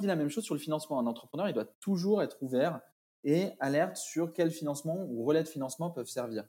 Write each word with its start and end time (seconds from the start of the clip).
dis 0.00 0.06
la 0.06 0.16
même 0.16 0.28
chose 0.28 0.44
sur 0.44 0.54
le 0.54 0.60
financement. 0.60 0.98
Un 0.98 1.06
entrepreneur, 1.06 1.48
il 1.48 1.54
doit 1.54 1.68
toujours 1.80 2.22
être 2.22 2.42
ouvert 2.42 2.80
et 3.24 3.50
alerte 3.60 3.96
sur 3.96 4.32
quel 4.32 4.50
financement 4.50 5.04
ou 5.08 5.24
relais 5.24 5.42
de 5.42 5.48
financement 5.48 5.90
peuvent 5.90 6.08
servir. 6.08 6.44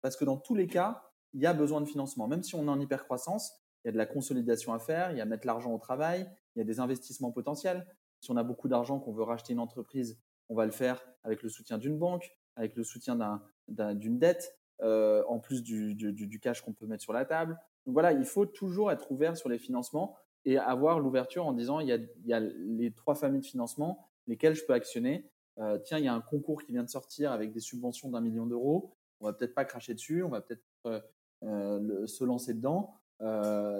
Parce 0.00 0.16
que 0.16 0.24
dans 0.24 0.36
tous 0.36 0.54
les 0.54 0.66
cas, 0.66 1.02
il 1.32 1.40
y 1.40 1.46
a 1.46 1.52
besoin 1.52 1.80
de 1.80 1.86
financement. 1.86 2.28
Même 2.28 2.42
si 2.42 2.54
on 2.54 2.64
est 2.66 2.70
en 2.70 2.80
hypercroissance, 2.80 3.52
il 3.84 3.88
y 3.88 3.90
a 3.90 3.92
de 3.92 3.98
la 3.98 4.06
consolidation 4.06 4.72
à 4.72 4.78
faire, 4.78 5.10
il 5.10 5.18
y 5.18 5.20
a 5.20 5.24
mettre 5.24 5.46
l'argent 5.46 5.72
au 5.72 5.78
travail, 5.78 6.30
il 6.54 6.60
y 6.60 6.62
a 6.62 6.64
des 6.64 6.80
investissements 6.80 7.32
potentiels. 7.32 7.86
Si 8.20 8.30
on 8.30 8.36
a 8.36 8.42
beaucoup 8.42 8.68
d'argent 8.68 8.98
qu'on 8.98 9.12
veut 9.12 9.22
racheter 9.22 9.52
une 9.52 9.58
entreprise, 9.58 10.18
on 10.48 10.54
va 10.54 10.64
le 10.64 10.72
faire 10.72 11.04
avec 11.24 11.42
le 11.42 11.48
soutien 11.48 11.78
d'une 11.78 11.98
banque, 11.98 12.30
avec 12.56 12.76
le 12.76 12.84
soutien 12.84 13.40
d'une 13.68 14.18
dette, 14.18 14.56
euh, 14.82 15.22
en 15.28 15.38
plus 15.38 15.62
du 15.62 16.40
cash 16.40 16.62
qu'on 16.62 16.72
peut 16.72 16.86
mettre 16.86 17.02
sur 17.02 17.12
la 17.12 17.24
table. 17.24 17.58
Donc 17.86 17.92
voilà, 17.92 18.12
il 18.12 18.24
faut 18.24 18.46
toujours 18.46 18.90
être 18.90 19.10
ouvert 19.12 19.36
sur 19.36 19.48
les 19.48 19.58
financements 19.58 20.16
et 20.44 20.58
avoir 20.58 21.00
l'ouverture 21.00 21.46
en 21.46 21.52
disant 21.52 21.80
il 21.80 21.88
y, 21.88 22.32
a, 22.32 22.40
les 22.40 22.92
trois 22.92 23.14
familles 23.14 23.40
de 23.40 23.46
financement, 23.46 24.08
lesquelles 24.26 24.54
je 24.54 24.64
peux 24.64 24.74
actionner. 24.74 25.30
Euh, 25.58 25.78
tiens, 25.78 25.98
il 25.98 26.04
y 26.04 26.08
a 26.08 26.14
un 26.14 26.20
concours 26.20 26.62
qui 26.62 26.72
vient 26.72 26.82
de 26.82 26.90
sortir 26.90 27.32
avec 27.32 27.52
des 27.52 27.60
subventions 27.60 28.10
d'un 28.10 28.20
million 28.20 28.46
d'euros. 28.46 28.94
On 29.20 29.26
va 29.26 29.32
peut-être 29.32 29.54
pas 29.54 29.64
cracher 29.64 29.94
dessus, 29.94 30.22
on 30.22 30.28
va 30.28 30.40
peut-être 30.40 30.64
euh, 30.86 31.00
euh, 31.44 32.06
se 32.06 32.24
lancer 32.24 32.54
dedans. 32.54 32.94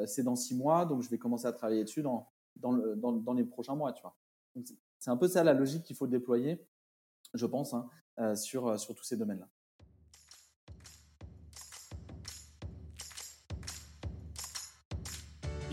c'est 0.06 0.22
dans 0.22 0.36
six 0.36 0.54
mois, 0.54 0.86
donc 0.86 1.02
je 1.02 1.10
vais 1.10 1.18
commencer 1.18 1.46
à 1.46 1.52
travailler 1.52 1.84
dessus 1.84 2.02
dans, 2.02 2.28
dans, 2.56 3.34
les 3.34 3.44
prochains 3.44 3.74
mois. 3.74 3.92
Tu 3.92 4.02
vois. 4.02 4.16
C'est 4.98 5.10
un 5.10 5.16
peu 5.16 5.28
ça 5.28 5.44
la 5.44 5.52
logique 5.52 5.82
qu'il 5.82 5.96
faut 5.96 6.06
déployer, 6.06 6.64
je 7.34 7.46
pense, 7.46 7.74
hein, 7.74 7.88
sur, 8.36 8.78
sur 8.78 8.94
tous 8.94 9.04
ces 9.04 9.16
domaines-là. 9.16 9.48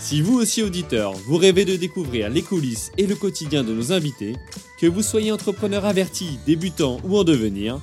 Si 0.00 0.22
vous 0.22 0.38
aussi 0.38 0.62
auditeur, 0.62 1.12
vous 1.12 1.36
rêvez 1.36 1.66
de 1.66 1.76
découvrir 1.76 2.30
les 2.30 2.42
coulisses 2.42 2.90
et 2.96 3.06
le 3.06 3.14
quotidien 3.14 3.62
de 3.62 3.72
nos 3.72 3.92
invités, 3.92 4.34
que 4.80 4.86
vous 4.86 5.02
soyez 5.02 5.30
entrepreneur 5.30 5.84
averti, 5.84 6.38
débutant 6.46 6.98
ou 7.04 7.18
en 7.18 7.24
devenir, 7.24 7.78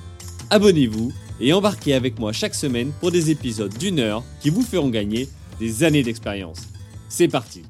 abonnez-vous 0.50 1.12
et 1.40 1.52
embarquez 1.52 1.94
avec 1.94 2.18
moi 2.18 2.32
chaque 2.32 2.56
semaine 2.56 2.92
pour 3.00 3.12
des 3.12 3.30
épisodes 3.30 3.72
d'une 3.78 4.00
heure 4.00 4.24
qui 4.40 4.50
vous 4.50 4.62
feront 4.62 4.90
gagner 4.90 5.28
des 5.60 5.84
années 5.84 6.02
d'expérience. 6.02 6.62
C'est 7.08 7.28
parti 7.28 7.62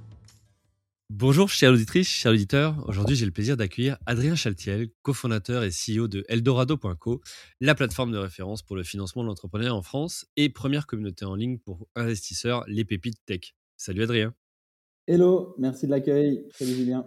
Bonjour 1.11 1.49
chère 1.49 1.73
auditrice, 1.73 2.09
chers 2.09 2.33
auditeurs. 2.33 2.87
Aujourd'hui, 2.87 3.17
j'ai 3.17 3.25
le 3.25 3.33
plaisir 3.33 3.57
d'accueillir 3.57 3.97
Adrien 4.05 4.35
Chaltiel, 4.35 4.89
cofondateur 5.03 5.63
et 5.63 5.71
CEO 5.71 6.07
de 6.07 6.25
Eldorado.co, 6.29 7.23
la 7.61 7.75
plateforme 7.75 8.13
de 8.13 8.19
référence 8.19 8.63
pour 8.63 8.77
le 8.77 8.83
financement 8.83 9.23
de 9.23 9.29
l'entrepreneuriat 9.29 9.75
en 9.75 9.83
France 9.83 10.27
et 10.37 10.51
première 10.51 10.87
communauté 10.87 11.25
en 11.25 11.35
ligne 11.35 11.59
pour 11.59 11.89
investisseurs, 11.97 12.63
les 12.67 12.85
pépites 12.85 13.25
tech. 13.25 13.55
Salut 13.79 14.03
Adrien. 14.03 14.35
Hello, 15.07 15.55
merci 15.57 15.87
de 15.87 15.93
l'accueil. 15.93 16.45
Salut 16.53 16.75
Julien. 16.75 17.07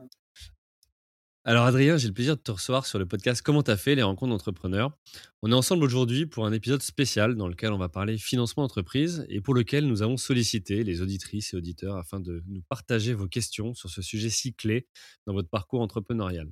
Alors 1.44 1.66
Adrien, 1.66 1.98
j'ai 1.98 2.08
le 2.08 2.14
plaisir 2.14 2.38
de 2.38 2.42
te 2.42 2.52
recevoir 2.52 2.86
sur 2.86 2.98
le 2.98 3.06
podcast 3.06 3.42
Comment 3.42 3.62
t'as 3.62 3.76
fait 3.76 3.94
les 3.94 4.04
rencontres 4.04 4.32
d'entrepreneurs. 4.32 4.98
On 5.42 5.52
est 5.52 5.56
ensemble 5.56 5.84
aujourd'hui 5.84 6.28
pour 6.28 6.46
un 6.46 6.54
épisode 6.54 6.82
spécial 6.82 7.36
dans 7.36 7.50
lequel 7.50 7.74
on 7.74 7.78
va 7.78 7.90
parler 7.90 8.18
financement 8.18 8.64
d'entreprise 8.64 9.26
et 9.28 9.42
pour 9.42 9.54
lequel 9.54 9.86
nous 9.86 10.02
avons 10.02 10.16
sollicité 10.16 10.86
les 10.86 11.02
auditrices 11.02 11.54
et 11.54 11.58
auditeurs 11.58 11.98
afin 11.98 12.22
de 12.22 12.42
nous 12.48 12.62
partager 12.70 13.14
vos 13.14 13.28
questions 13.28 13.74
sur 13.74 13.90
ce 13.90 14.02
sujet 14.02 14.30
si 14.30 14.54
clé 14.54 14.88
dans 15.28 15.34
votre 15.34 15.50
parcours 15.50 15.82
entrepreneurial. 15.82 16.48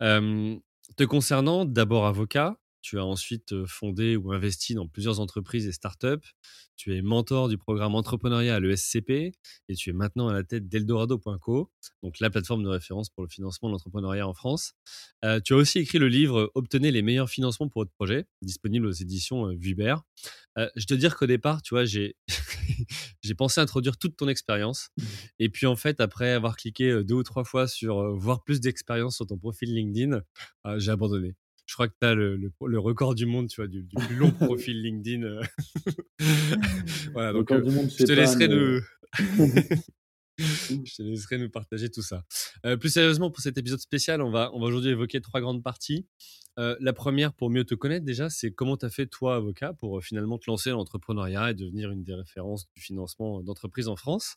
te 0.00 1.04
concernant, 1.04 1.64
d'abord 1.64 2.06
avocat, 2.06 2.58
tu 2.84 2.98
as 2.98 3.04
ensuite 3.04 3.64
fondé 3.64 4.14
ou 4.14 4.32
investi 4.32 4.74
dans 4.74 4.86
plusieurs 4.86 5.18
entreprises 5.18 5.66
et 5.66 5.72
startups. 5.72 6.28
Tu 6.76 6.94
es 6.94 7.00
mentor 7.00 7.48
du 7.48 7.56
programme 7.56 7.94
entrepreneuriat 7.94 8.56
à 8.56 8.60
l'ESCP 8.60 9.10
et 9.68 9.74
tu 9.74 9.88
es 9.88 9.92
maintenant 9.94 10.28
à 10.28 10.34
la 10.34 10.44
tête 10.44 10.68
d'Eldorado.co, 10.68 11.72
donc 12.02 12.20
la 12.20 12.28
plateforme 12.28 12.62
de 12.62 12.68
référence 12.68 13.08
pour 13.08 13.22
le 13.22 13.30
financement 13.30 13.70
de 13.70 13.72
l'entrepreneuriat 13.72 14.28
en 14.28 14.34
France. 14.34 14.74
tu 15.44 15.54
as 15.54 15.56
aussi 15.56 15.78
écrit 15.78 15.98
le 15.98 16.08
livre 16.08 16.52
Obtenez 16.54 16.90
les 16.90 17.00
meilleurs 17.00 17.30
financements 17.30 17.70
pour 17.70 17.80
votre 17.80 17.92
projet, 17.92 18.26
disponible 18.42 18.86
aux 18.86 18.92
éditions 18.92 19.46
Vuber. 19.56 19.96
je 20.56 20.84
te 20.84 20.92
dire 20.92 21.16
qu'au 21.16 21.26
départ, 21.26 21.62
tu 21.62 21.74
vois, 21.74 21.84
j'ai 21.86 22.14
pensé 23.34 23.62
introduire 23.62 23.96
toute 23.96 24.18
ton 24.18 24.28
expérience. 24.28 24.90
Et 25.38 25.48
puis 25.48 25.64
en 25.64 25.76
fait, 25.76 26.02
après 26.02 26.32
avoir 26.32 26.56
cliqué 26.56 27.02
deux 27.02 27.14
ou 27.14 27.22
trois 27.22 27.44
fois 27.44 27.66
sur 27.66 28.14
voir 28.14 28.44
plus 28.44 28.60
d'expérience 28.60 29.16
sur 29.16 29.26
ton 29.26 29.38
profil 29.38 29.72
LinkedIn, 29.72 30.20
j'ai 30.76 30.90
abandonné 30.90 31.34
je 31.66 31.74
crois 31.74 31.88
que 31.88 31.94
tu 32.00 32.06
as 32.06 32.14
le, 32.14 32.36
le, 32.36 32.78
record 32.78 33.14
du 33.14 33.26
monde, 33.26 33.48
tu 33.48 33.60
vois, 33.60 33.68
du, 33.68 33.84
plus 33.84 34.16
long 34.16 34.30
profil 34.30 34.82
LinkedIn. 34.82 35.22
Euh. 35.22 35.42
voilà, 37.12 37.32
donc 37.32 37.50
euh, 37.50 37.88
je 37.98 38.04
te 38.04 38.12
laisserai 38.12 38.48
nous... 38.48 38.80
je 40.38 40.96
te 40.96 41.02
laisserai 41.02 41.38
nous 41.38 41.50
partager 41.50 41.88
tout 41.90 42.02
ça. 42.02 42.24
Euh, 42.66 42.76
plus 42.76 42.90
sérieusement, 42.90 43.30
pour 43.30 43.40
cet 43.40 43.56
épisode 43.56 43.80
spécial, 43.80 44.20
on 44.20 44.30
va, 44.30 44.50
on 44.52 44.60
va 44.60 44.66
aujourd'hui 44.66 44.90
évoquer 44.90 45.20
trois 45.20 45.40
grandes 45.40 45.62
parties. 45.62 46.06
La 46.56 46.92
première, 46.92 47.32
pour 47.32 47.50
mieux 47.50 47.64
te 47.64 47.74
connaître 47.74 48.04
déjà, 48.04 48.30
c'est 48.30 48.52
comment 48.52 48.76
tu 48.76 48.86
as 48.86 48.90
fait, 48.90 49.06
toi, 49.06 49.36
avocat, 49.36 49.72
pour 49.72 50.02
finalement 50.02 50.38
te 50.38 50.48
lancer 50.48 50.70
dans 50.70 50.76
l'entrepreneuriat 50.76 51.50
et 51.50 51.54
devenir 51.54 51.90
une 51.90 52.04
des 52.04 52.14
références 52.14 52.68
du 52.74 52.80
financement 52.80 53.42
d'entreprise 53.42 53.88
en 53.88 53.96
France. 53.96 54.36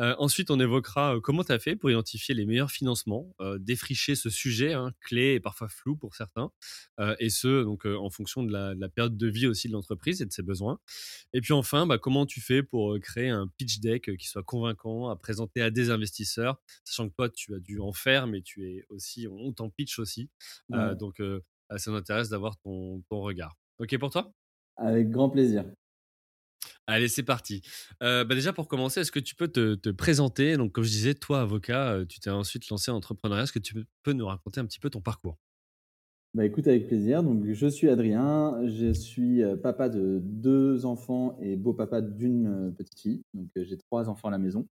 Euh, 0.00 0.14
ensuite, 0.18 0.50
on 0.50 0.58
évoquera 0.58 1.18
comment 1.22 1.44
tu 1.44 1.52
as 1.52 1.58
fait 1.58 1.76
pour 1.76 1.90
identifier 1.90 2.34
les 2.34 2.46
meilleurs 2.46 2.70
financements, 2.70 3.34
défricher 3.58 4.14
ce 4.16 4.28
sujet 4.28 4.72
hein, 4.72 4.92
clé 5.00 5.34
et 5.34 5.40
parfois 5.40 5.68
flou 5.68 5.96
pour 5.96 6.16
certains, 6.16 6.50
et 7.18 7.30
ce, 7.30 7.62
donc 7.62 7.84
en 7.84 8.10
fonction 8.10 8.42
de 8.42 8.52
la, 8.52 8.88
période 8.88 9.16
de 9.16 9.26
vie 9.28 9.46
aussi 9.46 9.68
de 9.68 9.72
l'entreprise 9.72 10.20
et 10.20 10.26
de 10.26 10.32
ses 10.32 10.42
besoins. 10.42 10.78
Et 11.32 11.40
puis 11.40 11.52
enfin, 11.52 11.86
bah, 11.86 11.98
comment 11.98 12.26
tu 12.26 12.40
fais 12.40 12.62
pour 12.62 12.98
créer 13.00 13.28
un 13.28 13.48
pitch 13.56 13.80
deck 13.80 14.16
qui 14.16 14.26
soit 14.26 14.42
convaincant 14.42 15.08
à 15.08 15.16
présenter 15.16 15.62
à 15.62 15.70
des 15.70 15.90
investisseurs, 15.90 16.60
sachant 16.84 17.08
que 17.08 17.14
toi, 17.14 17.28
tu 17.28 17.54
as 17.54 17.60
dû 17.60 17.80
en 17.80 17.92
faire, 17.92 18.26
mais 18.26 18.42
tu 18.42 18.68
es 18.68 18.84
aussi, 18.88 19.26
on 19.28 19.52
t'en 19.52 19.70
pitch 19.70 19.98
aussi. 19.98 20.28
donc, 20.70 21.20
ça 21.76 21.90
m'intéresse 21.90 22.28
d'avoir 22.28 22.56
ton, 22.58 23.02
ton 23.08 23.20
regard. 23.20 23.56
OK 23.78 23.96
pour 23.98 24.10
toi? 24.10 24.32
Avec 24.76 25.10
grand 25.10 25.30
plaisir. 25.30 25.64
Allez, 26.86 27.08
c'est 27.08 27.22
parti. 27.22 27.62
Euh, 28.02 28.24
bah 28.24 28.34
déjà, 28.34 28.52
pour 28.52 28.68
commencer, 28.68 29.00
est-ce 29.00 29.12
que 29.12 29.20
tu 29.20 29.34
peux 29.34 29.48
te, 29.48 29.90
présenter? 29.90 30.56
Donc, 30.56 30.72
comme 30.72 30.84
je 30.84 30.90
disais, 30.90 31.14
toi, 31.14 31.40
avocat, 31.40 31.92
euh, 31.92 32.04
tu 32.04 32.20
t'es 32.20 32.30
ensuite 32.30 32.68
lancé 32.68 32.90
en 32.90 32.96
entrepreneuriat. 32.96 33.44
Est-ce 33.44 33.52
que 33.52 33.58
tu 33.58 33.74
peux 34.02 34.12
nous 34.12 34.26
raconter 34.26 34.60
un 34.60 34.66
petit 34.66 34.78
peu 34.78 34.90
ton 34.90 35.00
parcours? 35.00 35.38
Bah 36.34 36.44
écoute, 36.44 36.66
avec 36.66 36.86
plaisir. 36.88 37.22
Donc, 37.22 37.44
je 37.46 37.66
suis 37.66 37.88
Adrien, 37.88 38.60
je 38.66 38.92
suis 38.92 39.42
euh, 39.42 39.56
papa 39.56 39.88
de 39.88 40.20
deux 40.22 40.84
enfants 40.84 41.36
et 41.40 41.56
beau-papa 41.56 42.00
d'une 42.00 42.74
petite 42.76 42.98
fille. 42.98 43.22
Donc, 43.34 43.48
j'ai 43.54 43.78
trois 43.78 44.08
enfants 44.08 44.28
à 44.28 44.32
la 44.32 44.38
maison, 44.38 44.66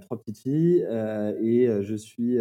trois 0.00 0.18
petites 0.18 0.38
filles, 0.38 0.86
et 1.40 1.68
je 1.82 1.94
suis 1.94 2.38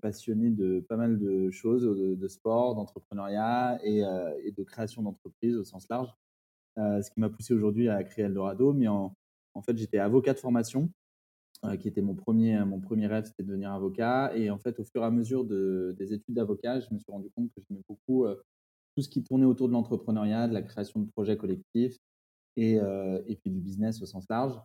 passionné 0.00 0.50
de 0.50 0.80
pas 0.80 0.96
mal 0.96 1.18
de 1.18 1.50
choses, 1.50 1.82
de, 1.84 2.28
sport, 2.28 2.74
d'entrepreneuriat 2.74 3.78
et, 3.82 4.02
de 4.02 4.62
création 4.62 5.02
d'entreprise 5.02 5.56
au 5.56 5.64
sens 5.64 5.86
large. 5.90 6.14
Euh, 6.78 7.00
ce 7.00 7.10
qui 7.10 7.20
m'a 7.20 7.30
poussé 7.30 7.54
aujourd'hui 7.54 7.88
à 7.88 8.02
créer 8.04 8.26
Eldorado. 8.26 8.72
Mais 8.72 8.88
en, 8.88 9.14
en 9.54 9.62
fait, 9.62 9.76
j'étais 9.76 9.98
avocat 9.98 10.34
de 10.34 10.38
formation, 10.38 10.82
euh, 10.82 11.05
qui 11.80 11.88
était 11.88 12.02
mon 12.02 12.14
premier, 12.14 12.64
mon 12.64 12.80
premier 12.80 13.06
rêve, 13.06 13.24
c'était 13.24 13.42
de 13.42 13.48
devenir 13.48 13.72
avocat. 13.72 14.32
Et 14.36 14.50
en 14.50 14.58
fait, 14.58 14.78
au 14.78 14.84
fur 14.84 15.02
et 15.02 15.04
à 15.04 15.10
mesure 15.10 15.44
de, 15.44 15.94
des 15.98 16.12
études 16.12 16.34
d'avocat, 16.34 16.80
je 16.80 16.92
me 16.92 16.98
suis 16.98 17.10
rendu 17.10 17.28
compte 17.30 17.50
que 17.54 17.62
j'aimais 17.68 17.82
beaucoup 17.88 18.24
euh, 18.24 18.36
tout 18.96 19.02
ce 19.02 19.08
qui 19.08 19.22
tournait 19.22 19.46
autour 19.46 19.68
de 19.68 19.72
l'entrepreneuriat, 19.72 20.48
de 20.48 20.54
la 20.54 20.62
création 20.62 21.00
de 21.00 21.10
projets 21.10 21.36
collectifs 21.36 21.96
et, 22.56 22.76
et 23.26 23.36
puis 23.36 23.50
du 23.50 23.60
business 23.60 24.00
au 24.00 24.06
sens 24.06 24.24
large. 24.30 24.58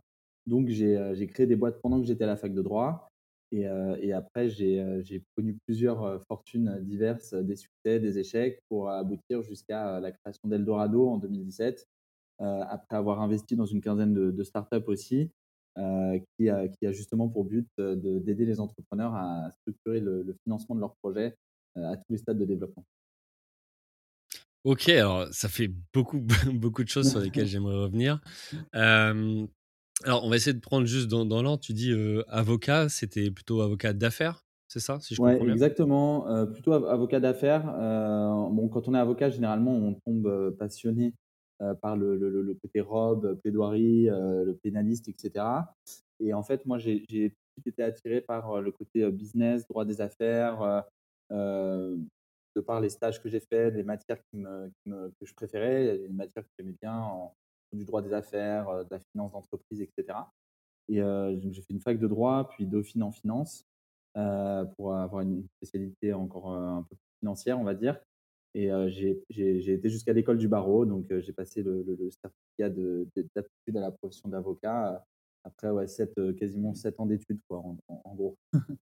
Donc, 0.47 0.69
j'ai 0.69 1.27
créé 1.27 1.45
des 1.45 1.57
boîtes 1.57 1.81
pendant 1.81 1.99
que 1.99 2.05
j'étais 2.05 2.23
à 2.23 2.27
la 2.27 2.37
fac 2.37 2.53
de 2.53 2.61
droit. 2.61 3.09
Et, 3.51 3.65
et 3.99 4.13
après, 4.13 4.47
j'ai 4.47 5.21
connu 5.35 5.57
plusieurs 5.65 6.23
fortunes 6.27 6.79
diverses, 6.81 7.33
des 7.33 7.57
succès, 7.57 7.99
des 7.99 8.19
échecs, 8.19 8.61
pour 8.69 8.89
aboutir 8.89 9.41
jusqu'à 9.41 9.99
la 9.99 10.13
création 10.13 10.47
d'Eldorado 10.47 11.09
en 11.09 11.17
2017, 11.17 11.85
euh, 12.41 12.63
après 12.69 12.95
avoir 12.95 13.21
investi 13.21 13.55
dans 13.55 13.67
une 13.67 13.81
quinzaine 13.81 14.13
de, 14.13 14.43
startups 14.43 14.87
aussi, 14.87 15.29
euh, 15.77 16.19
qui, 16.35 16.49
a, 16.49 16.67
qui, 16.67 16.85
a, 16.85 16.91
justement 16.91 17.29
pour 17.29 17.45
but 17.45 17.65
euh, 17.79 17.95
d'aider 17.95 18.45
les 18.45 18.59
entrepreneurs 18.59 19.15
à 19.15 19.49
structurer 19.51 20.01
le, 20.01 20.35
financement 20.43 20.75
de 20.75 20.81
leurs 20.81 20.95
projets 20.97 21.37
à 21.75 21.95
tous 21.95 22.03
les 22.09 22.17
stades 22.17 22.37
de 22.37 22.43
développement. 22.43 22.85
Ok, 24.65 24.89
alors 24.89 25.27
ça 25.31 25.47
fait 25.47 25.71
beaucoup, 25.93 26.19
beaucoup 26.53 26.83
de 26.83 26.89
choses 26.89 27.09
sur 27.09 27.21
lesquelles 27.21 27.47
j'aimerais 27.47 27.77
revenir. 27.77 28.19
alors, 28.73 30.25
on 30.25 30.29
va 30.29 30.35
essayer 30.35 30.53
de 30.53 30.59
prendre 30.59 30.85
juste 30.85 31.07
dans, 31.07 31.25
dans 31.25 31.41
l'ordre. 31.41 31.63
Tu 31.63 31.73
dis 31.73 31.93
avocat, 32.27 32.89
c'était 32.89 33.31
plutôt 33.31 33.61
avocat 33.61 33.93
d'affaires 33.93 34.45
c'est 34.67 34.79
ça, 34.79 35.01
si 35.01 35.15
je 35.15 35.21
ouais, 35.21 35.31
comprends 35.31 35.45
bien? 35.45 35.53
exactement. 35.53 36.47
plutôt 36.47 36.71
avocat 36.71 37.19
d'affaires. 37.19 37.65
bon, 38.51 38.69
quand 38.69 38.87
on 38.87 38.93
est 38.93 38.99
avocat, 38.99 39.29
généralement, 39.29 39.73
on 39.73 39.93
tombe 40.05 40.55
passionné 40.57 41.13
par 41.81 41.95
le, 41.95 42.17
le, 42.17 42.41
le, 42.41 42.53
côté 42.55 42.81
robe, 42.81 43.35
plaidoirie, 43.41 44.05
le 44.05 44.57
pénaliste, 44.63 45.07
etc. 45.09 45.45
Et 46.19 46.33
en 46.33 46.43
fait, 46.43 46.65
moi, 46.65 46.77
j'ai 46.77 47.35
été 47.65 47.83
attiré 47.83 48.21
par 48.21 48.61
le 48.61 48.71
côté 48.71 49.09
business, 49.11 49.67
droit 49.67 49.85
des 49.85 50.01
affaires, 50.01 50.83
de 51.29 52.61
par 52.65 52.81
les 52.81 52.89
stages 52.89 53.21
que 53.21 53.29
j'ai 53.29 53.39
faits, 53.39 53.73
des 53.73 53.83
matières 53.83 54.21
qui 54.29 54.37
me, 54.37 54.71
que 54.85 55.25
je 55.25 55.33
préférais, 55.33 55.97
des 55.97 56.09
matières 56.09 56.43
que 56.43 56.49
j'aimais 56.57 56.75
bien, 56.81 56.97
en, 56.97 57.35
du 57.73 57.85
droit 57.85 58.01
des 58.01 58.13
affaires, 58.13 58.83
de 58.83 58.89
la 58.91 58.99
finance 58.99 59.31
d'entreprise, 59.31 59.81
etc. 59.81 60.17
Et 60.89 60.95
j'ai 60.95 61.61
fait 61.61 61.73
une 61.73 61.81
fac 61.81 61.99
de 61.99 62.07
droit, 62.07 62.49
puis 62.49 62.65
Dauphine 62.65 63.03
en 63.03 63.11
finance, 63.11 63.65
pour 64.13 64.95
avoir 64.95 65.21
une 65.21 65.47
spécialité 65.57 66.13
encore 66.13 66.51
un 66.53 66.83
peu 66.83 66.95
financière, 67.19 67.59
on 67.59 67.63
va 67.63 67.73
dire. 67.73 67.99
Et 68.53 68.69
j'ai 68.89 69.73
été 69.73 69.89
jusqu'à 69.89 70.13
l'école 70.13 70.37
du 70.37 70.47
barreau, 70.47 70.85
donc 70.85 71.05
j'ai 71.19 71.33
passé 71.33 71.63
le, 71.63 71.85
certificat 72.09 72.69
d'aptitude 73.35 73.77
à 73.77 73.81
la 73.81 73.91
profession 73.91 74.29
d'avocat 74.29 75.05
après 75.43 75.69
ouais, 75.69 75.85
quasiment 76.37 76.73
7 76.73 76.99
ans 76.99 77.05
d'études, 77.05 77.39
quoi, 77.47 77.63
en, 77.87 78.15
gros. 78.15 78.37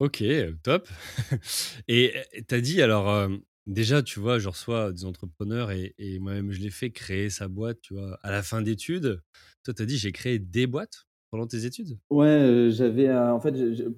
ok, 0.00 0.24
top. 0.62 0.88
et 1.88 2.14
tu 2.48 2.54
as 2.54 2.60
dit, 2.60 2.82
alors, 2.82 3.30
déjà, 3.66 4.02
tu 4.02 4.20
vois, 4.20 4.38
je 4.38 4.48
reçois 4.48 4.92
des 4.92 5.04
entrepreneurs 5.04 5.70
et, 5.70 5.94
et 5.98 6.18
moi-même, 6.18 6.50
je 6.50 6.60
l'ai 6.60 6.70
fait 6.70 6.90
créer 6.90 7.30
sa 7.30 7.48
boîte, 7.48 7.80
tu 7.82 7.94
vois, 7.94 8.18
à 8.22 8.30
la 8.30 8.42
fin 8.42 8.62
d'études. 8.62 9.22
Toi, 9.64 9.74
tu 9.74 9.82
as 9.82 9.86
dit, 9.86 9.98
j'ai 9.98 10.12
créé 10.12 10.38
des 10.38 10.66
boîtes? 10.66 11.06
Pendant 11.32 11.46
tes 11.46 11.64
études? 11.64 11.98
Ouais, 12.10 12.68
j'avais 12.70 13.10
en 13.10 13.40
fait 13.40 13.54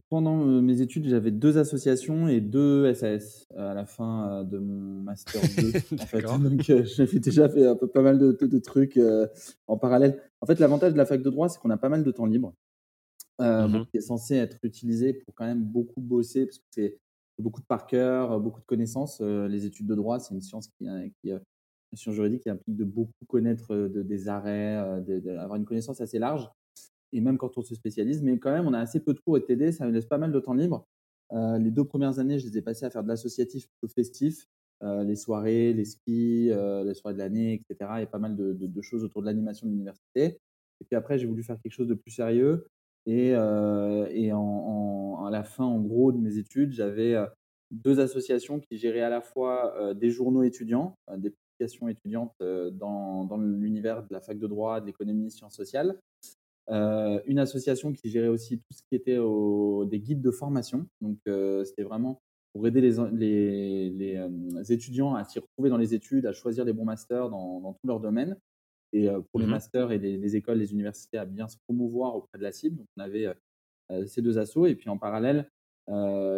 pendant 0.08 0.36
mes 0.36 0.80
études, 0.80 1.08
j'avais 1.08 1.32
deux 1.32 1.58
associations 1.58 2.28
et 2.28 2.40
deux 2.40 2.94
SAS 2.94 3.48
à 3.56 3.74
la 3.74 3.84
fin 3.84 4.44
de 4.44 4.58
mon 4.58 5.02
master 5.02 5.42
2 5.42 5.72
en 6.00 6.06
fait. 6.06 6.22
Donc 6.22 6.62
j'avais 6.62 7.18
déjà 7.18 7.48
fait 7.48 7.66
un 7.66 7.74
peu 7.74 7.88
pas 7.88 8.02
mal 8.02 8.18
de, 8.20 8.58
trucs 8.60 9.00
en 9.66 9.76
parallèle. 9.76 10.22
En 10.40 10.46
fait, 10.46 10.60
l'avantage 10.60 10.92
de 10.92 10.98
la 10.98 11.06
fac 11.06 11.22
de 11.22 11.28
droit, 11.28 11.48
c'est 11.48 11.58
qu'on 11.58 11.70
a 11.70 11.76
pas 11.76 11.88
mal 11.88 12.04
de 12.04 12.10
temps 12.12 12.24
libre. 12.24 12.54
Mmh 13.40 13.86
qui 13.90 13.96
est 13.96 14.00
censé 14.00 14.36
être 14.36 14.58
utilisé 14.62 15.12
pour 15.12 15.34
quand 15.34 15.44
même 15.44 15.64
beaucoup 15.64 16.00
bosser 16.00 16.46
parce 16.46 16.58
que 16.58 16.64
c'est 16.70 17.00
beaucoup 17.40 17.60
de 17.60 17.66
par 17.66 17.88
cœur, 17.88 18.38
beaucoup 18.38 18.60
de 18.60 18.66
connaissances. 18.66 19.20
les 19.20 19.66
études 19.66 19.88
de 19.88 19.96
droit, 19.96 20.20
c'est 20.20 20.34
une 20.34 20.40
science 20.40 20.68
qui, 20.78 20.86
qui 21.20 21.30
une 21.32 21.98
science 21.98 22.14
juridique 22.14 22.42
qui 22.42 22.50
implique 22.50 22.76
de 22.76 22.84
beaucoup 22.84 23.24
connaître 23.26 23.88
des 23.88 24.28
arrêts, 24.28 25.02
d'avoir 25.04 25.56
une 25.56 25.64
connaissance 25.64 26.00
assez 26.00 26.20
large 26.20 26.48
et 27.14 27.20
même 27.20 27.38
quand 27.38 27.56
on 27.56 27.62
se 27.62 27.74
spécialise. 27.74 28.22
Mais 28.22 28.38
quand 28.38 28.50
même, 28.50 28.66
on 28.66 28.74
a 28.74 28.80
assez 28.80 29.00
peu 29.00 29.14
de 29.14 29.20
cours 29.20 29.38
et 29.38 29.40
de 29.40 29.46
TD, 29.46 29.72
ça 29.72 29.86
me 29.86 29.92
laisse 29.92 30.06
pas 30.06 30.18
mal 30.18 30.32
de 30.32 30.40
temps 30.40 30.52
libre. 30.52 30.86
Euh, 31.32 31.58
les 31.58 31.70
deux 31.70 31.84
premières 31.84 32.18
années, 32.18 32.38
je 32.38 32.46
les 32.46 32.58
ai 32.58 32.62
passées 32.62 32.84
à 32.84 32.90
faire 32.90 33.02
de 33.02 33.08
l'associatif 33.08 33.66
plutôt 33.68 33.92
festif, 33.92 34.46
euh, 34.82 35.04
les 35.04 35.16
soirées, 35.16 35.72
les 35.72 35.84
skis, 35.84 36.50
euh, 36.50 36.84
les 36.84 36.94
soirées 36.94 37.14
de 37.14 37.20
l'année, 37.20 37.54
etc. 37.54 37.90
Il 37.96 38.00
y 38.00 38.02
a 38.02 38.06
pas 38.06 38.18
mal 38.18 38.36
de, 38.36 38.82
choses 38.82 39.04
autour 39.04 39.22
de 39.22 39.26
l'animation 39.26 39.66
de 39.66 39.72
l'université. 39.72 40.38
Et 40.80 40.84
puis 40.84 40.96
après, 40.96 41.18
j'ai 41.18 41.26
voulu 41.26 41.42
faire 41.42 41.58
quelque 41.62 41.72
chose 41.72 41.88
de 41.88 41.94
plus 41.94 42.10
sérieux. 42.10 42.66
Et, 43.06 43.28
et 43.28 44.30
à 44.30 45.30
la 45.30 45.44
fin, 45.44 45.64
en 45.64 45.80
gros, 45.80 46.10
de 46.10 46.18
mes 46.18 46.38
études, 46.38 46.72
j'avais 46.72 47.14
deux 47.70 48.00
associations 48.00 48.60
qui 48.60 48.78
géraient 48.78 49.02
à 49.02 49.10
la 49.10 49.20
fois 49.20 49.94
des 49.94 50.10
journaux 50.10 50.42
étudiants, 50.42 50.96
des 51.18 51.30
publications 51.30 51.88
étudiantes 51.88 52.34
dans, 52.40 53.24
dans 53.24 53.36
l'univers 53.36 54.02
de 54.02 54.08
la 54.10 54.20
fac 54.20 54.38
de 54.38 54.46
droit, 54.46 54.80
de 54.80 54.86
l'économie, 54.86 55.30
sciences 55.30 55.54
sociales, 55.54 55.98
euh, 56.70 57.20
une 57.26 57.38
association 57.38 57.92
qui 57.92 58.08
gérait 58.08 58.28
aussi 58.28 58.58
tout 58.58 58.72
ce 58.72 58.82
qui 58.88 58.94
était 58.94 59.18
des 59.86 60.00
guides 60.00 60.22
de 60.22 60.30
formation. 60.30 60.86
Donc, 61.00 61.18
euh, 61.28 61.64
c'était 61.64 61.82
vraiment 61.82 62.22
pour 62.52 62.66
aider 62.66 62.80
les, 62.80 62.96
les, 63.12 63.90
les 63.90 64.16
euh, 64.16 64.62
étudiants 64.68 65.14
à 65.14 65.24
s'y 65.24 65.40
retrouver 65.40 65.70
dans 65.70 65.76
les 65.76 65.94
études, 65.94 66.26
à 66.26 66.32
choisir 66.32 66.64
les 66.64 66.72
bons 66.72 66.84
masters 66.84 67.28
dans, 67.28 67.60
dans 67.60 67.72
tout 67.72 67.86
leur 67.86 68.00
domaine. 68.00 68.36
Et 68.92 69.08
pour 69.08 69.40
les 69.40 69.46
mmh 69.46 69.50
masters 69.50 69.90
et 69.90 69.98
les, 69.98 70.36
écoles, 70.36 70.58
les 70.58 70.72
universités, 70.72 71.18
à 71.18 71.24
bien 71.24 71.48
se 71.48 71.56
promouvoir 71.66 72.14
auprès 72.14 72.38
de 72.38 72.44
la 72.44 72.52
cible. 72.52 72.76
Donc, 72.76 72.86
on 72.96 73.00
avait 73.00 73.26
ces 74.06 74.22
deux 74.22 74.38
assos. 74.38 74.66
Et 74.66 74.76
puis, 74.76 74.88
en 74.88 74.98
parallèle, 74.98 75.50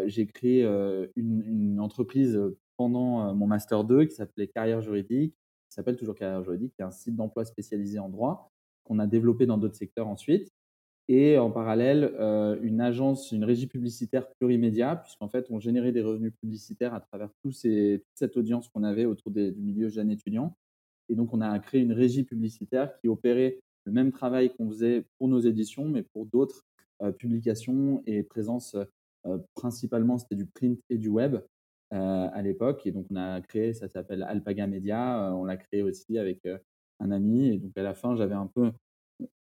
j'ai 0.07 0.27
créé 0.27 0.65
une, 0.65 1.43
une, 1.43 1.81
entreprise 1.81 2.41
pendant 2.79 3.35
mon 3.35 3.47
master 3.47 3.85
2 3.85 4.07
qui 4.07 4.15
s'appelait 4.15 4.49
Carrière 4.49 4.81
Juridique, 4.81 5.35
qui 5.35 5.75
s'appelle 5.75 5.97
toujours 5.97 6.15
Carrière 6.15 6.43
Juridique, 6.43 6.73
qui 6.75 6.81
est 6.81 6.87
un 6.87 6.91
site 6.91 7.15
d'emploi 7.15 7.45
spécialisé 7.45 7.99
en 7.99 8.09
droit 8.09 8.51
qu'on 8.87 8.99
a 8.99 9.07
développé 9.07 9.47
dans 9.47 9.59
d'autres 9.59 9.77
secteurs 9.77 10.09
ensuite. 10.09 10.51
Et 11.09 11.39
en 11.39 11.51
parallèle, 11.53 12.13
euh, 12.19 12.59
une 12.63 12.81
agence, 12.81 13.31
une 13.31 13.45
régie 13.45 13.69
publicitaire 13.69 14.29
plurimédia, 14.41 14.97
puisqu'en 14.97 15.29
fait, 15.29 15.47
on 15.51 15.61
générait 15.61 15.93
des 15.93 16.03
revenus 16.03 16.33
publicitaires 16.41 16.95
à 16.95 17.01
travers 17.01 17.31
tous 17.43 17.53
ces, 17.53 18.03
toute 18.05 18.19
cette 18.19 18.37
audience 18.37 18.69
qu'on 18.69 18.83
avait 18.83 19.05
autour 19.05 19.31
du 19.31 19.55
milieu 19.57 19.89
jeune 19.89 20.11
étudiant. 20.11 20.57
Et 21.09 21.15
donc, 21.15 21.33
on 21.33 21.41
a 21.41 21.57
créé 21.61 21.81
une 21.81 21.93
régie 21.93 22.25
publicitaire 22.25 22.99
qui 22.99 23.07
opérait 23.07 23.61
le 23.85 23.93
même 23.93 24.11
travail 24.11 24.53
qu'on 24.53 24.69
faisait 24.69 25.05
pour 25.19 25.29
nos 25.29 25.39
éditions, 25.39 25.85
mais 25.89 26.03
pour 26.03 26.27
d'autres 26.27 26.65
euh, 27.03 27.13
publications 27.13 28.03
et 28.07 28.25
présences. 28.25 28.77
Euh, 29.27 29.39
principalement, 29.55 30.19
c'était 30.19 30.35
du 30.35 30.47
print 30.47 30.81
et 30.91 30.99
du 30.99 31.09
web 31.09 31.37
à 31.93 32.43
l'époque. 32.43 32.85
Et 32.85 32.91
donc, 32.91 33.07
on 33.11 33.17
a 33.17 33.41
créé, 33.41 33.73
ça 33.73 33.89
s'appelle 33.89 34.25
Alpaga 34.25 34.67
Media. 34.67 35.33
on 35.37 35.45
l'a 35.45 35.57
créé 35.57 35.83
aussi 35.83 36.19
avec 36.19 36.41
un 37.01 37.11
ami. 37.11 37.49
Et 37.49 37.59
donc, 37.59 37.77
à 37.77 37.83
la 37.83 37.95
fin, 37.95 38.15
j'avais 38.17 38.35
un 38.35 38.47
peu 38.47 38.73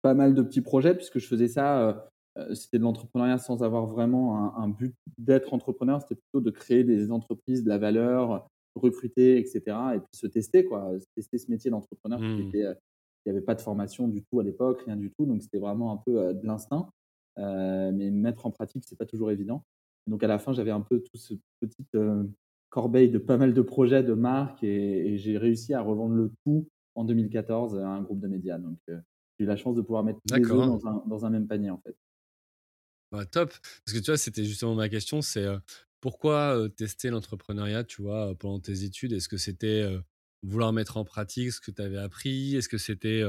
pas 0.05 0.13
mal 0.13 0.35
de 0.35 0.41
petits 0.43 0.61
projets 0.61 0.93
puisque 0.95 1.17
je 1.17 1.27
faisais 1.27 1.47
ça. 1.47 1.89
Euh, 1.89 1.93
euh, 2.37 2.53
c'était 2.53 2.77
de 2.77 2.83
l'entrepreneuriat 2.83 3.37
sans 3.37 3.63
avoir 3.63 3.87
vraiment 3.87 4.55
un, 4.55 4.67
but 4.67 4.93
d'être 5.17 5.53
entrepreneur. 5.53 6.01
C'était 6.01 6.15
plutôt 6.15 6.41
de 6.41 6.51
créer 6.51 6.83
des 6.83 7.11
entreprises, 7.11 7.63
de 7.63 7.69
la 7.69 7.77
valeur, 7.77 8.47
recruter, 8.75 9.39
etc. 9.39 9.61
Et 9.95 9.99
puis 9.99 10.07
se 10.11 10.27
tester, 10.27 10.65
quoi. 10.65 10.91
Tester 11.15 11.37
ce 11.37 11.49
métier 11.49 11.71
d'entrepreneur 11.71 12.19
qui 12.19 12.25
mmh. 12.43 12.47
était. 12.47 12.65
Euh, 12.65 12.73
il 13.25 13.31
n'y 13.31 13.37
avait 13.37 13.45
pas 13.45 13.55
de 13.55 13.61
formation 13.61 14.07
du 14.07 14.21
tout 14.23 14.39
à 14.39 14.43
l'époque, 14.43 14.83
rien 14.85 14.97
du 14.97 15.09
tout. 15.09 15.25
Donc, 15.25 15.41
c'était 15.41 15.57
vraiment 15.57 15.91
un 15.91 15.97
peu 15.97 16.35
de 16.35 16.45
l'instinct. 16.45 16.87
mais 17.37 18.11
mettre 18.11 18.45
en 18.45 18.51
pratique, 18.51 18.83
c'est 18.85 18.99
pas 18.99 19.07
toujours 19.07 19.31
évident. 19.31 19.63
Donc, 20.05 20.21
à 20.21 20.27
la 20.27 20.37
fin, 20.37 20.53
j'avais 20.53 20.69
un 20.69 20.81
peu 20.81 20.99
tout 20.99 21.17
ce 21.17 21.33
petit 21.59 21.87
corbeille 22.69 23.09
de 23.09 23.17
pas 23.17 23.37
mal 23.37 23.55
de 23.55 23.61
projets, 23.63 24.03
de 24.03 24.13
marques, 24.13 24.63
et, 24.63 25.07
et 25.07 25.17
j'ai 25.17 25.39
réussi 25.39 25.73
à 25.73 25.81
revendre 25.81 26.13
le 26.13 26.31
tout 26.43 26.67
en 26.95 27.03
2014 27.03 27.77
à 27.77 27.87
un 27.87 28.01
groupe 28.01 28.19
de 28.19 28.27
médias. 28.27 28.57
Donc, 28.57 28.79
euh, 28.89 28.99
j'ai 29.37 29.45
eu 29.45 29.47
la 29.47 29.57
chance 29.57 29.75
de 29.75 29.81
pouvoir 29.81 30.03
mettre 30.03 30.19
tous 30.27 30.35
les 30.35 30.43
œufs 30.43 30.49
dans 30.49 30.87
un, 30.87 31.03
dans 31.05 31.25
un, 31.25 31.29
même 31.29 31.47
panier, 31.47 31.69
en 31.69 31.77
fait. 31.77 31.95
Bah, 33.11 33.25
top. 33.25 33.51
Parce 33.85 33.97
que 33.97 34.03
tu 34.03 34.11
vois, 34.11 34.17
c'était 34.17 34.45
justement 34.45 34.75
ma 34.75 34.89
question, 34.89 35.21
c'est 35.21 35.43
euh, 35.43 35.59
pourquoi 36.01 36.57
euh, 36.57 36.69
tester 36.69 37.09
l'entrepreneuriat, 37.09 37.83
tu 37.83 38.01
vois, 38.01 38.33
pendant 38.35 38.59
tes 38.59 38.83
études? 38.83 39.13
Est-ce 39.13 39.29
que 39.29 39.37
c'était 39.37 39.85
vouloir 40.43 40.73
mettre 40.73 40.97
en 40.97 41.05
pratique 41.05 41.51
ce 41.51 41.61
que 41.61 41.71
tu 41.71 41.81
avais 41.81 41.97
appris? 41.97 42.55
Est-ce 42.55 42.69
que 42.69 42.77
c'était 42.77 43.23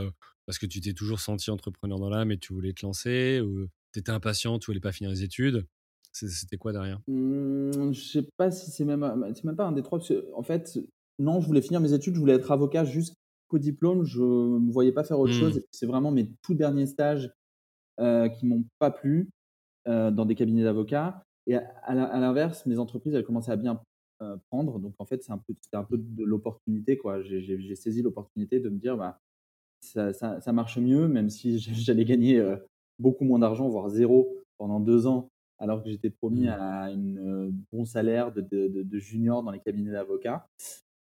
parce 0.47 0.59
que 0.59 0.67
tu 0.67 0.81
t'es 0.81 0.93
toujours 0.93 1.21
senti 1.21 1.51
entrepreneur 1.51 1.99
dans 1.99 2.11
l'âme 2.11 2.31
et 2.31 2.39
tu 2.39 2.53
voulais 2.53 2.73
te 2.73 2.85
lancer 2.85 3.41
Ou 3.41 3.67
tu 3.93 4.01
étais 4.01 4.11
impatient, 4.11 4.59
tu 4.59 4.67
voulais 4.67 4.81
pas 4.81 4.93
finir 4.93 5.11
les 5.11 5.23
études? 5.23 5.67
C'était 6.13 6.57
quoi 6.57 6.73
derrière? 6.73 7.01
Mmh, 7.09 7.93
Je 7.93 8.01
sais 8.01 8.29
pas 8.37 8.51
si 8.51 8.71
c'est 8.71 8.85
même, 8.85 9.33
c'est 9.35 9.45
même 9.45 9.57
pas 9.57 9.67
un 9.67 9.73
des 9.73 9.83
trois. 9.83 10.01
en 10.35 10.43
fait, 10.43 10.79
non, 11.19 11.41
je 11.41 11.47
voulais 11.47 11.63
finir 11.63 11.81
mes 11.81 11.93
études, 11.93 12.15
je 12.15 12.21
voulais 12.21 12.35
être 12.35 12.51
avocat 12.51 12.85
juste 12.85 13.15
qu'au 13.49 13.59
diplôme, 13.59 14.05
je 14.05 14.23
ne 14.23 14.59
me 14.59 14.73
voyais 14.73 14.93
pas 14.93 15.05
faire 15.05 15.19
autre 15.19 15.33
chose. 15.33 15.59
Mmh. 15.59 15.63
C'est 15.71 15.87
vraiment 15.87 16.11
mes 16.11 16.31
tout 16.43 16.55
derniers 16.55 16.87
stages 16.87 17.33
euh, 18.01 18.29
qui 18.29 18.47
m'ont 18.47 18.65
pas 18.79 18.91
plu 18.91 19.31
euh, 19.89 20.11
dans 20.11 20.27
des 20.27 20.35
cabinets 20.35 20.65
d'avocats. 20.65 21.23
Et 21.47 21.55
à, 21.55 21.95
l'inverse, 21.95 22.67
mes 22.67 22.79
entreprises, 22.79 23.15
elles 23.15 23.25
commençaient 23.25 23.53
à 23.53 23.57
bien 23.57 23.81
euh, 24.21 24.37
prendre. 24.51 24.81
Donc, 24.81 24.95
en 24.99 25.05
fait, 25.05 25.23
c'est 25.23 25.31
un 25.31 25.39
peu, 25.39 25.55
c'était 25.61 25.77
un 25.77 25.85
peu 25.85 25.97
de 25.97 26.25
l'opportunité. 26.25 26.99
quoi. 26.99 27.23
J'ai 27.23 27.75
saisi 27.77 28.03
l'opportunité 28.03 28.59
de 28.59 28.69
me 28.69 28.79
dire, 28.79 28.97
bah, 28.97 29.21
ça, 29.81 30.13
ça, 30.13 30.41
ça, 30.41 30.53
marche 30.53 30.79
mieux, 30.79 31.07
même 31.07 31.31
si 31.31 31.59
j'allais 31.85 32.05
gagner 32.05 32.39
euh, 32.41 32.57
beaucoup 32.99 33.25
moins 33.25 33.39
d'argent, 33.39 33.69
voire 33.69 33.89
zéro 33.89 34.37
pendant 34.59 34.81
deux 34.81 35.07
ans, 35.07 35.29
alors 35.59 35.85
que 35.85 35.91
j'étais 35.91 36.11
promis 36.11 36.47
mmh. 36.47 36.49
à 36.49 36.87
un 36.87 37.51
bon 37.73 37.85
salaire 37.85 38.33
de, 38.33 38.41
de, 38.41 38.83
de, 38.83 38.99
junior 38.99 39.43
dans 39.45 39.53
les 39.53 39.61
cabinets 39.61 39.93
d'avocats. 39.93 40.49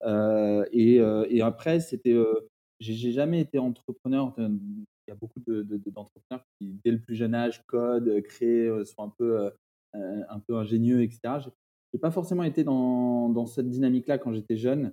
Euh, 0.05 0.65
et, 0.73 1.01
euh, 1.01 1.27
et, 1.29 1.43
après, 1.43 1.81
c'était, 1.81 2.13
euh, 2.13 2.49
j'ai 2.81 3.13
jamais 3.13 3.41
été 3.41 3.59
entrepreneur. 3.59 4.35
Il 4.39 4.77
y 5.09 5.11
a 5.11 5.15
beaucoup 5.15 5.41
d'entrepreneurs 5.41 6.45
de, 6.61 6.67
qui, 6.67 6.81
dès 6.85 6.91
le 6.91 7.01
plus 7.01 7.15
jeune 7.15 7.35
âge, 7.35 7.63
codent, 7.67 8.23
créent, 8.23 8.85
sont 8.85 9.03
un 9.03 9.13
peu, 9.17 9.51
un 9.95 10.41
peu 10.41 10.57
ingénieux, 10.57 11.03
etc. 11.03 11.51
J'ai 11.93 11.99
pas 11.99 12.11
forcément 12.11 12.43
été 12.43 12.65
dans, 12.65 13.31
dans 13.31 13.47
cette 13.47 13.69
dynamique-là 13.69 14.19
quand 14.19 14.33
j'étais 14.33 14.57
jeune, 14.57 14.93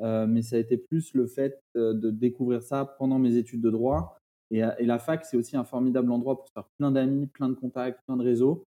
mais 0.00 0.42
ça 0.42 0.56
a 0.56 0.60
été 0.60 0.76
plus 0.78 1.12
le 1.14 1.26
fait 1.26 1.60
de 1.74 2.10
découvrir 2.10 2.62
ça 2.62 2.84
pendant 2.98 3.18
mes 3.18 3.36
études 3.36 3.60
de 3.60 3.70
droit. 3.70 4.18
Et, 4.52 4.58
et 4.58 4.86
la 4.86 5.00
fac, 5.00 5.24
c'est 5.24 5.36
aussi 5.36 5.56
un 5.56 5.64
formidable 5.64 6.12
endroit 6.12 6.36
pour 6.36 6.46
se 6.46 6.52
faire 6.52 6.68
plein 6.78 6.92
d'amis, 6.92 7.26
plein 7.26 7.48
de 7.48 7.54
contacts, 7.54 8.00
plein 8.06 8.16
de 8.16 8.22
réseaux, 8.22 8.64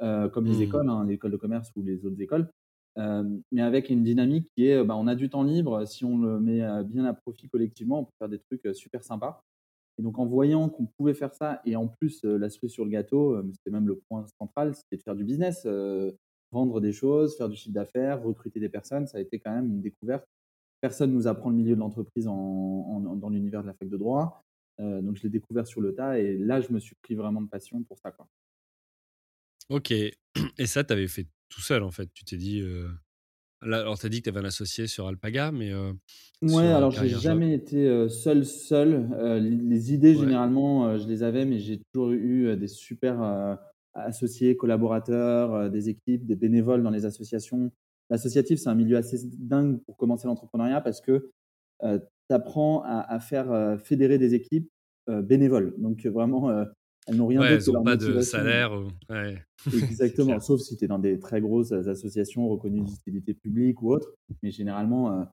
comme 0.00 0.46
les 0.46 0.58
mmh. 0.58 0.62
écoles, 0.62 0.88
hein, 0.90 1.06
l'école 1.06 1.30
de 1.30 1.36
commerce 1.36 1.70
ou 1.76 1.82
les 1.82 2.04
autres 2.04 2.20
écoles 2.20 2.50
mais 2.96 3.62
avec 3.62 3.90
une 3.90 4.02
dynamique 4.02 4.48
qui 4.54 4.66
est, 4.66 4.84
bah, 4.84 4.96
on 4.96 5.06
a 5.06 5.14
du 5.14 5.30
temps 5.30 5.42
libre, 5.42 5.86
si 5.86 6.04
on 6.04 6.18
le 6.18 6.40
met 6.40 6.60
bien 6.84 7.04
à 7.04 7.14
profit 7.14 7.48
collectivement, 7.48 8.00
on 8.00 8.04
peut 8.04 8.12
faire 8.18 8.28
des 8.28 8.38
trucs 8.38 8.74
super 8.74 9.04
sympas. 9.04 9.42
Et 9.98 10.02
donc, 10.02 10.18
en 10.18 10.24
voyant 10.24 10.68
qu'on 10.70 10.86
pouvait 10.86 11.12
faire 11.14 11.34
ça, 11.34 11.60
et 11.66 11.76
en 11.76 11.86
plus, 11.86 12.24
la 12.24 12.48
cerise 12.48 12.72
sur 12.72 12.84
le 12.84 12.90
gâteau, 12.90 13.42
c'était 13.52 13.70
même 13.70 13.86
le 13.86 13.96
point 14.08 14.24
central, 14.38 14.74
c'était 14.74 14.96
de 14.96 15.02
faire 15.02 15.14
du 15.14 15.24
business, 15.24 15.66
vendre 16.52 16.80
des 16.80 16.92
choses, 16.92 17.36
faire 17.36 17.48
du 17.48 17.56
chiffre 17.56 17.74
d'affaires, 17.74 18.22
recruter 18.22 18.60
des 18.60 18.70
personnes. 18.70 19.06
Ça 19.06 19.18
a 19.18 19.20
été 19.20 19.38
quand 19.38 19.54
même 19.54 19.66
une 19.66 19.82
découverte. 19.82 20.24
Personne 20.80 21.10
ne 21.10 21.16
nous 21.16 21.26
apprend 21.26 21.50
le 21.50 21.56
milieu 21.56 21.74
de 21.74 21.80
l'entreprise 21.80 22.24
dans 22.24 23.28
l'univers 23.30 23.62
de 23.62 23.66
la 23.66 23.74
fac 23.74 23.88
de 23.88 23.96
droit. 23.96 24.42
donc, 24.78 25.16
je 25.16 25.22
l'ai 25.24 25.28
découvert 25.28 25.66
sur 25.66 25.80
le 25.80 25.94
tas, 25.94 26.18
et 26.18 26.38
là, 26.38 26.60
je 26.60 26.72
me 26.72 26.80
suis 26.80 26.94
pris 27.02 27.14
vraiment 27.14 27.42
de 27.42 27.48
passion 27.48 27.82
pour 27.82 27.98
ça. 27.98 28.14
Ok. 29.68 29.90
Et 29.92 30.66
ça, 30.66 30.82
tu 30.82 30.92
avais 30.92 31.08
fait 31.08 31.26
tout 31.50 31.60
seul, 31.60 31.82
en 31.82 31.90
fait. 31.90 32.08
Tu 32.14 32.24
t'es 32.24 32.36
dit. 32.36 32.64
alors, 33.60 33.98
tu 33.98 34.06
as 34.06 34.08
dit 34.08 34.22
que 34.22 34.24
tu 34.24 34.28
avais 34.30 34.40
un 34.40 34.48
associé 34.48 34.86
sur 34.86 35.06
Alpaga, 35.06 35.52
mais. 35.52 35.72
ouais, 36.42 36.68
alors 36.68 36.90
j'ai 36.90 37.08
jamais 37.08 37.52
été 37.52 38.08
seul, 38.08 38.46
seul. 38.46 39.08
les, 39.42 39.92
idées, 39.92 40.14
généralement, 40.14 40.96
je 40.98 41.06
les 41.06 41.22
avais, 41.22 41.44
mais 41.44 41.58
j'ai 41.58 41.82
toujours 41.92 42.12
eu 42.12 42.56
des 42.56 42.68
super 42.68 43.58
associés, 43.92 44.56
collaborateurs, 44.56 45.70
des 45.70 45.88
équipes, 45.88 46.24
des 46.24 46.36
bénévoles 46.36 46.82
dans 46.82 46.90
les 46.90 47.04
associations. 47.04 47.70
L'associatif, 48.08 48.58
c'est 48.58 48.68
un 48.68 48.74
milieu 48.74 48.96
assez 48.96 49.18
dingue 49.38 49.80
pour 49.84 49.96
commencer 49.96 50.26
l'entrepreneuriat 50.26 50.80
parce 50.80 51.00
que 51.00 51.30
tu 51.82 52.34
apprends 52.34 52.82
à, 52.84 53.20
faire 53.20 53.78
fédérer 53.82 54.18
des 54.18 54.34
équipes 54.34 54.70
bénévoles. 55.08 55.74
Donc, 55.78 56.06
vraiment 56.06 56.64
elles 57.06 57.16
n'ont 57.16 57.26
rien 57.26 57.40
d'autre 57.40 57.64
que 57.64 57.72
leur 57.72 57.82
pas 57.82 57.96
de 57.96 58.20
salaire. 58.20 58.72
Exactement, 59.66 60.40
sauf 60.40 60.60
si 60.60 60.76
tu 60.76 60.84
es 60.84 60.88
dans 60.88 60.98
des 60.98 61.18
très 61.18 61.40
grosses 61.40 61.72
associations 61.72 62.48
reconnues 62.48 62.82
d'utilité 62.82 63.34
publique 63.34 63.82
ou 63.82 63.92
autre. 63.92 64.14
Mais 64.42 64.50
généralement, 64.50 65.26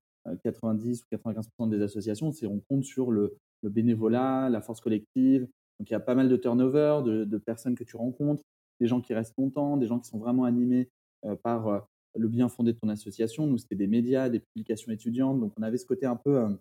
90 0.43 1.01
euh, 1.12 1.17
ou 1.17 1.31
95% 1.31 1.69
des 1.69 1.81
associations, 1.81 2.31
c'est 2.31 2.47
on 2.47 2.59
compte 2.59 2.83
sur 2.83 3.12
le, 3.12 3.38
bénévolat, 3.63 4.50
la 4.50 4.62
force 4.62 4.81
collective. 4.81 5.41
Donc 5.79 5.89
il 5.89 5.93
y 5.93 5.95
a 5.95 6.00
pas 6.00 6.15
mal 6.15 6.29
de 6.29 6.38
turnover, 6.38 7.01
de, 7.05 7.38
personnes 7.38 7.75
que 7.75 7.83
tu 7.83 7.95
rencontres, 7.95 8.43
des 8.79 8.88
gens 8.88 9.01
qui 9.01 9.13
restent 9.13 9.38
longtemps, 9.38 9.77
des 9.77 9.88
gens 9.88 10.00
qui 10.00 10.09
sont 10.09 10.17
vraiment 10.17 10.45
animés 10.45 10.89
euh, 11.25 11.36
par 11.36 11.67
euh, 11.67 11.79
le 12.15 12.27
bien 12.27 12.50
fondé 12.50 12.74
de 12.74 12.79
ton 12.79 12.89
association. 12.89 13.45
Nous, 13.45 13.57
c'était 13.59 13.75
des 13.75 13.88
médias, 13.88 14.29
des 14.29 14.39
publications 14.39 14.91
étudiantes. 14.91 15.39
Donc 15.39 15.53
on 15.57 15.63
avait 15.63 15.77
ce 15.77 15.86
côté 15.86 16.05
un 16.05 16.15
peu 16.15 16.57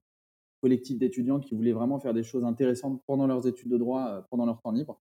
collectif 0.66 0.98
d'étudiants 0.98 1.38
qui 1.38 1.54
voulaient 1.54 1.72
vraiment 1.72 2.00
faire 2.00 2.12
des 2.12 2.24
choses 2.24 2.42
intéressantes 2.42 3.00
pendant 3.06 3.28
leurs 3.28 3.46
études 3.46 3.70
de 3.70 3.78
droit, 3.78 4.26
pendant 4.30 4.46
leur 4.46 4.60
temps 4.60 4.72
libre. 4.72 5.00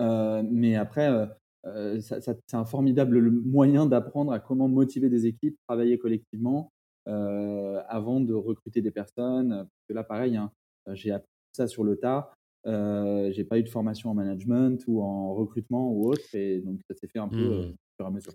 Euh, 0.00 0.42
mais 0.50 0.74
après, 0.74 1.08
euh, 1.08 1.26
euh, 1.66 2.00
c'est 2.00 2.54
un 2.54 2.64
formidable 2.64 3.30
moyen 3.30 3.86
d'apprendre 3.86 4.32
à 4.32 4.40
comment 4.40 4.66
motiver 4.66 5.08
des 5.08 5.26
équipes, 5.26 5.56
travailler 5.68 5.96
collectivement 5.96 6.72
avant 7.06 8.20
de 8.20 8.34
recruter 8.34 8.80
des 8.82 8.90
personnes. 8.90 9.50
Parce 9.50 9.84
que 9.88 9.94
là, 9.94 10.02
pareil, 10.04 10.36
hein, 10.36 10.50
j'ai 10.92 11.12
appris 11.12 11.30
ça 11.52 11.66
sur 11.68 11.84
le 11.84 11.96
tas. 11.96 12.32
Euh, 12.66 13.30
j'ai 13.32 13.44
pas 13.44 13.58
eu 13.58 13.62
de 13.62 13.68
formation 13.68 14.10
en 14.10 14.14
management 14.14 14.84
ou 14.88 15.02
en 15.02 15.34
recrutement 15.34 15.92
ou 15.92 16.08
autre, 16.08 16.34
et 16.34 16.60
donc 16.60 16.80
ça 16.88 16.94
s'est 16.96 17.08
fait 17.08 17.18
un 17.18 17.28
peu 17.28 17.36
mmh. 17.36 17.74
fur 17.96 18.04
et 18.04 18.08
à 18.08 18.10
mesure. 18.10 18.32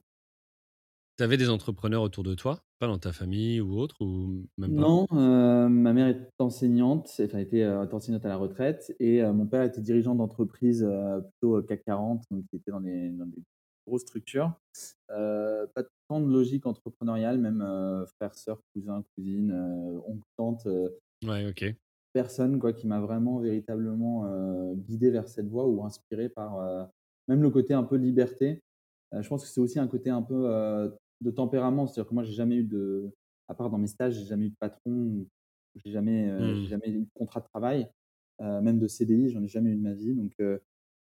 Tu 1.17 1.23
avais 1.23 1.37
des 1.37 1.49
entrepreneurs 1.49 2.01
autour 2.01 2.25
de 2.25 2.33
toi, 2.33 2.59
pas 2.77 2.87
dans 2.87 2.97
ta 2.97 3.13
famille 3.13 3.61
ou 3.61 3.77
autre, 3.77 3.95
ou 4.01 4.47
même 4.57 4.75
pas? 4.75 4.81
Non, 4.81 5.07
euh, 5.13 5.69
ma 5.69 5.93
mère 5.93 6.07
est 6.07 6.29
enseignante, 6.39 7.09
enfin 7.21 7.37
était 7.37 7.63
euh, 7.63 7.85
enseignante 7.89 8.25
à 8.25 8.27
la 8.27 8.35
retraite, 8.35 8.93
et 8.99 9.23
euh, 9.23 9.31
mon 9.31 9.45
père 9.45 9.63
était 9.63 9.79
dirigeant 9.79 10.13
d'entreprise 10.13 10.85
plutôt 11.39 11.61
CAC 11.63 11.83
40, 11.85 12.23
donc 12.31 12.43
qui 12.49 12.57
était 12.57 12.71
dans 12.71 12.81
des, 12.81 13.11
dans 13.11 13.27
des 13.27 13.41
grosses 13.87 14.01
structures. 14.01 14.51
pas 15.07 15.83
tant 16.09 16.19
de 16.19 16.29
logique 16.29 16.65
entrepreneuriale, 16.65 17.37
même 17.37 17.63
frère, 18.17 18.35
sœur, 18.35 18.59
cousin, 18.73 19.01
cousine, 19.15 19.53
oncle, 20.05 20.27
tante. 20.35 20.67
ouais, 21.23 21.49
ok. 21.49 21.75
Personne 22.11 22.59
quoi, 22.59 22.73
qui 22.73 22.87
m'a 22.87 22.99
vraiment 22.99 23.39
véritablement 23.39 24.73
guidé 24.75 25.11
vers 25.11 25.29
cette 25.29 25.47
voie 25.47 25.65
ou 25.65 25.85
inspiré 25.85 26.27
par 26.27 26.89
même 27.29 27.41
le 27.41 27.49
côté 27.49 27.73
un 27.73 27.83
peu 27.83 27.95
liberté. 27.95 28.59
je 29.13 29.27
pense 29.27 29.43
que 29.43 29.49
c'est 29.49 29.61
aussi 29.61 29.79
un 29.79 29.87
côté 29.87 30.09
un 30.09 30.21
peu 30.21 30.91
de 31.21 31.31
tempérament. 31.31 31.87
C'est-à-dire 31.87 32.09
que 32.09 32.13
moi, 32.13 32.23
j'ai 32.23 32.33
jamais 32.33 32.55
eu 32.57 32.63
de, 32.63 33.11
à 33.47 33.53
part 33.53 33.69
dans 33.69 33.77
mes 33.77 33.87
stages, 33.87 34.13
j'ai 34.13 34.25
jamais 34.25 34.45
eu 34.45 34.49
de 34.49 34.55
patron, 34.59 35.25
j'ai 35.75 35.91
jamais, 35.91 36.29
euh, 36.29 36.55
mmh. 36.55 36.65
jamais 36.65 36.89
eu 36.89 37.01
de 37.01 37.09
contrat 37.13 37.41
de 37.41 37.45
travail, 37.45 37.87
euh, 38.41 38.61
même 38.61 38.79
de 38.79 38.87
CDI, 38.87 39.29
j'en 39.29 39.43
ai 39.43 39.47
jamais 39.47 39.71
eu 39.71 39.75
de 39.75 39.81
ma 39.81 39.93
vie. 39.93 40.13
Donc, 40.13 40.31
euh, 40.39 40.57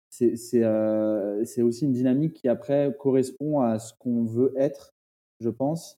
c'est 0.09 0.35
c'est 0.35 1.61
aussi 1.61 1.85
une 1.85 1.93
dynamique 1.93 2.33
qui 2.33 2.49
après 2.49 2.93
correspond 2.99 3.61
à 3.61 3.79
ce 3.79 3.93
qu'on 3.97 4.25
veut 4.25 4.53
être, 4.57 4.93
je 5.39 5.49
pense. 5.49 5.97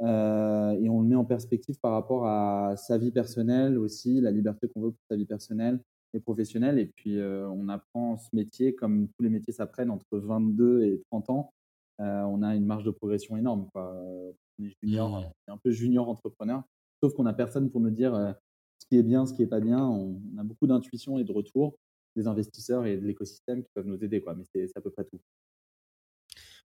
et 0.00 0.88
on 0.88 1.00
le 1.02 1.06
met 1.06 1.14
en 1.14 1.26
perspective 1.26 1.78
par 1.78 1.92
rapport 1.92 2.26
à 2.26 2.74
sa 2.78 2.96
vie 2.96 3.12
personnelle 3.12 3.76
aussi, 3.76 4.20
la 4.22 4.30
liberté 4.30 4.66
qu'on 4.68 4.80
veut 4.80 4.92
pour 4.92 5.04
sa 5.10 5.16
vie 5.16 5.26
personnelle 5.26 5.78
et 6.14 6.20
professionnelle. 6.20 6.78
Et 6.78 6.86
puis, 6.86 7.20
on 7.20 7.68
apprend 7.68 8.16
ce 8.16 8.30
métier 8.32 8.74
comme 8.74 9.08
tous 9.08 9.22
les 9.22 9.28
métiers 9.28 9.52
s'apprennent 9.52 9.90
entre 9.90 10.18
22 10.18 10.84
et 10.84 11.02
30 11.10 11.28
ans. 11.28 11.52
Euh, 12.00 12.22
on 12.22 12.42
a 12.42 12.54
une 12.54 12.64
marge 12.64 12.84
de 12.84 12.90
progression 12.90 13.36
énorme. 13.36 13.68
On 13.74 14.34
est 14.64 14.74
junior, 14.82 15.20
mmh. 15.20 15.52
un 15.52 15.58
peu 15.58 15.70
junior 15.70 16.08
entrepreneur, 16.08 16.62
sauf 17.02 17.14
qu'on 17.14 17.24
n'a 17.24 17.34
personne 17.34 17.70
pour 17.70 17.80
nous 17.80 17.90
dire 17.90 18.14
euh, 18.14 18.32
ce 18.78 18.86
qui 18.86 18.96
est 18.96 19.02
bien, 19.02 19.26
ce 19.26 19.34
qui 19.34 19.42
n'est 19.42 19.48
pas 19.48 19.60
bien. 19.60 19.84
On, 19.84 20.20
a 20.38 20.44
beaucoup 20.44 20.66
d'intuition 20.66 21.18
et 21.18 21.24
de 21.24 21.32
retour 21.32 21.76
des 22.16 22.26
investisseurs 22.26 22.86
et 22.86 22.96
de 22.96 23.06
l'écosystème 23.06 23.62
qui 23.62 23.68
peuvent 23.74 23.86
nous 23.86 24.02
aider, 24.02 24.20
quoi. 24.20 24.34
mais 24.34 24.44
c'est 24.52 24.76
à 24.76 24.80
peu 24.80 24.90
près 24.90 25.04
tout. 25.04 25.20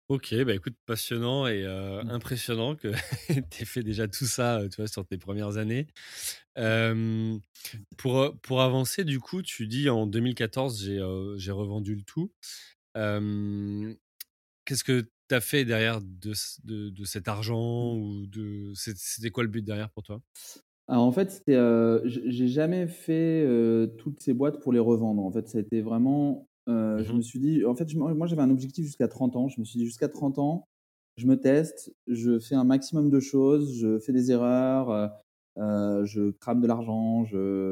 Ok, 0.09 0.35
bah 0.43 0.53
écoute, 0.53 0.75
passionnant 0.85 1.47
et 1.47 1.63
euh, 1.63 2.03
mmh. 2.03 2.09
impressionnant 2.09 2.75
que 2.75 2.89
tu 3.49 3.63
aies 3.63 3.65
fait 3.65 3.83
déjà 3.83 4.09
tout 4.09 4.25
ça 4.25 4.61
tu 4.69 4.75
vois, 4.75 4.87
sur 4.87 5.05
tes 5.05 5.17
premières 5.17 5.55
années. 5.55 5.87
pour, 7.97 8.35
pour 8.41 8.61
avancer, 8.61 9.05
du 9.05 9.21
coup, 9.21 9.41
tu 9.41 9.67
dis 9.67 9.89
en 9.89 10.07
2014, 10.07 10.83
j'ai 11.37 11.51
revendu 11.51 11.95
le 11.95 12.03
tout. 12.03 12.33
Qu'est-ce 14.65 14.83
que 14.83 15.09
tu 15.31 15.35
as 15.35 15.41
fait 15.41 15.63
derrière 15.63 16.01
de, 16.01 16.33
de, 16.89 17.05
cet 17.05 17.29
argent 17.29 17.95
mmh. 17.95 18.01
ou 18.01 18.27
de 18.27 18.73
c'était 18.75 19.29
quoi 19.29 19.43
le 19.43 19.49
but 19.49 19.63
derrière 19.63 19.89
pour 19.89 20.03
toi? 20.03 20.21
Alors 20.89 21.03
en 21.05 21.11
fait, 21.13 21.31
c'était, 21.31 21.55
euh, 21.55 22.01
j'ai 22.05 22.49
jamais 22.49 22.85
fait 22.87 23.47
toutes 23.97 24.21
ces 24.21 24.33
boîtes 24.33 24.59
pour 24.59 24.73
les 24.73 24.79
revendre. 24.79 25.23
En 25.23 25.31
fait, 25.31 25.47
ça 25.47 25.59
a 25.59 25.61
été 25.61 25.81
vraiment, 25.81 26.47
mmh 26.67 27.03
je 27.03 27.13
me 27.13 27.21
suis 27.21 27.39
dit, 27.39 27.65
en 27.65 27.75
fait, 27.75 27.93
moi 27.95 28.27
j'avais 28.27 28.41
un 28.41 28.49
objectif 28.49 28.85
jusqu'à 28.85 29.07
30 29.07 29.37
ans. 29.37 29.47
Je 29.47 29.59
me 29.59 29.65
suis 29.65 29.79
dit 29.79 29.85
jusqu'à 29.85 30.09
30 30.09 30.37
ans, 30.39 30.67
je 31.15 31.27
me 31.27 31.39
teste, 31.39 31.93
je 32.07 32.37
fais 32.39 32.55
un 32.55 32.65
maximum 32.65 33.09
de 33.09 33.19
choses, 33.21 33.73
je 33.73 33.99
fais 33.99 34.11
des 34.11 34.31
erreurs, 34.31 35.11
je 35.55 36.31
crame 36.31 36.59
de 36.59 36.67
l'argent, 36.67 37.25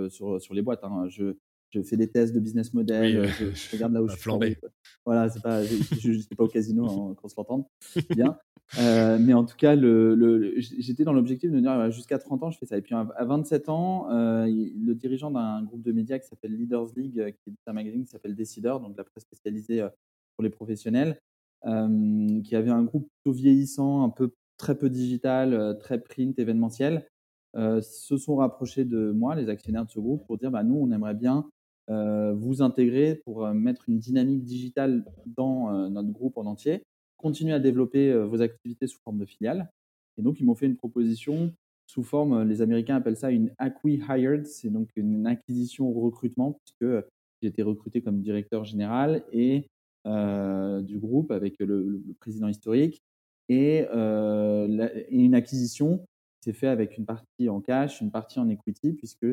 sur, 0.09 0.41
sur 0.41 0.53
les 0.53 0.61
boîtes. 0.61 0.83
Hein, 0.83 1.07
je, 1.09 1.35
je 1.71 1.81
fais 1.81 1.97
des 1.97 2.07
tests 2.07 2.33
de 2.33 2.39
business 2.39 2.73
model, 2.73 3.17
euh, 3.17 3.27
je, 3.53 3.71
regarde 3.75 3.93
là 3.93 4.01
où 4.01 4.07
je 4.07 4.17
suis. 4.17 4.57
Voilà, 5.05 5.29
c'est 5.29 5.41
pas, 5.41 5.63
je 5.63 6.11
n'étais 6.11 6.35
pas 6.35 6.43
au 6.43 6.47
casino 6.47 6.85
hein, 7.11 7.15
qu'on 7.15 7.27
se 7.27 7.35
l'entende 7.37 7.65
bien. 8.09 8.37
Euh, 8.79 9.17
mais 9.19 9.33
en 9.33 9.45
tout 9.45 9.55
cas, 9.57 9.75
le, 9.75 10.13
le, 10.15 10.53
j'étais 10.59 11.03
dans 11.03 11.13
l'objectif 11.13 11.51
de 11.51 11.59
dire 11.59 11.89
jusqu'à 11.91 12.19
30 12.19 12.43
ans, 12.43 12.51
je 12.51 12.57
fais 12.57 12.65
ça. 12.65 12.77
Et 12.77 12.81
puis 12.81 12.93
à 12.93 13.25
27 13.25 13.69
ans, 13.69 14.11
euh, 14.11 14.45
le 14.45 14.93
dirigeant 14.93 15.31
d'un 15.31 15.63
groupe 15.63 15.81
de 15.81 15.91
médias 15.91 16.19
qui 16.19 16.27
s'appelle 16.27 16.55
Leaders 16.55 16.87
League, 16.95 17.35
qui 17.43 17.49
est 17.49 17.69
un 17.69 17.73
magazine 17.73 18.03
qui 18.03 18.11
s'appelle 18.11 18.35
Décideur, 18.35 18.79
donc 18.79 18.95
la 18.97 19.03
presse 19.03 19.23
spécialisée 19.23 19.87
pour 20.35 20.43
les 20.43 20.49
professionnels, 20.49 21.19
qui 21.63 22.55
avait 22.55 22.69
un 22.69 22.83
groupe 22.83 23.09
plutôt 23.23 23.35
vieillissant, 23.35 24.03
un 24.03 24.09
peu 24.09 24.31
très 24.57 24.77
peu 24.77 24.89
digital, 24.89 25.77
très 25.79 25.99
print, 25.99 26.37
événementiel, 26.37 27.07
se 27.55 28.17
sont 28.17 28.35
rapprochés 28.35 28.85
de 28.85 29.11
moi, 29.11 29.33
les 29.33 29.49
actionnaires 29.49 29.85
de 29.85 29.89
ce 29.89 29.99
groupe, 29.99 30.27
pour 30.27 30.37
dire 30.37 30.51
bah, 30.51 30.63
nous, 30.63 30.75
on 30.75 30.91
aimerait 30.91 31.15
bien 31.15 31.49
vous 31.89 32.61
intégrer 32.61 33.15
pour 33.15 33.45
euh, 33.45 33.53
mettre 33.53 33.89
une 33.89 33.99
dynamique 33.99 34.43
digitale 34.43 35.05
dans 35.25 35.73
euh, 35.73 35.89
notre 35.89 36.09
groupe 36.09 36.37
en 36.37 36.45
entier, 36.45 36.83
continuer 37.17 37.53
à 37.53 37.59
développer 37.59 38.13
vos 38.13 38.41
activités 38.41 38.87
sous 38.87 38.99
forme 38.99 39.17
de 39.17 39.25
filiales. 39.25 39.69
Et 40.17 40.21
donc, 40.21 40.39
ils 40.39 40.45
m'ont 40.45 40.55
fait 40.55 40.67
une 40.67 40.77
proposition 40.77 41.53
sous 41.85 42.03
forme, 42.03 42.43
les 42.43 42.61
Américains 42.61 42.97
appellent 42.97 43.17
ça 43.17 43.31
une 43.31 43.51
acqui-hired, 43.57 44.45
c'est 44.45 44.69
donc 44.69 44.89
une 44.95 45.25
acquisition 45.25 45.91
recrutement, 45.91 46.59
puisque 46.63 47.03
j'ai 47.41 47.47
été 47.47 47.63
recruté 47.63 48.01
comme 48.01 48.21
directeur 48.21 48.63
général 48.63 49.23
et 49.33 49.67
du 50.05 50.99
groupe 50.99 51.31
avec 51.31 51.55
le, 51.59 52.01
président 52.19 52.47
historique. 52.47 53.01
Et, 53.49 53.79
et 53.79 55.07
une 55.09 55.33
acquisition 55.33 56.05
s'est 56.41 56.53
fait 56.53 56.67
avec 56.67 56.97
une 56.97 57.05
partie 57.05 57.49
en 57.49 57.59
cash, 57.59 58.01
une 58.01 58.11
partie 58.11 58.39
en 58.39 58.47
equity, 58.49 58.93
puisque 58.93 59.25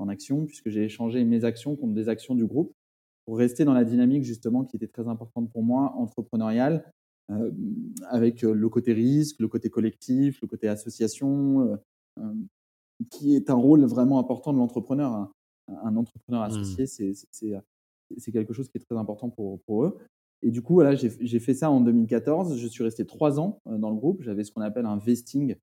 en 0.00 0.08
action, 0.08 0.46
puisque 0.46 0.70
j'ai 0.70 0.84
échangé 0.84 1.24
mes 1.24 1.44
actions 1.44 1.76
contre 1.76 1.94
des 1.94 2.08
actions 2.08 2.34
du 2.34 2.46
groupe 2.46 2.74
pour 3.26 3.38
rester 3.38 3.64
dans 3.64 3.74
la 3.74 3.84
dynamique 3.84 4.24
justement 4.24 4.64
qui 4.64 4.76
était 4.76 4.88
très 4.88 5.06
importante 5.06 5.52
pour 5.52 5.62
moi, 5.62 5.94
entrepreneuriale, 5.96 6.90
euh, 7.30 7.52
avec 8.08 8.42
euh, 8.42 8.52
le 8.52 8.68
côté 8.68 8.92
risque, 8.92 9.38
le 9.38 9.46
côté 9.46 9.70
collectif, 9.70 10.40
le 10.42 10.48
côté 10.48 10.68
association, 10.68 11.78
euh, 12.18 12.32
qui 13.10 13.36
est 13.36 13.50
un 13.50 13.54
rôle 13.54 13.84
vraiment 13.84 14.18
important 14.18 14.52
de 14.52 14.58
l'entrepreneur. 14.58 15.30
Un, 15.68 15.96
entrepreneur 15.96 16.40
mmh. 16.40 16.50
associé, 16.50 16.86
c'est 16.86 18.32
quelque 18.32 18.52
chose 18.52 18.68
qui 18.68 18.78
est 18.78 18.80
très 18.80 18.98
important 18.98 19.30
pour, 19.30 19.60
pour 19.62 19.84
eux. 19.84 19.98
Et 20.42 20.50
du 20.50 20.62
coup, 20.62 20.74
voilà, 20.74 20.96
j'ai 20.96 21.38
fait 21.38 21.54
ça 21.54 21.70
en 21.70 21.80
2014. 21.80 22.56
Je 22.56 22.66
suis 22.66 22.82
resté 22.82 23.06
trois 23.06 23.38
ans 23.38 23.60
dans 23.66 23.90
le 23.90 23.96
groupe. 23.96 24.22
J'avais 24.22 24.42
ce 24.42 24.50
qu'on 24.50 24.62
appelle 24.62 24.86
un 24.86 24.96
vesting 24.96 25.54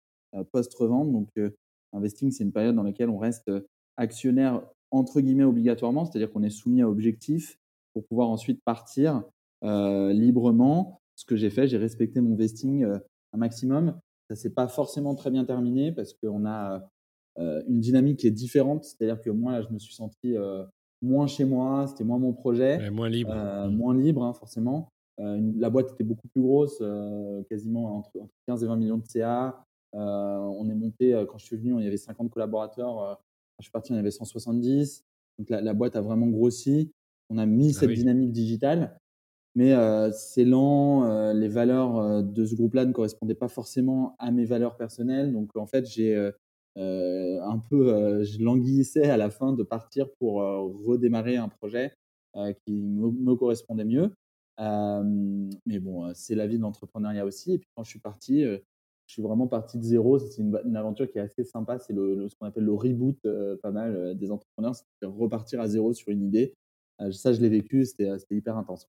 post-revente. 0.54 1.12
Donc, 1.12 1.30
un 1.38 2.00
vesting, 2.00 2.32
c'est 2.32 2.46
une 2.46 2.54
période 2.54 2.76
dans 2.76 2.84
laquelle 2.84 3.10
on 3.10 3.18
reste 3.18 3.52
actionnaire 3.98 4.64
entre 4.92 5.20
guillemets 5.20 5.44
obligatoirement, 5.44 6.06
c'est-à-dire 6.06 6.32
qu'on 6.32 6.44
est 6.44 6.50
soumis 6.50 6.82
à 6.82 6.90
objectif 6.90 7.60
pour 7.94 8.06
pouvoir 8.06 8.30
ensuite 8.30 8.62
partir 8.64 9.24
librement. 9.62 11.02
Ce 11.16 11.26
que 11.26 11.36
j'ai 11.36 11.50
fait, 11.50 11.68
j'ai 11.68 11.78
respecté 11.78 12.22
mon 12.22 12.36
vesting 12.36 12.86
un 12.86 13.38
maximum. 13.38 14.00
Ça 14.30 14.36
s'est 14.36 14.54
pas 14.54 14.68
forcément 14.68 15.16
très 15.16 15.32
bien 15.32 15.46
terminé 15.46 15.92
parce 15.92 16.14
qu'on 16.14 16.46
a 16.46 16.90
une 17.38 17.80
dynamique 17.80 18.20
qui 18.20 18.28
est 18.28 18.32
différente. 18.32 18.86
C'est-à-dire 18.86 19.20
que 19.20 19.30
moi, 19.30 19.62
je 19.62 19.70
me 19.74 19.80
suis 19.80 19.94
senti 19.94 20.36
moins 21.02 21.28
chez 21.28 21.44
moi, 21.44 21.88
c'était 21.88 22.04
moins 22.04 22.20
mon 22.20 22.34
projet. 22.34 22.90
moins 22.92 23.10
libre. 23.10 23.34
Mmh. 23.36 23.76
Moins 23.76 23.96
libre, 23.96 24.24
hein, 24.24 24.34
forcément. 24.34 24.90
la 25.18 25.70
boîte 25.70 25.92
était 25.92 26.04
beaucoup 26.04 26.28
plus 26.28 26.42
grosse, 26.42 26.82
quasiment 27.50 27.98
entre, 27.98 28.12
15 28.48 28.64
et 28.64 28.68
20 28.68 28.76
millions 28.78 28.98
de 28.98 29.06
CA. 29.06 29.64
on 29.94 30.70
est 30.70 30.76
monté, 30.76 31.26
quand 31.28 31.38
je 31.40 31.46
suis 31.46 31.58
venu, 31.58 31.74
il 31.80 31.84
y 31.84 31.88
avait 31.88 31.98
50 31.98 32.30
collaborateurs. 32.30 33.20
Je 33.60 33.66
suis 33.66 33.72
parti, 33.72 33.92
on 33.92 33.96
y 33.96 34.00
avait 34.00 34.12
170. 34.12 35.04
Donc 35.40 35.50
la, 35.50 35.74
boîte 35.74 35.96
a 35.96 36.02
vraiment 36.02 36.28
grossi. 36.28 36.92
On 37.30 37.38
a 37.38 37.46
mis 37.46 37.70
ah 37.76 37.80
cette 37.80 37.92
dynamique 37.92 38.32
digitale. 38.32 39.00
Mais 39.56 39.74
c'est 40.12 40.46
lent, 40.46 41.32
les 41.34 41.48
valeurs 41.48 42.24
de 42.24 42.46
ce 42.46 42.54
groupe-là 42.54 42.86
ne 42.86 42.92
correspondaient 42.92 43.36
pas 43.36 43.48
forcément 43.48 44.16
à 44.20 44.32
mes 44.32 44.46
valeurs 44.46 44.78
personnelles. 44.78 45.34
Donc 45.34 45.56
en 45.58 45.66
fait, 45.66 45.88
j'ai 45.88 46.16
un 46.76 47.60
peu, 47.70 48.24
je 48.24 48.40
languissais 48.44 49.10
à 49.10 49.18
la 49.18 49.32
fin 49.32 49.54
de 49.54 49.64
partir 49.64 50.08
pour 50.20 50.36
redémarrer 50.36 51.38
un 51.38 51.50
projet 51.50 51.94
qui 52.66 52.74
me, 52.84 53.36
correspondait 53.36 53.86
mieux. 53.86 54.14
mais 54.60 55.80
bon, 55.80 56.14
c'est 56.14 56.36
la 56.36 56.46
vie 56.46 56.58
de 56.58 56.62
l'entrepreneuriat 56.62 57.26
aussi. 57.26 57.54
Et 57.54 57.58
puis 57.58 57.70
quand 57.76 57.84
je 57.84 57.90
suis 57.90 58.00
parti, 58.00 58.46
je 59.08 59.14
suis 59.14 59.22
vraiment 59.22 59.48
parti 59.48 59.78
de 59.78 59.84
zéro. 59.84 60.20
C'est 60.20 60.42
une, 60.42 60.76
aventure 60.76 61.10
qui 61.10 61.18
est 61.18 61.22
assez 61.22 61.44
sympa. 61.44 61.80
C'est 61.80 61.94
le, 61.94 62.28
ce 62.30 62.36
qu'on 62.36 62.46
appelle 62.46 62.66
le 62.66 62.74
reboot, 62.74 63.18
pas 63.64 63.72
mal 63.72 64.18
des 64.18 64.32
entrepreneurs. 64.32 64.76
C'est 64.76 65.08
repartir 65.08 65.62
à 65.62 65.68
zéro 65.68 65.94
sur 65.94 66.10
une 66.10 66.24
idée. 66.24 66.54
ça, 67.12 67.34
je 67.34 67.42
l'ai 67.42 67.50
vécu. 67.50 67.86
C'était 67.86 68.10
hyper 68.32 68.58
intense. 68.58 68.88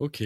Ok. 0.00 0.22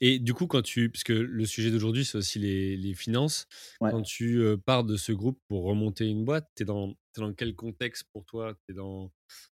Et 0.00 0.18
du 0.18 0.34
coup, 0.34 0.46
quand 0.46 0.62
tu, 0.62 0.88
puisque 0.88 1.10
le 1.10 1.44
sujet 1.44 1.70
d'aujourd'hui, 1.70 2.04
c'est 2.04 2.16
aussi 2.16 2.38
les, 2.38 2.94
finances, 2.94 3.46
quand 3.80 4.02
tu 4.02 4.42
pars 4.64 4.84
de 4.84 4.96
ce 4.96 5.12
groupe 5.12 5.40
pour 5.48 5.64
remonter 5.64 6.08
une 6.08 6.24
boîte, 6.24 6.48
tu 6.56 6.62
es 6.62 6.66
dans, 6.66 6.94
dans 7.16 7.32
quel 7.34 7.54
contexte 7.54 8.04
pour 8.12 8.24
toi? 8.24 8.54
Es 8.68 8.72
dans, 8.72 9.10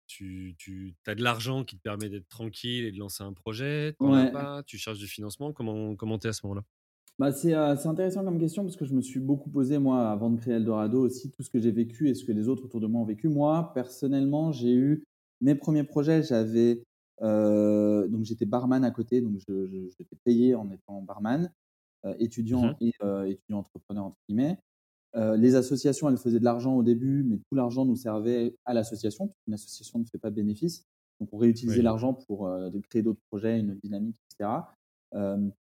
Tu, 0.06 0.54
tu 0.58 0.94
as 1.06 1.14
de 1.14 1.22
l'argent 1.22 1.64
qui 1.64 1.76
te 1.76 1.82
permet 1.82 2.08
d'être 2.08 2.28
tranquille 2.28 2.84
et 2.84 2.92
de 2.92 2.98
lancer 2.98 3.22
un 3.22 3.32
projet? 3.32 3.94
Tu 4.00 4.06
pas? 4.32 4.62
Tu 4.66 4.78
cherches 4.78 4.98
du 4.98 5.06
financement? 5.08 5.52
Comment 5.52 5.96
comment 5.96 6.18
es 6.18 6.26
à 6.26 6.32
ce 6.32 6.46
moment-là? 6.46 6.64
Bah 7.18 7.32
c'est 7.32 7.54
intéressant 7.54 8.24
comme 8.24 8.38
question 8.38 8.62
parce 8.62 8.76
que 8.76 8.84
je 8.84 8.92
me 8.92 9.00
suis 9.00 9.20
beaucoup 9.20 9.48
posé, 9.48 9.78
moi, 9.78 10.10
avant 10.10 10.28
de 10.28 10.38
créer 10.38 10.54
Eldorado 10.54 11.00
aussi, 11.00 11.30
tout 11.30 11.42
ce 11.42 11.48
que 11.48 11.58
j'ai 11.58 11.70
vécu 11.70 12.10
et 12.10 12.14
ce 12.14 12.24
que 12.24 12.32
les 12.32 12.48
autres 12.48 12.64
autour 12.64 12.80
de 12.80 12.86
moi 12.86 13.00
ont 13.00 13.06
vécu. 13.06 13.28
Moi, 13.28 13.72
personnellement, 13.74 14.52
j'ai 14.52 14.74
eu 14.74 15.04
mes 15.40 15.54
premiers 15.54 15.84
projets, 15.84 16.22
j'avais 16.22 16.82
euh, 17.22 18.06
donc 18.08 18.24
j'étais 18.24 18.44
barman 18.44 18.84
à 18.84 18.90
côté, 18.90 19.20
donc 19.20 19.38
j'étais 19.38 20.16
payé 20.24 20.54
en 20.54 20.70
étant 20.70 21.00
barman, 21.02 21.50
euh, 22.04 22.14
étudiant 22.18 22.66
mmh 22.66 22.76
et 22.82 22.92
euh, 23.02 23.24
étudiant 23.24 23.58
entrepreneur 23.58 24.04
entre 24.04 24.18
guillemets. 24.28 24.58
les 25.14 25.54
associations, 25.54 26.10
elles 26.10 26.18
faisaient 26.18 26.38
de 26.38 26.44
l'argent 26.44 26.76
au 26.76 26.82
début, 26.82 27.22
mais 27.22 27.38
tout 27.38 27.54
l'argent 27.54 27.86
nous 27.86 27.96
servait 27.96 28.54
à 28.66 28.74
l'association. 28.74 29.32
Une 29.46 29.54
association 29.54 29.98
ne 29.98 30.04
fait 30.04 30.18
pas 30.18 30.30
de 30.30 30.36
bénéfice. 30.36 30.84
Donc, 31.18 31.30
on 31.32 31.38
réutilisait 31.38 31.80
l'argent 31.80 32.12
pour 32.12 32.50
créer 32.90 33.02
d'autres 33.02 33.22
projets, 33.30 33.58
une 33.58 33.74
dynamique, 33.82 34.16
etc. 34.30 34.50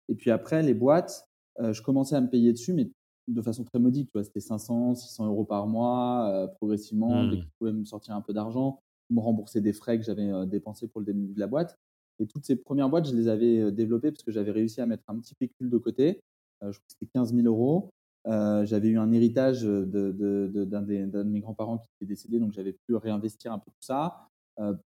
et 0.09 0.15
puis 0.15 0.31
après, 0.31 0.62
les 0.62 0.75
boîtes, 0.75 1.27
je 1.61 1.83
commençais 1.83 2.15
à 2.15 2.21
me 2.21 2.29
payer 2.29 2.53
dessus, 2.53 2.73
mais 2.73 2.91
de 3.27 3.43
façon 3.43 3.65
très 3.65 3.79
modique. 3.79 4.11
C'était 4.23 4.41
500, 4.41 4.95
600 4.95 5.27
euros 5.27 5.45
par 5.45 5.67
mois, 5.67 6.50
progressivement, 6.57 7.27
dès 7.29 7.37
que 7.37 7.43
je 7.43 7.49
pouvais 7.59 7.73
me 7.73 7.85
sortir 7.85 8.15
un 8.15 8.21
peu 8.21 8.33
d'argent 8.33 8.81
me 9.11 9.21
rembourser 9.21 9.61
des 9.61 9.73
frais 9.73 9.99
que 9.99 10.05
j'avais 10.05 10.31
euh, 10.31 10.47
dépensés 10.47 10.88
pour 10.88 11.00
le 11.00 11.07
début 11.07 11.33
de 11.33 11.41
la 11.41 11.47
boîte. 11.47 11.79
Et 12.21 12.27
toutes 12.27 12.45
ces 12.45 12.57
premières 12.57 12.88
boîtes, 12.88 13.09
je 13.09 13.15
les 13.15 13.29
avais 13.29 13.61
euh, 13.61 13.71
développées 13.71 14.11
parce 14.11 14.23
que 14.23 14.33
j'avais 14.33 14.50
réussi 14.50 14.81
à 14.81 14.87
mettre 14.87 15.05
un 15.09 15.19
petit 15.19 15.35
pécule 15.35 15.71
de 15.71 15.79
côté. 15.79 16.21
Euh, 16.62 16.73
je 16.73 16.79
crois 16.79 16.87
que 16.87 16.93
c'était 16.93 17.11
15 17.15 17.35
000 17.35 17.47
euros. 17.47 17.91
j'avais 18.27 18.88
eu 18.88 18.99
un 18.99 19.12
héritage 19.12 19.62
d'un 19.62 19.85
de, 19.85 20.12
de, 20.12 20.65
de, 20.65 21.23
mes 21.23 21.41
grands-parents 21.41 21.79
qui 21.79 21.88
était 21.97 22.07
décédé, 22.07 22.38
donc 22.38 22.53
j'avais 22.53 22.73
pu 22.73 22.95
réinvestir 22.95 23.53
un 23.53 23.59
peu 23.59 23.71
tout 23.71 23.81
ça 23.81 24.29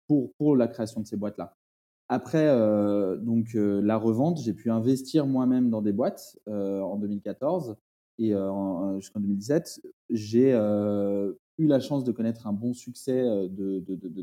pour, 0.07 0.33
pour 0.37 0.55
la 0.55 0.67
création 0.67 1.01
de 1.01 1.07
ces 1.07 1.17
boîtes-là. 1.17 1.55
Après 2.13 2.45
donc 3.19 3.53
la 3.53 3.95
revente, 3.95 4.41
j'ai 4.41 4.53
pu 4.53 4.69
investir 4.69 5.25
moi-même 5.25 5.69
dans 5.69 5.81
des 5.81 5.93
boîtes 5.93 6.37
en 6.45 6.97
2014 6.97 7.77
et 8.19 8.33
jusqu'en 8.97 9.21
2017. 9.21 9.81
J'ai 10.09 10.51
eu 10.51 11.67
la 11.67 11.79
chance 11.79 12.03
de 12.03 12.11
connaître 12.11 12.47
un 12.47 12.51
bon 12.51 12.73
succès 12.73 13.47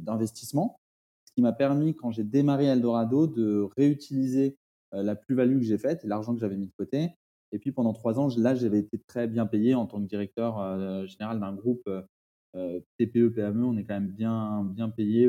d'investissement, 0.03 0.79
ce 1.24 1.33
qui 1.33 1.40
m'a 1.40 1.55
permis, 1.55 1.94
quand 1.94 2.11
j'ai 2.11 2.24
démarré 2.24 2.66
Eldorado, 2.66 3.27
de 3.27 3.66
réutiliser 3.79 4.59
la 4.92 5.16
plus-value 5.16 5.57
que 5.57 5.64
j'ai 5.64 5.79
faite 5.79 6.05
l'argent 6.05 6.35
que 6.35 6.40
j'avais 6.40 6.59
mis 6.59 6.66
de 6.66 6.74
côté. 6.77 7.14
Et 7.53 7.59
puis 7.59 7.72
pendant 7.72 7.94
trois 7.94 8.20
ans, 8.20 8.29
là, 8.37 8.55
j'avais 8.55 8.81
été 8.81 8.98
très 8.98 9.27
bien 9.29 9.46
payé 9.46 9.74
en 9.74 9.87
tant 9.87 9.98
que 9.98 10.07
directeur 10.07 11.07
général 11.07 11.40
d'un 11.40 11.55
groupe 11.55 11.88
TPE, 12.98 13.31
PME. 13.31 13.64
On 13.64 13.79
est 13.79 13.85
quand 13.85 13.94
même 13.94 14.09
bien, 14.09 14.62
bien 14.74 14.90
payé. 14.90 15.27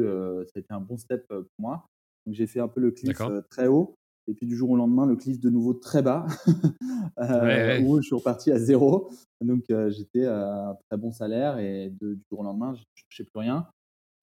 ça 0.48 0.52
a 0.58 0.60
été 0.60 0.74
un 0.74 0.82
bon 0.82 0.98
step 0.98 1.26
pour 1.30 1.46
moi. 1.58 1.86
Donc 2.30 2.36
j'ai 2.36 2.46
fait 2.46 2.60
un 2.60 2.68
peu 2.68 2.80
le 2.80 2.92
cliff 2.92 3.18
très 3.50 3.66
haut. 3.66 3.98
Et 4.28 4.36
puis 4.36 4.46
du 4.46 4.56
jour 4.56 4.70
au 4.70 4.76
lendemain, 4.76 5.08
le 5.08 5.16
cliff 5.16 5.40
de 5.40 5.50
nouveau 5.50 5.74
très 5.74 6.04
bas, 6.04 6.28
euh, 7.18 7.82
où 7.82 8.00
je 8.00 8.06
suis 8.06 8.16
reparti 8.16 8.52
à 8.52 8.60
zéro. 8.60 9.10
Donc 9.42 9.64
euh, 9.72 9.90
j'étais 9.90 10.26
à 10.26 10.70
un 10.70 10.76
très 10.76 10.98
bon 10.98 11.12
salaire 11.12 11.58
et 11.58 11.90
de, 11.90 12.14
du 12.14 12.24
jour 12.30 12.42
au 12.42 12.44
lendemain, 12.44 12.76
je 12.76 12.82
ne 12.82 12.86
touchais 13.10 13.24
plus 13.24 13.40
rien. 13.40 13.68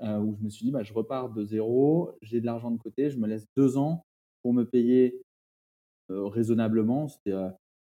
Euh, 0.03 0.21
où 0.21 0.37
je 0.39 0.45
me 0.45 0.49
suis 0.49 0.65
dit, 0.65 0.71
bah, 0.71 0.85
je 0.85 0.93
repars 0.93 1.31
de 1.31 1.45
zéro, 1.45 2.13
j'ai 2.23 2.41
de 2.41 2.47
l'argent 2.47 2.71
de 2.71 2.79
côté, 2.79 3.11
je 3.11 3.19
me 3.19 3.27
laisse 3.27 3.49
deux 3.57 3.77
ans 3.77 4.05
pour 4.43 4.55
me 4.55 4.63
payer 4.63 5.21
raisonnablement. 6.09 7.09
C'était 7.09 7.35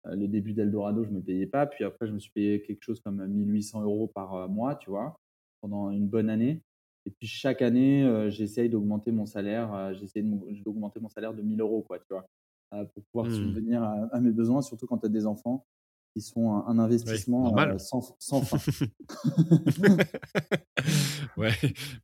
le 0.05 0.29
début 0.29 0.53
d'Eldorado, 0.53 1.03
je 1.03 1.11
ne 1.11 1.17
me 1.17 1.21
payais 1.21 1.47
pas. 1.47 1.67
Puis 1.67 1.83
après, 1.83 2.07
je 2.07 2.13
me 2.13 2.21
suis 2.21 2.31
payé 2.31 2.63
quelque 2.63 2.85
chose 2.85 3.01
comme 3.01 3.27
1800 3.27 3.83
euros 3.83 4.07
par 4.07 4.49
mois, 4.49 4.77
tu 4.77 4.89
vois, 4.89 5.17
pendant 5.61 5.91
une 5.91 6.07
bonne 6.07 6.31
année. 6.31 6.63
Et 7.07 7.11
puis 7.11 7.27
chaque 7.27 7.63
année, 7.63 8.05
euh, 8.05 8.31
j'essaye 8.31 8.69
d'augmenter 8.69 9.13
mon 9.13 9.27
salaire. 9.27 9.75
Euh, 9.75 9.95
j'essaye 9.95 10.23
d'augmenter 10.65 11.01
mon 11.01 11.09
salaire 11.09 11.35
de 11.35 11.43
1000 11.43 11.61
euros, 11.61 11.83
quoi, 11.83 11.99
tu 11.99 12.07
vois, 12.11 12.27
euh, 12.73 12.85
pour 12.85 13.05
pouvoir 13.05 13.27
mmh. 13.27 13.35
subvenir 13.35 13.83
à, 13.83 14.21
mes 14.21 14.31
besoins, 14.31 14.63
surtout 14.63 14.87
quand 14.87 14.99
tu 14.99 15.07
as 15.07 15.11
des 15.11 15.27
enfants 15.27 15.67
qui 16.15 16.23
sont 16.23 16.53
un, 16.53 16.79
investissement 16.79 17.53
sans, 17.79 18.17
sans, 18.21 18.43
fin. 18.43 18.57
ouais, 21.37 21.53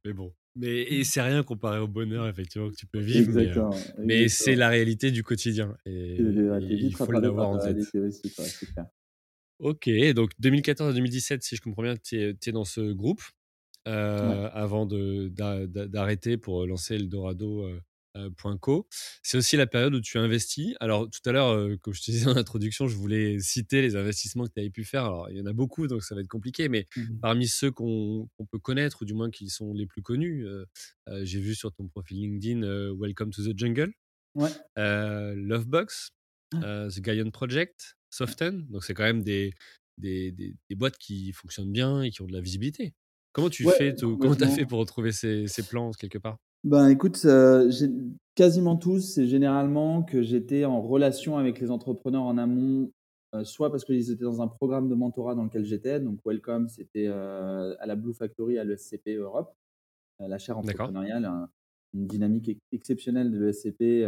mais 0.04 0.12
bon. 0.12 0.32
Mais 0.56 0.82
et 0.82 1.04
c'est 1.04 1.22
rien 1.22 1.44
comparé 1.44 1.78
au 1.78 1.86
bonheur 1.86 2.26
effectivement 2.26 2.68
que 2.70 2.74
tu 2.74 2.86
peux 2.86 2.98
vivre. 2.98 3.38
Exactement. 3.38 3.70
Mais, 3.98 4.28
c'est 4.28 4.56
la 4.56 4.68
réalité 4.68 5.12
du 5.12 5.22
quotidien. 5.22 5.76
Et, 5.86 6.16
il 6.18 6.94
faut 6.94 7.10
l'avoir 7.12 7.50
en 7.50 7.58
tête. 7.58 7.78
Aussi, 7.94 8.34
quoi, 8.34 8.44
ok, 9.60 9.88
donc 10.14 10.32
2014 10.40 10.90
à 10.90 10.92
2017, 10.92 11.44
si 11.44 11.54
je 11.54 11.62
comprends 11.62 11.82
bien, 11.82 11.96
tu 11.96 12.20
es, 12.20 12.36
es, 12.44 12.52
dans 12.52 12.64
ce 12.64 12.92
groupe. 12.92 13.22
Euh, 13.88 14.50
avant 14.52 14.86
d'arrêter 14.86 16.36
pour 16.36 16.66
lancer 16.66 16.96
Eldorado. 16.96 17.64
Euh, 17.64 17.80
euh. 18.16 18.82
C'est 19.22 19.38
aussi 19.38 19.56
la 19.56 19.66
période 19.66 19.94
où 19.94 20.00
tu 20.00 20.18
investis. 20.18 20.74
Alors 20.80 21.08
tout 21.08 21.20
à 21.24 21.32
l'heure, 21.32 21.78
comme 21.80 21.94
je 21.94 22.02
te 22.02 22.10
disais 22.10 22.26
en 22.26 22.36
introduction, 22.36 22.88
je 22.88 22.96
voulais 22.96 23.38
citer 23.38 23.80
les 23.80 23.96
investissements 23.96 24.44
que 24.44 24.52
tu 24.52 24.60
avais 24.60 24.70
pu 24.70 24.84
faire. 24.84 25.04
Alors 25.04 25.30
il 25.30 25.38
y 25.38 25.40
en 25.40 25.46
a 25.46 25.52
beaucoup, 25.52 25.86
donc 25.86 26.02
ça 26.02 26.14
va 26.14 26.20
être 26.20 26.28
compliqué, 26.28 26.68
mais 26.68 26.86
mmh 26.96 27.20
parmi 27.22 27.48
ceux 27.48 27.70
qu'on 27.70 28.28
peut 28.50 28.58
connaître, 28.58 29.02
ou 29.02 29.04
du 29.04 29.14
moins 29.14 29.30
qui 29.30 29.48
sont 29.48 29.72
les 29.72 29.86
plus 29.86 30.02
connus, 30.02 30.46
j'ai 31.22 31.40
vu 31.40 31.54
sur 31.54 31.72
ton 31.72 31.86
profil 31.88 32.18
LinkedIn 32.18 32.92
Welcome 32.98 33.30
to 33.30 33.42
the 33.44 33.56
Jungle, 33.56 33.92
Lovebox, 34.76 36.10
ah. 36.54 36.88
The 36.90 37.00
Gaian 37.00 37.30
Project, 37.30 37.96
Soften. 38.10 38.66
Donc 38.66 38.84
c'est 38.84 38.94
quand 38.94 39.04
même 39.04 39.22
des, 39.22 39.54
des, 39.98 40.32
des, 40.32 40.56
des, 40.68 40.74
boîtes 40.74 40.98
qui 40.98 41.32
fonctionnent 41.32 41.72
bien 41.72 42.02
et 42.02 42.10
qui 42.10 42.22
ont 42.22 42.26
de 42.26 42.32
la 42.32 42.40
visibilité. 42.40 42.92
Comment 43.32 43.48
tu 43.50 43.64
fais 43.64 43.94
Comment 43.94 44.34
tu 44.34 44.44
as 44.44 44.48
fait 44.48 44.66
pour 44.66 44.78
retrouver 44.78 45.12
ces, 45.12 45.46
ces 45.46 45.62
plans 45.62 45.90
quelque 45.92 46.18
part? 46.18 46.36
Ben 46.64 46.88
écoute, 46.88 47.26
quasiment 48.34 48.76
tous, 48.76 49.00
c'est 49.14 49.26
généralement 49.26 50.02
que 50.02 50.22
j'étais 50.22 50.64
en 50.64 50.82
relation 50.82 51.38
avec 51.38 51.58
les 51.60 51.70
entrepreneurs 51.70 52.24
en 52.24 52.36
amont, 52.36 52.92
soit 53.44 53.70
parce 53.70 53.84
qu'ils 53.84 54.10
étaient 54.10 54.24
dans 54.24 54.42
un 54.42 54.48
programme 54.48 54.88
de 54.88 54.94
mentorat 54.94 55.34
dans 55.34 55.44
lequel 55.44 55.64
j'étais, 55.64 56.00
donc 56.00 56.18
Welcome, 56.24 56.68
c'était 56.68 57.06
à 57.06 57.86
la 57.86 57.96
Blue 57.96 58.12
Factory 58.12 58.58
à 58.58 58.64
l'ESCP 58.64 59.16
Europe, 59.16 59.54
la 60.18 60.36
chaire 60.38 60.58
entrepreneuriale, 60.58 61.30
une 61.94 62.06
dynamique 62.06 62.58
exceptionnelle 62.72 63.30
de 63.30 63.38
l'ESCP 63.38 64.06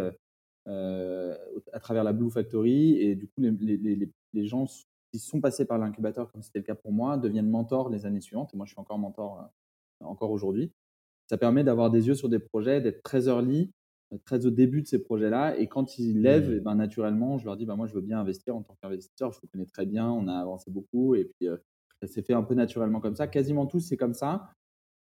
à 0.66 1.80
travers 1.80 2.04
la 2.04 2.12
Blue 2.12 2.30
Factory, 2.30 3.00
et 3.00 3.14
du 3.14 3.28
coup 3.28 3.40
les, 3.40 3.52
les, 3.52 3.96
les, 3.96 4.11
les 4.35 4.46
gens 4.46 4.66
qui 5.12 5.18
sont 5.18 5.40
passés 5.40 5.66
par 5.66 5.79
l'incubateur, 5.79 6.33
comme 6.33 6.42
c'était 6.42 6.59
le 6.59 6.64
cas 6.64 6.75
pour 6.75 6.90
moi, 6.90 7.18
deviennent 7.18 7.51
mentors 7.51 7.90
les 7.90 8.07
années 8.07 8.22
suivantes. 8.22 8.53
Et 8.55 8.57
moi, 8.57 8.64
je 8.64 8.72
suis 8.72 8.81
encore 8.81 8.98
mentor 8.98 9.40
euh, 9.40 10.07
encore 10.07 10.31
aujourd'hui. 10.31 10.72
Ça 11.29 11.37
permet 11.37 11.62
d'avoir 11.62 11.90
des 11.90 12.09
yeux 12.09 12.14
sur 12.14 12.29
des 12.29 12.38
projets, 12.38 12.81
d'être 12.81 13.03
très 13.03 13.27
early, 13.27 13.70
euh, 14.12 14.16
très 14.25 14.46
au 14.46 14.51
début 14.51 14.81
de 14.81 14.87
ces 14.87 15.03
projets-là. 15.03 15.59
Et 15.59 15.68
quand 15.68 15.98
ils 15.98 16.22
lèvent, 16.22 16.51
mmh. 16.51 16.57
eh 16.57 16.61
ben, 16.61 16.75
naturellement, 16.75 17.37
je 17.37 17.44
leur 17.44 17.59
dis, 17.59 17.66
bah, 17.66 17.77
moi, 17.77 17.87
je 17.87 17.94
veux 17.94 18.01
bien 18.01 18.18
investir 18.18 18.57
en 18.57 18.62
tant 18.62 18.75
qu'investisseur. 18.81 19.33
Je 19.33 19.40
vous 19.40 19.48
connais 19.48 19.66
très 19.66 19.85
bien, 19.85 20.11
on 20.11 20.27
a 20.29 20.35
avancé 20.35 20.70
beaucoup. 20.70 21.14
Et 21.14 21.27
puis, 21.27 21.46
euh, 21.46 21.59
ça 22.01 22.07
s'est 22.09 22.22
fait 22.22 22.35
un 22.35 22.42
peu 22.42 22.55
naturellement 22.55 23.01
comme 23.01 23.14
ça. 23.14 23.29
Quasiment 23.29 23.66
tous, 23.66 23.81
c'est 23.81 23.98
comme 23.98 24.14
ça. 24.14 24.51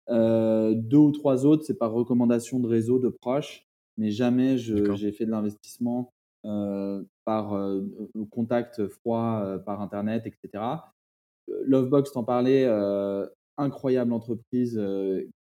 deux 0.08 0.98
ou 0.98 1.12
trois 1.12 1.48
autres, 1.48 1.64
c'est 1.66 1.78
par 1.78 1.92
recommandation 1.92 2.60
de 2.60 2.68
réseau, 2.68 3.00
de 3.00 3.10
proches, 3.10 3.66
mais 3.98 4.12
jamais 4.12 4.58
j'ai 4.58 5.12
fait 5.12 5.26
de 5.26 5.32
l'investissement 5.32 6.14
par 7.26 7.60
contact 8.30 8.88
froid 8.88 9.58
par 9.66 9.82
Internet, 9.82 10.26
etc. 10.26 10.64
Lovebox, 11.48 12.12
t'en 12.12 12.24
parlais, 12.24 12.66
incroyable 13.58 14.14
entreprise 14.14 14.80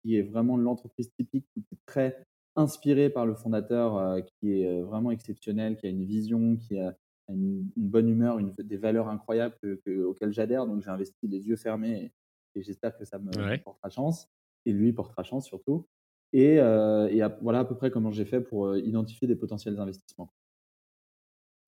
qui 0.02 0.16
est 0.16 0.22
vraiment 0.22 0.56
l'entreprise 0.56 1.10
typique, 1.12 1.46
qui 1.52 1.60
est 1.60 1.78
très 1.86 2.24
inspirée 2.54 3.10
par 3.10 3.26
le 3.26 3.34
fondateur, 3.34 4.22
qui 4.24 4.62
est 4.62 4.82
vraiment 4.82 5.10
exceptionnel, 5.10 5.76
qui 5.76 5.86
a 5.86 5.90
une 5.90 6.04
vision, 6.04 6.56
qui 6.56 6.78
a 6.78 6.96
une, 7.28 7.68
bonne 7.76 8.08
humeur, 8.08 8.38
une, 8.38 8.54
des 8.58 8.76
valeurs 8.76 9.08
incroyables 9.08 9.56
auxquelles 10.04 10.32
j'adhère. 10.32 10.66
Donc 10.66 10.82
j'ai 10.82 10.90
investi 10.90 11.26
les 11.28 11.46
yeux 11.48 11.56
fermés 11.56 12.12
et, 12.54 12.62
j'espère 12.62 12.96
que 12.96 13.04
ça 13.04 13.18
me 13.18 13.62
portera 13.62 13.90
chance. 13.90 14.28
Et 14.64 14.72
lui 14.72 14.92
portera 14.92 15.22
chance 15.22 15.46
surtout. 15.46 15.86
Et, 16.32 16.54
et 16.56 17.22
voilà 17.42 17.60
à 17.60 17.64
peu 17.64 17.76
près 17.76 17.90
comment 17.90 18.10
j'ai 18.10 18.24
fait 18.24 18.40
pour 18.40 18.76
identifier 18.76 19.28
des 19.28 19.36
potentiels 19.36 19.78
investissements. 19.78 20.32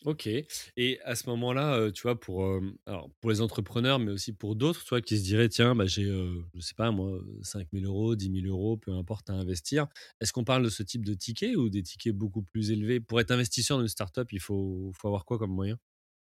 Ok. 0.04 0.28
Et 0.76 1.00
à 1.04 1.16
ce 1.16 1.28
moment-là, 1.28 1.90
tu 1.90 2.02
vois, 2.02 2.18
pour, 2.18 2.48
alors 2.86 3.10
pour 3.20 3.30
les 3.30 3.40
entrepreneurs, 3.40 3.98
mais 3.98 4.12
aussi 4.12 4.32
pour 4.32 4.54
d'autres, 4.54 4.82
tu 4.84 4.90
vois, 4.90 5.00
qui 5.00 5.18
se 5.18 5.24
diraient, 5.24 5.48
tiens, 5.48 5.74
bah, 5.74 5.86
j'ai, 5.86 6.04
je 6.04 6.60
sais 6.60 6.74
pas, 6.76 6.92
moi, 6.92 7.18
5 7.42 7.66
000 7.72 7.84
euros, 7.84 8.14
10 8.14 8.30
000 8.42 8.46
euros, 8.46 8.76
peu 8.76 8.92
importe 8.92 9.28
à 9.28 9.32
investir. 9.32 9.88
Est-ce 10.20 10.32
qu'on 10.32 10.44
parle 10.44 10.62
de 10.62 10.68
ce 10.68 10.84
type 10.84 11.04
de 11.04 11.14
tickets 11.14 11.56
ou 11.56 11.68
des 11.68 11.82
tickets 11.82 12.14
beaucoup 12.14 12.42
plus 12.42 12.70
élevés? 12.70 13.00
Pour 13.00 13.20
être 13.20 13.32
investisseur 13.32 13.78
dans 13.78 13.82
une 13.82 13.88
startup, 13.88 14.32
il 14.32 14.40
faut, 14.40 14.92
faut 14.94 15.08
avoir 15.08 15.24
quoi 15.24 15.36
comme 15.36 15.52
moyen? 15.52 15.76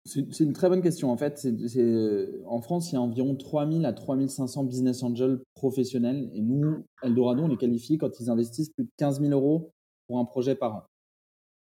C'est 0.05 0.41
une 0.41 0.53
très 0.53 0.69
bonne 0.69 0.83
question. 0.83 1.11
En 1.11 1.17
fait, 1.17 1.47
en 2.47 2.61
France, 2.61 2.91
il 2.91 2.97
y 2.97 2.99
a 2.99 3.01
environ 3.01 3.37
3 3.37 3.71
000 3.71 3.85
à 3.85 3.93
3 3.93 4.29
500 4.29 4.65
business 4.65 5.03
angels 5.03 5.41
professionnels. 5.55 6.29
Et 6.35 6.43
nous, 6.43 6.85
Eldorado, 7.03 7.45
on 7.45 7.49
les 7.49 7.57
qualifie 7.57 7.99
quand 7.99 8.21
ils 8.21 8.29
investissent 8.29 8.71
plus 8.71 8.85
de 8.85 8.91
15 8.99 9.21
000 9.21 9.33
euros 9.33 9.73
pour 10.09 10.19
un 10.19 10.25
projet 10.25 10.57
par 10.57 10.75
an. 10.75 10.83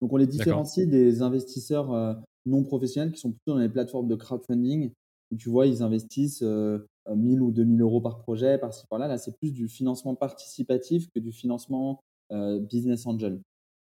Donc 0.01 0.13
on 0.13 0.17
les 0.17 0.27
différencie 0.27 0.88
des 0.88 1.21
investisseurs 1.21 1.93
euh, 1.93 2.13
non 2.45 2.63
professionnels 2.63 3.12
qui 3.12 3.19
sont 3.19 3.31
plutôt 3.31 3.53
dans 3.53 3.60
les 3.60 3.69
plateformes 3.69 4.08
de 4.08 4.15
crowdfunding 4.15 4.91
où 5.31 5.36
tu 5.36 5.49
vois, 5.49 5.65
ils 5.65 5.81
investissent 5.81 6.41
1000 6.41 6.47
euh, 6.47 7.41
ou 7.41 7.51
2000 7.51 7.81
euros 7.81 8.01
par 8.01 8.19
projet, 8.19 8.58
par-ci 8.60 8.86
par-là. 8.88 9.08
Là, 9.08 9.17
c'est 9.17 9.36
plus 9.38 9.51
du 9.51 9.67
financement 9.67 10.15
participatif 10.15 11.10
que 11.10 11.19
du 11.19 11.31
financement 11.31 11.99
euh, 12.31 12.60
business 12.60 13.08
angel. 13.08 13.41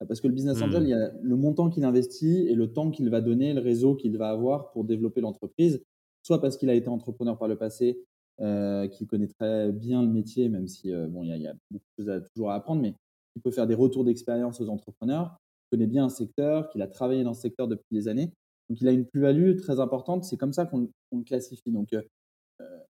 Parce 0.06 0.20
que 0.20 0.28
le 0.28 0.34
business 0.34 0.60
angel, 0.62 0.82
mmh. 0.82 0.86
il 0.86 0.90
y 0.90 0.94
a 0.94 1.12
le 1.22 1.36
montant 1.36 1.68
qu'il 1.68 1.84
investit 1.84 2.46
et 2.48 2.54
le 2.54 2.72
temps 2.72 2.90
qu'il 2.90 3.08
va 3.10 3.20
donner, 3.20 3.52
le 3.52 3.60
réseau 3.60 3.94
qu'il 3.94 4.16
va 4.16 4.30
avoir 4.30 4.70
pour 4.70 4.84
développer 4.84 5.20
l'entreprise, 5.20 5.82
soit 6.22 6.40
parce 6.40 6.56
qu'il 6.56 6.70
a 6.70 6.74
été 6.74 6.88
entrepreneur 6.88 7.38
par 7.38 7.48
le 7.48 7.56
passé, 7.56 8.02
qu'il 8.38 9.06
connaît 9.06 9.28
très 9.28 9.70
bien 9.70 10.02
le 10.02 10.08
métier, 10.08 10.48
même 10.48 10.66
si 10.66 10.90
bon, 11.10 11.22
il 11.22 11.28
y, 11.28 11.32
a, 11.32 11.36
il 11.36 11.42
y 11.42 11.46
a 11.46 11.54
beaucoup 11.70 11.84
de 11.98 12.02
choses 12.02 12.08
à, 12.10 12.20
toujours 12.22 12.50
à 12.50 12.54
apprendre, 12.54 12.80
mais 12.80 12.94
il 13.36 13.42
peut 13.42 13.50
faire 13.50 13.66
des 13.66 13.74
retours 13.74 14.04
d'expérience 14.04 14.58
aux 14.62 14.70
entrepreneurs, 14.70 15.36
connaît 15.70 15.86
bien 15.86 16.04
un 16.04 16.08
secteur, 16.08 16.68
qu'il 16.70 16.82
a 16.82 16.86
travaillé 16.86 17.24
dans 17.24 17.34
ce 17.34 17.42
secteur 17.42 17.68
depuis 17.68 17.88
des 17.92 18.08
années. 18.08 18.32
Donc, 18.68 18.80
il 18.80 18.88
a 18.88 18.92
une 18.92 19.06
plus-value 19.06 19.56
très 19.56 19.80
importante. 19.80 20.24
C'est 20.24 20.36
comme 20.36 20.52
ça 20.52 20.66
qu'on 20.66 20.88
le 21.12 21.24
classifie. 21.24 21.70
Donc, 21.70 21.92
euh, 21.92 22.02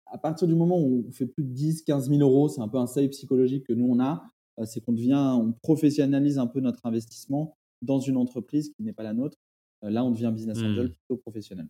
à 0.05 0.17
partir 0.17 0.47
du 0.47 0.55
moment 0.55 0.79
où 0.79 1.05
on 1.07 1.11
fait 1.11 1.25
plus 1.25 1.43
de 1.43 1.49
10, 1.49 1.83
15 1.83 2.09
000 2.09 2.21
euros, 2.21 2.47
c'est 2.47 2.61
un 2.61 2.67
peu 2.67 2.77
un 2.77 2.87
seuil 2.87 3.09
psychologique 3.09 3.65
que 3.67 3.73
nous, 3.73 3.87
on 3.87 3.99
a. 3.99 4.25
Euh, 4.59 4.65
c'est 4.65 4.79
qu'on 4.81 4.93
devient, 4.93 5.35
on 5.37 5.51
professionnalise 5.51 6.37
un 6.37 6.47
peu 6.47 6.61
notre 6.61 6.85
investissement 6.85 7.57
dans 7.81 7.99
une 7.99 8.17
entreprise 8.17 8.69
qui 8.69 8.83
n'est 8.83 8.93
pas 8.93 9.03
la 9.03 9.13
nôtre. 9.13 9.37
Euh, 9.83 9.89
là, 9.89 10.03
on 10.03 10.11
devient 10.11 10.31
business 10.33 10.59
angel 10.59 10.87
mmh. 10.87 10.91
plutôt 10.91 11.17
professionnel. 11.17 11.67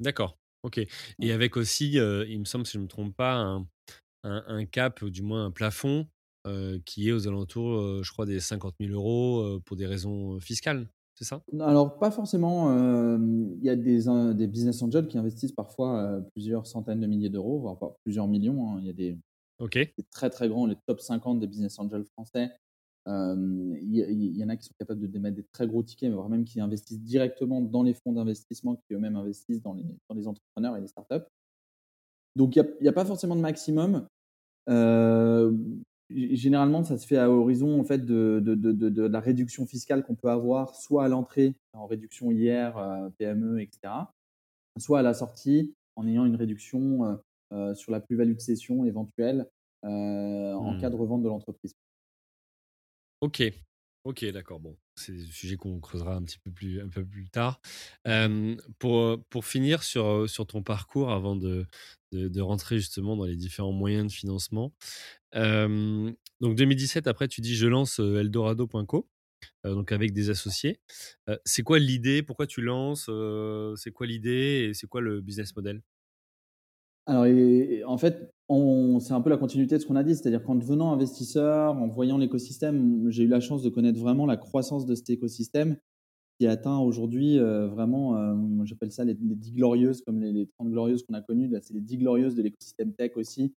D'accord. 0.00 0.36
OK. 0.62 0.80
Et 1.20 1.32
avec 1.32 1.56
aussi, 1.56 1.92
il 1.94 2.38
me 2.38 2.44
semble, 2.44 2.66
si 2.66 2.72
je 2.74 2.78
ne 2.78 2.84
me 2.84 2.88
trompe 2.88 3.14
pas, 3.14 3.34
un, 3.36 3.66
un 4.22 4.64
cap, 4.64 5.02
ou 5.02 5.10
du 5.10 5.22
moins 5.22 5.44
un 5.44 5.50
plafond 5.50 6.06
euh, 6.46 6.78
qui 6.84 7.08
est 7.08 7.12
aux 7.12 7.26
alentours, 7.26 7.72
euh, 7.72 8.02
je 8.02 8.12
crois, 8.12 8.26
des 8.26 8.38
50 8.38 8.74
000 8.78 8.92
euros 8.92 9.40
euh, 9.40 9.62
pour 9.64 9.78
des 9.78 9.86
raisons 9.86 10.38
fiscales. 10.40 10.86
C'est 11.14 11.24
ça? 11.24 11.42
Alors, 11.58 11.98
pas 11.98 12.10
forcément. 12.10 12.70
Il 13.16 13.64
y 13.64 13.70
a 13.70 13.76
des, 13.76 14.00
des, 14.34 14.46
business 14.46 14.82
angels 14.82 15.06
qui 15.06 15.16
investissent 15.16 15.52
parfois 15.52 16.20
plusieurs 16.34 16.66
centaines 16.66 17.00
de 17.00 17.06
milliers 17.06 17.30
d'euros, 17.30 17.60
voire 17.60 17.94
plusieurs 18.02 18.26
millions. 18.26 18.68
Hein. 18.68 18.80
Il 18.80 18.86
y 18.86 18.90
a 18.90 18.92
des, 18.92 19.16
très 20.10 20.28
très 20.28 20.48
grands, 20.48 20.66
les 20.66 20.76
top 20.86 21.00
50 21.00 21.38
des 21.38 21.46
business 21.46 21.78
angels 21.78 22.04
français. 22.04 22.50
Il 23.06 23.88
y, 23.90 24.38
y, 24.38 24.44
en 24.44 24.48
a 24.48 24.56
qui 24.56 24.66
sont 24.66 24.74
capables 24.76 25.00
de 25.00 25.06
démettre 25.06 25.36
des 25.36 25.46
très 25.52 25.68
gros 25.68 25.84
tickets, 25.84 26.12
voire 26.12 26.28
même 26.28 26.44
qui 26.44 26.60
investissent 26.60 27.00
directement 27.00 27.60
dans 27.60 27.84
les 27.84 27.94
fonds 27.94 28.12
d'investissement 28.12 28.74
qui 28.74 28.94
eux-mêmes 28.94 29.16
investissent 29.16 29.62
dans 29.62 29.74
les, 29.74 29.86
dans 30.08 30.16
les 30.16 30.26
entrepreneurs 30.26 30.76
et 30.76 30.80
les 30.80 30.88
startups. 30.88 31.26
Donc, 32.34 32.56
il 32.56 32.66
n'y 32.80 32.88
a, 32.88 32.90
a, 32.90 32.94
pas 32.94 33.04
forcément 33.04 33.36
de 33.36 33.40
maximum. 33.40 34.08
Euh, 34.68 35.52
Généralement, 36.10 36.84
ça 36.84 36.98
se 36.98 37.06
fait 37.06 37.16
à 37.16 37.30
horizon 37.30 37.80
en 37.80 37.84
fait, 37.84 38.04
de, 38.04 38.40
de, 38.44 38.54
de, 38.54 38.72
de 38.72 39.02
la 39.06 39.20
réduction 39.20 39.66
fiscale 39.66 40.04
qu'on 40.04 40.14
peut 40.14 40.28
avoir, 40.28 40.74
soit 40.74 41.04
à 41.04 41.08
l'entrée, 41.08 41.54
en 41.72 41.86
réduction 41.86 42.30
IR, 42.30 42.76
euh, 42.76 43.08
PME, 43.18 43.62
etc., 43.62 43.94
soit 44.78 44.98
à 44.98 45.02
la 45.02 45.14
sortie, 45.14 45.74
en 45.96 46.06
ayant 46.06 46.26
une 46.26 46.36
réduction 46.36 47.04
euh, 47.04 47.16
euh, 47.52 47.74
sur 47.74 47.90
la 47.90 48.00
plus-value 48.00 48.34
de 48.34 48.40
cession 48.40 48.84
éventuelle 48.84 49.46
en 49.82 50.78
cas 50.80 50.88
mmh. 50.88 50.92
de 50.92 50.96
revente 50.96 51.22
de 51.22 51.28
l'entreprise. 51.28 51.74
Ok, 53.20 53.42
ok, 54.04 54.24
d'accord. 54.32 54.58
Bon, 54.58 54.78
c'est 54.96 55.12
des 55.12 55.26
sujets 55.26 55.56
qu'on 55.56 55.78
creusera 55.78 56.14
un 56.14 56.22
petit 56.22 56.38
peu 56.38 56.50
plus, 56.50 56.80
un 56.80 56.88
peu 56.88 57.04
plus 57.04 57.28
tard. 57.28 57.60
pour, 58.78 59.22
pour 59.28 59.44
finir 59.44 59.82
sur, 59.82 60.28
sur 60.28 60.46
ton 60.46 60.62
parcours, 60.62 61.10
avant 61.10 61.36
de, 61.36 61.66
de, 62.12 62.40
rentrer 62.40 62.78
justement 62.78 63.16
dans 63.16 63.26
les 63.26 63.36
différents 63.36 63.72
moyens 63.72 64.06
de 64.06 64.12
financement, 64.12 64.72
donc 65.34 66.56
2017, 66.56 67.06
après, 67.06 67.28
tu 67.28 67.40
dis 67.40 67.54
je 67.54 67.66
lance 67.66 67.98
Eldorado.co. 67.98 69.08
donc 69.64 69.92
avec 69.92 70.12
des 70.12 70.30
associés. 70.30 70.80
c'est 71.44 71.62
quoi 71.62 71.78
l'idée? 71.78 72.22
Pourquoi 72.22 72.46
tu 72.46 72.60
lances 72.60 73.10
C'est 73.76 73.90
quoi 73.90 74.06
l'idée 74.06 74.68
et 74.68 74.74
c'est 74.74 74.86
quoi 74.86 75.00
le 75.00 75.20
business 75.20 75.54
model? 75.56 75.82
Alors, 77.06 77.26
en 77.86 77.98
fait, 77.98 78.32
c'est 78.48 79.12
un 79.12 79.20
peu 79.20 79.30
la 79.30 79.36
continuité 79.36 79.76
de 79.76 79.80
ce 79.82 79.86
qu'on 79.86 79.96
a 79.96 80.04
dit, 80.04 80.14
c'est-à-dire 80.14 80.42
qu'en 80.42 80.54
devenant 80.54 80.92
investisseur, 80.92 81.74
en 81.74 81.88
voyant 81.88 82.16
l'écosystème, 82.16 83.10
j'ai 83.10 83.24
eu 83.24 83.28
la 83.28 83.40
chance 83.40 83.62
de 83.62 83.68
connaître 83.68 84.00
vraiment 84.00 84.24
la 84.26 84.36
croissance 84.36 84.86
de 84.86 84.94
cet 84.94 85.10
écosystème 85.10 85.76
qui 86.38 86.46
atteint 86.46 86.78
aujourd'hui 86.78 87.38
vraiment, 87.38 88.64
j'appelle 88.64 88.90
ça 88.90 89.04
les, 89.04 89.14
les, 89.14 89.36
10 89.36 89.52
glorieuses, 89.52 90.02
comme 90.02 90.20
les, 90.20 90.32
les 90.32 90.46
30 90.46 90.70
glorieuses 90.70 91.04
qu'on 91.04 91.14
a 91.14 91.20
connues. 91.20 91.48
Là, 91.48 91.60
c'est 91.62 91.74
les 91.74 91.80
10 91.80 91.98
glorieuses 91.98 92.34
de 92.34 92.42
l'écosystème 92.42 92.94
tech 92.94 93.12
aussi, 93.16 93.54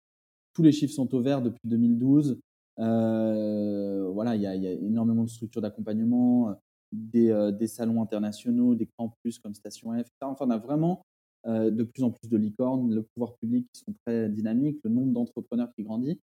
tous 0.57 0.63
les 0.63 0.73
chiffres 0.73 0.95
sont 0.95 1.15
au 1.15 1.21
vert 1.21 1.43
depuis 1.43 1.61
2012. 1.65 2.41
Euh, 2.79 4.09
voilà, 4.09 4.37
il 4.37 4.41
y, 4.41 4.47
a 4.47 4.73
énormément 4.73 5.23
de 5.25 5.29
structures 5.29 5.61
d'accompagnement, 5.61 6.59
des, 6.93 7.31
euh, 7.31 7.53
des, 7.53 7.67
salons 7.67 8.01
internationaux, 8.01 8.75
des 8.75 8.89
campus 8.97 9.39
comme 9.39 9.55
Station 9.55 9.93
F. 10.03 10.09
Enfin, 10.23 10.47
on 10.47 10.51
a 10.51 10.57
vraiment 10.57 11.05
euh, 11.47 11.71
de 11.71 11.85
plus 11.85 12.03
en 12.05 12.11
plus 12.11 12.31
de 12.31 12.39
licornes, 12.39 12.95
le 12.95 13.03
pouvoir 13.03 13.37
public 13.37 13.69
qui 13.71 13.83
sont 13.83 13.93
très 14.07 14.31
dynamiques, 14.31 14.79
le 14.83 14.89
nombre 14.89 15.13
d'entrepreneurs 15.13 15.69
qui 15.77 15.83
grandit. 15.83 16.19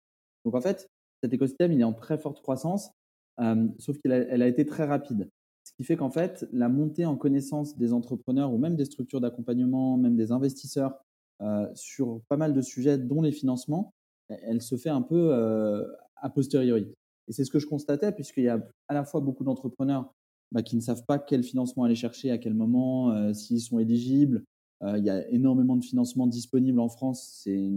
Donc 0.46 0.56
en 0.56 0.62
fait, 0.62 0.89
cet 1.22 1.32
écosystème, 1.32 1.72
il 1.72 1.80
est 1.80 1.86
en 1.86 1.93
très 1.93 2.17
forte 2.17 2.41
croissance, 2.41 2.89
sauf 3.78 4.00
qu'elle 4.00 4.41
a, 4.41 4.48
été 4.48 4.65
très 4.65 4.86
rapide. 4.86 5.30
Ce 5.63 5.74
qui 5.78 5.84
fait 5.84 5.96
qu'en 5.96 6.10
fait, 6.10 6.48
la 6.52 6.69
montée 6.69 7.06
en 7.06 7.17
connaissance 7.17 7.78
des 7.78 7.93
entrepreneurs 7.93 8.52
ou 8.52 8.58
même 8.58 8.76
des 8.76 8.86
structures 8.86 9.22
d'accompagnement, 9.22 9.96
même 9.96 10.15
des 10.15 10.32
investisseurs 10.32 11.00
sur 11.76 12.22
pas 12.28 12.36
mal 12.36 12.54
de 12.54 12.62
sujets, 12.62 12.98
dont 12.98 13.22
les 13.22 13.32
financements, 13.32 13.93
elle 14.43 14.62
se 14.62 14.76
fait 14.76 14.89
un 14.89 15.02
peu 15.02 15.34
euh, 15.34 15.84
a 16.17 16.30
posteriori. 16.30 16.88
Et 17.28 17.32
c'est 17.32 17.46
ce 17.46 17.52
que 17.52 17.60
je 17.60 17.67
constatais, 17.67 18.12
puisqu'il 18.12 18.43
y 18.43 18.50
a 18.50 18.65
à 18.88 18.93
la 18.93 19.04
fois 19.04 19.22
beaucoup 19.22 19.43
d'entrepreneurs 19.43 20.13
bah, 20.52 20.62
qui 20.62 20.76
ne 20.76 20.82
savent 20.82 21.06
pas 21.06 21.19
quel 21.19 21.43
financement 21.43 21.84
aller 21.84 21.96
chercher, 21.96 22.32
à 22.32 22.38
quel 22.38 22.54
moment, 22.54 23.12
euh, 23.12 23.34
s'ils 23.34 23.62
sont 23.62 23.80
éligibles. 23.80 24.43
Euh, 24.84 24.98
il 24.98 25.06
y 25.06 25.10
a 25.10 25.28
énormément 25.30 25.76
de 25.76 25.84
financements 25.84 26.28
disponibles 26.28 26.80
en 26.80 26.89
France, 26.89 27.41
c'est 27.43 27.72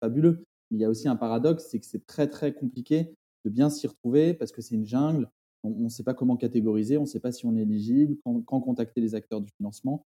fabuleux. 0.00 0.44
Mais 0.70 0.78
il 0.78 0.80
y 0.80 0.84
a 0.84 0.88
aussi 0.88 1.08
un 1.08 1.16
paradoxe, 1.16 1.66
c'est 1.70 1.78
que 1.78 1.86
c'est 1.86 2.06
très 2.06 2.28
très 2.28 2.54
compliqué 2.54 3.14
de 3.44 3.50
bien 3.50 3.70
s'y 3.70 3.86
retrouver 3.86 4.34
parce 4.34 4.52
que 4.52 4.62
c'est 4.62 4.74
une 4.74 4.86
jungle. 4.86 5.28
On 5.62 5.70
ne 5.70 5.88
sait 5.88 6.04
pas 6.04 6.14
comment 6.14 6.36
catégoriser, 6.36 6.96
on 6.96 7.02
ne 7.02 7.06
sait 7.06 7.20
pas 7.20 7.32
si 7.32 7.44
on 7.44 7.54
est 7.54 7.62
éligible, 7.62 8.16
quand, 8.24 8.40
quand, 8.42 8.60
contacter 8.60 9.00
les 9.02 9.14
acteurs 9.14 9.42
du 9.42 9.50
financement, 9.58 10.06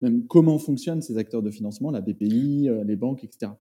même 0.00 0.26
comment 0.26 0.58
fonctionnent 0.58 1.02
ces 1.02 1.18
acteurs 1.18 1.42
de 1.42 1.50
financement, 1.50 1.92
la 1.92 2.00
BPI, 2.00 2.68
les 2.84 2.96
banques, 2.96 3.22
etc. 3.22 3.52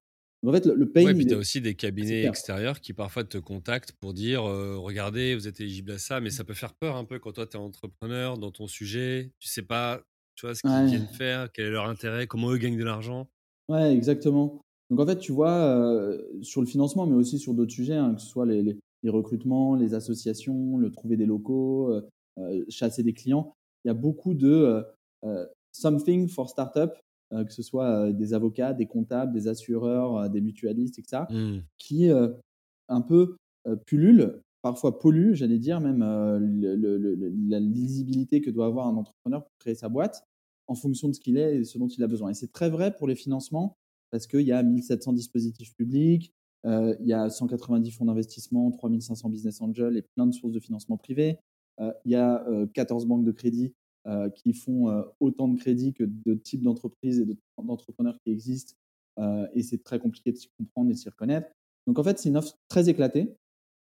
En 0.46 0.52
fait, 0.52 0.66
le, 0.66 0.90
pain. 0.90 1.14
puis 1.14 1.28
tu 1.28 1.36
as 1.36 1.38
aussi 1.38 1.62
des 1.62 1.76
cabinets 1.76 2.26
extérieurs 2.26 2.80
qui 2.80 2.94
parfois 2.94 3.24
te 3.24 3.38
contactent 3.38 3.92
pour 3.92 4.14
dire 4.14 4.42
regardez, 4.44 5.36
vous 5.36 5.48
êtes 5.48 5.60
éligible 5.60 5.92
à 5.92 5.98
ça, 6.00 6.20
mais 6.20 6.32
ça 6.32 6.44
peut 6.44 6.56
faire 6.56 6.74
peur 6.74 6.96
un 6.96 7.06
peu 7.06 7.20
quand 7.20 7.34
toi 7.34 7.46
tu 7.46 7.58
es 7.58 7.60
entrepreneur 7.60 8.40
dans 8.40 8.50
ton 8.50 8.66
sujet, 8.66 9.32
tu 9.40 9.48
sais 9.48 9.62
pas 9.62 10.02
tu 10.36 10.48
vois, 10.48 10.56
ce 10.56 10.62
qu'ils 10.62 10.98
viennent 10.98 11.14
faire, 11.14 11.52
quel 11.52 11.66
est 11.66 11.72
leur 11.72 11.88
intérêt, 11.88 12.26
comment 12.26 12.52
eux 12.52 12.58
gagnent 12.58 12.78
de 12.78 12.84
l'argent. 12.84 13.28
Ouais, 13.70 13.94
exactement. 13.94 14.62
Donc 14.90 15.00
en 15.00 15.06
fait, 15.06 15.20
tu 15.20 15.32
vois, 15.32 16.18
sur 16.42 16.62
le 16.62 16.68
financement, 16.68 17.06
mais 17.06 17.16
aussi 17.16 17.38
sur 17.38 17.54
d'autres 17.54 17.72
sujets, 17.72 17.96
hein, 17.96 18.16
que 18.16 18.22
ce 18.22 18.28
soit 18.28 18.48
les, 18.48 18.64
les, 19.04 19.10
recrutements, 19.10 19.76
les 19.76 19.94
associations, 19.94 20.78
le 20.78 20.90
trouver 20.90 21.18
des 21.18 21.28
locaux, 21.28 21.94
chasser 22.70 23.04
des 23.04 23.14
clients, 23.14 23.54
il 23.86 23.90
y 23.90 23.92
a 23.92 23.94
beaucoup 23.94 24.34
de 24.34 24.84
something 25.72 26.28
for 26.28 26.50
startup 26.50 26.94
que 27.32 27.54
ce 27.54 27.64
soit 27.64 28.12
des 28.12 28.34
avocats, 28.34 28.74
des 28.74 28.86
comptables, 28.86 29.34
des 29.34 29.48
assureurs, 29.48 30.30
des 30.30 30.42
mutualistes, 30.42 31.00
etc., 31.00 31.24
Mmh. 31.30 31.60
qui 31.78 32.10
un 32.90 33.02
peu 33.02 33.36
pullulent, 33.86 34.42
parfois 34.62 35.00
polluent, 35.00 35.34
j'allais 35.34 35.60
dire, 35.60 35.80
même 35.80 36.00
la 37.50 37.60
lisibilité 37.60 38.42
que 38.42 38.50
doit 38.50 38.66
avoir 38.66 38.88
un 38.88 38.96
entrepreneur 38.96 39.44
pour 39.44 39.52
créer 39.60 39.76
sa 39.76 39.90
boîte 39.90 40.24
en 40.68 40.76
fonction 40.76 41.10
de 41.10 41.14
ce 41.14 41.20
qu'il 41.20 41.38
est 41.38 41.58
et 41.58 41.64
ce 41.64 41.78
dont 41.78 41.88
il 41.88 42.04
a 42.04 42.08
besoin. 42.08 42.30
Et 42.30 42.34
c'est 42.34 42.52
très 42.52 42.70
vrai 42.70 42.96
pour 42.96 43.08
les 43.08 43.16
financements 43.16 43.78
parce 44.10 44.28
qu'il 44.28 44.42
y 44.42 44.52
a 44.52 44.62
1700 44.62 45.14
dispositifs 45.14 45.74
publics, 45.76 46.34
il 46.66 47.06
y 47.06 47.14
a 47.14 47.30
190 47.30 47.92
fonds 47.92 48.06
d'investissement, 48.06 48.70
3500 48.72 49.30
business 49.30 49.62
angels 49.62 49.98
et 49.98 50.02
plein 50.02 50.28
de 50.28 50.34
sources 50.34 50.54
de 50.54 50.60
financement 50.60 50.98
privées. 50.98 51.40
il 51.80 52.12
y 52.12 52.16
a 52.16 52.46
14 52.74 53.06
banques 53.06 53.24
de 53.24 53.32
crédit 53.32 53.74
qui 54.36 54.54
font 54.54 55.04
autant 55.20 55.48
de 55.48 55.58
crédits 55.60 55.94
que 55.94 56.04
de 56.04 56.34
types 56.34 56.64
d'entreprises 56.64 57.20
et 57.20 57.38
d'entrepreneurs 57.62 58.18
qui 58.26 58.32
existent. 58.32 58.74
et 59.54 59.62
c'est 59.62 59.84
très 59.84 60.00
compliqué 60.00 60.32
de 60.32 60.38
s'y 60.38 60.48
comprendre 60.58 60.90
et 60.90 60.94
de 60.94 60.98
s'y 60.98 61.10
reconnaître. 61.10 61.48
Donc 61.86 62.00
en 62.00 62.04
fait, 62.04 62.18
c'est 62.18 62.30
une 62.30 62.38
offre 62.38 62.56
très 62.68 62.90
éclatée. 62.90 63.36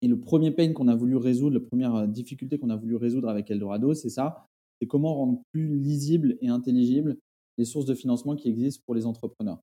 Et 0.02 0.08
le 0.08 0.20
premier 0.20 0.50
pain 0.50 0.72
qu'on 0.72 0.88
a 0.88 0.94
voulu 0.94 1.16
résoudre, 1.16 1.54
la 1.54 1.66
première 1.66 2.06
difficulté 2.06 2.58
qu'on 2.58 2.70
a 2.70 2.76
voulu 2.76 2.96
résoudre 2.96 3.28
avec 3.28 3.50
Eldorado, 3.50 3.94
c'est 3.94 4.10
ça 4.10 4.46
c'est 4.80 4.86
comment 4.86 5.14
rendre 5.14 5.42
plus 5.52 5.78
lisible 5.78 6.36
et 6.40 6.48
intelligible 6.48 7.16
les 7.58 7.64
sources 7.64 7.86
de 7.86 7.94
financement 7.94 8.34
qui 8.34 8.48
existent 8.48 8.82
pour 8.84 8.94
les 8.94 9.06
entrepreneurs. 9.06 9.60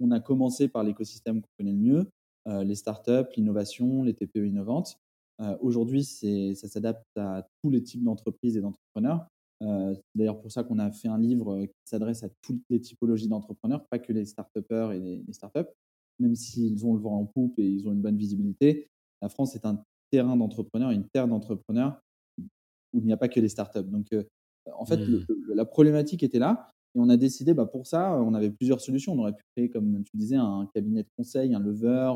On 0.00 0.10
a 0.10 0.20
commencé 0.20 0.68
par 0.68 0.84
l'écosystème 0.84 1.42
qu'on 1.42 1.48
connaît 1.58 1.72
le 1.72 1.78
mieux, 1.78 2.10
euh, 2.48 2.64
les 2.64 2.74
startups, 2.74 3.28
l'innovation, 3.36 4.04
les 4.04 4.14
TPE 4.14 4.46
innovantes. 4.46 4.96
Euh, 5.40 5.56
aujourd'hui, 5.60 6.04
ça 6.04 6.68
s'adapte 6.68 7.04
à 7.16 7.46
tous 7.62 7.70
les 7.70 7.82
types 7.82 8.02
d'entreprises 8.02 8.56
et 8.56 8.60
d'entrepreneurs. 8.60 9.26
Euh, 9.62 9.94
c'est 9.94 10.02
d'ailleurs 10.14 10.40
pour 10.40 10.50
ça 10.50 10.64
qu'on 10.64 10.78
a 10.78 10.90
fait 10.90 11.08
un 11.08 11.18
livre 11.18 11.66
qui 11.66 11.72
s'adresse 11.84 12.24
à 12.24 12.28
toutes 12.42 12.62
les 12.68 12.80
typologies 12.80 13.28
d'entrepreneurs, 13.28 13.86
pas 13.88 13.98
que 13.98 14.12
les 14.12 14.24
start 14.24 14.50
et 14.56 14.98
les, 14.98 15.22
les 15.26 15.32
startups, 15.32 15.70
même 16.18 16.34
s'ils 16.34 16.84
ont 16.84 16.94
le 16.94 17.00
vent 17.00 17.18
en 17.18 17.26
poupe 17.26 17.58
et 17.58 17.66
ils 17.66 17.88
ont 17.88 17.92
une 17.92 18.02
bonne 18.02 18.16
visibilité. 18.16 18.88
La 19.20 19.28
France 19.28 19.54
est 19.54 19.64
un 19.64 19.82
terrain 20.10 20.36
d'entrepreneurs, 20.36 20.90
une 20.90 21.08
terre 21.08 21.28
d'entrepreneurs 21.28 22.00
où 22.92 22.98
il 22.98 23.06
n'y 23.06 23.12
a 23.12 23.16
pas 23.16 23.28
que 23.28 23.40
les 23.40 23.48
startups. 23.48 23.84
Donc, 23.84 24.08
en 24.76 24.84
fait, 24.84 24.98
mmh. 24.98 25.26
la 25.54 25.64
problématique 25.64 26.22
était 26.22 26.38
là. 26.38 26.68
Et 26.94 26.98
on 27.00 27.08
a 27.08 27.16
décidé, 27.16 27.54
bah, 27.54 27.64
pour 27.64 27.86
ça, 27.86 28.20
on 28.20 28.34
avait 28.34 28.50
plusieurs 28.50 28.80
solutions. 28.80 29.14
On 29.14 29.18
aurait 29.18 29.34
pu 29.34 29.44
créer, 29.56 29.70
comme 29.70 30.04
tu 30.04 30.16
disais, 30.16 30.36
un 30.36 30.68
cabinet 30.74 31.02
de 31.02 31.08
conseil, 31.16 31.54
un 31.54 31.60
lever, 31.60 32.12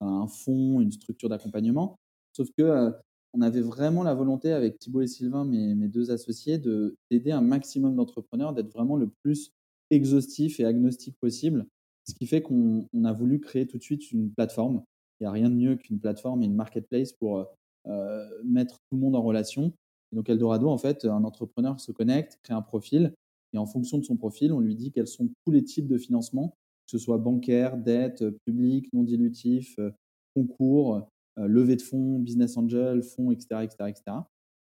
un 0.00 0.26
fonds, 0.26 0.80
une 0.80 0.92
structure 0.92 1.28
d'accompagnement. 1.28 1.96
Sauf 2.36 2.48
que 2.56 2.62
euh, 2.62 2.90
on 3.32 3.42
avait 3.42 3.60
vraiment 3.60 4.02
la 4.02 4.14
volonté 4.14 4.52
avec 4.52 4.78
Thibaut 4.78 5.02
et 5.02 5.06
Sylvain, 5.06 5.44
mes, 5.44 5.74
mes 5.74 5.88
deux 5.88 6.10
associés, 6.10 6.58
d'aider 6.58 7.30
un 7.30 7.40
maximum 7.40 7.94
d'entrepreneurs, 7.96 8.52
d'être 8.52 8.72
vraiment 8.72 8.96
le 8.96 9.08
plus 9.22 9.52
exhaustif 9.90 10.60
et 10.60 10.64
agnostique 10.64 11.16
possible. 11.20 11.66
Ce 12.08 12.14
qui 12.14 12.26
fait 12.26 12.42
qu'on 12.42 12.86
a 13.04 13.12
voulu 13.12 13.40
créer 13.40 13.66
tout 13.66 13.78
de 13.78 13.82
suite 13.82 14.10
une 14.10 14.32
plateforme. 14.32 14.82
Il 15.20 15.24
n'y 15.24 15.26
a 15.26 15.32
rien 15.32 15.50
de 15.50 15.54
mieux 15.54 15.76
qu'une 15.76 16.00
plateforme 16.00 16.42
et 16.42 16.46
une 16.46 16.54
marketplace 16.54 17.12
pour 17.12 17.46
euh, 17.86 18.28
mettre 18.44 18.76
tout 18.88 18.96
le 18.96 19.00
monde 19.00 19.16
en 19.16 19.22
relation 19.22 19.72
donc 20.12 20.28
Eldorado, 20.28 20.68
en 20.68 20.78
fait, 20.78 21.04
un 21.04 21.24
entrepreneur 21.24 21.78
se 21.78 21.92
connecte, 21.92 22.38
crée 22.42 22.54
un 22.54 22.62
profil, 22.62 23.14
et 23.52 23.58
en 23.58 23.66
fonction 23.66 23.98
de 23.98 24.04
son 24.04 24.16
profil, 24.16 24.52
on 24.52 24.60
lui 24.60 24.74
dit 24.74 24.92
quels 24.92 25.06
sont 25.06 25.28
tous 25.44 25.52
les 25.52 25.64
types 25.64 25.86
de 25.86 25.98
financement, 25.98 26.56
que 26.86 26.92
ce 26.92 26.98
soit 26.98 27.18
bancaire, 27.18 27.76
dette, 27.76 28.24
public, 28.44 28.88
non 28.92 29.02
dilutif, 29.02 29.78
euh, 29.78 29.90
concours, 30.34 31.06
levée 31.36 31.76
de 31.76 31.82
fonds, 31.82 32.18
business 32.18 32.56
angel, 32.56 33.02
fonds, 33.02 33.30
etc., 33.30 33.62
etc., 33.62 33.76
etc., 33.88 34.02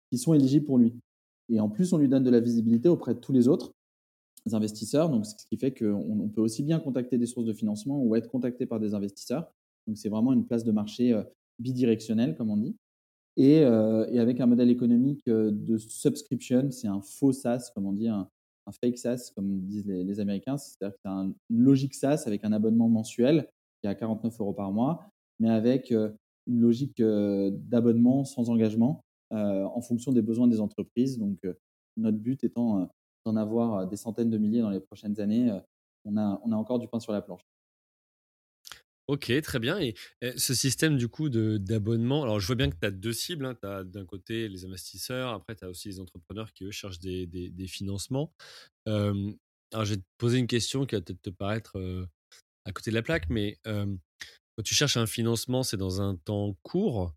qui 0.09 0.17
sont 0.17 0.33
éligibles 0.33 0.65
pour 0.65 0.77
lui. 0.77 0.93
Et 1.49 1.59
en 1.59 1.69
plus, 1.69 1.93
on 1.93 1.97
lui 1.97 2.09
donne 2.09 2.23
de 2.23 2.29
la 2.29 2.39
visibilité 2.39 2.89
auprès 2.89 3.13
de 3.13 3.19
tous 3.19 3.31
les 3.31 3.47
autres 3.47 3.73
investisseurs, 4.53 5.09
donc 5.09 5.25
ce 5.25 5.45
qui 5.45 5.57
fait 5.57 5.73
qu'on 5.73 6.29
peut 6.33 6.41
aussi 6.41 6.63
bien 6.63 6.79
contacter 6.79 7.17
des 7.17 7.25
sources 7.25 7.45
de 7.45 7.53
financement 7.53 8.01
ou 8.01 8.15
être 8.15 8.29
contacté 8.29 8.65
par 8.65 8.79
des 8.79 8.93
investisseurs. 8.93 9.51
Donc 9.87 9.97
c'est 9.97 10.09
vraiment 10.09 10.33
une 10.33 10.45
place 10.45 10.63
de 10.63 10.71
marché 10.71 11.13
euh, 11.13 11.23
bidirectionnelle, 11.59 12.35
comme 12.35 12.49
on 12.49 12.57
dit. 12.57 12.75
Euh, 13.39 14.07
et, 14.09 14.19
avec 14.19 14.39
un 14.39 14.47
modèle 14.47 14.69
économique 14.69 15.27
euh, 15.27 15.51
de 15.51 15.77
subscription, 15.77 16.71
c'est 16.71 16.87
un 16.87 17.01
faux 17.01 17.31
SaaS, 17.31 17.71
comme 17.73 17.85
on 17.85 17.93
dit, 17.93 18.07
un, 18.07 18.27
fake 18.81 18.97
SaaS, 18.97 19.31
comme 19.35 19.61
disent 19.61 19.85
les, 19.85 20.19
Américains. 20.19 20.57
C'est-à-dire 20.57 20.95
que 20.95 20.99
c'est 21.03 21.09
un, 21.09 21.33
une 21.49 21.61
logique 21.61 21.93
SaaS 21.93 22.23
avec 22.25 22.43
un 22.43 22.51
abonnement 22.51 22.89
mensuel 22.89 23.47
qui 23.79 23.87
est 23.87 23.89
à 23.89 23.95
49 23.95 24.39
euros 24.41 24.53
par 24.53 24.71
mois, 24.71 25.09
mais 25.39 25.49
avec 25.49 25.91
euh, 25.91 26.09
une 26.47 26.59
logique 26.59 27.01
d'abonnement 27.01 28.23
sans 28.23 28.49
engagement 28.49 29.03
en 29.31 29.81
fonction 29.81 30.11
des 30.11 30.21
besoins 30.21 30.47
des 30.47 30.59
entreprises. 30.61 31.17
Donc, 31.17 31.39
notre 31.97 32.17
but 32.17 32.43
étant 32.43 32.89
d'en 33.25 33.35
avoir 33.35 33.87
des 33.87 33.97
centaines 33.97 34.29
de 34.29 34.37
milliers 34.37 34.61
dans 34.61 34.69
les 34.69 34.79
prochaines 34.79 35.19
années, 35.19 35.51
on 36.05 36.17
a, 36.17 36.39
on 36.43 36.51
a 36.51 36.55
encore 36.55 36.79
du 36.79 36.87
pain 36.87 36.99
sur 36.99 37.11
la 37.11 37.21
planche. 37.21 37.41
Ok, 39.07 39.31
très 39.41 39.59
bien. 39.59 39.79
Et, 39.79 39.95
ce 40.35 40.53
système 40.53 40.97
du 40.97 41.07
coup 41.07 41.29
d'abonnement, 41.29 42.23
alors 42.23 42.41
je 42.41 42.47
vois 42.47 42.57
bien 42.57 42.69
que 42.69 42.75
tu 42.75 42.85
as 42.85 42.91
deux 42.91 43.13
cibles. 43.13 43.45
Hein. 43.45 43.55
Tu 43.55 43.67
as 43.67 43.83
d'un 43.85 44.05
côté 44.05 44.49
les 44.49 44.65
investisseurs, 44.65 45.29
après 45.29 45.55
tu 45.55 45.63
as 45.63 45.69
aussi 45.69 45.87
les 45.87 45.99
entrepreneurs 46.01 46.51
qui 46.51 46.65
eux 46.65 46.71
cherchent 46.71 46.99
des, 46.99 47.25
des, 47.25 47.67
financements. 47.67 48.33
alors 48.85 49.85
je 49.85 49.93
vais 49.93 49.97
te 49.97 50.05
poser 50.17 50.39
une 50.39 50.47
question 50.47 50.85
qui 50.85 50.95
va 50.95 51.01
peut-être 51.01 51.21
te 51.21 51.29
paraître 51.29 51.77
à 52.65 52.71
côté 52.73 52.91
de 52.91 52.95
la 52.95 53.01
plaque, 53.01 53.29
mais 53.29 53.57
quand 54.57 54.63
tu 54.63 54.73
cherches 54.73 54.97
un 54.97 55.05
financement, 55.05 55.61
c'est 55.61 55.77
dans 55.77 56.01
un 56.01 56.15
temps 56.15 56.55
court. 56.63 57.13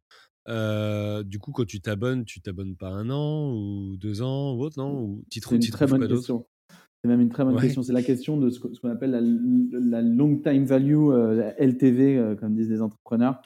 du 0.46 1.38
coup, 1.38 1.52
quand 1.52 1.64
tu 1.64 1.80
t'abonnes, 1.80 2.24
tu 2.24 2.40
t'abonnes 2.42 2.76
pas 2.76 2.90
un 2.90 3.08
an 3.10 3.52
ou 3.52 3.96
deux 3.96 4.20
ans 4.20 4.54
ou 4.54 4.62
autre, 4.62 4.78
non? 4.78 5.02
Ou 5.02 5.24
C'est 5.30 5.50
une 5.50 5.60
très 5.60 5.86
bonne 5.86 6.06
question. 6.06 6.46
C'est 7.02 7.08
même 7.08 7.22
une 7.22 7.30
très 7.30 7.44
bonne 7.44 7.58
question. 7.58 7.82
C'est 7.82 7.94
la 7.94 8.02
question 8.02 8.36
de 8.36 8.50
ce 8.50 8.60
qu'on 8.60 8.90
appelle 8.90 9.12
la, 9.72 10.02
long 10.02 10.36
time 10.36 10.64
value, 10.66 11.08
euh, 11.08 11.50
LTV, 11.58 12.36
comme 12.38 12.54
disent 12.54 12.68
les 12.68 12.82
entrepreneurs. 12.82 13.40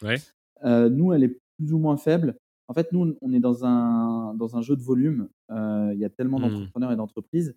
Euh, 0.64 0.88
nous, 0.88 1.12
elle 1.12 1.22
est 1.22 1.38
plus 1.58 1.72
ou 1.72 1.78
moins 1.78 1.96
faible. 1.96 2.36
En 2.66 2.74
fait, 2.74 2.90
nous, 2.92 3.16
on 3.20 3.32
est 3.32 3.40
dans 3.40 3.64
un, 3.64 4.34
dans 4.34 4.56
un 4.56 4.62
jeu 4.62 4.74
de 4.74 4.82
volume. 4.82 5.28
il 5.50 5.98
y 5.98 6.04
a 6.04 6.10
tellement 6.10 6.40
mmh. 6.40 6.42
d'entrepreneurs 6.42 6.92
et 6.92 6.96
d'entreprises. 6.96 7.54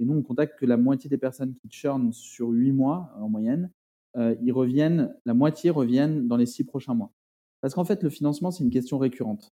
Et 0.00 0.04
nous, 0.04 0.14
on 0.14 0.22
contacte 0.22 0.58
que 0.58 0.66
la 0.66 0.76
moitié 0.76 1.08
des 1.08 1.18
personnes 1.18 1.54
qui 1.54 1.70
churnent 1.70 2.12
sur 2.12 2.48
huit 2.48 2.72
mois 2.72 3.10
en 3.16 3.28
moyenne. 3.28 3.70
Ils 4.42 4.52
reviennent, 4.52 5.14
la 5.26 5.34
moitié 5.34 5.70
reviennent 5.70 6.26
dans 6.26 6.36
les 6.36 6.46
six 6.46 6.64
prochains 6.64 6.94
mois. 6.94 7.12
Parce 7.60 7.74
qu'en 7.74 7.84
fait, 7.84 8.02
le 8.02 8.10
financement, 8.10 8.50
c'est 8.50 8.64
une 8.64 8.70
question 8.70 8.98
récurrente 8.98 9.52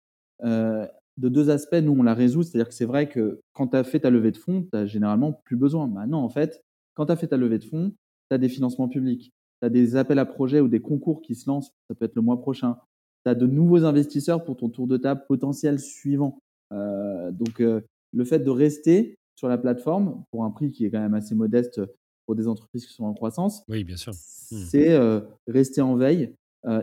de 1.20 1.28
deux 1.28 1.50
aspects, 1.50 1.76
nous, 1.76 1.92
on 1.92 2.04
la 2.04 2.14
résout. 2.14 2.44
C'est-à-dire 2.44 2.70
que 2.70 2.74
c'est 2.74 2.86
vrai 2.86 3.10
que 3.10 3.42
quand 3.54 3.68
tu 3.68 3.78
as 3.78 3.84
fait 3.84 4.00
ta 4.00 4.10
levée 4.10 4.32
de 4.32 4.38
fonds, 4.38 4.64
tu 4.64 4.70
n'as 4.74 4.86
généralement 4.86 5.34
plus 5.34 5.58
besoin. 5.58 5.88
Maintenant, 5.88 6.24
en 6.24 6.30
fait, 6.30 6.64
quand 6.96 7.08
tu 7.08 7.12
as 7.12 7.16
fait 7.16 7.28
ta 7.28 7.38
levée 7.38 7.60
de 7.60 7.66
fonds, 7.66 7.92
tu 8.30 8.36
as 8.36 8.38
des 8.38 8.50
financements 8.50 8.88
publics, 8.88 9.34
tu 9.62 9.66
as 9.66 9.70
des 9.70 9.96
appels 9.96 10.20
à 10.20 10.26
projets 10.26 10.62
ou 10.62 10.70
des 10.70 10.80
concours 10.80 11.22
qui 11.22 11.36
se 11.36 11.50
lancent, 11.50 11.72
ça 11.90 11.96
peut 11.96 12.06
être 12.06 12.16
le 12.16 12.22
mois 12.22 12.40
prochain. 12.40 12.78
Tu 13.26 13.32
as 13.32 13.36
de 13.36 13.46
nouveaux 13.46 13.84
investisseurs 13.84 14.46
pour 14.46 14.56
ton 14.56 14.70
tour 14.70 14.88
de 14.88 14.98
table 14.98 15.26
potentiel 15.28 15.80
suivant. 15.80 16.40
Euh, 16.72 17.32
donc, 17.32 17.60
euh, 17.60 17.82
le 18.14 18.24
fait 18.24 18.40
de 18.40 18.50
rester 18.50 19.16
sur 19.36 19.50
la 19.50 19.58
plateforme 19.58 20.24
pour 20.32 20.46
un 20.46 20.52
prix 20.52 20.72
qui 20.72 20.86
est 20.86 20.92
quand 20.92 21.00
même 21.00 21.14
assez 21.14 21.36
modeste 21.36 21.82
pour 22.30 22.36
des 22.36 22.48
entreprises 22.48 22.86
qui 22.86 22.94
sont 22.94 23.06
en 23.06 23.14
croissance, 23.16 23.64
oui, 23.68 23.84
bien 23.84 23.98
sûr. 23.98 24.14
Hmm. 24.14 24.66
c'est 24.70 24.92
euh, 24.92 25.22
rester 25.48 25.82
en 25.82 25.96
veille 25.96 26.36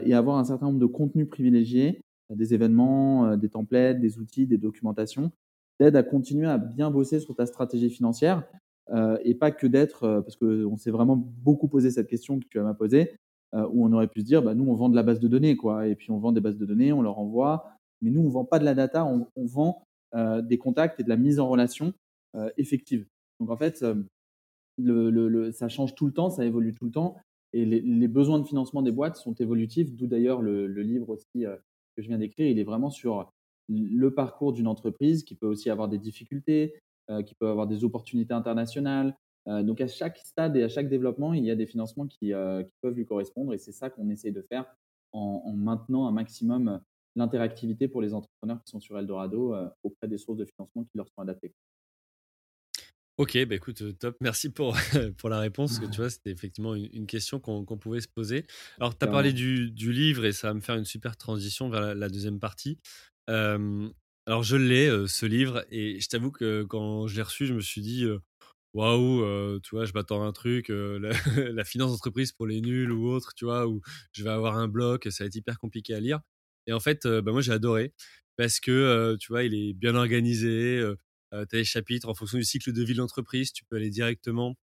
et 0.04 0.14
avoir 0.14 0.38
un 0.38 0.44
certain 0.44 0.66
nombre 0.66 0.78
de 0.78 0.86
contenus 0.86 1.28
privilégiés 1.28 2.00
des 2.34 2.54
événements, 2.54 3.26
euh, 3.26 3.36
des 3.36 3.48
templates, 3.48 4.00
des 4.00 4.18
outils, 4.18 4.46
des 4.46 4.58
documentations, 4.58 5.30
d'aide 5.78 5.96
à 5.96 6.02
continuer 6.02 6.46
à 6.46 6.58
bien 6.58 6.90
bosser 6.90 7.20
sur 7.20 7.36
ta 7.36 7.46
stratégie 7.46 7.90
financière 7.90 8.44
euh, 8.92 9.18
et 9.24 9.34
pas 9.34 9.50
que 9.50 9.66
d'être, 9.66 10.04
euh, 10.04 10.20
parce 10.20 10.36
qu'on 10.36 10.76
s'est 10.76 10.90
vraiment 10.90 11.16
beaucoup 11.16 11.68
posé 11.68 11.90
cette 11.90 12.08
question 12.08 12.38
que 12.38 12.46
tu 12.48 12.58
m'as 12.60 12.74
posée, 12.74 13.14
où 13.72 13.86
on 13.86 13.92
aurait 13.94 14.08
pu 14.08 14.20
se 14.20 14.26
dire, 14.26 14.42
bah, 14.42 14.54
nous, 14.54 14.68
on 14.68 14.74
vend 14.74 14.90
de 14.90 14.96
la 14.96 15.02
base 15.02 15.18
de 15.18 15.28
données, 15.28 15.56
quoi, 15.56 15.86
et 15.86 15.94
puis 15.94 16.10
on 16.10 16.18
vend 16.18 16.32
des 16.32 16.42
bases 16.42 16.58
de 16.58 16.66
données, 16.66 16.92
on 16.92 17.00
leur 17.00 17.18
envoie, 17.18 17.70
mais 18.02 18.10
nous, 18.10 18.20
on 18.20 18.24
ne 18.24 18.30
vend 18.30 18.44
pas 18.44 18.58
de 18.58 18.66
la 18.66 18.74
data, 18.74 19.06
on, 19.06 19.28
vend 19.46 19.82
des 20.42 20.58
contacts 20.58 21.00
et 21.00 21.04
de 21.04 21.08
la 21.08 21.16
mise 21.16 21.40
en 21.40 21.48
relation 21.48 21.94
effective. 22.58 23.06
Donc 23.40 23.48
en 23.48 23.56
fait, 23.56 23.82
le, 24.78 25.50
ça 25.52 25.68
change 25.68 25.94
tout 25.94 26.06
le 26.06 26.12
temps, 26.12 26.30
ça 26.30 26.44
évolue 26.44 26.74
tout 26.74 26.84
le 26.84 26.90
temps, 26.90 27.16
et 27.52 27.64
les, 27.64 28.08
besoins 28.08 28.38
de 28.38 28.44
financement 28.44 28.82
des 28.82 28.92
boîtes 28.92 29.16
sont 29.16 29.34
évolutifs, 29.34 29.94
d'où 29.94 30.06
d'ailleurs 30.06 30.42
le, 30.42 30.66
livre 30.66 31.10
aussi 31.10 31.42
que 31.42 32.02
je 32.02 32.08
viens 32.08 32.18
d'écrire, 32.18 32.48
il 32.48 32.58
est 32.58 32.64
vraiment 32.64 32.90
sur 32.90 33.32
le 33.68 34.14
parcours 34.14 34.52
d'une 34.52 34.66
entreprise 34.66 35.24
qui 35.24 35.34
peut 35.34 35.46
aussi 35.46 35.70
avoir 35.70 35.88
des 35.88 35.98
difficultés, 35.98 36.74
euh, 37.10 37.22
qui 37.22 37.34
peut 37.34 37.48
avoir 37.48 37.66
des 37.66 37.84
opportunités 37.84 38.34
internationales. 38.34 39.16
Euh, 39.48 39.62
donc 39.62 39.80
à 39.80 39.86
chaque 39.86 40.18
stade 40.18 40.56
et 40.56 40.62
à 40.62 40.68
chaque 40.68 40.88
développement, 40.88 41.32
il 41.32 41.44
y 41.44 41.50
a 41.50 41.56
des 41.56 41.66
financements 41.66 42.06
qui, 42.06 42.32
euh, 42.32 42.64
peuvent 42.80 42.94
lui 42.94 43.06
correspondre 43.06 43.54
et 43.54 43.58
c'est 43.58 43.72
ça 43.72 43.90
qu'on 43.90 44.08
essaye 44.10 44.32
de 44.32 44.42
faire 44.42 44.66
en, 45.12 45.52
maintenant 45.56 46.06
un 46.06 46.12
maximum 46.12 46.80
l'interactivité 47.14 47.88
pour 47.88 48.02
les 48.02 48.12
entrepreneurs 48.12 48.60
qui 48.64 48.70
sont 48.70 48.80
sur 48.80 48.98
Eldorado 48.98 49.54
auprès 49.82 50.08
des 50.08 50.18
sources 50.18 50.36
de 50.36 50.44
financement 50.44 50.84
qui 50.84 50.98
leur 50.98 51.08
sont 51.08 51.22
adaptées. 51.22 51.54
Ok, 53.18 53.38
bah 53.46 53.54
écoute, 53.54 53.82
top. 53.98 54.14
Merci 54.20 54.50
pour, 54.50 54.76
pour 55.16 55.30
la 55.30 55.38
réponse. 55.38 55.78
Que 55.78 55.86
tu 55.86 55.96
vois, 55.96 56.10
c'était 56.10 56.30
effectivement 56.30 56.74
une, 56.74 57.06
question 57.06 57.40
qu'on 57.40 57.64
pouvait 57.64 58.02
se 58.02 58.08
poser. 58.08 58.44
Alors, 58.78 58.96
tu 58.96 59.04
as 59.06 59.08
parlé 59.08 59.32
du, 59.32 59.70
du, 59.70 59.90
livre 59.90 60.26
et 60.26 60.32
ça 60.32 60.48
va 60.48 60.54
me 60.54 60.60
faire 60.60 60.76
une 60.76 60.84
super 60.84 61.16
transition 61.16 61.70
vers 61.70 61.94
la, 61.94 62.08
deuxième 62.10 62.38
partie. 62.38 62.78
alors, 63.26 64.42
je 64.42 64.56
l'ai, 64.56 65.08
ce 65.08 65.24
livre, 65.24 65.64
et 65.70 65.98
je 65.98 66.08
t'avoue 66.08 66.30
que 66.30 66.64
quand 66.64 67.06
je 67.06 67.16
l'ai 67.16 67.22
reçu, 67.22 67.46
je 67.46 67.54
me 67.54 67.60
suis 67.60 67.80
dit, 67.80 68.04
waouh, 68.74 69.60
tu 69.60 69.74
vois, 69.74 69.86
je 69.86 69.92
m'attends 69.94 70.22
à 70.22 70.26
un 70.26 70.32
truc, 70.32 70.68
la, 70.70 71.64
finance 71.64 71.92
d'entreprise 71.92 72.32
pour 72.32 72.46
les 72.46 72.60
nuls 72.60 72.92
ou 72.92 73.08
autre, 73.08 73.32
tu 73.34 73.46
vois, 73.46 73.66
où 73.66 73.80
je 74.12 74.24
vais 74.24 74.30
avoir 74.30 74.58
un 74.58 74.68
bloc, 74.68 75.08
ça 75.10 75.24
va 75.24 75.28
être 75.28 75.36
hyper 75.36 75.58
compliqué 75.58 75.94
à 75.94 76.00
lire. 76.00 76.20
Et 76.66 76.74
en 76.74 76.80
fait, 76.80 77.06
bah, 77.06 77.32
moi, 77.32 77.40
j'ai 77.40 77.52
adoré 77.52 77.94
parce 78.36 78.60
que, 78.60 79.16
tu 79.18 79.28
vois, 79.32 79.42
il 79.44 79.54
est 79.54 79.72
bien 79.72 79.94
organisé. 79.94 80.84
Tu 81.32 81.36
as 81.36 81.46
les 81.52 81.64
chapitres 81.64 82.08
en 82.08 82.14
fonction 82.14 82.38
du 82.38 82.44
cycle 82.44 82.72
de 82.72 82.82
vie 82.82 82.94
de 82.94 82.98
l'entreprise. 82.98 83.52
Tu 83.52 83.64
peux 83.64 83.76
aller 83.76 83.90
directement 83.90 84.56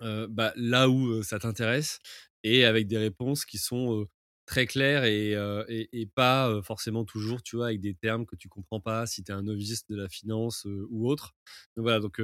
bah, 0.00 0.52
là 0.56 0.88
où 0.88 1.22
ça 1.22 1.38
t'intéresse 1.38 2.00
et 2.42 2.64
avec 2.64 2.86
des 2.86 2.98
réponses 2.98 3.44
qui 3.44 3.58
sont 3.58 4.06
très 4.46 4.66
claires 4.66 5.04
et, 5.04 5.32
et, 5.68 6.06
pas 6.14 6.60
forcément 6.62 7.04
toujours, 7.04 7.42
tu 7.42 7.56
vois, 7.56 7.66
avec 7.66 7.80
des 7.80 7.94
termes 7.94 8.26
que 8.26 8.36
tu 8.36 8.48
comprends 8.48 8.80
pas 8.80 9.04
si 9.06 9.24
tu 9.24 9.32
es 9.32 9.34
un 9.34 9.42
novice 9.42 9.86
de 9.88 9.96
la 9.96 10.08
finance 10.08 10.66
ou 10.90 11.08
autre. 11.08 11.34
Donc 11.76 11.82
voilà, 11.82 12.00
donc 12.00 12.20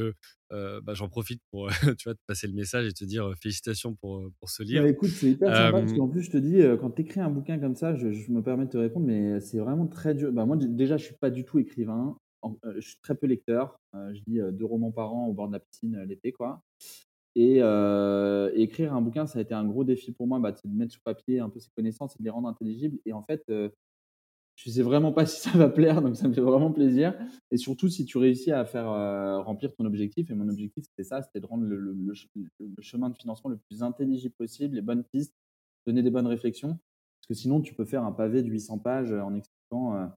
bah, 0.51 0.95
j'en 0.95 1.09
profite 1.09 1.43
pour 1.51 1.69
tu 1.99 2.05
vois, 2.05 2.15
te 2.15 2.21
passer 2.27 2.47
le 2.47 2.55
message 2.55 2.87
et 2.87 2.93
te 2.93 3.05
dire 3.05 3.33
félicitations 3.41 3.95
pour, 3.97 4.25
pour 4.39 4.51
ce 4.51 4.63
livre. 4.63 4.83
Bah, 4.83 4.89
écoute, 4.89 5.11
c'est 5.11 5.31
hyper 5.31 5.55
sympa 5.55 5.81
parce 5.81 5.93
qu'en 5.93 6.09
plus, 6.09 6.23
je 6.23 6.31
te 6.31 6.39
dis, 6.39 6.61
quand 6.81 6.91
tu 6.91 7.03
écris 7.03 7.21
un 7.21 7.31
bouquin 7.31 7.59
comme 7.59 7.75
ça, 7.75 7.95
je, 7.97 8.07
me 8.31 8.43
permets 8.43 8.67
de 8.67 8.71
te 8.71 8.79
répondre, 8.79 9.07
mais 9.07 9.41
c'est 9.41 9.59
vraiment 9.59 9.87
très 9.89 10.15
dur. 10.15 10.33
Bah, 10.33 10.47
moi, 10.47 10.57
déjà, 10.57 10.97
je 10.97 11.05
suis 11.05 11.17
pas 11.17 11.31
du 11.31 11.45
tout 11.45 11.59
écrivain. 11.59 12.17
Je 12.65 12.81
suis 12.81 13.01
très 13.03 13.15
peu 13.15 13.27
lecteur. 13.27 13.79
je 13.95 14.21
lis 14.27 14.41
deux 14.53 14.65
romans 14.65 14.93
par 14.93 15.15
an 15.15 15.27
au 15.27 15.33
bord 15.33 15.49
de 15.49 15.53
la 15.53 15.61
piscine 15.61 16.03
l'été, 16.05 16.33
quoi. 16.33 16.63
Et 17.35 17.61
écrire 18.55 18.95
un 18.95 19.01
bouquin, 19.01 19.27
ça 19.27 19.39
a 19.39 19.43
été 19.43 19.55
un 19.55 19.65
gros 19.65 19.85
défi 19.85 20.13
pour 20.13 20.27
moi, 20.27 20.39
bah, 20.39 20.53
de 20.53 20.59
mettre 20.71 20.93
sur 20.93 21.03
papier 21.03 21.41
un 21.41 21.49
peu 21.49 21.61
ses 21.61 21.71
connaissances 21.71 22.15
et 22.17 22.19
de 22.19 22.25
les 22.25 22.31
rendre 22.31 22.49
intelligibles. 22.49 22.99
Et 23.07 23.13
en 23.13 23.23
fait, 23.23 23.45
je 24.57 24.71
ne 24.71 24.75
sais 24.75 24.83
vraiment 24.83 25.13
pas 25.13 25.27
si 25.27 25.41
ça 25.41 25.57
va 25.57 25.69
plaire, 25.69 26.03
donc 26.03 26.17
ça 26.17 26.29
me 26.29 26.35
fait 26.35 26.41
vraiment 26.41 26.73
plaisir. 26.73 27.15
Et 27.51 27.57
surtout, 27.57 27.89
si 27.89 28.05
tu 28.05 28.19
réussis 28.19 28.53
à 28.53 28.65
faire 28.65 28.87
remplir 29.45 29.75
ton 29.75 29.85
objectif, 29.85 30.31
et 30.31 30.35
mon 30.35 30.49
objectif, 30.49 30.85
c'était 30.85 31.09
ça, 31.09 31.23
c'était 31.23 31.41
de 31.41 31.47
rendre 31.47 31.65
le, 31.65 32.13
chemin 32.81 33.11
de 33.11 33.17
financement 33.17 33.51
le 33.51 33.59
plus 33.59 33.83
intelligible 33.83 34.35
possible, 34.35 34.77
les 34.77 34.83
bonnes 34.83 35.05
pistes, 35.05 35.35
donner 35.87 36.03
des 36.03 36.11
bonnes 36.11 36.27
réflexions. 36.27 36.79
Parce 37.21 37.29
que 37.29 37.35
sinon, 37.35 37.61
tu 37.61 37.75
peux 37.75 37.85
faire 37.85 38.05
un 38.05 38.13
pavé 38.13 38.43
de 38.43 38.49
800 38.49 38.79
pages 38.79 39.13
en 39.13 39.35
expliquant 39.35 40.11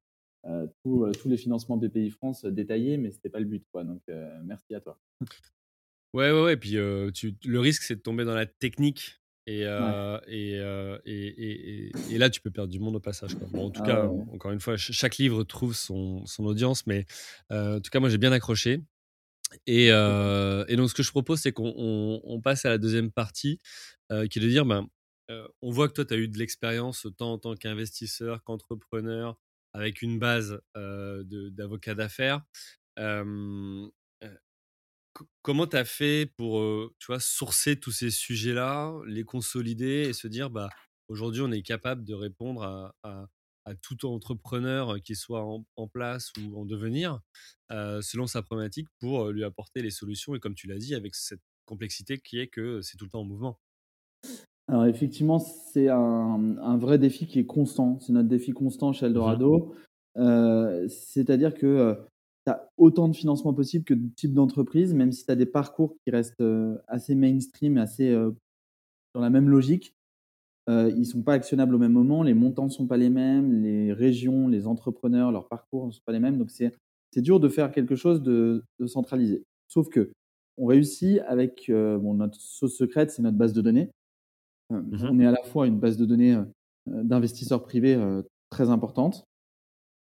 tous 0.83 1.11
les 1.25 1.37
financements 1.37 1.77
BPI 1.77 2.11
France 2.11 2.45
détaillés, 2.45 2.97
mais 2.97 3.11
ce 3.11 3.17
n'était 3.17 3.29
pas 3.29 3.39
le 3.39 3.45
but. 3.45 3.65
Quoi. 3.71 3.83
Donc, 3.83 4.01
merci 4.43 4.75
à 4.75 4.81
toi. 4.81 4.99
Ouais, 6.13 6.31
ouais, 6.31 6.43
ouais. 6.43 6.53
Et 6.53 6.57
puis, 6.57 6.77
tu, 7.13 7.35
le 7.45 7.59
risque, 7.59 7.83
c'est 7.83 7.95
de 7.95 8.01
tomber 8.01 8.25
dans 8.25 8.35
la 8.35 8.45
technique. 8.45 9.21
Et, 9.47 9.61
et, 10.27 10.61
et, 11.05 11.91
et, 12.11 12.17
là, 12.17 12.29
tu 12.29 12.41
peux 12.41 12.51
perdre 12.51 12.71
du 12.71 12.79
monde 12.79 12.95
au 12.95 12.99
passage. 12.99 13.35
Bon, 13.35 13.65
en 13.65 13.69
tout 13.69 13.81
ah 13.83 13.87
cas, 13.87 14.05
encore 14.33 14.51
une 14.51 14.59
fois, 14.59 14.77
chaque 14.77 15.17
livre 15.17 15.43
trouve 15.43 15.75
son, 15.75 16.25
son 16.25 16.45
audience. 16.45 16.87
Mais 16.87 17.05
en 17.49 17.79
tout 17.79 17.89
cas, 17.89 17.99
moi, 17.99 18.09
j'ai 18.09 18.17
bien 18.17 18.31
accroché. 18.31 18.81
Et, 19.67 19.89
donc, 19.89 20.89
ce 20.89 20.93
que 20.93 21.03
je 21.03 21.11
propose, 21.11 21.39
c'est 21.39 21.51
qu'on 21.51 22.21
on, 22.23 22.41
passe 22.41 22.65
à 22.65 22.69
la 22.69 22.77
deuxième 22.77 23.11
partie, 23.11 23.59
qui 24.09 24.39
est 24.39 24.41
de 24.41 24.49
dire, 24.49 24.65
ben, 24.65 24.87
on 25.61 25.71
voit 25.71 25.87
que 25.87 25.93
toi, 25.93 26.05
tu 26.05 26.13
as 26.13 26.17
eu 26.17 26.27
de 26.27 26.37
l'expérience 26.37 27.07
tant 27.17 27.33
en 27.33 27.37
tant 27.37 27.55
qu'investisseur 27.55 28.43
qu'entrepreneur, 28.43 29.37
avec 29.75 30.01
une 30.01 30.19
base 30.19 30.59
d'avocat 30.75 31.95
d'affaires 31.95 32.41
comment 35.41 35.67
tu 35.67 35.77
as 35.77 35.85
fait 35.85 36.25
pour 36.37 36.61
tu 36.99 37.07
vois, 37.07 37.19
sourcer 37.19 37.79
tous 37.79 37.91
ces 37.91 38.11
sujets-là, 38.11 38.93
les 39.07 39.23
consolider 39.23 40.07
et 40.09 40.13
se 40.13 40.27
dire 40.27 40.49
bah, 40.49 40.69
aujourd'hui, 41.07 41.41
on 41.41 41.51
est 41.51 41.61
capable 41.61 42.03
de 42.03 42.13
répondre 42.13 42.93
à, 43.03 43.27
tout 43.81 44.05
entrepreneur 44.05 45.01
qui 45.01 45.15
soit 45.15 45.43
en, 45.43 45.87
place 45.87 46.31
ou 46.37 46.61
en 46.61 46.65
devenir 46.65 47.19
selon 47.69 48.27
sa 48.27 48.43
problématique 48.43 48.87
pour 48.99 49.29
lui 49.29 49.43
apporter 49.43 49.81
les 49.81 49.89
solutions 49.89 50.35
et 50.35 50.39
comme 50.39 50.55
tu 50.55 50.67
l'as 50.67 50.77
dit, 50.77 50.93
avec 50.93 51.15
cette 51.15 51.41
complexité 51.65 52.19
qui 52.19 52.39
est 52.39 52.47
que 52.47 52.81
c'est 52.81 52.97
tout 52.97 53.05
le 53.05 53.11
temps 53.11 53.21
en 53.21 53.25
mouvement. 53.25 53.59
Alors 54.67 54.85
effectivement, 54.85 55.39
c'est 55.39 55.89
un, 55.89 56.77
vrai 56.77 56.97
défi 56.97 57.27
qui 57.27 57.39
est 57.39 57.45
constant. 57.45 57.99
C'est 57.99 58.13
notre 58.13 58.29
défi 58.29 58.51
constant 58.51 58.93
chez 58.93 59.05
mmh 59.05 59.09
Eldorado. 59.09 59.75
C'est-à-dire 60.15 61.53
que 61.53 61.97
tu 62.45 62.51
as 62.51 62.69
autant 62.77 63.07
de 63.07 63.15
financement 63.15 63.53
possible 63.53 63.85
que 63.85 63.93
de 63.93 64.07
type 64.15 64.33
d'entreprise, 64.33 64.93
même 64.93 65.11
si 65.11 65.25
tu 65.25 65.31
as 65.31 65.35
des 65.35 65.45
parcours 65.45 65.95
qui 66.03 66.11
restent 66.11 66.43
assez 66.87 67.15
mainstream, 67.15 67.77
assez 67.77 68.11
dans 69.13 69.21
la 69.21 69.29
même 69.29 69.49
logique. 69.49 69.95
ils 70.67 70.99
ne 70.99 71.03
sont 71.03 71.21
pas 71.21 71.33
actionnables 71.33 71.75
au 71.75 71.79
même 71.79 71.93
moment, 71.93 72.23
les 72.23 72.33
montants 72.33 72.65
ne 72.65 72.69
sont 72.71 72.87
pas 72.87 72.97
les 72.97 73.09
mêmes, 73.09 73.61
les 73.61 73.93
régions, 73.93 74.47
les 74.47 74.65
entrepreneurs, 74.65 75.31
leurs 75.31 75.47
parcours 75.47 75.85
ne 75.85 75.91
sont 75.91 76.03
pas 76.05 76.11
les 76.11 76.19
mêmes. 76.19 76.37
Donc 76.39 76.49
c'est 76.49 76.71
dur 77.17 77.39
de 77.39 77.49
faire 77.49 77.71
quelque 77.71 77.95
chose 77.95 78.23
de, 78.23 78.63
centralisé. 78.87 79.43
Sauf 79.67 79.89
que 79.89 80.11
on 80.57 80.65
réussit 80.65 81.19
avec 81.27 81.65
bon, 81.69 82.15
notre 82.15 82.39
sauce 82.39 82.75
secrète, 82.75 83.11
c'est 83.11 83.21
notre 83.21 83.37
base 83.37 83.53
de 83.53 83.61
données. 83.61 83.91
Mmh 84.71 85.07
on 85.09 85.19
est 85.19 85.25
à 85.27 85.31
la 85.31 85.43
fois 85.43 85.67
une 85.67 85.79
base 85.79 85.95
de 85.95 86.05
données 86.05 86.41
d'investisseurs 86.87 87.63
privés 87.63 87.99
très 88.49 88.69
importante, 88.69 89.25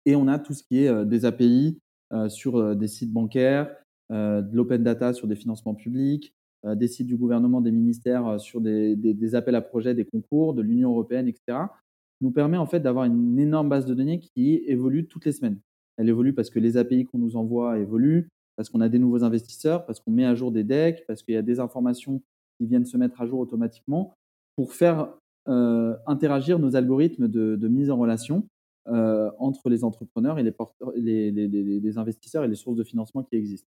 et 0.05 0.15
on 0.15 0.29
a 0.29 0.39
tout 0.39 0.55
ce 0.55 0.63
qui 0.63 0.85
est 0.85 1.05
des 1.05 1.25
API, 1.25 1.79
euh, 2.13 2.29
sur 2.29 2.57
euh, 2.57 2.77
des 2.77 2.87
sites 2.87 3.13
bancaires, 3.13 3.75
euh, 4.13 4.41
de 4.41 4.55
l'open 4.55 4.85
data 4.85 5.13
sur 5.13 5.27
des 5.27 5.35
financements 5.35 5.75
publics, 5.75 6.33
des 6.65 6.89
sites 6.89 7.07
du 7.07 7.17
gouvernement, 7.17 7.61
des 7.61 7.71
ministères 7.71 8.41
sur 8.41 8.61
des, 8.61 8.97
des, 8.97 9.35
appels 9.37 9.55
à 9.55 9.61
projets, 9.61 9.95
des 9.95 10.05
concours, 10.05 10.53
de 10.53 10.63
l'Union 10.63 10.91
européenne, 10.91 11.29
etc., 11.29 11.59
nous 12.21 12.33
permet 12.33 12.57
en 12.57 12.67
fait 12.67 12.81
d'avoir 12.81 13.05
une 13.05 13.39
énorme 13.39 13.69
base 13.69 13.87
de 13.87 13.95
données 13.95 14.19
qui 14.19 14.65
évolue 14.67 15.07
toutes 15.07 15.27
les 15.27 15.33
semaines. 15.33 15.61
Elle 15.97 16.09
évolue 16.09 16.33
parce 16.33 16.51
que 16.51 16.59
les 16.59 16.77
API 16.77 17.05
qu'on 17.05 17.19
nous 17.19 17.37
envoie 17.37 17.79
évoluent, 17.79 18.31
parce 18.57 18.69
qu'on 18.69 18.81
a 18.81 18.89
des 18.89 18.99
nouveaux 18.99 19.23
investisseurs, 19.23 19.87
parce 19.87 20.01
qu'on 20.01 20.11
met 20.11 20.25
à 20.25 20.35
jour 20.35 20.51
des 20.51 20.65
decks, 20.65 21.05
parce 21.07 21.23
qu'il 21.23 21.35
y 21.35 21.39
a 21.39 21.43
des 21.43 21.61
informations 21.61 22.21
qui 22.59 22.67
viennent 22.67 22.87
se 22.87 22.97
mettre 22.97 23.21
à 23.21 23.27
jour 23.27 23.39
automatiquement 23.39 24.15
pour 24.57 24.73
faire 24.73 25.13
interagir 26.07 26.59
nos 26.59 26.75
algorithmes 26.75 27.29
de, 27.29 27.55
de, 27.55 27.69
mise 27.69 27.89
en 27.93 27.97
relation 27.97 28.49
euh, 28.89 29.33
entre 29.41 29.69
les 29.69 29.83
entrepreneurs 29.83 30.39
et 30.39 30.45
les, 30.45 31.33
les, 31.33 31.99
investisseurs 31.99 32.45
et 32.45 32.49
les 32.49 32.55
sources 32.55 32.77
de 32.77 32.85
financement 32.85 33.25
qui 33.25 33.35
existent. 33.35 33.69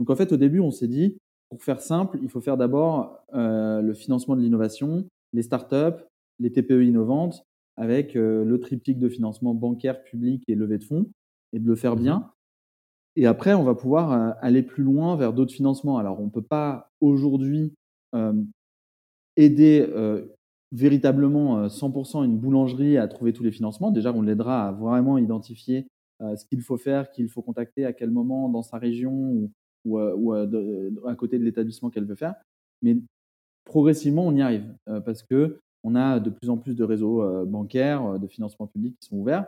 Donc 0.00 0.10
en 0.10 0.16
fait, 0.16 0.32
au 0.32 0.36
début, 0.36 0.58
on 0.58 0.72
s'est 0.72 0.88
dit, 0.88 1.16
pour 1.48 1.62
faire 1.62 1.80
simple, 1.80 2.18
il 2.22 2.28
faut 2.28 2.40
faire 2.40 2.56
d'abord 2.56 3.20
euh, 3.34 3.80
le 3.80 3.94
financement 3.94 4.34
de 4.34 4.40
l'innovation, 4.40 5.06
les 5.32 5.42
startups, 5.42 6.02
les 6.40 6.50
TPE 6.50 6.82
innovantes, 6.82 7.44
avec 7.76 8.16
euh, 8.16 8.44
le 8.44 8.58
triptyque 8.58 8.98
de 8.98 9.08
financement 9.08 9.54
bancaire, 9.54 10.02
public 10.02 10.42
et 10.48 10.56
levée 10.56 10.78
de 10.78 10.84
fonds, 10.84 11.06
et 11.52 11.60
de 11.60 11.66
le 11.68 11.76
faire 11.76 11.94
mmh 11.94 12.00
bien. 12.00 12.30
Et 13.14 13.26
après, 13.26 13.54
on 13.54 13.62
va 13.62 13.76
pouvoir 13.76 14.36
aller 14.40 14.64
plus 14.64 14.82
loin 14.82 15.14
vers 15.14 15.32
d'autres 15.32 15.54
financements. 15.54 15.98
Alors, 15.98 16.20
on 16.20 16.24
ne 16.24 16.30
peut 16.30 16.42
pas 16.42 16.90
aujourd'hui 17.00 17.74
aider 19.38 19.86
véritablement 20.72 21.68
100% 21.68 22.24
une 22.24 22.36
boulangerie 22.36 22.98
à 22.98 23.08
trouver 23.08 23.32
tous 23.32 23.42
les 23.42 23.50
financements. 23.50 23.90
Déjà, 23.90 24.12
on 24.12 24.22
l'aidera 24.22 24.68
à 24.68 24.72
vraiment 24.72 25.16
identifier 25.16 25.86
ce 26.20 26.44
qu'il 26.44 26.60
faut 26.62 26.76
faire, 26.76 27.10
qu'il 27.10 27.28
faut 27.28 27.42
contacter, 27.42 27.84
à 27.84 27.92
quel 27.92 28.10
moment 28.10 28.48
dans 28.48 28.62
sa 28.62 28.78
région 28.78 29.50
ou, 29.84 30.32
à 30.34 31.14
côté 31.16 31.38
de 31.38 31.44
l'établissement 31.44 31.90
qu'elle 31.90 32.04
veut 32.04 32.16
faire. 32.16 32.34
Mais 32.82 32.96
progressivement, 33.64 34.26
on 34.26 34.34
y 34.34 34.42
arrive 34.42 34.74
parce 35.04 35.22
que 35.22 35.58
on 35.84 35.94
a 35.94 36.18
de 36.18 36.30
plus 36.30 36.50
en 36.50 36.58
plus 36.58 36.74
de 36.74 36.84
réseaux 36.84 37.46
bancaires, 37.46 38.18
de 38.18 38.26
financement 38.26 38.66
public 38.66 38.96
qui 39.00 39.08
sont 39.08 39.16
ouverts. 39.16 39.46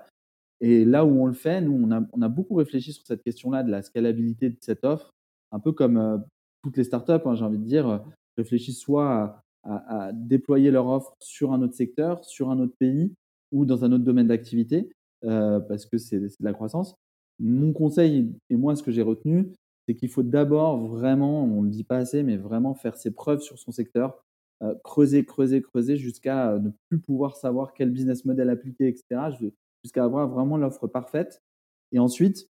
Et 0.60 0.84
là 0.84 1.04
où 1.04 1.20
on 1.20 1.26
le 1.26 1.32
fait, 1.32 1.60
nous, 1.60 1.72
on 1.72 2.22
a, 2.22 2.28
beaucoup 2.28 2.54
réfléchi 2.54 2.92
sur 2.92 3.06
cette 3.06 3.22
question-là 3.22 3.62
de 3.62 3.70
la 3.70 3.82
scalabilité 3.82 4.50
de 4.50 4.56
cette 4.60 4.84
offre, 4.84 5.10
un 5.52 5.58
peu 5.58 5.72
comme 5.72 6.22
toutes 6.62 6.76
les 6.76 6.84
startups, 6.84 7.12
hein, 7.24 7.34
j'ai 7.34 7.44
envie 7.44 7.58
de 7.58 7.64
dire, 7.64 8.04
réfléchissent 8.36 8.80
soit 8.80 9.42
à 9.64 10.10
déployer 10.14 10.70
leur 10.70 10.86
offre 10.86 11.14
sur 11.20 11.52
un 11.52 11.60
autre 11.62 11.74
secteur, 11.74 12.24
sur 12.24 12.50
un 12.50 12.58
autre 12.60 12.74
pays 12.78 13.12
ou 13.52 13.64
dans 13.64 13.84
un 13.84 13.92
autre 13.92 14.04
domaine 14.04 14.28
d'activité, 14.28 14.90
euh, 15.24 15.60
parce 15.60 15.86
que 15.86 15.98
c'est 15.98 16.18
de 16.18 16.30
la 16.40 16.52
croissance. 16.52 16.94
Mon 17.38 17.72
conseil, 17.72 18.32
et 18.48 18.56
moi 18.56 18.76
ce 18.76 18.82
que 18.82 18.90
j'ai 18.90 19.02
retenu, 19.02 19.52
c'est 19.86 19.94
qu'il 19.94 20.08
faut 20.08 20.22
d'abord 20.22 20.86
vraiment, 20.86 21.44
on 21.44 21.62
ne 21.62 21.66
le 21.66 21.70
dit 21.70 21.84
pas 21.84 21.96
assez, 21.96 22.22
mais 22.22 22.36
vraiment 22.36 22.74
faire 22.74 22.96
ses 22.96 23.10
preuves 23.10 23.40
sur 23.40 23.58
son 23.58 23.72
secteur, 23.72 24.22
euh, 24.62 24.74
creuser, 24.84 25.24
creuser, 25.24 25.62
creuser 25.62 25.96
jusqu'à 25.96 26.58
ne 26.58 26.70
plus 26.88 27.00
pouvoir 27.00 27.36
savoir 27.36 27.72
quel 27.74 27.90
business 27.90 28.24
model 28.24 28.50
appliquer, 28.50 28.88
etc., 28.88 29.36
jusqu'à 29.82 30.04
avoir 30.04 30.28
vraiment 30.28 30.56
l'offre 30.56 30.86
parfaite. 30.86 31.42
Et 31.92 31.98
ensuite, 31.98 32.48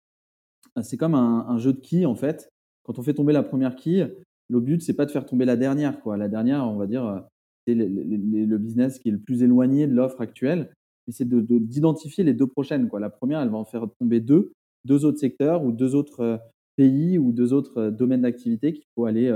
c'est 0.83 0.97
comme 0.97 1.15
un, 1.15 1.47
un, 1.49 1.59
jeu 1.59 1.73
de 1.73 1.81
quilles, 1.81 2.07
en 2.07 2.15
fait. 2.15 2.51
Quand 2.85 2.99
on 2.99 3.03
fait 3.03 3.15
tomber 3.15 3.33
la 3.33 3.43
première 3.43 3.75
quille, 3.75 4.13
le 4.49 4.61
but, 4.61 4.83
c'est 4.83 4.95
pas 4.95 5.07
de 5.07 5.11
faire 5.11 5.27
tomber 5.27 5.45
la 5.45 5.57
dernière. 5.57 6.01
Quoi. 6.01 6.17
La 6.17 6.29
dernière, 6.29 6.67
on 6.69 6.77
va 6.77 6.87
dire, 6.87 7.07
euh, 7.07 7.21
c'est 7.67 7.75
le, 7.75 8.59
business 8.59 8.99
qui 8.99 9.09
est 9.09 9.13
le 9.13 9.19
plus 9.19 9.43
éloigné 9.43 9.87
de 9.87 9.95
l'offre 9.95 10.21
actuelle, 10.21 10.73
mais 11.07 11.13
c'est 11.13 11.29
d'identifier 11.29 12.25
les 12.25 12.35
deux 12.35 12.47
prochaines. 12.47 12.89
Quoi. 12.89 13.01
La 13.01 13.11
première, 13.11 13.41
elle 13.41 13.49
va 13.49 13.57
en 13.57 13.65
faire 13.65 13.87
tomber 13.99 14.21
deux, 14.21 14.53
deux 14.85 15.05
autres 15.05 15.19
secteurs 15.19 15.65
ou 15.65 15.73
deux 15.73 15.95
autres 15.95 16.21
euh, 16.21 16.37
pays 16.77 17.19
ou 17.19 17.33
deux 17.33 17.53
autres 17.53 17.79
euh, 17.79 17.91
domaines 17.91 18.23
d'activité 18.23 18.73
qu'il 18.73 18.85
faut 18.95 19.07
aller 19.07 19.33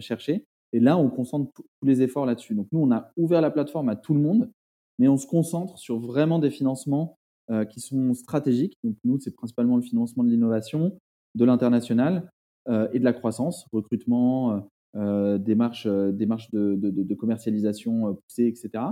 chercher. 0.00 0.44
Et 0.74 0.80
là, 0.80 0.98
on 0.98 1.08
concentre 1.08 1.50
tous 1.54 1.86
les 1.86 2.02
efforts 2.02 2.26
là-dessus. 2.26 2.54
Donc 2.54 2.66
nous, 2.72 2.80
on 2.80 2.92
a 2.92 3.10
ouvert 3.16 3.40
la 3.40 3.50
plateforme 3.50 3.88
à 3.88 3.96
tout 3.96 4.12
le 4.12 4.20
monde, 4.20 4.50
mais 4.98 5.08
on 5.08 5.16
se 5.16 5.26
concentre 5.26 5.78
sur 5.78 5.98
vraiment 5.98 6.38
des 6.38 6.50
financements 6.50 7.16
qui 7.70 7.80
sont 7.80 8.12
stratégiques. 8.12 8.76
Donc 8.84 8.96
nous, 9.02 9.18
c'est 9.18 9.34
principalement 9.34 9.76
le 9.76 9.82
financement 9.82 10.24
de 10.24 10.28
l'innovation, 10.28 10.98
de 11.34 11.44
l'international, 11.46 12.28
et 12.68 12.98
de 12.98 13.04
la 13.04 13.12
croissance, 13.12 13.66
recrutement, 13.72 14.68
démarche, 14.94 15.86
démarche 15.86 16.50
de, 16.50 16.76
de, 16.76 16.90
de, 16.90 17.14
commercialisation 17.14 18.14
poussée, 18.14 18.46
etc. 18.46 18.84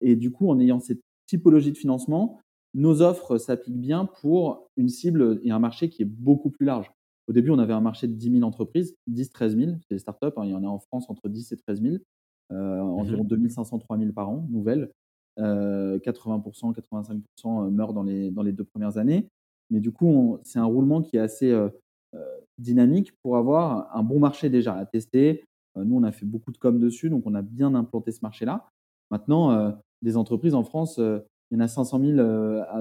Et 0.00 0.16
du 0.16 0.30
coup, 0.30 0.48
en 0.48 0.60
ayant 0.60 0.80
cette 0.80 1.00
typologie 1.26 1.72
de 1.72 1.76
financement, 1.76 2.40
nos 2.74 3.02
offres 3.02 3.38
s'appliquent 3.38 3.80
bien 3.80 4.04
pour 4.04 4.68
une 4.76 4.88
cible 4.88 5.40
et 5.42 5.50
un 5.50 5.58
marché 5.58 5.88
qui 5.88 6.02
est 6.02 6.06
beaucoup 6.06 6.50
plus 6.50 6.66
large. 6.66 6.92
Au 7.28 7.32
début, 7.32 7.50
on 7.50 7.58
avait 7.58 7.72
un 7.72 7.80
marché 7.80 8.06
de 8.06 8.12
10 8.12 8.32
000 8.32 8.44
entreprises, 8.44 8.94
10-13 9.10 9.56
000, 9.56 9.70
c'est 9.80 9.94
des 9.94 9.98
startups, 9.98 10.26
hein, 10.36 10.44
il 10.44 10.50
y 10.50 10.54
en 10.54 10.62
a 10.62 10.68
en 10.68 10.78
France 10.78 11.10
entre 11.10 11.28
10 11.28 11.52
et 11.52 11.56
13 11.56 11.82
000, 11.82 11.96
euh, 12.52 12.76
mmh 12.76 12.80
environ 12.80 13.24
2500, 13.24 13.78
3000 13.78 14.12
par 14.12 14.28
an, 14.30 14.46
nouvelles. 14.50 14.90
80%, 15.38 16.74
85% 16.74 17.70
meurent 17.70 17.92
dans 17.92 18.04
les, 18.04 18.30
dans 18.30 18.42
les 18.42 18.52
deux 18.52 18.64
premières 18.64 18.96
années. 18.96 19.28
Mais 19.68 19.80
du 19.80 19.92
coup, 19.92 20.38
c'est 20.44 20.58
un 20.58 20.64
roulement 20.64 21.02
qui 21.02 21.18
est 21.18 21.20
assez 21.20 21.50
euh, 21.50 21.68
euh, 21.68 21.70
dynamique 22.58 23.12
pour 23.22 23.36
avoir 23.36 23.94
un 23.96 24.02
bon 24.02 24.18
marché 24.18 24.48
déjà 24.48 24.74
à 24.74 24.86
tester. 24.86 25.44
nous, 25.76 25.96
on 25.96 26.02
a 26.02 26.12
fait 26.12 26.26
beaucoup 26.26 26.52
de 26.52 26.58
com 26.58 26.78
dessus, 26.78 27.10
donc 27.10 27.24
on 27.26 27.34
a 27.34 27.42
bien 27.42 27.74
implanté 27.74 28.12
ce 28.12 28.20
marché-là. 28.22 28.66
Maintenant, 29.10 29.76
des 30.02 30.16
entreprises 30.16 30.54
en 30.54 30.64
France, 30.64 30.98
il 30.98 31.22
y 31.52 31.56
en 31.56 31.60
a 31.60 31.68
500 31.68 32.00
000, 32.00 32.20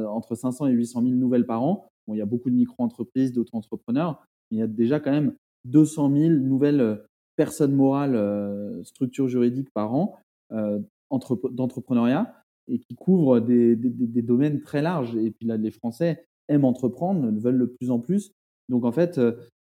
entre 0.07 0.35
500 0.35 0.67
et 0.67 0.71
800 0.71 1.01
000 1.03 1.13
nouvelles 1.15 1.45
par 1.45 1.63
an. 1.63 1.87
Bon, 2.07 2.13
il 2.13 2.17
y 2.17 2.21
a 2.21 2.25
beaucoup 2.25 2.49
de 2.49 2.55
micro-entreprises, 2.55 3.33
d'auto-entrepreneurs, 3.33 4.23
mais 4.49 4.57
il 4.57 4.59
y 4.59 4.63
a 4.63 4.67
déjà 4.67 4.99
quand 4.99 5.11
même 5.11 5.35
200 5.65 6.11
000 6.15 6.29
nouvelles 6.35 7.03
personnes 7.35 7.73
morales, 7.73 8.81
structures 8.83 9.27
juridiques 9.27 9.69
par 9.73 9.93
an 9.93 10.17
d'entrepreneuriat 11.51 12.33
et 12.67 12.79
qui 12.79 12.95
couvrent 12.95 13.39
des, 13.39 13.75
domaines 13.75 14.61
très 14.61 14.81
larges. 14.81 15.15
Et 15.15 15.31
puis 15.31 15.45
là, 15.47 15.57
les 15.57 15.71
Français 15.71 16.25
aiment 16.47 16.65
entreprendre, 16.65 17.29
le 17.29 17.39
veulent 17.39 17.59
de 17.59 17.65
plus 17.65 17.91
en 17.91 17.99
plus. 17.99 18.31
Donc 18.69 18.85
en 18.85 18.91
fait, 18.91 19.19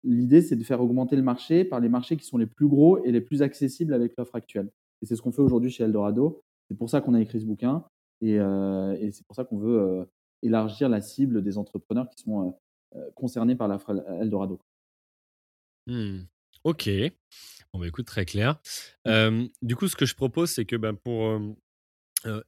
l'idée, 0.05 0.43
c'est 0.43 0.57
de 0.57 0.65
faire 0.65 0.81
augmenter 0.81 1.17
le 1.17 1.23
marché 1.23 1.65
par 1.65 1.81
les 1.81 1.89
marchés 1.89 2.17
qui 2.17 2.25
sont 2.25 2.39
les 2.39 2.47
plus 2.47 2.69
gros 2.69 3.03
et 3.05 3.13
les 3.13 3.21
plus 3.21 3.43
accessibles 3.43 3.95
avec 3.95 4.15
l'offre 4.17 4.35
actuelle. 4.35 4.71
Et 5.01 5.07
c'est 5.07 5.17
ce 5.17 5.23
qu'on 5.23 5.33
fait 5.33 5.43
aujourd'hui 5.43 5.71
chez 5.71 5.85
Eldorado. 5.85 6.43
C'est 6.69 6.77
pour 6.77 6.91
ça 6.91 7.01
qu'on 7.01 7.15
a 7.15 7.21
écrit 7.21 7.41
ce 7.41 7.47
bouquin 7.47 7.85
et, 8.21 8.39
c'est 9.11 9.27
pour 9.27 9.35
ça 9.35 9.45
qu'on 9.45 9.59
veut 9.59 10.07
élargir 10.43 10.89
la 10.89 11.01
cible 11.01 11.43
des 11.43 11.59
entrepreneurs 11.59 12.09
qui 12.09 12.23
sont 12.23 12.57
concernés 13.15 13.57
par 13.57 13.69
l'offre 13.69 13.91
Eldorado. 14.21 14.61
Mmh. 15.87 16.21
Ok. 16.65 16.89
Bon, 17.73 17.81
bah, 17.81 17.87
écoute, 17.89 18.07
très 18.07 18.25
clair. 18.25 18.61
Mmh. 19.07 19.47
du 19.63 19.77
coup, 19.77 19.89
ce 19.89 19.97
que 19.97 20.07
je 20.07 20.15
propose, 20.15 20.51
c'est 20.51 20.65
que 20.65 20.77
ben, 20.77 20.95
pour 20.95 21.41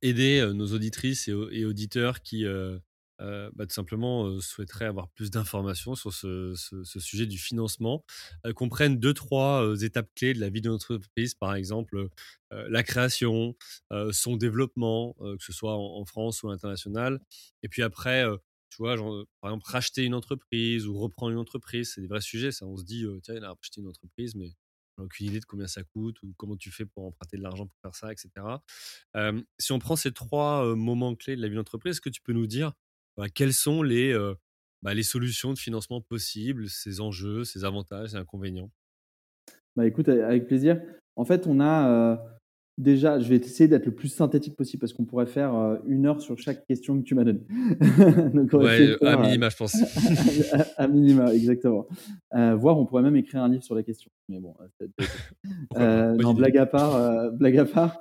aider 0.02 0.48
nos 0.54 0.66
auditrices 0.72 1.28
et, 1.28 1.64
auditeurs 1.64 2.22
qui 2.22 2.44
bah, 3.54 3.66
tout 3.66 3.74
simplement 3.74 4.40
souhaiteraient 4.40 4.86
avoir 4.86 5.08
plus 5.10 5.30
d'informations 5.30 5.94
sur 5.94 6.12
ce, 6.12 6.54
sujet 6.84 7.26
du 7.26 7.38
financement, 7.38 8.04
qu'on 8.54 8.68
prenne 8.68 8.98
deux, 8.98 9.14
trois 9.14 9.74
étapes 9.82 10.08
clés 10.14 10.34
de 10.34 10.40
la 10.40 10.50
vie 10.50 10.60
de 10.60 10.68
notre 10.68 10.94
entreprise, 10.94 11.34
par 11.34 11.54
exemple 11.54 12.08
la 12.50 12.82
création, 12.82 13.54
son 14.10 14.36
développement, 14.36 15.14
que 15.20 15.44
ce 15.44 15.52
soit 15.52 15.76
en, 15.76 16.04
France 16.04 16.42
ou 16.42 16.48
à 16.48 16.52
l'international, 16.52 17.20
et 17.62 17.68
puis 17.68 17.82
après, 17.82 18.24
tu 18.74 18.82
vois, 18.82 18.96
par 19.40 19.50
exemple, 19.50 19.70
racheter 19.70 20.02
une 20.02 20.14
entreprise 20.14 20.88
ou 20.88 20.98
reprendre 20.98 21.30
une 21.30 21.38
entreprise, 21.38 21.92
c'est 21.94 22.00
des 22.00 22.08
vrais 22.08 22.20
sujets. 22.20 22.50
Ça. 22.50 22.66
On 22.66 22.76
se 22.76 22.82
dit, 22.82 23.06
tiens, 23.22 23.36
il 23.36 23.44
a 23.44 23.52
racheté 23.52 23.80
une 23.80 23.86
entreprise, 23.86 24.34
mais 24.34 24.52
on 24.96 25.02
n'a 25.02 25.06
aucune 25.06 25.28
idée 25.28 25.38
de 25.38 25.44
combien 25.44 25.68
ça 25.68 25.84
coûte 25.84 26.20
ou 26.24 26.34
comment 26.36 26.56
tu 26.56 26.72
fais 26.72 26.84
pour 26.84 27.04
emprunter 27.04 27.36
de 27.36 27.42
l'argent 27.42 27.66
pour 27.66 27.78
faire 27.82 27.94
ça, 27.94 28.10
etc. 28.10 28.30
si 29.58 29.70
on 29.70 29.78
prend 29.78 29.94
ces 29.94 30.12
trois 30.12 30.74
moments 30.74 31.14
clés 31.14 31.36
de 31.36 31.42
la 31.42 31.48
vie 31.48 31.54
d'entreprise, 31.54 31.92
est-ce 31.92 32.00
que 32.00 32.10
tu 32.10 32.20
peux 32.20 32.32
nous 32.32 32.48
dire 32.48 32.72
bah, 33.16 33.28
quelles 33.28 33.52
sont 33.52 33.82
les, 33.82 34.14
bah, 34.82 34.94
les 34.94 35.02
solutions 35.02 35.52
de 35.52 35.58
financement 35.58 36.00
possibles, 36.00 36.68
ses 36.68 37.00
enjeux, 37.00 37.44
ses 37.44 37.64
avantages, 37.64 38.10
ses 38.10 38.16
inconvénients? 38.16 38.70
Bah, 39.76 39.86
Écoute, 39.86 40.08
avec 40.08 40.46
plaisir. 40.46 40.80
En 41.16 41.24
fait, 41.24 41.46
on 41.46 41.60
a 41.60 42.18
Déjà, 42.76 43.20
je 43.20 43.28
vais 43.28 43.36
essayer 43.36 43.68
d'être 43.68 43.86
le 43.86 43.94
plus 43.94 44.08
synthétique 44.08 44.56
possible 44.56 44.80
parce 44.80 44.92
qu'on 44.92 45.04
pourrait 45.04 45.26
faire 45.26 45.54
euh, 45.54 45.76
une 45.86 46.06
heure 46.06 46.20
sur 46.20 46.36
chaque 46.38 46.66
question 46.66 46.98
que 46.98 47.04
tu 47.04 47.14
m'as 47.14 47.22
donnée. 47.22 47.46
ouais, 48.52 48.96
à 49.06 49.16
minima, 49.16 49.48
je 49.48 49.56
pense. 49.56 49.76
à, 50.76 50.88
minima, 50.88 51.32
exactement. 51.32 51.86
Euh, 52.34 52.56
voire, 52.56 52.76
on 52.76 52.84
pourrait 52.84 53.02
même 53.02 53.14
écrire 53.14 53.44
un 53.44 53.48
livre 53.48 53.62
sur 53.62 53.76
la 53.76 53.84
question. 53.84 54.10
Mais 54.28 54.40
bon, 54.40 54.56
euh, 55.76 56.16
non, 56.16 56.34
blague 56.34 56.58
à 56.58 56.66
part, 56.66 57.30
blague 57.30 57.58
à 57.58 57.64
part. 57.64 58.00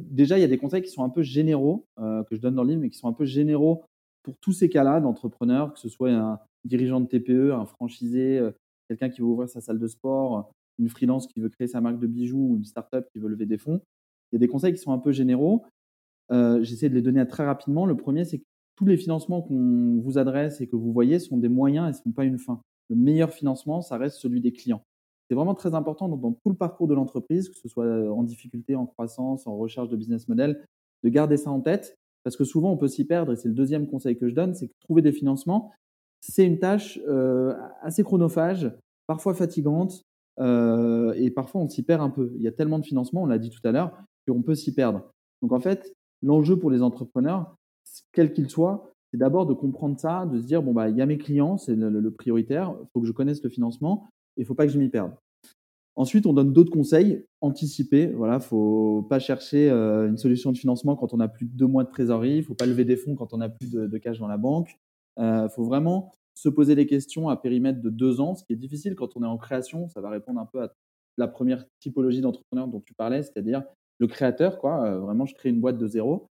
déjà, 0.00 0.38
il 0.38 0.40
y 0.40 0.44
a 0.44 0.48
des 0.48 0.58
conseils 0.58 0.80
qui 0.80 0.90
sont 0.90 1.04
un 1.04 1.10
peu 1.10 1.22
généraux 1.22 1.86
que 1.98 2.34
je 2.34 2.40
donne 2.40 2.54
dans 2.54 2.62
le 2.62 2.70
livre, 2.70 2.80
mais 2.80 2.88
qui 2.88 2.96
sont 2.96 3.08
un 3.08 3.12
peu 3.12 3.26
généraux 3.26 3.84
pour 4.28 4.36
tous 4.40 4.52
ces 4.52 4.68
cas-là 4.68 5.00
d'entrepreneurs, 5.00 5.72
que 5.72 5.78
ce 5.78 5.88
soit 5.88 6.10
un 6.10 6.38
dirigeant 6.64 7.00
de 7.00 7.06
TPE, 7.06 7.52
un 7.54 7.64
franchisé, 7.64 8.46
quelqu'un 8.86 9.08
qui 9.08 9.22
veut 9.22 9.26
ouvrir 9.26 9.48
sa 9.48 9.62
salle 9.62 9.78
de 9.78 9.86
sport, 9.86 10.52
une 10.78 10.90
freelance 10.90 11.26
qui 11.26 11.40
veut 11.40 11.48
créer 11.48 11.66
sa 11.66 11.80
marque 11.80 11.98
de 11.98 12.06
bijoux 12.06 12.50
ou 12.50 12.56
une 12.56 12.64
startup 12.66 13.06
qui 13.10 13.18
veut 13.18 13.28
lever 13.30 13.46
des 13.46 13.56
fonds. 13.56 13.80
Il 14.30 14.34
y 14.34 14.36
a 14.36 14.38
des 14.38 14.48
conseils 14.48 14.74
qui 14.74 14.80
sont 14.80 14.92
un 14.92 14.98
peu 14.98 15.12
généraux. 15.12 15.64
Euh, 16.30 16.62
j'essaie 16.62 16.90
de 16.90 16.94
les 16.94 17.00
donner 17.00 17.26
très 17.26 17.46
rapidement. 17.46 17.86
Le 17.86 17.96
premier, 17.96 18.26
c'est 18.26 18.40
que 18.40 18.44
tous 18.76 18.84
les 18.84 18.98
financements 18.98 19.40
qu'on 19.40 19.98
vous 19.98 20.18
adresse 20.18 20.60
et 20.60 20.66
que 20.66 20.76
vous 20.76 20.92
voyez 20.92 21.20
sont 21.20 21.38
des 21.38 21.48
moyens 21.48 21.86
et 21.86 21.88
ne 21.88 22.02
sont 22.04 22.12
pas 22.12 22.24
une 22.24 22.38
fin. 22.38 22.60
Le 22.90 22.96
meilleur 22.96 23.32
financement, 23.32 23.80
ça 23.80 23.96
reste 23.96 24.18
celui 24.18 24.42
des 24.42 24.52
clients. 24.52 24.82
C'est 25.30 25.36
vraiment 25.36 25.54
très 25.54 25.72
important 25.72 26.06
dans, 26.06 26.32
tout 26.32 26.50
le 26.50 26.54
parcours 26.54 26.86
de 26.86 26.94
l'entreprise, 26.94 27.48
que 27.48 27.56
ce 27.56 27.66
soit 27.66 28.12
en 28.12 28.24
difficulté, 28.24 28.76
en 28.76 28.84
croissance, 28.84 29.46
en 29.46 29.56
recherche 29.56 29.88
de 29.88 29.96
business 29.96 30.28
model, 30.28 30.62
de 31.02 31.08
garder 31.08 31.38
ça 31.38 31.50
en 31.50 31.60
tête 31.60 31.96
parce 32.24 32.36
que 32.36 32.44
souvent 32.44 32.72
on 32.72 32.76
peut 32.76 32.88
s'y 32.88 33.04
perdre 33.04 33.32
et 33.32 33.36
c'est 33.36 33.48
le 33.48 33.54
deuxième 33.54 33.86
conseil 33.86 34.18
que 34.18 34.28
je 34.28 34.34
donne, 34.34 34.54
c'est 34.54 34.68
que 34.68 34.74
trouver 34.80 35.02
des 35.02 35.12
financements, 35.12 35.72
c'est 36.20 36.44
une 36.44 36.58
tâche 36.58 36.98
euh, 37.08 37.54
assez 37.82 38.02
chronophage, 38.02 38.70
parfois 39.06 39.34
fatigante 39.34 40.04
euh, 40.40 41.12
et 41.16 41.30
parfois 41.30 41.60
on 41.60 41.68
s'y 41.68 41.82
perd 41.82 42.02
un 42.02 42.10
peu. 42.10 42.32
Il 42.36 42.42
y 42.42 42.48
a 42.48 42.52
tellement 42.52 42.78
de 42.78 42.84
financements, 42.84 43.22
on 43.22 43.26
l'a 43.26 43.38
dit 43.38 43.50
tout 43.50 43.66
à 43.66 43.72
l'heure, 43.72 43.92
on 44.30 44.42
peut 44.42 44.54
s'y 44.54 44.74
perdre. 44.74 45.10
Donc 45.42 45.52
en 45.52 45.60
fait, 45.60 45.94
l'enjeu 46.22 46.58
pour 46.58 46.70
les 46.70 46.82
entrepreneurs, 46.82 47.56
quel 48.12 48.32
qu'il 48.32 48.50
soit, 48.50 48.92
c'est 49.10 49.18
d'abord 49.18 49.46
de 49.46 49.54
comprendre 49.54 49.98
ça, 49.98 50.26
de 50.26 50.40
se 50.40 50.46
dire 50.46 50.62
bon 50.62 50.72
bah 50.72 50.88
il 50.88 50.96
y 50.96 51.02
a 51.02 51.06
mes 51.06 51.18
clients, 51.18 51.56
c'est 51.56 51.74
le, 51.74 52.10
prioritaire, 52.10 52.74
il 52.80 52.86
faut 52.92 53.00
que 53.00 53.06
je 53.06 53.12
connaisse 53.12 53.42
le 53.42 53.50
financement 53.50 54.08
et 54.36 54.42
il 54.42 54.44
faut 54.44 54.54
pas 54.54 54.66
que 54.66 54.72
je 54.72 54.78
m'y 54.78 54.88
perde. 54.88 55.12
Ensuite, 55.98 56.26
on 56.26 56.32
donne 56.32 56.52
d'autres 56.52 56.70
conseils 56.70 57.24
anticipés. 57.40 58.06
Voilà, 58.06 58.38
faut 58.38 59.04
pas 59.10 59.18
chercher 59.18 59.68
euh, 59.68 60.08
une 60.08 60.16
solution 60.16 60.52
de 60.52 60.56
financement 60.56 60.94
quand 60.94 61.12
on 61.12 61.18
a 61.18 61.26
plus 61.26 61.44
de 61.44 61.56
deux 61.56 61.66
mois 61.66 61.82
de 61.82 61.90
trésorerie. 61.90 62.40
Faut 62.44 62.54
pas 62.54 62.66
lever 62.66 62.84
des 62.84 62.96
fonds 62.96 63.16
quand 63.16 63.34
on 63.34 63.40
a 63.40 63.48
plus 63.48 63.72
de, 63.72 63.98
cash 63.98 64.20
dans 64.20 64.28
la 64.28 64.36
banque. 64.36 64.78
Euh, 65.18 65.48
faut 65.48 65.64
vraiment 65.64 66.12
se 66.34 66.48
poser 66.48 66.76
des 66.76 66.86
questions 66.86 67.28
à 67.28 67.36
périmètre 67.36 67.82
de 67.82 67.90
deux 67.90 68.20
ans, 68.20 68.36
ce 68.36 68.44
qui 68.44 68.52
est 68.52 68.56
difficile 68.56 68.94
quand 68.94 69.16
on 69.16 69.24
est 69.24 69.26
en 69.26 69.38
création. 69.38 69.88
Ça 69.88 70.00
va 70.00 70.08
répondre 70.08 70.38
un 70.38 70.46
peu 70.46 70.62
à 70.62 70.72
la 71.16 71.26
première 71.26 71.64
typologie 71.80 72.20
d'entrepreneur 72.20 72.68
dont 72.68 72.80
tu 72.80 72.94
parlais, 72.94 73.24
c'est-à-dire 73.24 73.64
le 73.98 74.06
créateur, 74.06 74.58
quoi. 74.58 74.84
Euh, 74.84 75.00
vraiment, 75.00 75.26
je 75.26 75.34
crée 75.34 75.48
une 75.48 75.60
boîte 75.60 75.78
de 75.78 75.86
zéro. 75.88 76.28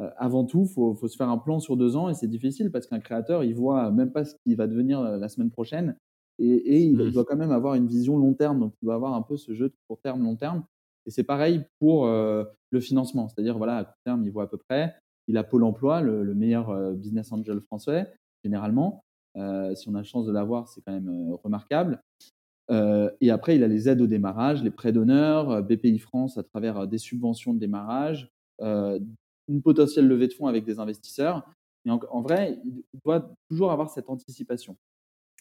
Euh, 0.00 0.10
avant 0.16 0.44
tout, 0.44 0.66
il 0.68 0.74
faut, 0.74 1.06
se 1.06 1.16
faire 1.16 1.28
un 1.28 1.38
plan 1.38 1.60
sur 1.60 1.76
deux 1.76 1.94
ans 1.94 2.08
et 2.08 2.14
c'est 2.14 2.26
difficile 2.26 2.72
parce 2.72 2.88
qu'un 2.88 2.98
créateur, 2.98 3.44
il 3.44 3.54
voit 3.54 3.92
même 3.92 4.10
pas 4.10 4.24
ce 4.24 4.34
qu'il 4.44 4.56
va 4.56 4.66
devenir 4.66 5.00
la 5.02 5.28
semaine 5.28 5.52
prochaine 5.52 5.96
et, 6.38 6.82
il, 6.82 6.96
mmh. 6.96 7.10
doit 7.10 7.24
quand 7.24 7.36
même 7.36 7.52
avoir 7.52 7.74
une 7.74 7.86
vision 7.86 8.18
long 8.18 8.34
terme. 8.34 8.60
Donc, 8.60 8.74
il 8.82 8.86
doit 8.86 8.94
avoir 8.94 9.14
un 9.14 9.22
peu 9.22 9.36
ce 9.36 9.54
jeu 9.54 9.68
de 9.68 9.74
court 9.88 10.00
terme, 10.02 10.22
long 10.22 10.36
terme. 10.36 10.64
Et 11.06 11.10
c'est 11.10 11.22
pareil 11.24 11.64
pour 11.78 12.06
le 12.06 12.80
financement. 12.80 13.28
C'est-à-dire, 13.28 13.56
voilà, 13.56 13.76
à 13.76 13.84
court 13.84 13.94
terme, 14.04 14.24
il 14.24 14.30
voit 14.30 14.44
à 14.44 14.46
peu 14.46 14.56
près. 14.56 14.96
Il 15.28 15.36
a 15.36 15.44
Pôle 15.44 15.64
emploi, 15.64 16.00
le, 16.00 16.34
meilleur 16.34 16.92
business 16.94 17.30
angel 17.30 17.60
français, 17.60 18.12
généralement. 18.42 19.04
si 19.36 19.88
on 19.88 19.94
a 19.94 19.98
la 19.98 20.02
chance 20.02 20.26
de 20.26 20.32
l'avoir, 20.32 20.68
c'est 20.68 20.80
quand 20.80 20.92
même 20.92 21.36
remarquable. 21.44 22.00
Euh, 22.70 23.10
et 23.20 23.30
après, 23.30 23.56
il 23.56 23.64
a 23.64 23.68
les 23.68 23.88
aides 23.88 24.00
au 24.00 24.06
démarrage, 24.06 24.62
les 24.62 24.70
prêts 24.70 24.92
d'honneur, 24.92 25.50
euh, 25.50 25.62
BPI 25.62 25.98
France 25.98 26.38
à 26.38 26.42
travers 26.42 26.78
euh, 26.78 26.86
des 26.86 26.98
subventions 26.98 27.52
de 27.52 27.58
démarrage, 27.58 28.30
une 28.60 29.60
potentielle 29.62 30.08
levée 30.08 30.28
de 30.28 30.32
fonds 30.32 30.46
avec 30.46 30.64
des 30.64 30.78
investisseurs. 30.78 31.46
Mais 31.84 31.92
en, 31.92 32.22
vrai, 32.22 32.58
il 32.64 33.00
doit 33.04 33.30
toujours 33.50 33.70
avoir 33.72 33.90
cette 33.90 34.08
anticipation. 34.08 34.76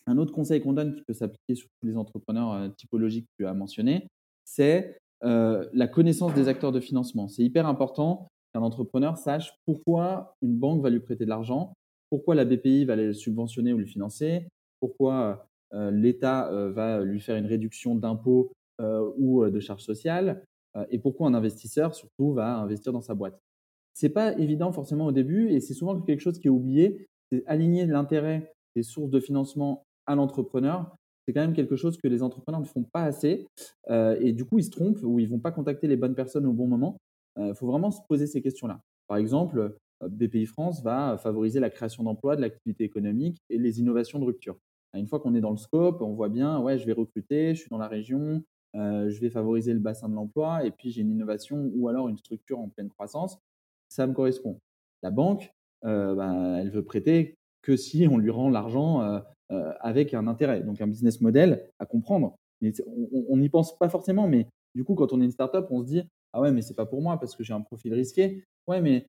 Un 0.08 0.18
autre 0.18 0.34
conseil 0.34 0.62
qu'on 0.62 0.74
donne 0.74 0.95
qui 0.95 1.04
peut 1.04 1.14
s'appliquer 1.14 1.56
sur 1.56 1.68
tous 1.80 1.88
les 1.88 1.97
entrepreneurs 1.97 2.76
typologiques 2.76 3.26
que 3.26 3.43
tu 3.43 3.47
as 3.47 3.54
mentionnés, 3.54 4.08
c'est 4.43 4.97
la 5.22 5.88
connaissance 5.88 6.34
des 6.34 6.49
acteurs 6.49 6.74
de 6.74 6.82
financement. 6.82 7.30
C'est 7.30 7.43
hyper 7.43 7.66
important 7.66 8.28
qu'un 8.54 8.62
entrepreneur 8.62 9.18
sache 9.18 9.54
pourquoi 9.66 10.36
une 10.41 10.58
banque 10.58 10.82
va 10.82 10.89
lui 10.89 10.99
prêter 10.99 11.24
de 11.24 11.30
l'argent, 11.30 11.74
pourquoi 12.10 12.36
la 12.36 12.45
BPI 12.45 12.86
va 12.86 12.95
le 12.95 13.14
subventionner 13.14 13.74
ou 13.74 13.78
le 13.78 13.86
financer, 13.86 14.47
pourquoi 14.80 15.47
euh, 15.74 15.91
l'État 15.91 16.51
euh, 16.51 16.72
va 16.72 17.04
lui 17.04 17.20
faire 17.20 17.38
une 17.38 17.45
réduction 17.45 17.95
d'impôts 17.95 18.51
euh, 18.82 19.10
ou 19.18 19.49
de 19.49 19.60
charges 19.60 19.84
sociales, 19.84 20.43
et 20.89 20.97
pourquoi 20.97 21.28
un 21.28 21.36
investisseur 21.36 21.93
surtout 21.93 22.34
va 22.34 22.58
investir 22.58 22.91
dans 22.91 23.01
sa 23.01 23.14
boîte. 23.14 23.39
C'est 23.93 24.10
pas 24.10 24.36
évident 24.39 24.72
forcément 24.72 25.06
au 25.06 25.12
début, 25.12 25.51
et 25.51 25.60
c'est 25.60 25.76
souvent 25.76 26.01
quelque 26.01 26.20
chose 26.20 26.39
qui 26.39 26.47
est 26.47 26.51
oublié, 26.51 27.06
c'est 27.32 27.45
aligner 27.45 27.86
l'intérêt 27.86 28.51
des 28.76 28.82
sources 28.82 29.12
de 29.12 29.20
financement 29.20 29.84
à 30.06 30.16
l'entrepreneur 30.16 30.95
c'est 31.26 31.34
quand 31.34 31.41
même 31.41 31.54
quelque 31.54 31.76
chose 31.76 31.97
que 31.97 32.08
les 32.08 32.22
entrepreneurs 32.22 32.60
ne 32.60 32.66
font 32.66 32.84
pas 32.84 33.04
assez. 33.04 33.47
et 33.89 34.34
du 34.34 34.45
coup, 34.45 34.60
ils 34.60 34.66
se 34.66 34.70
trompent 34.70 35.01
ou 35.04 35.20
ils 35.20 35.30
vont 35.30 35.39
pas 35.39 35.51
contacter 35.51 35.88
les 35.88 35.95
bonnes 35.95 36.16
personnes 36.16 36.45
au 36.45 36.54
bon 36.54 36.68
moment. 36.68 36.97
Il 37.39 37.56
faut 37.56 37.68
vraiment 37.68 37.91
se 37.91 38.01
poser 38.08 38.28
ces 38.28 38.41
questions-là. 38.41 38.82
Par 39.08 39.18
exemple, 39.18 39.76
BPI 40.06 40.45
France 40.45 40.84
va 40.84 41.18
favoriser 41.18 41.60
la 41.60 41.70
création 41.70 42.04
d'emplois, 42.04 42.36
de 42.36 42.41
l'activité 42.41 42.84
économique 42.84 43.41
et 43.49 43.58
les 43.58 43.80
innovations 43.80 44.20
de 44.20 44.26
rupture. 44.26 44.58
Une 44.93 45.08
fois 45.08 45.20
qu'on 45.20 45.34
est 45.34 45.41
dans 45.41 45.51
le 45.51 45.58
scope, 45.58 46.01
on 46.01 46.14
voit 46.14 46.30
bien, 46.30 46.60
ouais, 46.60 46.78
je 46.78 46.86
vais 46.86 46.93
recruter, 46.93 47.56
je 47.56 47.62
suis 47.62 47.70
dans 47.70 47.78
la 47.78 47.88
région, 47.88 48.43
je 48.74 49.20
vais 49.20 49.30
favoriser 49.30 49.74
le 49.74 49.80
bassin 49.80 50.10
de 50.10 50.16
l'emploi, 50.16 50.66
et 50.66 50.72
puis 50.72 50.91
j'ai 50.91 51.01
une 51.01 51.12
innovation 51.12 51.72
ou 51.74 51.88
alors 51.88 52.10
une 52.10 52.18
structure 52.18 52.60
en 52.60 52.68
pleine 52.68 52.89
croissance, 52.89 53.39
ça 53.88 54.06
me 54.08 54.14
correspond. 54.14 54.60
La 55.04 55.10
banque, 55.10 55.54
ben, 55.84 56.58
elle 56.58 56.70
veut 56.70 56.84
prêter 56.84 57.36
que 57.62 57.78
si 57.78 58.08
on 58.12 58.18
lui 58.18 58.30
rend 58.30 58.49
l'argent 58.49 59.22
avec 59.80 60.14
un 60.14 60.28
intérêt, 60.28 60.62
donc 60.62 60.82
un 60.82 60.88
business 60.88 61.22
model 61.22 61.66
à 61.80 61.86
comprendre. 61.86 62.36
Mais 62.62 62.72
on 63.30 63.38
n'y 63.38 63.49
pense 63.49 63.78
pas 63.78 63.89
forcément, 63.89 64.28
mais 64.28 64.47
du 64.76 64.84
coup, 64.84 64.95
quand 64.95 65.12
on 65.14 65.22
est 65.22 65.26
une 65.26 65.32
startup, 65.32 65.66
on 65.70 65.82
se 65.82 65.88
dit 65.88 66.04
ah 66.34 66.41
ouais, 66.41 66.51
mais 66.51 66.62
c'est 66.62 66.74
pas 66.74 66.86
pour 66.86 67.01
moi 67.01 67.20
parce 67.20 67.36
que 67.36 67.43
j'ai 67.43 67.54
un 67.54 67.62
profil 67.62 67.93
risqué. 67.93 68.43
Ouais, 68.68 68.82
mais 68.82 69.06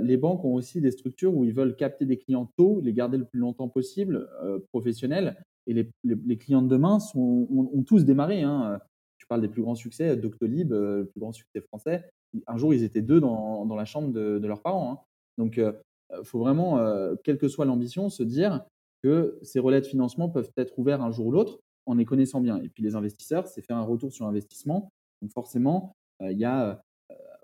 les 0.00 0.16
banques 0.16 0.44
ont 0.44 0.54
aussi 0.54 0.80
des 0.80 0.90
structures 0.90 1.34
où 1.34 1.44
ils 1.44 1.54
veulent 1.54 1.76
capter 1.76 2.04
des 2.04 2.18
clients 2.18 2.50
tôt, 2.56 2.80
les 2.82 2.92
garder 2.92 3.16
le 3.16 3.24
plus 3.24 3.38
longtemps 3.38 3.68
possible, 3.68 4.28
professionnels. 4.72 5.36
Et 5.66 5.74
les, 6.02 6.38
clients 6.38 6.62
de 6.62 6.68
demain 6.68 6.98
sont, 6.98 7.46
ont, 7.50 7.82
tous 7.82 8.04
démarré. 8.04 8.42
Hein. 8.42 8.80
Tu 9.18 9.26
parles 9.26 9.42
des 9.42 9.48
plus 9.48 9.62
grands 9.62 9.74
succès, 9.74 10.16
Doctolib, 10.16 10.72
le 10.72 11.08
plus 11.10 11.20
grand 11.20 11.32
succès 11.32 11.60
français. 11.60 12.08
Un 12.46 12.56
jour, 12.56 12.74
ils 12.74 12.84
étaient 12.84 13.02
deux 13.02 13.20
dans, 13.20 13.74
la 13.74 13.84
chambre 13.84 14.10
de, 14.10 14.46
leurs 14.46 14.62
parents. 14.62 14.92
Hein. 14.92 14.98
Donc, 15.36 15.58
il 15.58 16.24
faut 16.24 16.38
vraiment, 16.38 16.80
quelle 17.22 17.38
que 17.38 17.48
soit 17.48 17.66
l'ambition, 17.66 18.08
se 18.08 18.22
dire 18.22 18.64
que 19.02 19.38
ces 19.42 19.58
relais 19.60 19.80
de 19.80 19.86
financement 19.86 20.28
peuvent 20.28 20.50
être 20.56 20.78
ouverts 20.78 21.02
un 21.02 21.10
jour 21.10 21.26
ou 21.26 21.32
l'autre 21.32 21.60
en 21.86 21.94
les 21.94 22.04
connaissant 22.04 22.40
bien. 22.40 22.60
Et 22.62 22.68
puis 22.68 22.82
les 22.82 22.94
investisseurs, 22.94 23.48
c'est 23.48 23.62
faire 23.62 23.76
un 23.76 23.82
retour 23.82 24.12
sur 24.12 24.26
investissement. 24.26 24.92
Donc 25.22 25.32
forcément, 25.32 25.96
il 26.20 26.38
y 26.38 26.44
a 26.44 26.82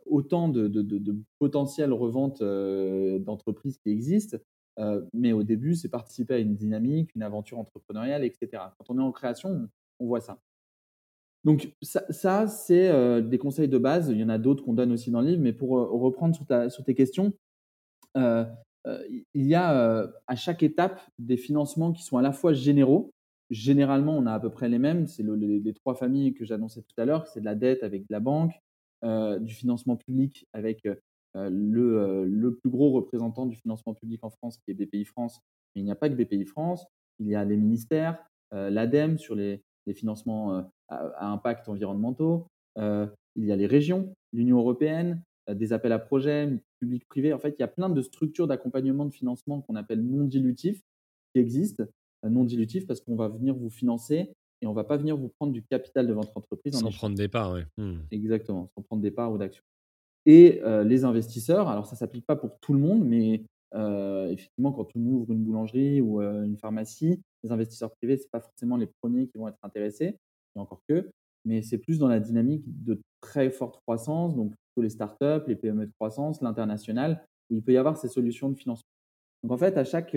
autant 0.07 0.49
de, 0.49 0.69
de, 0.69 1.17
potentielles 1.39 1.93
reventes 1.93 2.43
d'entreprises 2.43 3.79
qui 3.79 3.91
existent, 3.91 4.37
mais 5.13 5.33
au 5.33 5.43
début, 5.43 5.75
c'est 5.75 5.89
participer 5.89 6.35
à 6.35 6.39
une 6.39 6.55
dynamique, 6.55 7.15
une 7.15 7.23
aventure 7.23 7.59
entrepreneuriale, 7.59 8.25
etc. 8.25 8.49
Quand 8.79 8.91
on 8.91 8.99
est 8.99 9.03
en 9.03 9.13
création, 9.13 9.69
on, 9.99 10.07
voit 10.07 10.21
ça. 10.21 10.39
Donc 11.45 11.73
ça, 11.83 12.47
c'est 12.47 13.23
des 13.23 13.39
conseils 13.39 13.69
de 13.69 13.79
base. 13.79 14.11
Il 14.11 14.19
y 14.19 14.25
en 14.25 14.29
a 14.29 14.39
d'autres 14.39 14.65
qu'on 14.65 14.75
donne 14.75 14.93
aussi 14.93 15.11
dans 15.11 15.23
le 15.23 15.29
livre, 15.29 15.43
mais 15.43 15.55
pour 15.55 15.71
reprendre 15.71 16.35
sur, 16.35 16.45
ta, 16.45 16.69
sur 16.69 16.85
tes 16.85 16.95
questions, 16.95 17.33
il 18.87 19.47
y 19.47 19.55
a 19.55 20.13
à 20.27 20.37
chaque 20.37 20.63
étape 20.63 21.01
des 21.19 21.37
financements 21.37 21.93
qui 21.93 22.03
sont 22.03 22.19
à 22.19 22.23
la 22.23 22.33
fois 22.33 22.53
généraux. 22.53 23.13
Généralement, 23.51 24.17
on 24.17 24.27
a 24.27 24.33
à 24.33 24.41
peu 24.41 24.51
près 24.51 24.69
les 24.69 24.79
mêmes. 24.79 25.07
C'est 25.07 25.23
les, 25.23 25.75
trois 25.75 25.95
familles 25.95 26.35
que 26.35 26.45
j'annonçais 26.45 26.83
tout 26.83 27.01
à 27.01 27.05
l'heure. 27.05 27.27
C'est 27.27 27.41
de 27.41 27.45
la 27.45 27.55
dette 27.55 27.83
avec 27.83 28.03
de 28.03 28.13
la 28.13 28.21
banque, 28.21 28.53
euh, 29.05 29.39
du 29.39 29.53
financement 29.53 29.97
public 29.97 30.49
avec 30.55 30.87
euh, 30.87 31.51
le, 31.51 32.55
plus 32.55 32.71
gros 32.71 32.91
représentant 32.93 33.45
du 33.45 33.57
financement 33.57 33.93
public 33.93 34.25
en 34.25 34.31
France, 34.31 34.59
qui 34.59 34.71
est 34.71 34.75
BPI 34.75 35.05
France. 35.05 35.41
Mais 35.75 35.83
il 35.83 35.85
n'y 35.85 35.91
a 35.91 35.95
pas 35.95 36.09
que 36.09 36.15
BPI 36.15 36.47
France, 36.47 36.87
il 37.19 37.29
y 37.29 37.35
a 37.35 37.45
les 37.45 37.57
ministères, 37.57 38.19
euh, 38.55 38.71
l'ADEME 38.71 39.19
sur 39.19 39.35
les, 39.35 39.63
les 39.87 39.95
financements 39.95 40.65
à, 40.89 41.27
impact 41.27 41.69
environnementaux, 41.69 42.47
il 42.77 43.45
y 43.45 43.53
a 43.53 43.57
les 43.57 43.67
régions, 43.67 44.15
l'Union 44.33 44.59
européenne, 44.59 45.23
des 45.49 45.73
appels 45.73 45.93
à 45.93 45.99
projets, 45.99 46.51
public-privé. 46.85 47.33
En 47.33 47.39
fait, 47.39 47.55
il 47.59 47.61
y 47.61 47.65
a 47.65 47.69
plein 47.69 47.89
de 47.89 48.03
structures 48.03 48.47
d'accompagnement 48.47 49.07
de 49.07 49.13
financement 49.13 49.63
qu'on 49.63 49.77
appelle 49.77 50.03
non 50.03 50.25
dilutifs 50.25 50.83
qui 51.35 51.41
existent. 51.41 51.85
Non 52.23 52.45
dilutifs 52.45 52.87
parce 52.87 53.01
qu'on 53.01 53.17
va 53.17 53.29
venir 53.29 53.55
vous 53.55 53.71
financer 53.71 54.33
et 54.63 54.67
on 54.67 54.73
va 54.73 54.85
pas 54.85 54.97
venir 54.97 55.17
vous 55.17 55.29
prendre 55.29 55.53
du 55.53 55.63
capital 55.63 56.07
de 56.07 56.13
votre 56.13 56.37
entreprise. 56.37 56.75
Sans 56.75 56.91
prendre 56.91 57.17
des 57.17 57.29
parts, 57.29 57.53
oui. 57.53 57.61
Mmh. 57.77 57.99
Exactement, 58.11 58.71
sans 58.75 58.83
prendre 58.83 59.03
des 59.03 59.11
parts 59.11 59.33
ou 59.33 59.39
d'actions. 59.39 59.65
Et 60.27 60.63
euh, 60.63 60.85
les 60.85 61.05
investisseurs, 61.05 61.69
alors 61.69 61.87
ça 61.87 61.97
s'applique 61.97 62.25
pas 62.25 62.37
pour 62.37 62.59
tout 62.61 62.73
le 62.73 62.79
monde, 62.79 63.05
mais 63.05 63.45
euh, 63.75 64.31
effectivement, 64.31 64.73
quand 64.73 64.89
on 64.97 65.01
ouvre 65.01 65.33
une 65.33 65.45
boulangerie 65.45 66.01
ou 66.01 66.23
euh, 66.23 66.45
une 66.45 66.57
pharmacie, 66.57 67.21
les 67.43 67.53
investisseurs 67.53 67.91
privés, 67.97 68.17
ce 68.17 68.23
n'est 68.23 68.31
pas 68.33 68.41
forcément 68.41 68.79
les 68.79 68.89
premiers 69.03 69.27
qui 69.27 69.37
vont 69.37 69.49
être 69.49 69.59
intéressés, 69.63 70.17
et 70.57 70.59
encore 70.59 70.81
que, 70.89 71.11
mais 71.45 71.61
c'est 71.61 71.79
plus 71.79 71.99
dans 71.99 72.09
la 72.09 72.21
dynamique 72.21 72.65
de 72.85 72.99
très 73.21 73.51
forte 73.51 73.81
croissance, 73.83 74.35
donc 74.35 74.55
les 74.83 74.91
startups, 74.91 75.47
les 75.47 75.57
PME 75.57 75.87
de 75.87 75.93
croissance, 75.93 76.41
l'international, 76.43 77.25
où 77.51 77.55
il 77.55 77.63
peut 77.63 77.73
y 77.73 77.77
avoir 77.77 77.97
ces 77.97 78.09
solutions 78.09 78.49
de 78.49 78.57
financement. 78.57 78.89
Donc 79.43 79.53
en 79.53 79.59
fait, 79.59 79.77
à 79.77 79.85
chaque 79.85 80.17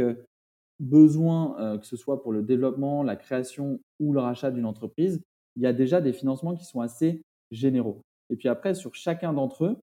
besoin, 0.80 1.60
euh, 1.60 1.78
que 1.78 1.86
ce 1.86 1.98
soit 1.98 2.22
pour 2.22 2.32
le 2.32 2.44
développement, 2.44 3.04
la 3.04 3.16
création 3.16 3.80
ou 4.00 4.14
le 4.14 4.20
rachat 4.20 4.52
d'une 4.52 4.66
entreprise, 4.66 5.22
il 5.56 5.64
y 5.64 5.66
a 5.66 5.74
déjà 5.74 6.02
des 6.02 6.14
financements 6.14 6.56
qui 6.56 6.66
sont 6.66 6.82
assez 6.82 7.24
généraux. 7.52 8.02
Et 8.30 8.36
puis 8.36 8.48
après, 8.48 8.76
sur 8.76 8.94
chacun 8.94 9.34
d'entre 9.34 9.66
eux, 9.66 9.78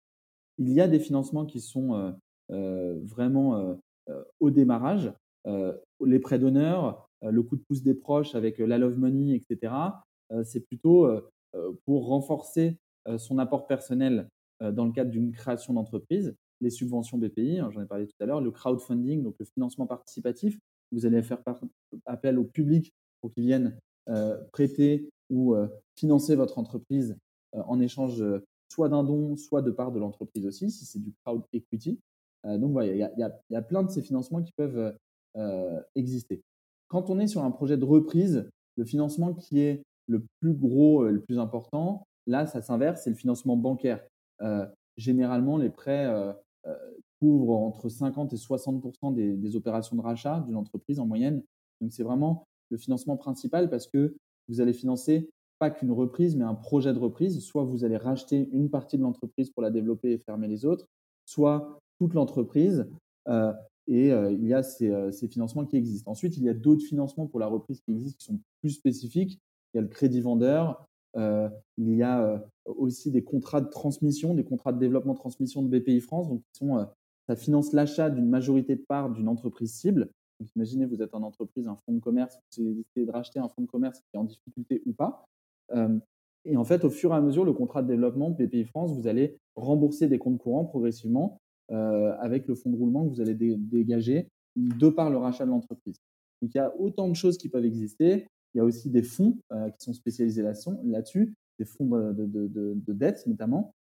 il 0.59 0.71
y 0.73 0.81
a 0.81 0.87
des 0.87 1.01
financements 1.01 1.47
qui 1.47 1.61
sont 1.61 1.95
euh, 1.95 2.13
euh, 2.53 3.01
vraiment 3.05 3.79
au 4.39 4.51
démarrage. 4.51 5.13
les 5.47 6.19
prêts 6.19 6.39
d'honneur, 6.39 7.09
le 7.23 7.43
coup 7.43 7.57
de 7.57 7.63
pouce 7.63 7.83
des 7.83 7.95
proches 7.95 8.35
avec 8.35 8.59
la 8.59 8.77
love 8.77 8.99
money, 8.99 9.35
etc. 9.35 9.73
c'est 10.45 10.61
plutôt 10.61 11.09
pour 11.87 12.09
renforcer 12.09 12.77
son 13.17 13.39
apport 13.39 13.67
personnel 13.67 14.29
dans 14.61 14.85
le 14.85 14.93
cadre 14.93 15.11
d'une 15.11 15.33
création 15.33 15.75
d'entreprise. 15.75 16.35
Les 16.61 16.71
subventions 16.71 17.19
BPI, 17.19 17.59
hein, 17.59 17.71
j'en 17.71 17.83
ai 17.83 17.87
parlé 17.87 18.07
tout 18.07 18.17
à 18.21 18.27
l'heure, 18.27 18.41
le 18.41 18.51
crowdfunding, 18.51 19.23
donc 19.23 19.35
le 19.39 19.45
financement 19.45 19.87
participatif, 19.87 20.59
vous 20.93 21.07
allez 21.07 21.23
faire 21.23 21.43
appel 22.07 22.39
au 22.39 22.45
public 22.45 22.93
pour 23.21 23.33
qu'ils 23.33 23.45
viennent 23.45 23.79
euh, 24.09 24.37
prêter 24.53 25.09
ou 25.31 25.55
euh, 25.55 25.67
financer 25.99 26.37
votre 26.37 26.59
entreprise 26.59 27.17
euh, 27.55 27.63
en 27.67 27.81
échange 27.81 28.23
soit 28.69 28.89
d'un 28.89 29.05
don, 29.05 29.37
soit 29.37 29.63
de 29.63 29.71
part 29.71 29.93
de 29.93 29.99
l'entreprise 29.99 30.47
aussi, 30.47 30.71
si 30.71 30.85
c'est 30.85 30.99
du 30.99 31.13
crowd 31.25 31.43
equity. 31.53 32.01
donc 32.45 32.73
voilà, 32.73 32.93
il 32.93 33.21
y, 33.51 33.57
a 33.57 33.63
plein 33.63 33.83
de 33.83 33.91
ces 33.91 34.03
financements 34.03 34.43
qui 34.43 34.53
peuvent 34.57 34.97
exister. 35.95 36.43
Quand 36.89 37.09
on 37.09 37.21
est 37.21 37.29
sur 37.29 37.45
un 37.45 37.53
projet 37.53 37.77
de 37.77 37.85
reprise, 37.85 38.49
le 38.77 38.85
financement 38.85 39.33
qui 39.33 39.61
est 39.61 39.83
le 40.09 40.25
plus 40.41 40.55
gros, 40.55 41.05
le 41.05 41.21
plus 41.21 41.39
important, 41.39 42.05
là, 42.27 42.47
ça 42.47 42.63
s'inverse, 42.63 43.03
c'est 43.05 43.11
le 43.11 43.17
financement 43.17 43.57
bancaire. 43.57 44.05
Généralement, 44.97 45.57
les 45.57 45.71
prêts 45.71 46.07
couvre 47.21 47.53
entre 47.53 47.89
50 47.89 48.33
et 48.33 48.37
60% 48.37 49.15
des, 49.15 49.57
opérations 49.57 49.97
de 49.97 50.03
rachat 50.03 50.41
d'une 50.47 50.57
entreprise 50.57 51.01
en 51.01 51.07
moyenne. 51.07 51.43
Donc 51.81 51.93
c'est 51.93 52.03
vraiment 52.03 52.47
le 52.71 52.77
financement 52.77 53.17
principal 53.17 53.71
parce 53.71 53.87
que 53.87 54.17
vous 54.49 54.61
allez 54.61 54.73
financer 54.73 55.31
pas 55.59 55.71
qu'une 55.71 55.93
reprise, 55.93 56.37
mais 56.37 56.45
un 56.45 56.55
projet 56.55 56.93
de 56.93 56.99
reprise. 56.99 57.41
Soit 57.41 57.65
vous 57.65 57.85
allez 57.85 57.97
racheter 57.97 58.49
une 58.53 58.71
partie 58.71 58.99
de 58.99 59.03
l'entreprise 59.03 59.51
pour 59.51 59.63
la 59.63 59.71
développer 59.71 60.13
et 60.13 60.19
fermer 60.19 60.49
les 60.49 60.65
autres, 60.65 60.87
soit 61.25 61.79
toute 61.99 62.15
l'entreprise. 62.15 62.87
Euh, 63.29 63.53
et 63.87 64.13
euh, 64.13 64.33
il 64.33 64.47
y 64.47 64.55
a 64.55 64.63
euh, 64.83 65.11
ces, 65.11 65.29
financements 65.29 65.65
qui 65.65 65.77
existent. 65.77 66.11
Ensuite, 66.11 66.37
il 66.37 66.43
y 66.43 66.49
a 66.49 66.55
d'autres 66.55 66.85
financements 66.85 67.27
pour 67.27 67.39
la 67.39 67.47
reprise 67.47 67.81
qui 67.81 67.93
existent 67.93 68.19
qui 68.19 68.25
sont 68.25 68.41
plus 68.61 68.71
spécifiques. 68.71 69.39
Il 69.73 69.77
y 69.77 69.79
a 69.79 69.83
le 69.83 69.89
crédit 69.89 70.21
vendeur. 70.21 70.87
Il 71.17 71.95
y 71.95 72.03
a 72.03 72.45
aussi 72.65 73.11
des 73.11 73.23
contrats 73.23 73.61
de 73.61 73.69
transmission, 73.69 74.35
des 74.35 74.45
contrats 74.45 74.73
de 74.73 74.79
développement 74.79 75.15
transmission 75.15 75.63
de 75.63 75.79
BPI 75.79 76.01
France, 76.01 76.29
donc 76.29 76.43
sont 76.53 76.87
ça 77.29 77.37
finance 77.37 77.73
l'achat 77.73 78.11
d'une 78.11 78.29
majorité 78.29 78.77
de 78.77 78.85
parts 78.87 79.11
d'une 79.11 79.29
entreprise 79.29 79.73
cible. 79.73 80.11
Imaginez, 80.57 80.85
vous 80.85 81.01
êtes 81.01 81.15
en 81.15 81.23
entreprise, 81.23 81.69
un 81.69 81.77
fonds 81.87 81.95
de 81.95 82.01
commerce, 82.01 82.39
vous 82.59 82.81
essayez 82.81 83.07
de 83.07 83.11
racheter 83.11 83.39
un 83.39 83.49
fonds 83.49 83.63
de 83.63 83.67
commerce 83.67 84.01
qui 84.01 84.17
est 84.17 84.19
en 84.19 84.25
difficulté 84.25 84.83
ou 84.85 84.93
pas. 84.93 85.25
Euh, 85.73 85.99
et 86.45 86.57
en 86.57 86.65
fait, 86.65 86.85
au 86.85 86.91
fur 86.91 87.13
et 87.13 87.17
à 87.17 87.21
mesure, 87.21 87.45
le 87.45 87.55
contrat 87.55 87.83
de 87.83 87.89
développement 87.89 88.31
BPI 88.31 88.65
France, 88.65 88.93
vous 88.93 89.07
allez 89.07 89.39
rembourser 89.57 90.09
des 90.09 90.19
comptes 90.19 90.39
courants 90.39 90.65
progressivement 90.65 91.41
euh, 91.71 92.15
avec 92.19 92.47
le 92.47 92.55
fonds 92.55 92.71
de 92.71 92.77
roulement 92.77 93.05
que 93.05 93.15
vous 93.15 93.21
allez 93.21 93.35
dégager 93.35 94.29
de 94.57 94.89
par 94.91 95.09
le 95.09 95.17
rachat 95.17 95.47
de 95.47 95.51
l'entreprise. 95.51 95.97
Donc, 96.43 96.55
il 96.55 96.59
y 96.59 96.61
a 96.61 96.75
autant 96.79 97.09
de 97.09 97.15
choses 97.15 97.39
qui 97.39 97.49
peuvent 97.49 97.65
exister. 97.65 98.27
Il 98.55 98.59
y 98.59 98.61
a 98.61 98.65
aussi 98.65 98.89
des 98.91 99.03
fonds 99.03 99.37
euh, 99.53 99.69
qui 99.71 99.85
sont 99.85 99.93
spécialisés 99.93 100.43
là-dessus, 100.43 101.35
des 101.59 101.65
fonds 101.65 101.87
de, 101.87 102.27
de 102.27 102.93
dette 102.93 103.27
notamment, 103.27 103.75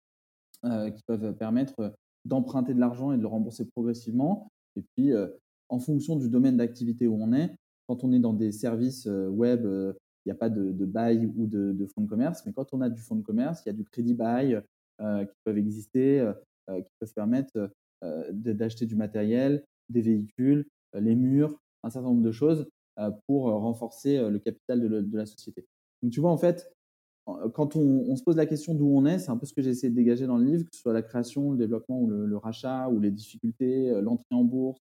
qui 0.63 1.03
peuvent 1.05 1.33
permettre 1.33 1.93
d'emprunter 2.25 2.73
de 2.73 2.79
l'argent 2.79 3.11
et 3.11 3.17
de 3.17 3.21
le 3.21 3.27
rembourser 3.27 3.65
progressivement. 3.65 4.51
Et 4.75 4.81
puis, 4.81 5.13
euh, 5.13 5.27
en 5.69 5.79
fonction 5.79 6.15
du 6.15 6.29
domaine 6.29 6.57
d'activité 6.57 7.07
où 7.07 7.17
on 7.21 7.33
est, 7.33 7.55
quand 7.87 8.03
on 8.03 8.13
est 8.13 8.19
dans 8.19 8.33
des 8.33 8.51
services 8.51 9.07
euh, 9.07 9.27
web, 9.27 9.65
euh, 9.65 9.93
il 10.25 10.29
n'y 10.29 10.31
a 10.31 10.35
pas 10.35 10.49
de, 10.49 10.85
bail 10.85 11.29
ou 11.35 11.47
de, 11.47 11.85
fonds 11.93 12.01
de 12.01 12.09
commerce, 12.09 12.45
mais 12.45 12.53
quand 12.53 12.73
on 12.73 12.79
a 12.79 12.89
du 12.89 13.01
fonds 13.01 13.17
de 13.17 13.23
commerce, 13.23 13.61
il 13.65 13.69
y 13.69 13.71
a 13.71 13.73
du 13.73 13.83
crédit 13.83 14.13
bail 14.13 14.61
qui 14.99 15.35
peuvent 15.43 15.57
exister, 15.57 16.31
qui 16.69 16.91
peuvent 16.97 17.13
permettre 17.13 17.69
d'acheter 18.31 18.85
du 18.85 18.95
matériel, 18.95 19.65
des 19.89 19.99
véhicules, 19.99 20.65
les 20.93 21.15
murs, 21.15 21.59
un 21.83 21.89
certain 21.89 22.07
nombre 22.07 22.21
de 22.21 22.31
choses 22.31 22.65
pour 23.27 23.45
renforcer 23.45 24.29
le 24.29 24.39
capital 24.39 24.81
de, 24.81 25.17
la 25.17 25.25
société. 25.25 25.65
Donc 26.01 26.11
tu 26.11 26.19
vois, 26.19 26.31
en 26.31 26.37
fait, 26.37 26.73
quand 27.53 27.75
on, 27.75 28.15
se 28.15 28.23
pose 28.23 28.35
la 28.35 28.45
question 28.45 28.73
d'où 28.73 28.87
on 28.87 29.05
est, 29.05 29.19
c'est 29.19 29.29
un 29.29 29.37
peu 29.37 29.45
ce 29.45 29.53
que 29.53 29.61
j'ai 29.61 29.69
essayé 29.69 29.89
de 29.89 29.95
dégager 29.95 30.27
dans 30.27 30.37
le 30.37 30.45
livre, 30.45 30.63
que 30.63 30.75
ce 30.75 30.81
soit 30.81 30.93
la 30.93 31.01
création, 31.01 31.51
le 31.51 31.57
développement 31.57 32.01
ou 32.01 32.07
le, 32.07 32.37
rachat, 32.37 32.89
ou 32.89 32.99
les 32.99 33.11
difficultés, 33.11 33.89
euh, 33.89 34.01
l'entrée 34.01 34.35
en 34.35 34.43
bourse, 34.43 34.81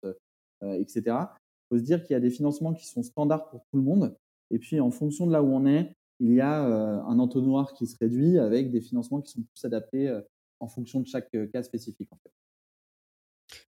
euh, 0.63 0.75
etc. 0.75 1.03
Il 1.07 1.69
faut 1.71 1.79
se 1.79 1.85
dire 1.85 2.03
qu'il 2.03 2.13
y 2.13 2.17
a 2.17 2.21
des 2.21 2.31
financements 2.31 2.75
qui 2.75 2.87
sont 2.87 3.03
standards 3.03 3.49
pour 3.49 3.65
tout 3.71 3.79
le 3.79 3.83
monde. 3.83 4.15
Et 4.51 4.59
puis, 4.59 4.81
en 4.81 4.91
fonction 4.91 5.27
de 5.27 5.33
là 5.33 5.43
où 5.43 5.47
on 5.47 5.67
est, 5.67 5.93
il 6.21 6.33
y 6.33 6.41
a 6.41 6.67
euh, 6.67 7.01
un 7.03 7.19
entonnoir 7.19 7.73
qui 7.73 7.87
se 7.87 7.97
réduit 7.99 8.39
avec 8.39 8.71
des 8.71 8.81
financements 8.81 9.21
qui 9.21 9.33
sont 9.33 9.43
plus 9.43 9.65
adaptés 9.65 10.21
en 10.61 10.69
fonction 10.69 11.01
de 11.01 11.07
chaque 11.07 11.35
cas 11.53 11.63
spécifique. 11.63 12.11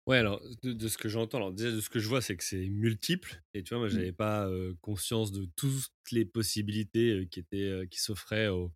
Ouais, 0.06 0.18
alors 0.18 0.40
de, 0.62 0.86
ce 0.88 0.96
que 0.98 1.08
j'entends, 1.08 1.38
alors 1.38 1.52
déjà 1.52 1.72
de 1.72 1.80
ce 1.80 1.90
que 1.90 1.98
je 1.98 2.06
vois, 2.08 2.22
c'est 2.22 2.36
que 2.36 2.44
c'est 2.44 2.68
multiple. 2.68 3.42
Et 3.54 3.64
tu 3.64 3.70
vois, 3.74 3.80
moi, 3.80 3.88
Mmh. 3.90 3.98
j'avais 3.98 4.12
pas 4.12 4.48
conscience 4.80 5.32
de 5.32 5.46
toutes 5.56 5.90
les 6.12 6.24
possibilités 6.24 7.26
qui 7.28 7.40
étaient 7.40 7.88
qui 7.90 8.00
s'offraient 8.00 8.46
aux, 8.48 8.72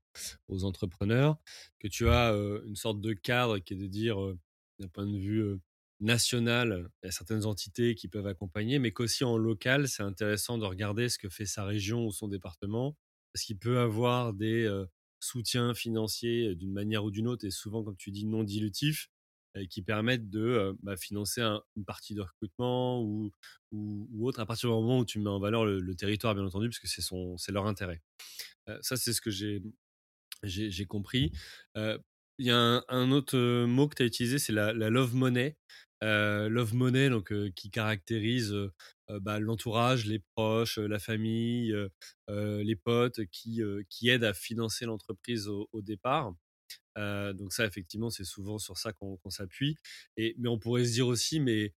aux, 0.48 0.64
entrepreneurs. 0.64 1.38
Que 1.78 1.86
tu 1.86 2.08
as 2.08 2.32
une 2.66 2.74
sorte 2.74 3.00
de 3.00 3.12
cadre 3.12 3.58
qui 3.60 3.74
est 3.74 3.76
de 3.76 3.86
dire, 3.86 4.16
d'un 4.80 4.88
point 4.88 5.06
de 5.06 5.16
vue 5.18 5.58
national, 6.00 6.90
il 7.02 7.06
y 7.06 7.08
a 7.10 7.12
certaines 7.12 7.44
entités 7.46 7.94
qui 7.94 8.08
peuvent 8.08 8.26
accompagner, 8.26 8.78
mais 8.80 8.90
qu'aussi 8.92 9.22
en 9.22 9.36
local, 9.36 9.86
c'est 9.88 10.02
intéressant 10.02 10.58
de 10.58 10.64
regarder 10.64 11.08
ce 11.08 11.18
que 11.18 11.28
fait 11.28 11.46
sa 11.46 11.64
région 11.64 12.06
ou 12.06 12.12
son 12.12 12.26
département, 12.26 12.96
parce 13.32 13.44
qu'il 13.44 13.58
peut 13.58 13.78
avoir 13.78 14.32
des 14.32 14.68
soutiens 15.20 15.74
financiers 15.74 16.56
d'une 16.56 16.72
manière 16.72 17.04
ou 17.04 17.10
d'une 17.12 17.28
autre, 17.28 17.44
et 17.46 17.50
souvent, 17.50 17.84
comme 17.84 17.96
tu 17.96 18.10
dis, 18.10 18.24
non 18.26 18.42
dilutifs 18.42 19.10
qui 19.68 19.82
permettent 19.82 20.30
de 20.30 20.76
bah, 20.82 20.96
financer 20.96 21.42
une 21.76 21.84
partie 21.84 22.14
de 22.14 22.20
recrutement 22.20 23.02
ou, 23.02 23.32
ou, 23.72 24.26
autre 24.26 24.40
à 24.40 24.46
partir 24.46 24.68
du 24.68 24.74
moment 24.74 25.00
où 25.00 25.04
tu 25.04 25.18
mets 25.18 25.30
en 25.30 25.40
valeur 25.40 25.64
le, 25.64 25.94
territoire, 25.94 26.34
bien 26.34 26.44
entendu, 26.44 26.68
parce 26.68 26.78
que 26.78 26.88
c'est, 26.88 27.02
son, 27.02 27.36
c'est 27.36 27.52
leur 27.52 27.66
intérêt. 27.66 28.00
ça, 28.80 28.96
c'est 28.96 29.12
ce 29.12 29.20
que 29.20 29.30
j'ai, 29.30 29.62
j'ai, 30.42 30.86
compris. 30.86 31.32
Il 31.76 32.46
y 32.46 32.50
a 32.50 32.84
un, 32.88 33.10
autre 33.10 33.64
mot 33.66 33.88
que 33.88 33.96
tu 33.96 34.02
as 34.02 34.06
utilisé, 34.06 34.38
c'est 34.38 34.52
la, 34.52 34.72
love 34.72 35.14
money. 35.14 35.56
love 36.00 36.74
money, 36.74 37.10
donc, 37.10 37.32
qui 37.54 37.70
caractérise 37.70 38.54
bah, 39.08 39.40
l'entourage, 39.40 40.06
les 40.06 40.20
proches, 40.34 40.78
la 40.78 40.98
famille, 40.98 41.74
les 42.28 42.76
potes 42.76 43.24
qui, 43.26 43.62
qui 43.88 44.08
aident 44.08 44.24
à 44.24 44.34
financer 44.34 44.86
l'entreprise 44.86 45.48
au 45.48 45.82
départ 45.82 46.34
donc 46.96 47.52
ça, 47.52 47.66
effectivement, 47.66 48.10
c'est 48.10 48.24
souvent 48.24 48.58
sur 48.58 48.78
ça 48.78 48.92
qu'on 48.92 49.18
s'appuie. 49.30 49.76
Et 50.16 50.34
mais 50.38 50.48
on 50.48 50.58
pourrait 50.58 50.84
se 50.84 50.92
dire 50.92 51.06
aussi, 51.06 51.40
mais 51.40 51.74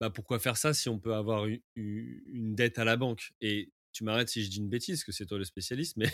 bah, 0.00 0.10
pourquoi 0.10 0.38
faire 0.38 0.56
ça 0.56 0.74
si 0.74 0.88
on 0.88 0.98
peut 0.98 1.14
avoir 1.14 1.46
une 1.76 2.54
dette 2.54 2.78
à 2.78 2.84
la 2.84 2.96
banque? 2.96 3.32
Et 3.40 3.72
tu 3.92 4.04
m'arrêtes 4.04 4.28
si 4.30 4.42
je 4.42 4.50
dis 4.50 4.58
une 4.58 4.68
bêtise, 4.68 5.04
que 5.04 5.12
c'est 5.12 5.26
toi 5.26 5.38
le 5.38 5.44
spécialiste, 5.44 5.96
mais 5.96 6.08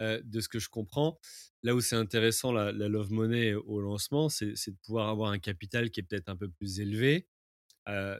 de 0.00 0.40
ce 0.40 0.48
que 0.48 0.58
je 0.58 0.68
comprends, 0.68 1.18
là 1.62 1.74
où 1.74 1.80
c'est 1.80 1.96
intéressant 1.96 2.52
la, 2.52 2.72
Love 2.72 3.12
Money 3.12 3.54
au 3.54 3.80
lancement, 3.80 4.28
c'est 4.28 4.52
de 4.52 4.76
pouvoir 4.82 5.08
avoir 5.08 5.30
un 5.30 5.38
capital 5.38 5.90
qui 5.90 6.00
est 6.00 6.02
peut-être 6.02 6.28
un 6.28 6.36
peu 6.36 6.48
plus 6.48 6.80
élevé, 6.80 7.26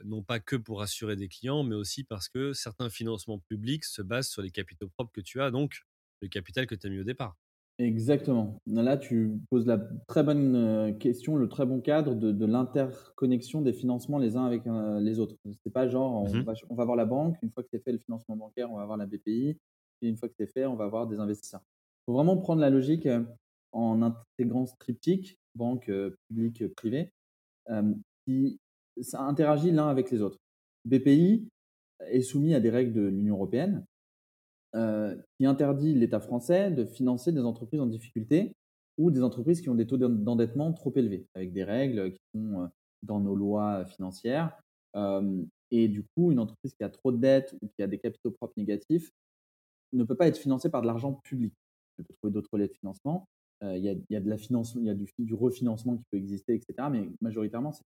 non 0.05 0.23
pas 0.23 0.39
que 0.39 0.55
pour 0.55 0.81
assurer 0.81 1.15
des 1.15 1.29
clients, 1.29 1.63
mais 1.63 1.75
aussi 1.75 2.03
parce 2.03 2.29
que 2.29 2.53
certains 2.53 2.89
financements 2.89 3.39
publics 3.39 3.85
se 3.85 4.01
basent 4.01 4.29
sur 4.29 4.41
les 4.41 4.51
capitaux 4.51 4.89
propres 4.89 5.11
que 5.13 5.21
tu 5.21 5.41
as, 5.41 5.51
donc 5.51 5.81
le 6.21 6.27
capital 6.27 6.67
que 6.67 6.75
tu 6.75 6.87
as 6.87 6.89
mis 6.89 6.99
au 6.99 7.03
départ. 7.03 7.37
Exactement. 7.79 8.59
Là, 8.65 8.97
tu 8.97 9.39
poses 9.51 9.67
la 9.67 9.77
très 10.07 10.23
bonne 10.23 10.55
euh, 10.55 10.91
question, 10.93 11.35
le 11.35 11.47
très 11.47 11.65
bon 11.65 11.79
cadre 11.79 12.15
de, 12.15 12.45
l'interconnexion 12.45 13.61
des 13.61 13.73
financements 13.73 14.17
les 14.17 14.35
uns 14.35 14.45
avec 14.45 14.65
euh, 14.65 14.99
les 14.99 15.19
autres. 15.19 15.35
C'est 15.63 15.71
pas 15.71 15.87
genre 15.87 16.23
on, 16.23 16.33
mmh 16.33 16.41
va, 16.41 16.53
on, 16.69 16.75
va, 16.75 16.85
voir 16.85 16.97
la 16.97 17.05
banque, 17.05 17.37
une 17.43 17.51
fois 17.51 17.61
que 17.61 17.69
c'est 17.71 17.83
fait 17.83 17.91
le 17.91 17.99
financement 17.99 18.35
bancaire, 18.35 18.71
on 18.71 18.77
va 18.77 18.85
voir 18.85 18.97
la 18.97 19.05
BPI, 19.05 19.59
et 20.01 20.09
une 20.09 20.17
fois 20.17 20.27
que 20.27 20.33
c'est 20.39 20.51
fait, 20.51 20.65
on 20.65 20.75
va 20.75 20.87
voir 20.87 21.05
des 21.05 21.19
investisseurs. 21.19 21.61
Il 21.61 22.05
faut 22.07 22.13
vraiment 22.13 22.37
prendre 22.37 22.61
la 22.61 22.71
logique 22.71 23.05
euh, 23.05 23.23
en 23.73 24.01
intégrant 24.01 24.65
ce 24.65 24.73
triptyque, 24.79 25.37
banque, 25.53 25.91
publique, 26.29 26.67
privée, 26.75 27.11
qui 28.25 28.59
ça 29.01 29.21
interagit 29.21 29.71
l'un 29.71 29.87
avec 29.87 30.09
les 30.09 30.21
autres. 30.21 30.39
BPI 30.85 31.47
est 31.99 32.21
soumis 32.21 32.55
à 32.55 32.59
des 32.59 32.69
règles 32.69 32.93
de 32.93 33.01
l'Union 33.01 33.35
européenne, 33.35 33.85
euh, 34.75 35.15
qui 35.37 35.45
interdit 35.45 35.93
l'État 35.93 36.19
français 36.19 36.71
de 36.71 36.85
financer 36.85 37.31
des 37.31 37.41
entreprises 37.41 37.79
en 37.79 37.85
difficulté 37.85 38.53
ou 38.97 39.11
des 39.11 39.23
entreprises 39.23 39.61
qui 39.61 39.69
ont 39.69 39.75
des 39.75 39.87
taux 39.87 39.97
d'endettement 39.97 40.73
trop 40.73 40.91
élevés, 40.95 41.25
avec 41.35 41.53
des 41.53 41.63
règles 41.63 42.11
qui 42.11 42.21
sont 42.33 42.61
euh, 42.61 42.67
dans 43.01 43.19
nos 43.19 43.35
lois 43.35 43.85
financières. 43.85 44.57
Euh, 44.95 45.41
et 45.71 45.87
du 45.87 46.03
coup, 46.03 46.31
une 46.31 46.39
entreprise 46.39 46.73
qui 46.73 46.83
a 46.83 46.89
trop 46.89 47.11
de 47.11 47.17
dettes 47.17 47.55
ou 47.61 47.69
qui 47.69 47.81
a 47.81 47.87
des 47.87 47.97
capitaux 47.97 48.31
propres 48.31 48.55
négatifs 48.57 49.09
ne 49.93 50.03
peut 50.03 50.15
pas 50.15 50.27
être 50.27 50.37
financée 50.37 50.69
par 50.69 50.81
de 50.81 50.87
l'argent 50.87 51.13
public. 51.13 51.53
Elle 51.97 52.05
peut 52.05 52.13
trouver 52.15 52.33
d'autres 52.33 52.49
relais 52.51 52.67
de 52.67 52.73
financement. 52.73 53.27
Il 53.61 53.77
y, 53.77 53.89
a, 53.89 53.93
y, 54.09 54.15
a, 54.15 54.93
du, 54.93 55.07
du, 55.17 55.33
refinancement 55.33 55.97
qui 55.97 56.03
peut 56.11 56.17
exister, 56.17 56.53
etc. 56.53 56.89
Mais 56.91 57.09
majoritairement, 57.21 57.71
c'est. 57.71 57.83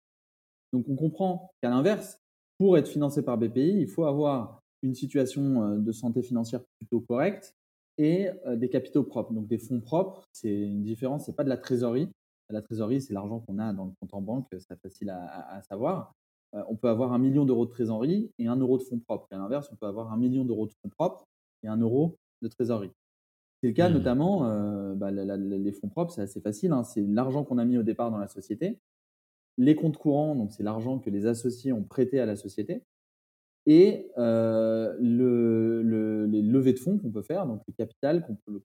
Donc, 0.74 0.86
on 0.90 0.96
comprend 0.96 1.52
qu'à 1.62 1.70
l'inverse, 1.70 2.20
pour 2.58 2.78
être 2.78 2.88
financé 2.88 3.24
par 3.24 3.38
BPI, 3.38 3.82
il 3.82 3.88
faut 3.88 4.06
avoir 4.06 4.61
une 4.82 4.96
situation 4.96 5.64
euh, 5.64 5.78
de 5.78 5.92
santé 5.92 6.22
financière 6.22 6.62
plutôt 6.78 7.02
correcte 7.02 7.56
et 7.98 8.30
euh, 8.46 8.56
des 8.56 8.70
capitaux 8.70 9.04
propres. 9.04 9.34
Donc 9.34 9.48
des 9.48 9.58
fonds 9.58 9.82
propres, 9.82 10.28
c'est 10.32 10.54
une 10.54 10.84
différence, 10.84 11.26
c'est 11.26 11.36
pas 11.36 11.44
de 11.44 11.50
la 11.50 11.58
trésorerie. 11.58 12.10
La 12.50 12.62
trésorerie, 12.62 13.02
c'est 13.02 13.14
l'argent 13.14 13.40
qu'on 13.40 13.60
a 13.60 13.72
dans 13.72 13.86
le 13.86 13.92
compte 14.00 14.14
en 14.14 14.22
banque, 14.22 14.48
c'est 14.52 14.80
facile 14.82 15.10
à, 15.10 15.62
savoir. 15.70 16.14
Euh, 16.54 16.62
on 16.68 16.76
peut 16.76 16.90
avoir 16.90 17.14
un 17.14 17.20
million 17.20 17.46
d'euros 17.46 17.66
de 17.66 17.72
trésorerie 17.72 18.30
et 18.40 18.48
un 18.48 18.58
euro 18.58 18.78
de 18.78 18.84
fonds 18.84 19.00
propres. 19.00 19.28
Et 19.32 19.36
à 19.36 19.38
l'inverse, 19.38 19.70
on 19.72 19.78
peut 19.78 19.86
avoir 19.86 20.12
un 20.12 20.18
million 20.18 20.44
d'euros 20.44 20.68
de 20.68 20.74
fonds 20.74 20.90
propres 20.90 21.26
et 21.64 21.70
un 21.70 21.78
euro 21.78 22.18
de 22.42 22.50
trésorerie. 22.50 22.92
C'est 23.62 23.68
le 23.68 23.74
cas 23.74 23.90
mmh. 23.90 23.94
notamment, 23.94 24.96
bah, 24.96 25.12
les 25.12 25.72
fonds 25.72 25.88
propres, 25.88 26.12
c'est 26.12 26.24
assez 26.24 26.42
facile. 26.42 26.74
Hein. 26.74 26.84
c'est 26.84 27.04
l'argent 27.04 27.46
qu'on 27.46 27.58
a 27.58 27.64
mis 27.64 27.78
au 27.78 27.84
départ 27.84 28.12
dans 28.12 28.18
la 28.18 28.28
société. 28.28 28.80
Les 29.58 29.76
comptes 29.76 29.98
courants, 29.98 30.36
donc 30.36 30.52
c'est 30.52 30.64
l'argent 30.64 31.00
que 31.00 31.10
les 31.10 31.28
associés 31.28 31.72
ont 31.72 31.84
prêté 31.84 32.20
à 32.20 32.26
la 32.26 32.36
société 32.36 32.84
et 33.68 34.12
euh, 34.18 34.96
le, 35.00 36.26
les 36.26 36.42
levées 36.42 36.74
de 36.74 36.80
fonds 36.80 36.98
qu'on 36.98 37.12
peut 37.12 37.22
faire, 37.22 37.46
donc 37.46 37.62
le 37.68 37.74
capital 37.74 38.24
qu'on 38.24 38.36
peut, 38.36 38.62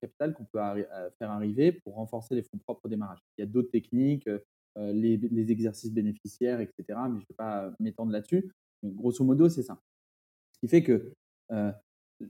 euh, 0.61 1.11
faire 1.19 1.31
arriver 1.31 1.73
pour 1.73 1.95
renforcer 1.95 2.35
les 2.35 2.43
fonds 2.43 2.59
propres 2.59 2.83
au 2.85 2.89
démarrage. 2.89 3.19
Il 3.37 3.43
y 3.43 3.45
a 3.45 3.47
d'autres 3.47 3.71
techniques, 3.71 4.29
euh, 4.29 4.93
les, 4.93 5.51
exercices 5.51 5.93
bénéficiaires, 5.93 6.61
etc., 6.61 6.85
mais 6.89 7.21
je 7.21 7.25
ne 7.25 7.29
vais 7.29 7.37
pas 7.37 7.73
m'étendre 7.79 8.13
là-dessus. 8.13 8.51
grosso 8.83 9.23
modo, 9.25 9.49
c'est 9.49 9.63
ça. 9.63 9.79
Ce 10.55 10.61
qui 10.61 10.69
fait 10.69 10.83
que 10.83 11.13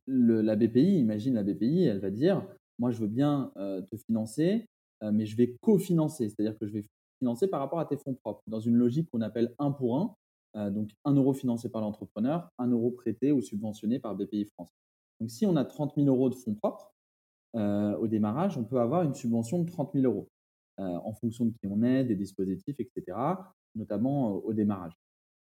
le, 0.07 0.41
la 0.41 0.57
BPI, 0.57 0.99
imagine 0.99 1.35
la 1.35 1.45
BPI, 1.45 1.85
elle 1.85 2.01
va 2.01 2.11
dire, 2.11 2.45
moi 2.79 2.91
je 2.91 2.99
veux 2.99 3.07
bien 3.07 3.53
te 3.57 3.97
financer, 3.97 4.67
mais 5.03 5.27
je 5.27 5.37
vais 5.37 5.55
cofinancer, 5.61 6.29
c'est-à-dire 6.29 6.59
que 6.59 6.67
je 6.67 6.73
vais 6.73 6.85
financer 7.21 7.47
par 7.47 7.61
rapport 7.61 7.79
à 7.79 7.87
tes 7.87 7.97
fonds 7.97 8.14
propres, 8.14 8.43
dans 8.49 8.61
une 8.61 8.75
logique 8.75 9.09
qu'on 9.11 9.21
appelle 9.21 9.55
un 9.59 9.71
pour 9.71 9.97
un, 9.99 10.14
euh, 10.14 10.26
donc 10.57 10.91
1 11.05 11.15
euro 11.15 11.35
financé 11.35 11.69
par 11.69 11.83
l'entrepreneur, 11.83 12.49
1 12.59 12.69
euro 12.69 12.91
prêté 12.91 13.33
ou 13.33 13.43
subventionné 13.43 13.99
par 13.99 14.15
BPI 14.15 14.47
France. 14.47 14.71
Donc 15.21 15.31
si 15.31 15.47
on 15.47 15.57
a 15.57 15.65
30 15.65 15.95
000 15.97 16.09
euros 16.09 16.31
de 16.31 16.35
fonds 16.35 16.55
propres 16.55 16.93
euh, 17.55 17.97
au 17.97 18.07
démarrage, 18.07 18.57
on 18.57 18.65
peut 18.65 18.81
avoir 18.81 19.03
une 19.03 19.15
subvention 19.15 19.63
de 19.63 19.71
30 19.71 19.93
000 19.95 20.05
euros 20.05 20.29
euh, 20.81 20.99
en 21.05 21.13
fonction 21.13 21.47
de 21.47 21.51
qui 21.51 21.67
on 21.67 21.83
est, 21.83 22.05
des 22.05 22.17
dispositifs, 22.17 22.77
etc., 22.79 23.19
notamment 23.75 24.33
au 24.33 24.53
démarrage. 24.53 24.93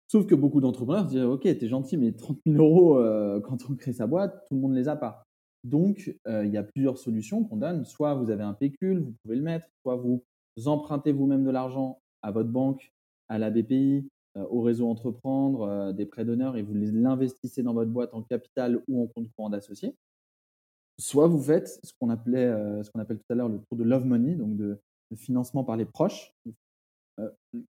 Sauf 0.07 0.25
que 0.25 0.35
beaucoup 0.35 0.61
d'entrepreneurs 0.61 1.05
se 1.05 1.09
disent 1.09 1.23
Ok, 1.23 1.43
t'es 1.43 1.67
gentil, 1.67 1.97
mais 1.97 2.13
30 2.13 2.39
000 2.45 2.57
euros 2.63 2.95
quand 3.41 3.57
on 3.69 3.75
crée 3.75 3.93
sa 3.93 4.07
boîte, 4.07 4.45
tout 4.47 4.55
le 4.55 4.61
monde 4.61 4.71
ne 4.71 4.79
les 4.79 4.87
a 4.87 4.95
pas. 4.95 5.23
Donc, 5.63 6.15
il 6.25 6.49
y 6.49 6.57
a 6.57 6.63
plusieurs 6.63 6.97
solutions 6.97 7.43
qu'on 7.43 7.57
donne. 7.57 7.83
Soit 7.83 8.15
vous 8.15 8.31
avez 8.31 8.43
un 8.43 8.53
pécule, 8.53 8.99
vous 8.99 9.13
pouvez 9.21 9.35
le 9.35 9.43
mettre, 9.43 9.67
soit 9.81 9.97
vous 9.97 10.23
empruntez 10.65 11.11
vous-même 11.11 11.43
de 11.43 11.51
l'argent 11.51 11.99
à 12.21 12.31
votre 12.31 12.49
banque, 12.49 12.91
à 13.29 13.37
la 13.37 13.51
BPI, 13.51 13.97
euh, 13.97 14.16
au 14.49 14.61
réseau 14.61 14.89
entreprendre, 14.89 15.61
euh, 15.61 15.93
des 15.93 16.05
prêts 16.05 16.25
d'honneur 16.25 16.57
et 16.57 16.61
vous 16.61 16.73
l'investissez 16.73 17.63
dans 17.63 17.73
votre 17.73 17.91
boîte 17.91 18.13
en 18.13 18.23
capital 18.23 18.81
ou 18.87 19.03
en 19.03 19.07
compte 19.07 19.29
courant 19.35 19.49
d'associé. 19.49 19.95
Soit 20.99 21.27
vous 21.27 21.41
faites 21.41 21.79
ce 21.83 21.91
qu'on 21.99 22.09
appelait, 22.09 22.45
euh, 22.45 22.83
ce 22.83 22.91
qu'on 22.91 22.99
appelle 22.99 23.17
tout 23.17 23.31
à 23.31 23.35
l'heure 23.35 23.49
le 23.49 23.59
tour 23.59 23.77
de 23.77 23.83
love 23.83 24.05
money, 24.05 24.35
donc 24.35 24.55
de, 24.55 24.79
financement 25.15 25.63
par 25.63 25.77
les 25.77 25.85
proches, 25.85 26.33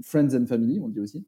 friends 0.03 0.35
and 0.35 0.47
family, 0.47 0.81
on 0.81 0.89
dit 0.89 0.99
aussi, 0.99 1.25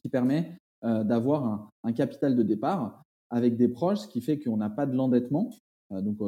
qui 0.00 0.08
permet 0.08 0.56
d'avoir 0.82 1.68
un, 1.82 1.92
capital 1.92 2.36
de 2.36 2.44
départ 2.44 3.02
avec 3.28 3.56
des 3.56 3.66
proches, 3.66 4.02
ce 4.02 4.06
qui 4.06 4.20
fait 4.20 4.38
qu'on 4.38 4.56
n'a 4.56 4.70
pas 4.70 4.86
de 4.86 4.94
l'endettement. 4.94 5.50
donc 5.90 6.18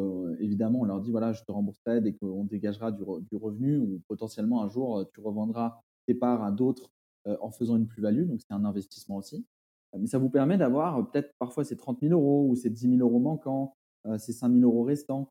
évidemment, 0.41 0.81
on 0.81 0.85
leur 0.85 1.01
dit 1.01 1.13
voilà, 1.13 1.33
je 1.33 1.45
te 1.45 1.53
rembourserai 1.53 2.01
dès 2.01 2.13
qu'on 2.15 2.43
dégagera 2.43 2.91
du, 2.91 3.05
du, 3.31 3.37
revenu 3.37 3.79
ou 3.79 4.01
potentiellement 4.09 4.65
un 4.65 4.69
jour 4.69 5.09
tu 5.15 5.21
revendras 5.21 5.81
tes 6.07 6.15
parts 6.15 6.43
à 6.43 6.51
d'autres 6.51 6.91
euh, 6.91 7.02
en 7.27 7.51
faisant 7.51 7.77
une 7.77 7.87
plus-value, 7.87 8.27
donc 8.27 8.41
c'est 8.41 8.53
un 8.53 8.65
investissement 8.65 9.17
aussi. 9.17 9.47
Euh, 9.95 9.99
mais 10.01 10.07
ça 10.07 10.19
vous 10.19 10.31
permet 10.31 10.59
d'avoir 10.59 10.99
euh, 10.99 11.03
peut-être 11.03 11.33
parfois 11.39 11.65
ces 11.65 11.77
30 11.77 12.01
000 12.01 12.13
euros 12.13 12.49
ou 12.49 12.57
ces 12.57 12.71
10 12.71 12.97
000 12.97 13.01
euros 13.01 13.21
manquants, 13.21 13.75
ces 14.19 14.33
5 14.33 14.53
000 14.53 14.65
euros 14.65 14.83
restants, 14.83 15.29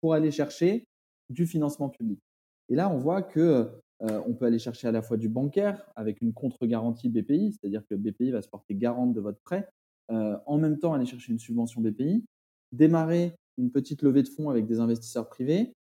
pour 0.00 0.14
aller 0.14 0.30
chercher 0.30 0.86
du 1.28 1.46
financement 1.46 1.90
public. 1.90 2.18
Et 2.70 2.74
là, 2.74 2.88
on 2.88 2.96
voit 2.96 3.22
que 3.22 3.70
on 4.00 4.34
peut 4.34 4.46
aller 4.46 4.58
chercher 4.58 4.88
à 4.88 4.92
la 4.92 5.02
fois 5.02 5.18
du 5.18 5.28
bancaire 5.28 5.86
avec 5.94 6.22
une 6.22 6.32
contre-garantie 6.32 7.10
BPI, 7.10 7.52
c'est-à-dire 7.52 7.82
que 7.86 7.94
BPI 7.94 8.30
va 8.30 8.40
se 8.40 8.48
porter 8.48 8.74
garante 8.74 9.12
de 9.12 9.20
votre 9.20 9.40
prêt, 9.40 9.68
en 10.08 10.56
même 10.56 10.78
temps 10.78 10.94
aller 10.94 11.04
chercher 11.04 11.32
une 11.32 11.38
subvention 11.38 11.82
BPI, 11.82 12.24
démarrer 12.72 13.34
une 13.58 13.70
petite 13.70 14.00
levée 14.00 14.22
de 14.22 14.28
fonds 14.28 14.48
avec 14.48 14.66
des 14.66 14.80
investisseurs 14.80 15.28
privés, 15.28 15.74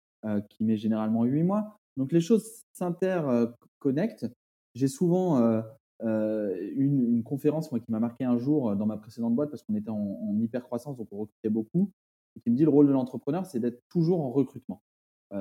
qui 0.50 0.64
met 0.64 0.78
généralement 0.78 1.26
8 1.26 1.44
mois. 1.44 1.78
Donc 1.96 2.12
les 2.12 2.22
choses 2.22 2.64
s'interconnectent 2.74 4.26
j'ai 4.74 4.88
souvent 4.88 5.42
euh, 5.42 5.62
euh, 6.04 6.72
une, 6.76 7.24
conférence 7.24 7.70
qui 7.70 7.92
m'a 7.92 8.00
marqué 8.00 8.24
un 8.24 8.38
jour 8.38 8.72
euh, 8.72 8.76
dans 8.76 8.86
ma 8.86 8.98
précédente 8.98 9.36
boîte 9.36 9.50
parce 9.50 9.64
qu'on 9.64 9.76
était 9.76 9.90
en, 9.90 10.38
hyper 10.40 10.64
croissance, 10.64 10.98
donc 10.98 11.08
on 11.12 11.20
recrutait 11.20 11.50
beaucoup, 11.50 11.92
et 12.36 12.42
qui 12.42 12.50
me 12.50 12.56
dit 12.56 12.64
le 12.64 12.70
rôle 12.70 12.88
de 12.88 12.92
l'entrepreneur, 12.92 13.46
c'est 13.46 13.60
d'être 13.60 13.82
toujours 13.90 14.22
en 14.22 14.32
recrutement. 14.32 14.82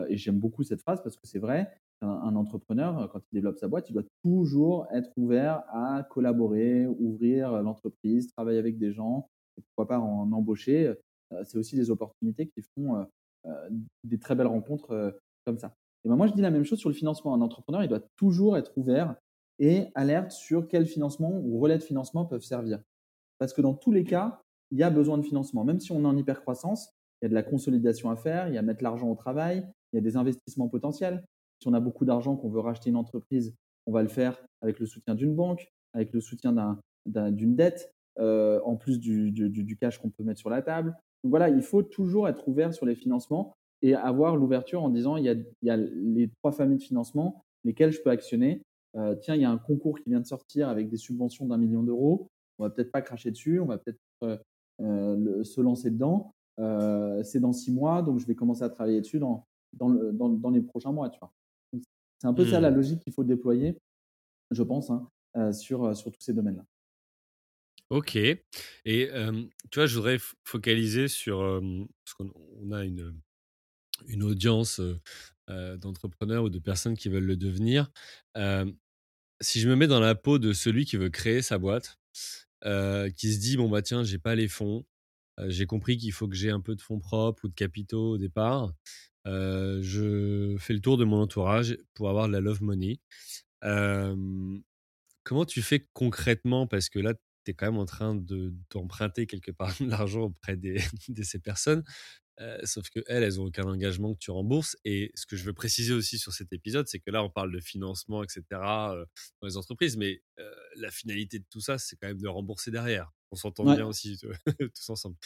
et 0.08 0.16
j'aime 0.16 0.38
beaucoup 0.38 0.62
cette 0.62 0.82
phrase 0.82 1.02
parce 1.02 1.16
que 1.16 1.26
c'est 1.26 1.38
vrai. 1.38 1.70
un, 2.00 2.34
entrepreneur, 2.36 3.10
quand 3.12 3.20
il 3.20 3.34
développe 3.34 3.58
sa 3.58 3.68
boîte, 3.68 3.88
il 3.90 3.92
doit 3.92 4.04
toujours 4.22 4.86
être 4.92 5.10
ouvert 5.16 5.62
à 5.68 6.04
collaborer, 6.10 6.86
ouvrir 6.86 7.62
l'entreprise, 7.62 8.32
travailler 8.32 8.58
avec 8.58 8.78
des 8.78 8.92
gens, 8.92 9.28
pourquoi 9.56 9.86
pas 9.88 10.00
en 10.00 10.32
embaucher. 10.32 10.94
c'est 11.44 11.58
aussi 11.58 11.76
des 11.76 11.90
opportunités 11.90 12.48
qui 12.48 12.62
font 12.74 13.06
des 14.04 14.18
très 14.18 14.34
belles 14.34 14.48
rencontres 14.48 15.20
comme 15.44 15.58
ça. 15.58 15.74
Et 16.04 16.08
ben 16.08 16.16
moi, 16.16 16.26
je 16.26 16.32
dis 16.32 16.40
la 16.40 16.50
même 16.50 16.64
chose 16.64 16.78
sur 16.78 16.88
le 16.88 16.94
financement. 16.94 17.34
Un 17.34 17.40
entrepreneur, 17.40 17.82
il 17.82 17.88
doit 17.88 18.02
toujours 18.16 18.56
être 18.56 18.76
ouvert 18.76 19.16
et 19.58 19.88
alerte 19.94 20.30
sur 20.30 20.66
quel 20.66 20.86
financement 20.86 21.30
ou 21.30 21.58
relais 21.58 21.78
de 21.78 21.82
financement 21.82 22.24
peuvent 22.24 22.42
servir. 22.42 22.80
Parce 23.38 23.52
que 23.52 23.60
dans 23.60 23.74
tous 23.74 23.92
les 23.92 24.04
cas, 24.04 24.40
il 24.70 24.78
y 24.78 24.82
a 24.82 24.90
besoin 24.90 25.18
de 25.18 25.22
financement. 25.22 25.64
Même 25.64 25.80
si 25.80 25.92
on 25.92 26.02
est 26.02 26.06
en 26.06 26.16
hypercroissance, 26.16 26.92
il 27.20 27.24
y 27.24 27.26
a 27.26 27.28
de 27.28 27.34
la 27.34 27.42
consolidation 27.42 28.10
à 28.10 28.16
faire, 28.16 28.48
il 28.48 28.54
y 28.54 28.58
a 28.58 28.62
mettre 28.62 28.82
l'argent 28.82 29.08
au 29.10 29.14
travail, 29.14 29.66
il 29.92 29.96
y 29.96 29.98
a 29.98 30.02
des 30.02 30.16
investissements 30.16 30.68
potentiels. 30.68 31.24
Si 31.60 31.68
on 31.68 31.74
a 31.74 31.80
beaucoup 31.80 32.06
d'argent, 32.06 32.36
qu'on 32.36 32.48
veut 32.48 32.60
racheter 32.60 32.88
une 32.88 32.96
entreprise, 32.96 33.54
on 33.86 33.92
va 33.92 34.02
le 34.02 34.08
faire 34.08 34.42
avec 34.62 34.78
le 34.78 34.86
soutien 34.86 35.14
d'une 35.14 35.34
banque, 35.34 35.70
avec 35.92 36.12
le 36.12 36.20
soutien 36.20 36.78
d'une 37.06 37.56
dette, 37.56 37.92
euh, 38.18 38.60
en 38.64 38.76
plus 38.76 38.98
du, 38.98 39.30
du 39.30 39.76
cash 39.76 39.98
qu'on 39.98 40.10
peut 40.10 40.24
mettre 40.24 40.40
sur 40.40 40.50
la 40.50 40.62
table. 40.62 40.96
Donc 41.22 41.30
voilà, 41.30 41.50
il 41.50 41.62
faut 41.62 41.82
toujours 41.82 42.28
être 42.28 42.48
ouvert 42.48 42.72
sur 42.72 42.86
les 42.86 42.94
financements 42.94 43.56
et 43.82 43.94
avoir 43.94 44.36
l'ouverture 44.36 44.82
en 44.82 44.90
disant 44.90 45.16
il 45.16 45.24
y, 45.24 45.70
a, 45.70 45.76
les 45.76 46.28
trois 46.28 46.52
familles 46.52 46.78
de 46.78 46.82
financement, 46.82 47.44
lesquelles 47.64 47.92
je 47.92 48.00
peux 48.00 48.10
actionner. 48.10 48.62
Euh, 48.96 49.14
tiens, 49.14 49.34
il 49.34 49.42
y 49.42 49.44
a 49.44 49.50
un 49.50 49.58
concours 49.58 49.98
qui 50.00 50.10
vient 50.10 50.20
de 50.20 50.26
sortir 50.26 50.68
avec 50.68 50.88
des 50.88 50.96
subventions 50.96 51.46
d'un 51.46 51.58
million 51.58 51.82
d'euros. 51.82 52.28
On 52.58 52.64
va 52.64 52.70
peut-être 52.70 52.92
pas 52.92 53.02
cracher 53.02 53.30
dessus, 53.30 53.60
on 53.60 53.66
va 53.66 53.78
peut-être 53.78 54.00
euh, 54.22 54.36
euh, 54.80 55.44
se 55.44 55.60
lancer 55.60 55.90
dedans. 55.90 56.34
c'est 57.24 57.40
dans 57.40 57.52
six 57.52 57.72
mois, 57.72 58.02
donc 58.02 58.18
je 58.18 58.26
vais 58.26 58.34
commencer 58.34 58.62
à 58.62 58.68
travailler 58.68 59.00
dessus 59.00 59.18
dans, 59.18 59.46
dans, 59.72 60.50
les 60.50 60.60
prochains 60.60 60.92
mois. 60.92 61.08
Tu 61.08 61.18
vois. 61.18 61.32
C'est 62.18 62.26
un 62.26 62.34
peu 62.34 62.44
ça 62.44 62.60
la 62.60 62.70
mmh. 62.70 62.74
logique 62.74 63.00
qu'il 63.00 63.14
faut 63.14 63.24
déployer, 63.24 63.78
je 64.50 64.62
pense, 64.62 64.90
hein, 64.90 65.08
sur, 65.52 65.96
sur 65.96 66.12
tous 66.12 66.20
ces 66.20 66.34
domaines-là. 66.34 66.64
Ok. 67.88 68.16
Et 68.16 69.08
tu 69.70 69.74
vois, 69.74 69.86
je 69.86 69.96
voudrais 69.96 70.18
focaliser 70.44 71.08
sur. 71.08 71.38
parce 72.04 72.14
qu'on 72.14 72.72
a 72.72 72.84
une, 72.84 73.14
une 74.08 74.22
audience 74.22 74.80
d'entrepreneurs 75.78 76.44
ou 76.44 76.48
de 76.50 76.60
personnes 76.60 76.96
qui 76.96 77.08
veulent 77.08 77.24
le 77.24 77.36
devenir. 77.36 77.90
si 79.40 79.60
je 79.60 79.68
me 79.68 79.76
mets 79.76 79.88
dans 79.88 80.00
la 80.00 80.14
peau 80.14 80.38
de 80.38 80.52
celui 80.52 80.84
qui 80.84 80.96
veut 80.96 81.10
créer 81.10 81.42
sa 81.42 81.58
boîte, 81.58 81.98
qui 82.62 83.32
se 83.32 83.40
dit 83.40 83.56
bon 83.56 83.68
bah 83.68 83.82
tiens 83.82 84.04
j'ai 84.04 84.18
pas 84.18 84.34
les 84.34 84.48
fonds, 84.48 84.84
j'ai 85.48 85.66
compris 85.66 85.96
qu'il 85.96 86.12
faut 86.12 86.28
que 86.28 86.36
j'ai 86.36 86.50
un 86.50 86.60
peu 86.60 86.76
de 86.76 86.82
fonds 86.82 87.00
propres 87.00 87.44
ou 87.44 87.48
de 87.48 87.54
capitaux 87.54 88.12
au 88.12 88.18
départ. 88.18 88.72
je 89.24 90.56
fais 90.58 90.74
le 90.74 90.80
tour 90.80 90.96
de 90.96 91.04
mon 91.04 91.20
entourage 91.20 91.76
pour 91.94 92.08
avoir 92.10 92.28
de 92.28 92.32
la 92.32 92.40
love 92.40 92.62
money. 92.62 93.00
comment 95.24 95.44
tu 95.44 95.62
fais 95.62 95.88
concrètement? 95.92 96.66
Parce 96.66 96.88
que 96.88 96.98
là, 96.98 97.14
tu 97.44 97.50
es 97.50 97.54
quand 97.54 97.66
même 97.66 97.78
en 97.78 97.86
train 97.86 98.14
d'emprunter 98.14 99.26
quelque 99.26 99.50
part 99.50 99.74
de 99.80 99.86
l'argent 99.86 100.22
auprès 100.22 100.56
des, 100.56 100.78
de 101.08 101.22
ces 101.22 101.38
personnes. 101.38 101.84
Euh, 102.40 102.58
sauf 102.64 102.88
que 102.88 103.00
elles, 103.06 103.22
elles 103.22 103.40
ont 103.40 103.44
aucun 103.44 103.64
engagement 103.64 104.14
que 104.14 104.18
tu 104.18 104.30
rembourses. 104.30 104.76
Et 104.84 105.12
ce 105.14 105.26
que 105.26 105.36
je 105.36 105.44
veux 105.44 105.52
préciser 105.52 105.92
aussi 105.92 106.18
sur 106.18 106.32
cet 106.32 106.52
épisode, 106.52 106.88
c'est 106.88 106.98
que 106.98 107.10
là, 107.10 107.22
on 107.22 107.30
parle 107.30 107.52
de 107.52 107.60
financement, 107.60 108.22
etc. 108.22 108.42
Euh, 108.52 109.04
dans 109.40 109.48
les 109.48 109.56
entreprises, 109.56 109.96
mais 109.96 110.22
euh, 110.38 110.50
la 110.76 110.90
finalité 110.90 111.38
de 111.38 111.44
tout 111.50 111.60
ça, 111.60 111.78
c'est 111.78 111.96
quand 111.96 112.08
même 112.08 112.20
de 112.20 112.28
rembourser 112.28 112.70
derrière. 112.70 113.12
On 113.30 113.36
s'entend 113.36 113.64
bien 113.64 113.86
aussi 113.86 114.18
tous 114.74 114.90
ensemble. 114.90 115.16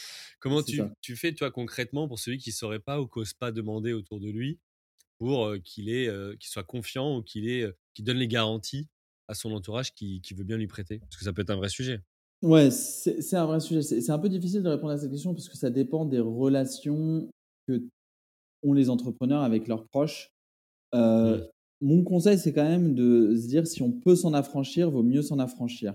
Comment 0.41 0.62
tu, 0.62 0.83
tu, 1.01 1.17
fais, 1.17 1.33
toi, 1.33 1.51
concrètement, 1.51 2.09
pour 2.09 2.19
celui 2.19 2.39
qui 2.39 2.51
ne 2.51 2.55
saurait 2.55 2.81
pas 2.81 3.01
ou 3.01 3.07
qui 3.07 3.21
n'ose 3.21 3.33
pas 3.33 3.53
demander 3.53 3.93
autour 3.93 4.21
de 4.21 4.31
lui, 4.31 4.61
pour 5.19 5.55
qu'il 5.62 5.87
qu'il 6.39 6.51
soit 6.51 6.65
confiant 6.65 7.17
ou 7.17 7.23
qu'il 7.23 7.73
donne 8.01 8.19
les 8.19 8.29
garanties 8.29 8.89
à 9.27 9.35
son 9.35 9.53
entourage 9.53 9.95
qui, 9.95 10.21
qui 10.21 10.35
veut 10.35 10.45
bien 10.45 10.59
lui 10.59 10.67
prêter? 10.67 10.99
Parce 10.99 11.17
que 11.17 11.25
ça 11.25 11.33
peut 11.33 11.43
être 11.43 11.51
un 11.51 11.57
vrai 11.57 11.71
sujet. 11.71 12.03
Ouais, 12.45 12.71
c'est 12.71 13.37
un 13.37 13.47
vrai 13.47 13.59
sujet. 13.59 13.81
C'est 13.81 14.13
un 14.13 14.19
peu 14.19 14.29
difficile 14.29 14.63
de 14.63 14.69
répondre 14.69 14.93
à 14.93 14.99
cette 14.99 15.11
question 15.11 15.33
parce 15.33 15.49
que 15.49 15.57
ça 15.57 15.71
dépend 15.71 16.05
des 16.05 16.21
relations 16.21 17.27
que 17.67 17.83
ont 18.63 18.75
les 18.75 18.91
entrepreneurs 18.91 19.43
avec 19.43 19.67
leurs 19.67 19.87
proches. 19.87 20.31
Euh, 20.95 21.43
mon 21.81 22.05
conseil, 22.05 22.39
c'est 22.39 22.53
quand 22.53 22.69
même 22.69 22.95
de 22.95 23.35
se 23.35 23.47
dire 23.47 23.67
si 23.67 23.81
on 23.81 23.93
peut 23.93 24.15
s'en 24.15 24.35
affranchir, 24.35 24.91
vaut 24.91 25.03
mieux 25.03 25.23
s'en 25.23 25.39
affranchir. 25.39 25.95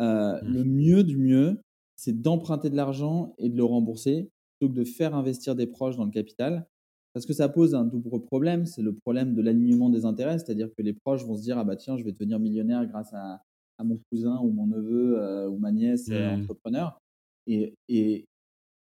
Euh, 0.00 0.40
mmh. 0.42 0.52
Le 0.52 0.64
mieux 0.64 1.04
du 1.04 1.18
mieux, 1.18 1.60
c'est 1.94 2.20
d'emprunter 2.20 2.68
de 2.68 2.76
l'argent 2.76 3.34
et 3.38 3.48
de 3.48 3.56
le 3.56 3.64
rembourser 3.64 4.28
plutôt 4.58 4.72
que 4.72 4.78
de 4.78 4.84
faire 4.84 5.14
investir 5.14 5.54
des 5.54 5.68
proches 5.68 5.96
dans 5.96 6.04
le 6.04 6.10
capital. 6.10 6.66
Parce 7.14 7.26
que 7.26 7.32
ça 7.32 7.48
pose 7.48 7.76
un 7.76 7.84
double 7.84 8.22
problème, 8.22 8.66
c'est 8.66 8.82
le 8.82 8.92
problème 8.92 9.34
de 9.34 9.40
l'alignement 9.40 9.88
des 9.88 10.04
intérêts, 10.04 10.38
c'est-à-dire 10.38 10.68
que 10.76 10.82
les 10.82 10.92
proches 10.94 11.24
vont 11.24 11.36
se 11.36 11.42
dire 11.42 11.56
ah 11.58 11.64
bah 11.64 11.76
tiens 11.76 11.96
je 11.96 12.04
vais 12.04 12.12
devenir 12.12 12.38
millionnaire 12.38 12.84
grâce 12.86 13.12
à, 13.14 13.40
à 13.78 13.84
mon 13.84 13.98
cousin 14.10 14.38
ou 14.42 14.50
mon 14.50 14.66
neveu 14.66 15.18
euh, 15.18 15.48
ou 15.48 15.58
ma 15.58 15.72
nièce 15.72 16.08
euh, 16.10 16.36
mmh. 16.36 16.40
entrepreneur. 16.40 16.98
Et, 17.46 17.74
et, 17.88 18.26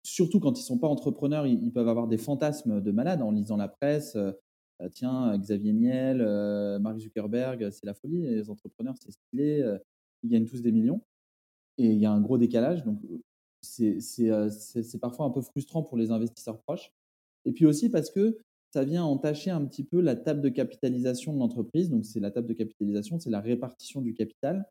surtout 0.04 0.40
quand 0.40 0.58
ils 0.58 0.64
sont 0.64 0.80
pas 0.80 0.88
entrepreneurs, 0.88 1.46
ils, 1.46 1.72
peuvent 1.72 1.88
avoir 1.88 2.08
des 2.08 2.18
fantasmes 2.18 2.82
de 2.82 2.92
malades 2.92 3.22
en 3.22 3.32
lisant 3.32 3.58
la 3.58 3.68
presse. 3.68 4.16
Euh, 4.16 4.32
tiens, 4.94 5.38
Xavier 5.38 5.74
Niel, 5.74 6.20
Mark 6.80 6.98
Zuckerberg, 7.00 7.70
c'est 7.70 7.86
la 7.86 7.94
folie. 7.94 8.22
Les 8.22 8.50
entrepreneurs, 8.50 8.96
c'est 8.98 9.12
stylé. 9.12 9.78
ils 10.24 10.30
gagnent 10.30 10.46
tous 10.46 10.62
des 10.62 10.72
millions. 10.72 11.02
Et 11.78 11.88
il 11.88 12.00
y 12.00 12.06
a 12.06 12.12
un 12.12 12.22
gros 12.22 12.38
décalage. 12.38 12.86
Donc, 12.86 13.02
c'est 13.62 15.00
parfois 15.02 15.26
un 15.26 15.32
peu 15.32 15.42
frustrant 15.42 15.84
pour 15.84 15.98
les 15.98 16.12
investisseurs 16.12 16.62
proches. 16.62 16.92
Et 17.44 17.52
puis 17.52 17.66
aussi 17.66 17.90
parce 17.90 18.10
que 18.10 18.38
ça 18.72 18.84
vient 18.84 19.04
entacher 19.04 19.50
un 19.50 19.66
petit 19.66 19.84
peu 19.84 20.00
la 20.02 20.16
table 20.16 20.42
de 20.42 20.50
capitalisation 20.50 21.34
de 21.34 21.40
l'entreprise. 21.40 21.90
Donc, 21.90 22.06
c'est 22.06 22.20
la 22.20 22.32
table 22.32 22.48
de 22.48 22.54
capitalisation, 22.54 23.20
c'est 23.20 23.30
la 23.30 23.40
répartition 23.40 24.02
du 24.02 24.14
capital, 24.14 24.68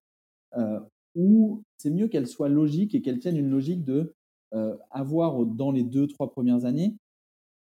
euh, 0.57 0.81
où 1.15 1.63
c'est 1.79 1.91
mieux 1.91 2.09
qu'elle 2.09 2.27
soit 2.27 2.49
logique 2.49 2.95
et 2.95 3.03
qu'elle 3.03 3.19
tienne 3.19 3.37
une 3.37 3.51
logique 3.51 3.85
de 3.85 4.15
euh, 4.55 4.77
avoir 4.91 5.45
dans 5.45 5.73
les 5.73 5.83
deux, 5.83 6.07
trois 6.07 6.31
premières 6.31 6.65
années 6.65 6.97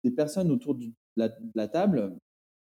des 0.03 0.11
personnes 0.11 0.51
autour 0.51 0.75
de 0.75 0.91
la, 1.17 1.69
table 1.69 2.17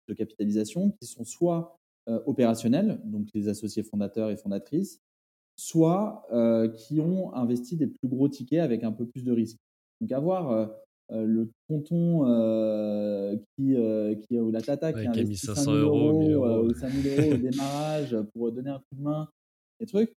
de 0.07 0.13
capitalisation 0.13 0.91
qui 0.91 1.07
sont 1.07 1.23
soit 1.23 1.77
euh, 2.09 2.21
opérationnelles, 2.25 3.01
donc 3.05 3.27
les 3.33 3.47
associés 3.47 3.83
fondateurs 3.83 4.29
et 4.29 4.37
fondatrices, 4.37 4.99
soit 5.55 6.27
qui 6.75 6.99
ont 6.99 7.31
investi 7.35 7.75
des 7.75 7.85
plus 7.85 8.07
gros 8.07 8.27
tickets 8.27 8.61
avec 8.61 8.83
un 8.83 8.91
peu 8.91 9.05
plus 9.05 9.23
de 9.23 9.31
risques. 9.31 9.59
Donc, 10.03 10.11
avoir 10.11 10.51
euh, 10.51 10.67
le 11.09 11.51
tonton 11.67 12.25
euh, 12.27 13.35
qui, 13.55 13.75
euh, 13.75 14.15
qui, 14.15 14.39
ou 14.39 14.51
la 14.51 14.61
tata 14.61 14.93
qui, 14.93 15.05
a 15.05 15.23
mis 15.23 15.35
500 15.35 15.73
euros, 15.73 16.31
euros, 16.31 16.65
ou 16.65 16.73
5000 16.73 17.07
euros 17.07 17.33
au 17.33 17.37
démarrage 17.51 18.17
pour 18.33 18.51
donner 18.51 18.69
un 18.69 18.79
coup 18.79 18.95
de 18.95 19.01
main, 19.01 19.29
et 19.79 19.85
trucs, 19.85 20.13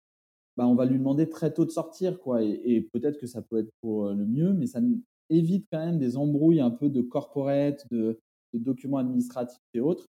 bah, 0.57 0.67
on 0.67 0.75
va 0.75 0.87
lui 0.87 0.99
demander 0.99 1.29
très 1.29 1.53
tôt 1.53 1.65
de 1.65 1.71
sortir. 1.71 2.19
Quoi, 2.21 2.43
et, 2.43 2.89
peut-être 2.93 3.19
que 3.19 3.27
ça 3.27 3.43
peut 3.43 3.59
être 3.59 3.71
pour 3.81 4.11
le 4.11 4.25
mieux, 4.25 4.53
mais 4.53 4.67
ça 4.67 4.81
évite 5.29 5.67
quand 5.71 5.85
même 5.85 5.99
des 5.99 6.17
embrouilles 6.17 6.61
un 6.61 6.71
peu 6.71 6.89
de 6.89 7.03
corporate, 7.03 7.85
de, 7.91 8.19
documents 8.55 8.97
administratifs 8.97 9.61
et 9.75 9.81
autres, 9.81 10.07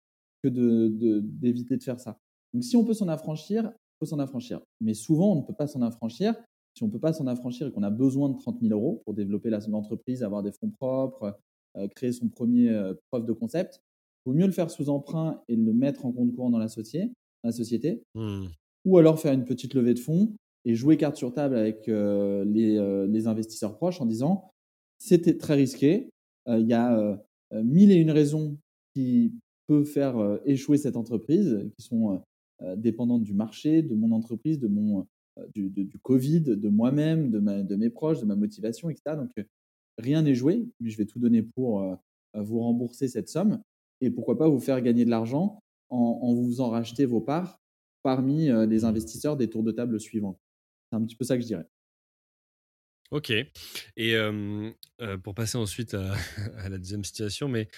que 0.43 0.49
d'éviter 0.49 1.75
de, 1.75 1.79
de 1.79 1.85
faire 1.85 2.01
ça. 2.01 2.19
Donc 2.53 2.65
si 2.65 2.77
on 2.77 2.85
peut 2.85 2.95
s'en 2.95 3.07
affranchir, 3.07 3.67
il 3.67 3.99
faut 4.01 4.07
s'en 4.07 4.19
affranchir. 4.19 4.61
Mais 4.81 4.95
souvent, 4.95 5.33
on 5.33 5.37
ne 5.37 5.47
peut 5.47 5.55
pas 5.55 5.69
s'en 5.69 5.81
affranchir 5.81 6.35
si 6.75 6.83
on 6.83 6.87
ne 6.87 6.93
peut 6.93 6.99
pas 6.99 7.13
s'en 7.13 7.27
affranchir 7.27 7.67
et 7.67 7.73
qu'on 7.73 7.83
a 7.83 7.91
besoin 7.91 8.31
de 8.31 8.39
30 8.39 8.61
000 8.61 8.73
euros 8.73 9.03
pour 9.05 9.15
développer 9.15 9.51
l'entreprise, 9.51 10.23
avoir 10.23 10.43
des 10.43 10.53
fonds 10.53 10.71
propres, 10.71 11.39
euh, 11.77 11.89
créer 11.89 12.13
son 12.13 12.29
premier 12.29 12.71
euh, 12.71 12.95
preuve 13.11 13.27
de 13.27 13.33
concept, 13.33 13.81
il 14.25 14.31
vaut 14.31 14.37
mieux 14.37 14.47
le 14.47 14.53
faire 14.53 14.71
sous 14.71 14.89
emprunt 14.89 15.43
et 15.49 15.57
le 15.57 15.73
mettre 15.73 16.07
en 16.07 16.13
compte 16.13 16.35
courant 16.35 16.51
dans 16.51 16.59
la, 16.59 16.69
société, 16.69 17.13
la 17.45 17.53
société 17.53 18.03
mmh. 18.15 18.47
ou 18.85 18.99
alors 18.99 19.19
faire 19.19 19.33
une 19.33 19.45
petite 19.45 19.75
levée 19.75 19.95
de 19.95 19.99
fonds 19.99 20.35
et 20.65 20.75
jouer 20.75 20.97
carte 20.97 21.17
sur 21.17 21.33
table 21.33 21.57
avec 21.57 21.89
euh, 21.89 22.45
les, 22.45 23.27
investisseurs 23.27 23.77
proches 23.77 24.01
en 24.01 24.07
disant 24.07 24.51
c'était 24.99 25.37
très 25.37 25.55
risqué, 25.55 26.11
il 26.47 26.67
y 26.67 26.75
a 26.75 27.19
mille 27.53 27.91
et 27.91 27.97
une 27.97 28.13
raisons 28.13 28.57
qui 28.95 29.33
peuvent 29.67 29.85
faire 29.85 30.39
échouer 30.45 30.79
cette 30.79 30.97
entreprise, 30.97 31.69
qui 31.77 31.85
sont 31.85 32.23
dépendantes 32.77 33.25
du 33.25 33.35
marché, 33.35 33.83
de 33.83 33.97
mon 33.97 34.13
entreprise, 34.13 34.61
de 34.61 34.69
mon 34.69 35.05
euh, 35.39 35.47
du, 35.55 35.99
Covid, 36.03 36.41
de 36.43 36.69
moi-même, 36.69 37.31
de, 37.31 37.77
mes 37.77 37.91
proches, 37.91 38.21
de 38.21 38.27
ma 38.27 38.37
motivation, 38.37 38.91
etc. 38.91 39.17
Donc, 39.17 39.31
euh, 39.39 39.45
rien 39.99 40.23
n'est 40.23 40.35
joué, 40.35 40.69
mais 40.81 40.91
je 40.91 40.99
vais 40.99 41.07
tout 41.07 41.19
donner 41.19 41.43
pour 41.43 41.83
euh, 41.83 41.95
vous 42.35 42.61
rembourser 42.61 43.09
cette 43.09 43.29
somme 43.29 43.63
et 44.01 44.11
pourquoi 44.11 44.37
pas 44.37 44.49
vous 44.49 44.61
faire 44.61 44.81
gagner 44.81 45.05
de 45.05 45.11
l'argent 45.11 45.63
en, 45.91 46.35
vous 46.35 46.61
en 46.61 46.71
racheter 46.71 47.05
vos 47.05 47.21
parts 47.21 47.61
parmi 48.03 48.49
les 48.67 48.85
investisseurs 48.85 49.37
des 49.37 49.51
tours 49.51 49.63
de 49.63 49.71
table 49.73 50.01
suivants. 50.01 50.41
C'est 50.91 50.97
un 50.97 51.03
petit 51.05 51.15
peu 51.15 51.25
ça 51.25 51.37
que 51.37 51.43
je 51.43 51.47
dirais. 51.47 51.67
Ok. 53.13 53.31
Et 53.97 54.17
pour 55.23 55.35
passer 55.35 55.59
ensuite 55.59 55.95
à, 56.57 56.69
la 56.69 56.79
deuxième 56.79 57.05
situation, 57.05 57.47
mais 57.47 57.69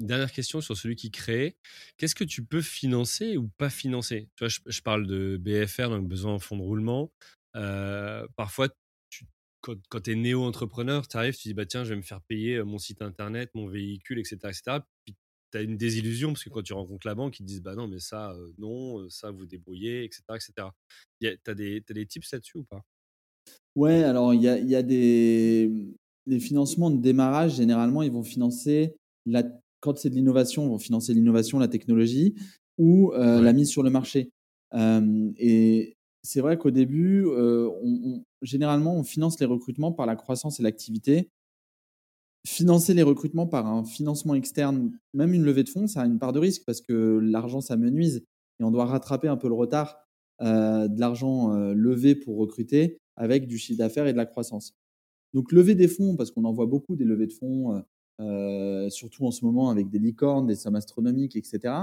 dernière 0.00 0.32
question 0.32 0.60
sur 0.62 0.76
celui 0.76 0.96
qui 0.96 1.10
crée. 1.10 1.58
Qu'est-ce 1.98 2.14
que 2.14 2.24
tu 2.24 2.42
peux 2.44 2.62
financer 2.62 3.36
ou 3.36 3.48
pas 3.58 3.68
financer? 3.68 4.30
Tu 4.36 4.46
je, 4.48 4.80
parle 4.80 5.06
de 5.06 5.36
BFR, 5.36 5.90
donc 5.90 6.08
besoin 6.08 6.32
en 6.32 6.38
fonds 6.38 6.56
de 6.56 6.62
roulement. 6.62 7.12
parfois, 8.36 8.68
quand, 9.60 10.00
tu 10.02 10.12
es 10.12 10.14
néo-entrepreneur, 10.16 11.06
tu 11.06 11.16
arrives, 11.18 11.36
tu 11.36 11.48
dis 11.48 11.54
bah, 11.54 11.66
tiens, 11.66 11.84
je 11.84 11.90
vais 11.90 11.96
me 11.96 12.02
faire 12.02 12.22
payer 12.22 12.62
mon 12.62 12.78
site 12.78 13.02
internet, 13.02 13.50
mon 13.54 13.68
véhicule, 13.68 14.18
etc. 14.18 14.38
etc. 14.44 14.78
Puis 15.04 15.14
tu 15.52 15.58
as 15.58 15.62
une 15.62 15.76
désillusion 15.76 16.32
parce 16.32 16.44
que 16.44 16.50
quand 16.50 16.62
tu 16.62 16.72
rencontres 16.72 17.06
la 17.06 17.14
banque, 17.14 17.38
ils 17.38 17.42
te 17.42 17.48
disent 17.48 17.62
bah 17.62 17.74
non, 17.74 17.86
mais 17.86 17.98
ça, 17.98 18.34
non, 18.56 19.08
ça, 19.10 19.30
vous 19.30 19.44
débrouillez, 19.44 20.04
etc. 20.04 20.22
etc. 20.30 20.68
Tu 21.20 21.28
as, 21.46 21.54
des 21.54 22.06
tips 22.06 22.32
là-dessus 22.32 22.58
ou 22.58 22.64
pas? 22.64 22.82
Ouais, 23.74 24.02
alors 24.02 24.34
il 24.34 24.42
y 24.42 24.48
a, 24.48 24.58
y 24.58 24.74
a 24.74 24.82
des 24.82 25.70
les 26.26 26.38
financements 26.38 26.90
de 26.90 27.00
démarrage, 27.00 27.56
généralement, 27.56 28.02
ils 28.02 28.12
vont 28.12 28.22
financer, 28.22 28.94
la, 29.26 29.42
quand 29.80 29.98
c'est 29.98 30.10
de 30.10 30.14
l'innovation, 30.14 30.64
ils 30.64 30.68
vont 30.68 30.78
financer 30.78 31.14
l'innovation, 31.14 31.58
la 31.58 31.68
technologie 31.68 32.34
ou 32.78 33.12
la 33.12 33.52
mise 33.52 33.68
sur 33.68 33.82
le 33.82 33.90
marché. 33.90 34.30
et 34.74 35.96
c'est 36.22 36.40
vrai 36.40 36.56
qu'au 36.56 36.70
début, 36.70 37.26
on, 37.26 38.22
généralement, 38.42 38.96
on 38.96 39.02
finance 39.02 39.38
les 39.40 39.46
recrutements 39.46 39.92
par 39.92 40.06
la 40.06 40.16
croissance 40.16 40.60
et 40.60 40.62
l'activité. 40.62 41.28
Financer 42.46 42.94
les 42.94 43.02
recrutements 43.02 43.46
par 43.46 43.66
un 43.66 43.84
financement 43.84 44.34
externe, 44.34 44.92
même 45.14 45.32
une 45.32 45.44
levée 45.44 45.62
de 45.62 45.68
fonds, 45.68 45.86
ça 45.86 46.02
a 46.02 46.06
une 46.06 46.18
part 46.18 46.32
de 46.32 46.40
risque 46.40 46.62
parce 46.66 46.80
que 46.80 47.18
l'argent, 47.22 47.60
ça 47.60 47.76
menuise 47.76 48.24
et 48.60 48.64
on 48.64 48.70
doit 48.70 48.86
rattraper 48.86 49.28
un 49.28 49.36
peu 49.36 49.48
le 49.48 49.54
retard 49.54 49.96
de 50.40 51.00
l'argent 51.00 51.52
levé 51.72 52.14
pour 52.14 52.38
recruter 52.38 52.98
avec 53.16 53.46
du 53.46 53.58
chiffre 53.58 53.78
d'affaires 53.78 54.06
et 54.06 54.12
de 54.12 54.18
la 54.18 54.26
croissance. 54.26 54.74
Donc, 55.34 55.52
lever 55.52 55.74
des 55.74 55.88
fonds, 55.88 56.16
parce 56.16 56.30
qu'on 56.30 56.44
en 56.44 56.52
voit 56.52 56.66
beaucoup 56.66 56.96
des 56.96 57.04
levées 57.04 57.26
de 57.26 57.32
fonds, 57.32 57.82
surtout 58.90 59.26
en 59.26 59.30
ce 59.30 59.44
moment 59.44 59.70
avec 59.70 59.88
des 59.88 59.98
licornes, 59.98 60.46
des 60.46 60.54
sommes 60.54 60.76
astronomiques, 60.76 61.36
etc. 61.36 61.74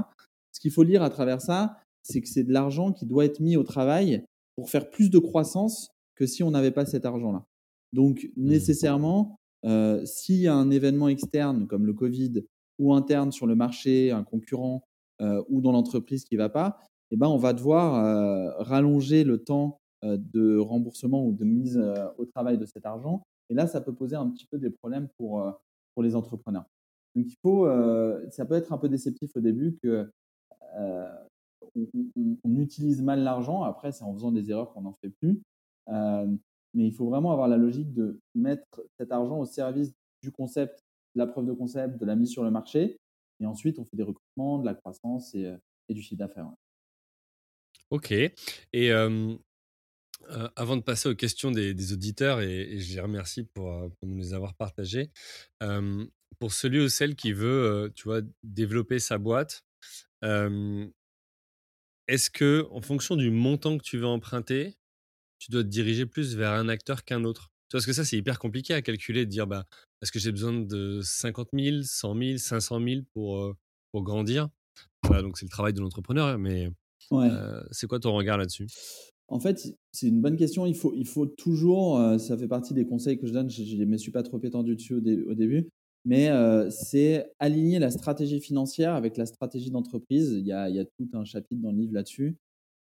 Ce 0.51 0.59
qu'il 0.59 0.71
faut 0.71 0.83
lire 0.83 1.03
à 1.03 1.09
travers 1.09 1.41
ça, 1.41 1.77
c'est 2.03 2.21
que 2.21 2.27
c'est 2.27 2.43
de 2.43 2.53
l'argent 2.53 2.91
qui 2.91 3.05
doit 3.05 3.25
être 3.25 3.39
mis 3.39 3.57
au 3.57 3.63
travail 3.63 4.23
pour 4.55 4.69
faire 4.69 4.89
plus 4.89 5.09
de 5.09 5.19
croissance 5.19 5.89
que 6.15 6.25
si 6.25 6.43
on 6.43 6.51
n'avait 6.51 6.71
pas 6.71 6.85
cet 6.85 7.05
argent-là. 7.05 7.45
Donc, 7.93 8.29
mmh. 8.35 8.45
nécessairement, 8.45 9.39
euh, 9.65 10.05
s'il 10.05 10.37
y 10.37 10.47
a 10.47 10.53
un 10.53 10.69
événement 10.71 11.07
externe 11.07 11.67
comme 11.67 11.85
le 11.85 11.93
Covid 11.93 12.43
ou 12.77 12.93
interne 12.93 13.31
sur 13.31 13.47
le 13.47 13.55
marché, 13.55 14.11
un 14.11 14.23
concurrent 14.23 14.83
euh, 15.21 15.43
ou 15.49 15.61
dans 15.61 15.71
l'entreprise 15.71 16.23
qui 16.23 16.35
ne 16.35 16.39
va 16.39 16.49
pas, 16.49 16.77
eh 17.11 17.17
ben, 17.17 17.27
on 17.27 17.37
va 17.37 17.53
devoir 17.53 17.95
euh, 17.95 18.51
rallonger 18.59 19.23
le 19.23 19.43
temps 19.43 19.79
de 20.03 20.57
remboursement 20.57 21.25
ou 21.25 21.33
de 21.33 21.43
mise 21.43 21.81
au 22.17 22.25
travail 22.25 22.57
de 22.57 22.65
cet 22.65 22.85
argent. 22.85 23.23
Et 23.49 23.53
là, 23.53 23.67
ça 23.67 23.81
peut 23.81 23.93
poser 23.93 24.15
un 24.15 24.29
petit 24.29 24.45
peu 24.45 24.57
des 24.57 24.69
problèmes 24.69 25.07
pour, 25.17 25.43
pour 25.93 26.03
les 26.03 26.15
entrepreneurs. 26.15 26.65
Donc, 27.15 27.25
il 27.27 27.35
faut, 27.41 27.67
ça 28.29 28.45
peut 28.45 28.55
être 28.55 28.71
un 28.71 28.77
peu 28.77 28.89
déceptif 28.89 29.31
au 29.35 29.41
début 29.41 29.77
que 29.83 30.09
on, 32.43 32.57
utilise 32.57 33.01
mal 33.01 33.21
l'argent. 33.21 33.63
Après, 33.63 33.91
c'est 33.91 34.03
en 34.03 34.13
faisant 34.13 34.31
des 34.31 34.49
erreurs 34.51 34.71
qu'on 34.73 34.81
n'en 34.81 34.97
fait 35.01 35.09
plus. 35.09 35.41
Euh, 35.89 36.27
mais 36.73 36.85
il 36.85 36.93
faut 36.93 37.07
vraiment 37.07 37.31
avoir 37.31 37.47
la 37.47 37.57
logique 37.57 37.93
de 37.93 38.19
mettre 38.35 38.83
cet 38.97 39.11
argent 39.11 39.39
au 39.39 39.45
service 39.45 39.93
du 40.21 40.31
concept, 40.31 40.83
de 41.15 41.19
la 41.19 41.27
preuve 41.27 41.45
de 41.45 41.53
concept, 41.53 41.97
de 41.99 42.05
la 42.05 42.15
mise 42.15 42.29
sur 42.29 42.43
le 42.43 42.51
marché. 42.51 42.97
Et 43.39 43.45
ensuite, 43.45 43.79
on 43.79 43.85
fait 43.85 43.97
des 43.97 44.03
recrutements, 44.03 44.59
de 44.59 44.65
la 44.65 44.75
croissance 44.75 45.33
et, 45.33 45.45
euh, 45.45 45.57
du 45.89 46.01
chiffre 46.01 46.19
d'affaires. 46.19 46.49
Ok. 47.89 48.11
Et 48.11 48.33
euh, 48.91 49.35
avant 50.55 50.77
de 50.77 50.81
passer 50.81 51.09
aux 51.09 51.15
questions 51.15 51.51
des, 51.51 51.93
auditeurs, 51.93 52.41
et, 52.41 52.79
je 52.79 52.93
les 52.93 53.01
remercie 53.01 53.43
pour, 53.43 53.89
nous 54.03 54.17
les 54.17 54.33
avoir 54.33 54.53
partagées, 54.55 55.09
pour 56.39 56.53
celui 56.53 56.79
ou 56.79 56.89
celle 56.89 57.15
qui 57.15 57.33
veut, 57.33 57.91
tu 57.95 58.03
vois, 58.03 58.21
développer 58.43 58.99
sa 58.99 59.17
boîte, 59.17 59.63
est-ce 62.09 62.29
que, 62.31 62.67
en 62.71 62.81
fonction 62.81 63.15
du 63.15 63.29
montant 63.29 63.77
que 63.77 63.83
tu 63.83 63.97
veux 63.97 64.07
emprunter, 64.07 64.75
tu 65.37 65.51
dois 65.51 65.63
te 65.63 65.67
diriger 65.67 66.05
plus 66.05 66.35
vers 66.35 66.51
un 66.53 66.67
acteur 66.67 67.03
qu'un 67.03 67.23
autre? 67.23 67.51
Parce 67.71 67.85
que 67.85 67.93
ça, 67.93 68.03
c'est 68.03 68.17
hyper 68.17 68.39
compliqué 68.39 68.73
à 68.73 68.81
calculer, 68.81 69.25
de 69.25 69.29
dire, 69.29 69.45
bah, 69.45 69.65
est-ce 70.01 70.11
que 70.11 70.17
j'ai 70.17 70.31
besoin 70.31 70.53
de 70.53 71.01
50 71.03 71.49
000, 71.53 71.83
100 71.83 72.17
000, 72.17 72.37
500 72.37 72.79
000 72.83 73.01
pour, 73.13 73.55
pour 73.91 74.03
grandir? 74.03 74.49
Donc, 75.03 75.37
c'est 75.37 75.45
le 75.45 75.51
travail 75.51 75.73
de 75.73 75.81
l'entrepreneur, 75.81 76.37
mais 76.39 76.69
c'est 77.71 77.87
quoi 77.87 77.99
ton 77.99 78.13
regard 78.13 78.37
là-dessus? 78.37 78.67
En 79.29 79.39
fait, 79.39 79.75
c'est 79.91 80.07
une 80.07 80.21
bonne 80.21 80.37
question. 80.37 80.65
Il 80.65 80.75
faut, 80.75 80.93
il 80.95 81.07
faut 81.07 81.25
toujours, 81.25 81.99
ça 82.19 82.37
fait 82.37 82.47
partie 82.47 82.73
des 82.73 82.85
conseils 82.85 83.17
que 83.17 83.27
je 83.27 83.33
donne, 83.33 83.49
je 83.49 83.75
ne 83.75 83.85
me 83.85 83.97
suis 83.97 84.11
pas 84.11 84.23
trop 84.23 84.39
étendu 84.41 84.75
dessus 84.75 84.95
au 84.95 85.33
début, 85.33 85.69
mais 86.05 86.29
c'est 86.71 87.31
aligner 87.39 87.79
la 87.79 87.91
stratégie 87.91 88.39
financière 88.39 88.93
avec 88.93 89.17
la 89.17 89.25
stratégie 89.25 89.71
d'entreprise. 89.71 90.31
Il, 90.31 90.45
y 90.45 90.51
a, 90.51 90.85
tout 90.97 91.09
un 91.13 91.23
chapitre 91.23 91.61
dans 91.61 91.71
le 91.71 91.77
livre 91.77 91.93
là-dessus 91.93 92.37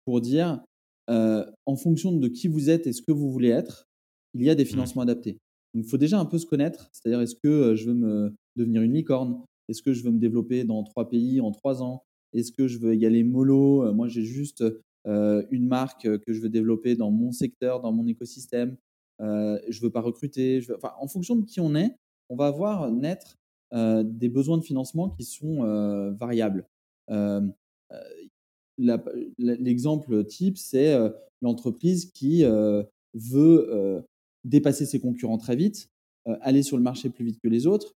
pour 0.06 0.22
dire, 0.22 0.62
en 1.08 1.76
fonction 1.76 2.12
de 2.12 2.28
qui 2.28 2.48
vous 2.48 2.70
êtes 2.70 2.88
et 2.88 2.94
ce 2.94 3.02
que 3.02 3.12
vous 3.12 3.32
voulez 3.32 3.50
être, 3.50 3.88
il 4.34 4.44
y 4.44 4.50
a 4.50 4.56
des 4.56 4.66
financements 4.66 5.02
adaptés. 5.02 5.38
il 5.74 5.84
faut 5.84 5.98
déjà 5.98 6.20
un 6.20 6.26
peu 6.26 6.38
se 6.38 6.46
connaître, 6.46 6.90
c'est-à-dire 6.94 7.22
est-ce 7.22 7.36
que 7.36 7.76
je 7.76 7.86
veux 7.88 7.96
me 7.96 8.36
devenir 8.56 8.82
une 8.82 8.94
licorne? 8.94 9.42
Est-ce 9.68 9.82
que 9.82 9.94
je 9.94 10.04
veux 10.04 10.12
me 10.12 10.20
développer 10.20 10.64
dans 10.64 10.84
trois 10.84 11.10
pays 11.10 11.42
en 11.42 11.52
trois 11.52 11.84
ans? 11.84 12.04
Est-ce 12.34 12.52
que 12.52 12.68
je 12.68 12.78
veux 12.78 12.96
y 12.96 13.06
aller 13.06 13.24
mollo 13.24 13.92
Moi, 13.94 14.08
j'ai 14.08 14.24
juste 14.24 14.64
une 15.06 15.68
marque 15.68 16.04
que 16.20 16.34
je 16.34 16.42
veux 16.42 16.50
développer 16.50 16.96
dans 16.96 17.12
mon 17.12 17.32
secteur, 17.32 17.82
dans 17.82 17.92
mon 17.92 18.06
écosystème. 18.08 18.78
je 19.20 19.26
ne 19.26 19.82
veux 19.82 19.92
pas 19.92 20.02
recruter. 20.02 20.62
Enfin, 20.76 20.94
en 21.00 21.08
fonction 21.08 21.36
de 21.36 21.46
qui 21.46 21.60
on 21.60 21.76
est, 21.76 21.96
on 22.30 22.36
va 22.36 22.52
voir 22.52 22.92
naître 22.92 23.38
des 23.72 24.30
besoins 24.30 24.58
de 24.58 24.64
financement 24.64 25.10
qui 25.10 25.24
sont 25.24 25.64
variables. 26.20 26.66
L'exemple 29.38 30.26
type, 30.26 30.58
c'est 30.58 30.96
l'entreprise 31.42 32.12
qui 32.12 32.44
veut 33.14 34.04
dépasser 34.44 34.86
ses 34.86 35.00
concurrents 35.00 35.38
très 35.38 35.56
vite, 35.56 35.90
aller 36.42 36.64
sur 36.64 36.78
le 36.78 36.84
marché 36.84 37.10
plus 37.10 37.26
vite 37.26 37.40
que 37.42 37.50
les 37.50 37.68
autres 37.68 37.94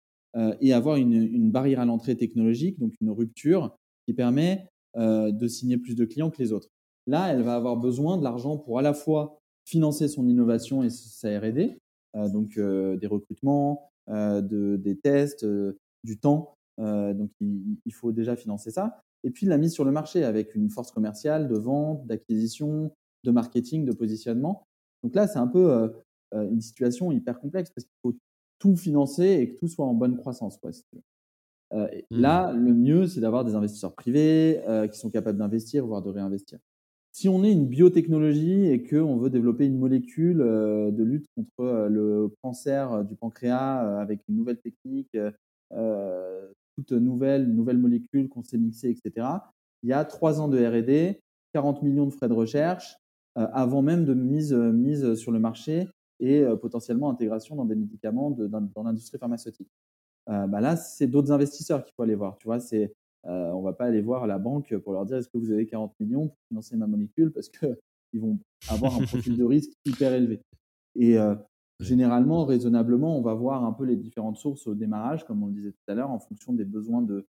et 0.62 0.74
avoir 0.74 0.95
une, 0.95 1.52
barrière 1.52 1.80
à 1.82 1.86
l'entrée 1.86 2.16
technologique, 2.16 2.80
donc 2.80 2.93
une 3.02 3.12
rupture 3.12 3.76
qui 4.08 4.14
permet 4.14 4.68
de 4.97 5.47
signer 5.47 5.78
plus 5.78 5.95
de 5.95 6.06
clients 6.06 6.32
que 6.32 6.41
les 6.41 6.52
autres. 6.52 6.70
Là, 7.08 7.32
elle 7.32 7.41
va 7.41 7.56
avoir 7.56 7.78
besoin 7.78 8.18
de 8.18 8.24
l'argent 8.24 8.58
pour 8.58 8.80
à 8.80 8.82
la 8.82 8.93
fois 8.93 9.39
financer 9.66 10.08
son 10.08 10.28
innovation 10.28 10.84
et 10.84 10.89
sa 10.89 11.39
R&D, 11.39 11.78
donc 12.14 12.60
des 12.60 13.08
recrutements, 13.08 13.91
euh, 14.10 14.41
de, 14.41 14.78
des 14.78 14.97
tests, 14.97 15.43
euh, 15.43 15.78
du 16.04 16.20
temps. 16.20 16.58
Euh, 16.80 17.14
donc, 17.14 17.30
il, 17.39 17.93
faut 17.93 18.12
déjà 18.12 18.36
financer 18.36 18.72
ça. 18.72 18.99
Et 19.24 19.30
puis, 19.30 19.45
la 19.45 19.58
mise 19.58 19.74
sur 19.74 19.86
le 19.86 19.91
marché 19.91 20.24
avec 20.24 20.56
une 20.56 20.70
force 20.70 20.91
commerciale 20.91 21.47
de 21.47 21.56
vente, 21.56 22.06
d'acquisition, 22.08 22.91
de 23.24 23.32
marketing, 23.32 23.86
de 23.86 23.93
positionnement. 23.93 24.68
Donc 25.04 25.16
là, 25.16 25.28
c'est 25.28 25.39
un 25.39 25.47
peu 25.47 25.91
une 26.34 26.62
situation 26.62 27.12
hyper 27.12 27.39
complexe 27.39 27.70
parce 27.70 27.86
qu'il 27.86 27.97
faut 28.02 28.18
tout 28.60 28.76
financer 28.76 29.26
et 29.26 29.49
que 29.49 29.60
tout 29.60 29.68
soit 29.68 29.86
en 29.86 29.93
bonne 29.93 30.18
croissance. 30.18 30.58
Quoi, 30.58 30.72
mmh. 31.72 31.95
Là, 32.10 32.52
le 32.54 32.74
mieux, 32.74 33.08
c'est 33.08 33.22
d'avoir 33.22 33.45
des 33.45 33.56
investisseurs 33.56 33.93
privés 33.93 34.62
qui 34.91 34.97
sont 34.97 35.10
capables 35.12 35.38
d'investir, 35.38 35.86
voire 35.86 36.02
de 36.02 36.10
réinvestir. 36.10 36.60
Si 37.14 37.28
on 37.28 37.43
est 37.43 37.51
une 37.51 37.68
biotechnologie 37.68 38.68
et 38.68 38.84
qu'on 38.84 39.18
veut 39.18 39.30
développer 39.30 39.66
une 39.66 39.78
molécule 39.78 40.41
euh, 40.41 40.91
de 40.91 41.03
lutte 41.03 41.26
contre 41.36 41.59
euh, 41.59 41.89
le 41.89 42.34
cancer 42.41 42.93
euh, 42.93 43.03
du 43.03 43.16
pancréas 43.16 43.99
avec 43.99 44.22
une 44.30 44.38
nouvelle 44.38 44.59
technique, 44.59 45.18
toute 46.76 46.91
nouvelle, 46.93 47.47
nouvelle 47.53 47.78
molécule 47.78 48.30
qu'on 48.30 48.43
sait 48.43 48.57
mixer, 48.57 48.89
etc., 48.89 49.28
il 49.84 49.89
y 49.89 49.93
a 49.93 50.05
trois 50.05 50.39
ans 50.39 50.47
de 50.47 50.57
R&D, 50.57 51.22
40 51.53 51.82
millions 51.82 52.05
de 52.05 52.14
frais 52.14 52.30
de 52.30 52.34
recherche, 52.34 52.97
avant 53.36 53.82
même 53.82 54.05
de 54.05 54.14
mise, 54.14 54.53
mise 54.53 55.16
sur 55.16 55.32
le 55.32 55.39
marché 55.39 55.88
et 56.20 56.43
potentiellement 56.62 57.09
intégration 57.09 57.55
dans 57.55 57.66
des 57.66 57.76
médicaments 57.76 58.32
dans, 58.32 58.84
l'industrie 58.84 59.18
pharmaceutique. 59.18 59.70
Bah 60.28 60.62
là, 60.62 60.76
c'est 60.76 61.07
d'autres 61.07 61.32
investisseurs 61.32 61.84
qu'il 61.84 61.93
faut 61.95 62.03
aller 62.03 62.16
voir. 62.16 62.38
Tu 62.38 62.47
vois, 62.47 62.59
c'est 62.59 62.93
euh, 63.28 63.51
on 63.51 63.59
ne 63.59 63.63
va 63.63 63.74
pas 63.74 63.86
aller 63.86 64.01
voir 64.01 64.26
la 64.26 64.39
banque 64.39 64.76
pour 64.78 64.93
leur 64.93 65.05
dire 65.05 65.17
est-ce 65.17 65.30
que 65.30 65.38
vous 65.38 65.51
avez 65.51 65.67
40 65.67 65.93
millions 65.99 66.30
pour 66.30 66.38
financer 66.47 66.76
ma 66.76 66.88
molécule 66.88 67.32
parce 67.32 67.49
qu'ils 67.49 67.78
vont 68.19 68.39
avoir 68.67 68.95
un 68.95 69.05
profil 69.05 69.38
de 69.38 69.43
risque 69.43 69.72
hyper 69.86 70.13
élevé. 70.13 70.41
Et 70.95 71.17
euh, 71.17 71.36
généralement, 71.80 72.45
raisonnablement, 72.45 73.17
on 73.17 73.22
va 73.22 73.34
voir 73.34 73.63
un 73.63 73.74
peu 73.74 73.86
les 73.86 73.95
différentes 73.95 74.38
sources 74.38 74.65
au 74.67 74.74
démarrage, 74.74 75.26
comme 75.26 75.43
on 75.43 75.47
le 75.47 75.53
disait 75.53 75.72
tout 75.72 75.91
à 75.91 75.93
l'heure, 75.93 76.09
en 76.09 76.19
fonction 76.19 76.53
des 76.53 76.65
besoins 76.65 77.01
de 77.01 77.28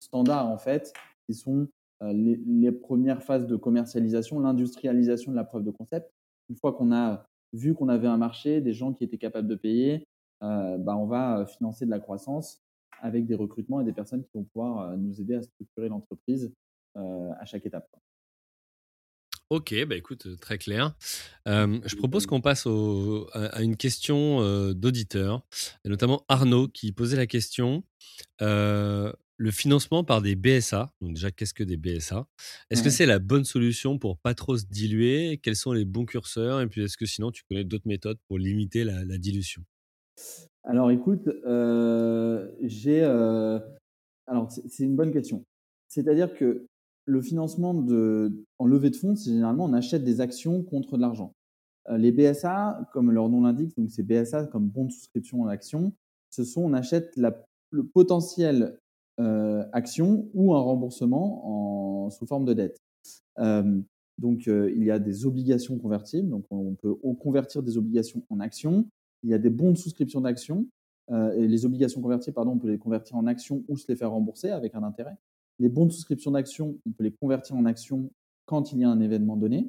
standards, 0.00 0.48
en 0.48 0.58
fait, 0.58 0.92
qui 1.26 1.34
sont 1.34 1.68
euh, 2.02 2.12
les, 2.12 2.72
premières 2.72 3.22
phases 3.22 3.46
de 3.46 3.56
commercialisation, 3.56 4.38
l'industrialisation 4.40 5.32
de 5.32 5.36
la 5.36 5.44
preuve 5.44 5.64
de 5.64 5.70
concept. 5.70 6.10
Une 6.50 6.56
fois 6.56 6.72
qu'on 6.72 6.92
a 6.92 7.26
vu 7.52 7.74
qu'on 7.74 7.88
avait 7.88 8.08
un 8.08 8.16
marché, 8.16 8.60
des 8.60 8.72
gens 8.72 8.92
qui 8.92 9.04
étaient 9.04 9.18
capables 9.18 9.48
de 9.48 9.56
payer, 9.56 10.06
bah, 10.40 10.96
on 10.96 11.06
va 11.06 11.46
financer 11.46 11.84
de 11.84 11.90
la 11.90 12.00
croissance 12.00 12.61
avec 13.02 13.26
des 13.26 13.34
recrutements 13.34 13.80
et 13.80 13.84
des 13.84 13.92
personnes 13.92 14.22
qui 14.22 14.30
vont 14.34 14.44
pouvoir 14.44 14.92
euh, 14.92 14.96
nous 14.96 15.20
aider 15.20 15.34
à 15.34 15.42
structurer 15.42 15.88
l'entreprise 15.88 16.50
euh, 16.96 17.30
à 17.38 17.44
chaque 17.44 17.66
étape. 17.66 17.90
Ok, 19.50 19.74
bah 19.84 19.96
écoute, 19.96 20.26
euh, 20.26 20.36
très 20.36 20.56
clair. 20.56 20.94
je 21.44 21.96
propose 21.96 22.24
qu'on 22.24 22.40
passe 22.40 22.66
à, 22.66 23.62
une 23.62 23.76
question 23.76 24.72
d'auditeur, 24.72 25.44
notamment 25.84 26.24
Arnaud 26.28 26.68
qui 26.68 26.92
posait 26.92 27.18
la 27.18 27.26
question 27.26 27.84
le 28.38 29.50
financement 29.50 30.04
par 30.04 30.22
des 30.22 30.36
BSA. 30.36 30.94
Donc 31.00 31.14
déjà, 31.14 31.32
qu'est-ce 31.32 31.52
que 31.52 31.64
des 31.64 31.76
BSA 31.76 32.28
Est-ce 32.70 32.82
que 32.82 32.90
c'est 32.90 33.06
la 33.06 33.18
bonne 33.18 33.44
solution 33.44 33.98
pour 33.98 34.16
pas 34.18 34.34
trop 34.34 34.56
se 34.56 34.64
diluer? 34.64 35.40
Quels 35.42 35.56
sont 35.56 35.72
les 35.72 35.84
bons 35.84 36.06
curseurs? 36.06 36.60
Et 36.60 36.68
puis, 36.68 36.84
est-ce 36.84 36.96
que 36.96 37.06
sinon, 37.06 37.32
tu 37.32 37.42
connais 37.48 37.64
d'autres 37.64 37.88
méthodes 37.88 38.18
pour 38.28 38.38
limiter 38.38 38.84
la 38.84 39.18
dilution? 39.18 39.64
Alors 40.64 40.90
écoute, 40.90 41.28
euh, 41.44 42.48
j'ai, 42.60 43.02
euh, 43.02 43.58
alors, 44.26 44.50
c'est 44.50 44.84
une 44.84 44.96
bonne 44.96 45.12
question. 45.12 45.44
C'est-à-dire 45.88 46.34
que 46.34 46.66
le 47.04 47.20
financement 47.20 47.74
de, 47.74 48.32
en 48.58 48.66
levée 48.66 48.90
de 48.90 48.96
fonds, 48.96 49.16
c'est 49.16 49.30
généralement 49.30 49.64
on 49.64 49.72
achète 49.72 50.04
des 50.04 50.20
actions 50.20 50.62
contre 50.62 50.96
de 50.96 51.02
l'argent. 51.02 51.34
Euh, 51.88 51.98
les 51.98 52.12
BSA, 52.12 52.88
comme 52.92 53.10
leur 53.10 53.28
nom 53.28 53.42
l'indique, 53.42 53.76
donc 53.76 53.90
c'est 53.90 54.04
BSA 54.04 54.46
comme 54.46 54.68
bon 54.68 54.84
de 54.84 54.92
souscription 54.92 55.42
en 55.42 55.48
action, 55.48 55.92
ce 56.30 56.44
sont 56.44 56.62
on 56.62 56.72
achète 56.74 57.16
le 57.16 57.84
potentiel 57.84 58.78
action 59.72 60.28
ou 60.34 60.52
un 60.52 60.60
remboursement 60.60 62.06
en, 62.06 62.10
sous 62.10 62.26
forme 62.26 62.44
de 62.44 62.54
dette. 62.54 62.78
Donc 64.18 64.46
il 64.46 64.82
y 64.82 64.90
a 64.90 64.98
des 64.98 65.26
obligations 65.26 65.78
convertibles, 65.78 66.28
donc 66.28 66.44
on 66.50 66.74
peut 66.74 66.94
convertir 67.20 67.62
des 67.62 67.76
obligations 67.76 68.22
en 68.30 68.40
actions. 68.40 68.86
Il 69.22 69.30
y 69.30 69.34
a 69.34 69.38
des 69.38 69.50
bons 69.50 69.72
de 69.72 69.76
souscription 69.76 70.20
d'actions 70.20 70.66
et 71.10 71.46
les 71.46 71.66
obligations 71.66 72.00
convertibles, 72.00 72.34
pardon, 72.34 72.52
on 72.52 72.58
peut 72.58 72.70
les 72.70 72.78
convertir 72.78 73.16
en 73.16 73.26
actions 73.26 73.64
ou 73.68 73.76
se 73.76 73.86
les 73.88 73.96
faire 73.96 74.12
rembourser 74.12 74.50
avec 74.50 74.74
un 74.74 74.82
intérêt. 74.82 75.16
Les 75.58 75.68
bons 75.68 75.86
de 75.86 75.92
souscription 75.92 76.30
d'actions, 76.30 76.78
on 76.86 76.90
peut 76.92 77.04
les 77.04 77.12
convertir 77.12 77.54
en 77.56 77.66
actions 77.66 78.10
quand 78.46 78.72
il 78.72 78.78
y 78.78 78.84
a 78.84 78.88
un 78.88 79.00
événement 79.00 79.36
donné. 79.36 79.68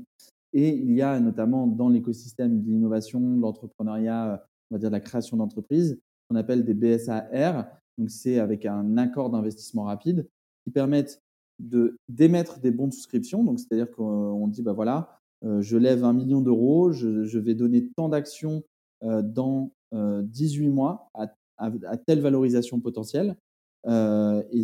Et 0.54 0.70
il 0.70 0.92
y 0.94 1.02
a 1.02 1.20
notamment 1.20 1.68
dans 1.68 1.90
l'écosystème 1.90 2.62
de 2.62 2.70
l'innovation, 2.70 3.20
de 3.20 3.42
l'entrepreneuriat, 3.42 4.46
on 4.70 4.76
va 4.76 4.80
dire 4.80 4.90
de 4.90 4.94
la 4.94 5.00
création 5.00 5.38
d'entreprises, 5.38 6.00
qu'on 6.30 6.36
appelle 6.36 6.64
des 6.64 6.74
BSAR. 6.74 7.68
Donc, 7.98 8.10
c'est 8.10 8.40
avec 8.40 8.66
un 8.66 8.98
accord 8.98 9.30
d'investissement 9.30 9.84
rapide 9.84 10.28
qui 10.64 10.72
permettent 10.72 11.22
de 11.60 11.98
d'émettre 12.10 12.60
des 12.60 12.72
bons 12.72 12.88
de 12.88 12.94
souscription. 12.94 13.44
Donc, 13.44 13.60
c'est-à-dire 13.60 13.92
qu'on 13.92 14.48
dit, 14.48 14.62
bah 14.62 14.74
voilà, 14.74 15.20
euh, 15.44 15.62
je 15.62 15.78
lève 15.78 16.04
un 16.04 16.14
million 16.14 16.42
d'euros, 16.42 16.92
je, 16.92 17.38
vais 17.38 17.56
donner 17.56 17.90
tant 17.96 18.10
d'actions 18.10 18.58
euh, 18.58 18.62
dans 19.04 19.72
18 19.92 20.68
euh, 20.68 20.72
mois 20.72 21.10
à, 21.14 21.98
telle 22.06 22.22
valorisation 22.22 22.80
potentielle. 22.80 23.36
et, 23.88 24.64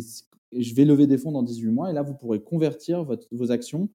je 0.52 0.74
vais 0.74 0.84
lever 0.84 1.06
des 1.06 1.16
fonds 1.16 1.30
dans 1.30 1.44
18 1.44 1.70
mois. 1.70 1.90
Et 1.90 1.92
là, 1.92 2.02
vous 2.02 2.14
pourrez 2.14 2.42
convertir 2.42 3.06
vos 3.30 3.52
actions 3.52 3.88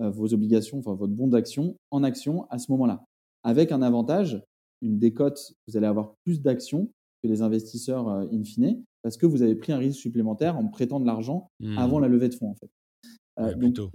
euh, 0.00 0.08
vos 0.08 0.32
obligations, 0.32 0.78
enfin 0.78 0.94
votre 0.94 1.12
bon 1.12 1.28
d'action 1.28 1.76
en 1.90 2.02
action 2.02 2.46
à 2.48 2.58
ce 2.58 2.70
moment-là. 2.72 3.04
Avec 3.42 3.70
un 3.70 3.82
avantage, 3.82 4.42
une 4.80 4.98
décote, 4.98 5.52
vous 5.66 5.76
allez 5.76 5.86
avoir 5.86 6.14
plus 6.24 6.40
d'actions 6.40 6.90
que 7.22 7.28
les 7.28 7.42
investisseurs 7.42 8.08
euh, 8.08 8.26
in 8.32 8.42
fine, 8.42 8.82
parce 9.02 9.18
que 9.18 9.26
vous 9.26 9.42
avez 9.42 9.54
pris 9.54 9.72
un 9.72 9.78
risque 9.78 10.00
supplémentaire 10.00 10.56
en 10.56 10.68
prêtant 10.68 11.00
de 11.00 11.06
l'argent 11.06 11.50
mmh. 11.60 11.76
avant 11.76 11.98
la 11.98 12.08
levée 12.08 12.30
de 12.30 12.34
fonds. 12.34 12.50
En 12.50 12.54
fait. 12.54 12.70
Euh, 13.40 13.54
donc, 13.54 13.90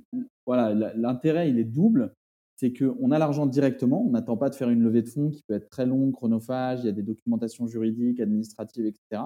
voilà, 0.45 0.93
l'intérêt, 0.95 1.49
il 1.49 1.57
est 1.57 1.63
double. 1.63 2.13
C'est 2.57 2.71
qu'on 2.71 3.11
a 3.11 3.19
l'argent 3.19 3.45
directement, 3.45 4.05
on 4.05 4.11
n'attend 4.11 4.37
pas 4.37 4.49
de 4.49 4.55
faire 4.55 4.69
une 4.69 4.81
levée 4.81 5.01
de 5.01 5.09
fonds 5.09 5.29
qui 5.29 5.43
peut 5.43 5.55
être 5.55 5.69
très 5.69 5.85
longue, 5.85 6.13
chronophage, 6.13 6.79
il 6.81 6.85
y 6.85 6.89
a 6.89 6.93
des 6.93 7.03
documentations 7.03 7.67
juridiques, 7.67 8.19
administratives, 8.19 8.85
etc. 8.85 9.23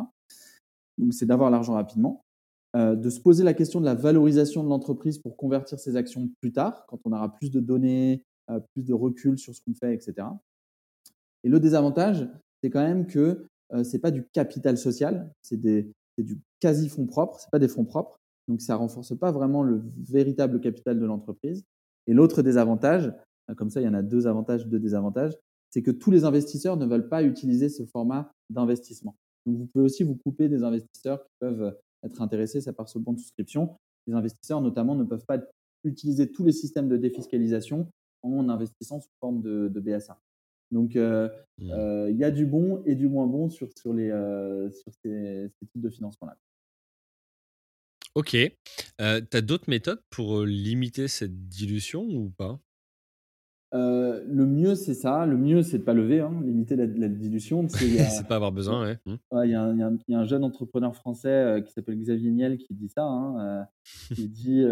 Donc, 0.97 1.13
c'est 1.13 1.27
d'avoir 1.27 1.51
l'argent 1.51 1.73
rapidement. 1.73 2.23
Euh, 2.75 2.95
de 2.95 3.09
se 3.09 3.19
poser 3.19 3.43
la 3.43 3.55
question 3.55 3.79
de 3.79 3.85
la 3.85 3.95
valorisation 3.95 4.63
de 4.63 4.69
l'entreprise 4.69 5.17
pour 5.17 5.35
convertir 5.35 5.79
ses 5.79 5.95
actions 5.95 6.29
plus 6.39 6.51
tard, 6.51 6.85
quand 6.87 6.99
on 7.05 7.11
aura 7.11 7.33
plus 7.33 7.49
de 7.49 7.59
données, 7.59 8.23
euh, 8.51 8.59
plus 8.73 8.83
de 8.83 8.93
recul 8.93 9.39
sur 9.39 9.55
ce 9.55 9.61
qu'on 9.61 9.73
fait, 9.73 9.93
etc. 9.93 10.27
Et 11.43 11.49
le 11.49 11.59
désavantage, 11.59 12.29
c'est 12.61 12.69
quand 12.69 12.83
même 12.83 13.07
que 13.07 13.47
euh, 13.73 13.83
ce 13.83 13.93
n'est 13.93 13.99
pas 13.99 14.11
du 14.11 14.23
capital 14.33 14.77
social, 14.77 15.31
c'est 15.41 15.57
du 15.57 16.39
quasi 16.59 16.89
fonds 16.89 17.07
propres, 17.07 17.39
ce 17.39 17.47
pas 17.51 17.57
des 17.57 17.67
fonds 17.67 17.85
propres, 17.85 18.19
donc 18.47 18.61
ça 18.61 18.75
renforce 18.75 19.17
pas 19.17 19.31
vraiment 19.31 19.63
le 19.63 19.81
véritable 19.97 20.59
capital 20.59 20.99
de 20.99 21.05
l'entreprise. 21.05 21.63
Et 22.09 22.13
l'autre 22.13 22.41
désavantage, 22.41 23.13
comme 23.55 23.69
ça 23.69 23.81
il 23.81 23.85
y 23.85 23.87
en 23.87 23.93
a 23.93 24.01
deux 24.01 24.25
avantages, 24.25 24.67
deux 24.67 24.79
désavantages, 24.79 25.37
c'est 25.69 25.83
que 25.83 25.91
tous 25.91 26.09
les 26.09 26.25
investisseurs 26.25 26.75
ne 26.75 26.85
veulent 26.87 27.07
pas 27.07 27.23
utiliser 27.23 27.69
ce 27.69 27.85
format 27.85 28.31
d'investissement. 28.49 29.15
Donc 29.45 29.57
vous 29.57 29.65
pouvez 29.67 29.85
aussi 29.85 30.03
vous 30.03 30.15
couper 30.15 30.49
des 30.49 30.63
investisseurs 30.63 31.23
qui 31.23 31.31
peuvent 31.39 31.77
être 32.03 32.21
intéressés 32.21 32.61
ça 32.61 32.73
par 32.73 32.89
ce 32.89 32.97
bon 32.97 33.13
de 33.13 33.19
souscription. 33.19 33.75
Les 34.07 34.13
investisseurs, 34.13 34.59
notamment, 34.59 34.95
ne 34.95 35.03
peuvent 35.03 35.25
pas 35.27 35.37
utiliser 35.83 36.31
tous 36.31 36.43
les 36.43 36.51
systèmes 36.51 36.89
de 36.89 36.97
défiscalisation 36.97 37.87
en 38.23 38.49
investissant 38.49 38.99
sous 38.99 39.09
forme 39.19 39.41
de, 39.41 39.79
BSA. 39.79 40.19
Donc, 40.71 40.95
euh, 40.95 41.29
mmh. 41.59 41.71
euh, 41.71 42.09
il 42.09 42.17
y 42.17 42.23
a 42.23 42.31
du 42.31 42.47
bon 42.47 42.81
et 42.85 42.95
du 42.95 43.07
moins 43.07 43.27
bon 43.27 43.49
sur, 43.49 43.69
sur, 43.77 43.93
les, 43.93 44.09
euh, 44.09 44.71
sur 44.71 44.91
ces, 45.03 45.51
types 45.59 45.81
de 45.81 45.89
financement-là. 45.89 46.35
Ok. 48.15 48.31
tu 48.31 48.55
as 48.97 49.41
d'autres 49.41 49.69
méthodes 49.69 50.01
pour 50.09 50.43
limiter 50.43 51.07
cette 51.07 51.47
dilution 51.47 52.03
ou 52.03 52.29
pas? 52.29 52.59
Euh, 53.73 54.23
le 54.27 54.45
mieux, 54.45 54.75
c'est 54.75 54.93
ça. 54.93 55.25
Le 55.25 55.37
mieux, 55.37 55.61
c'est 55.61 55.79
de 55.79 55.83
pas 55.83 55.93
lever, 55.93 56.21
hein, 56.21 56.33
limiter 56.43 56.75
la, 56.75 56.87
dilution. 56.87 57.67
c'est 57.69 58.27
pas 58.27 58.35
avoir 58.35 58.51
besoin, 58.51 58.83
ouais. 58.83 58.97
Mmh. 59.05 59.15
Il 59.45 59.51
y, 59.51 59.55
a 59.55 60.19
un 60.19 60.25
jeune 60.25 60.43
entrepreneur 60.43 60.95
français 60.95 61.29
euh, 61.29 61.61
qui 61.61 61.71
s'appelle 61.71 61.97
Xavier 61.97 62.31
Niel 62.31 62.57
qui 62.57 62.73
dit 62.73 62.89
ça. 62.89 63.03
Hein, 63.03 63.39
euh, 64.11 64.15
il 64.17 64.31
dit 64.31 64.63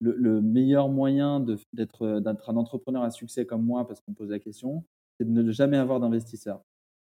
le, 0.00 0.40
meilleur 0.40 0.88
moyen 0.88 1.44
d'être 1.72 2.22
un 2.48 2.56
entrepreneur 2.56 3.02
à 3.02 3.10
succès 3.10 3.44
comme 3.44 3.64
moi, 3.64 3.86
parce 3.86 4.00
qu'on 4.00 4.14
pose 4.14 4.30
la 4.30 4.38
question, 4.38 4.84
c'est 5.18 5.24
de 5.24 5.42
ne 5.42 5.52
jamais 5.52 5.76
avoir 5.76 6.00
d'investisseur. 6.00 6.62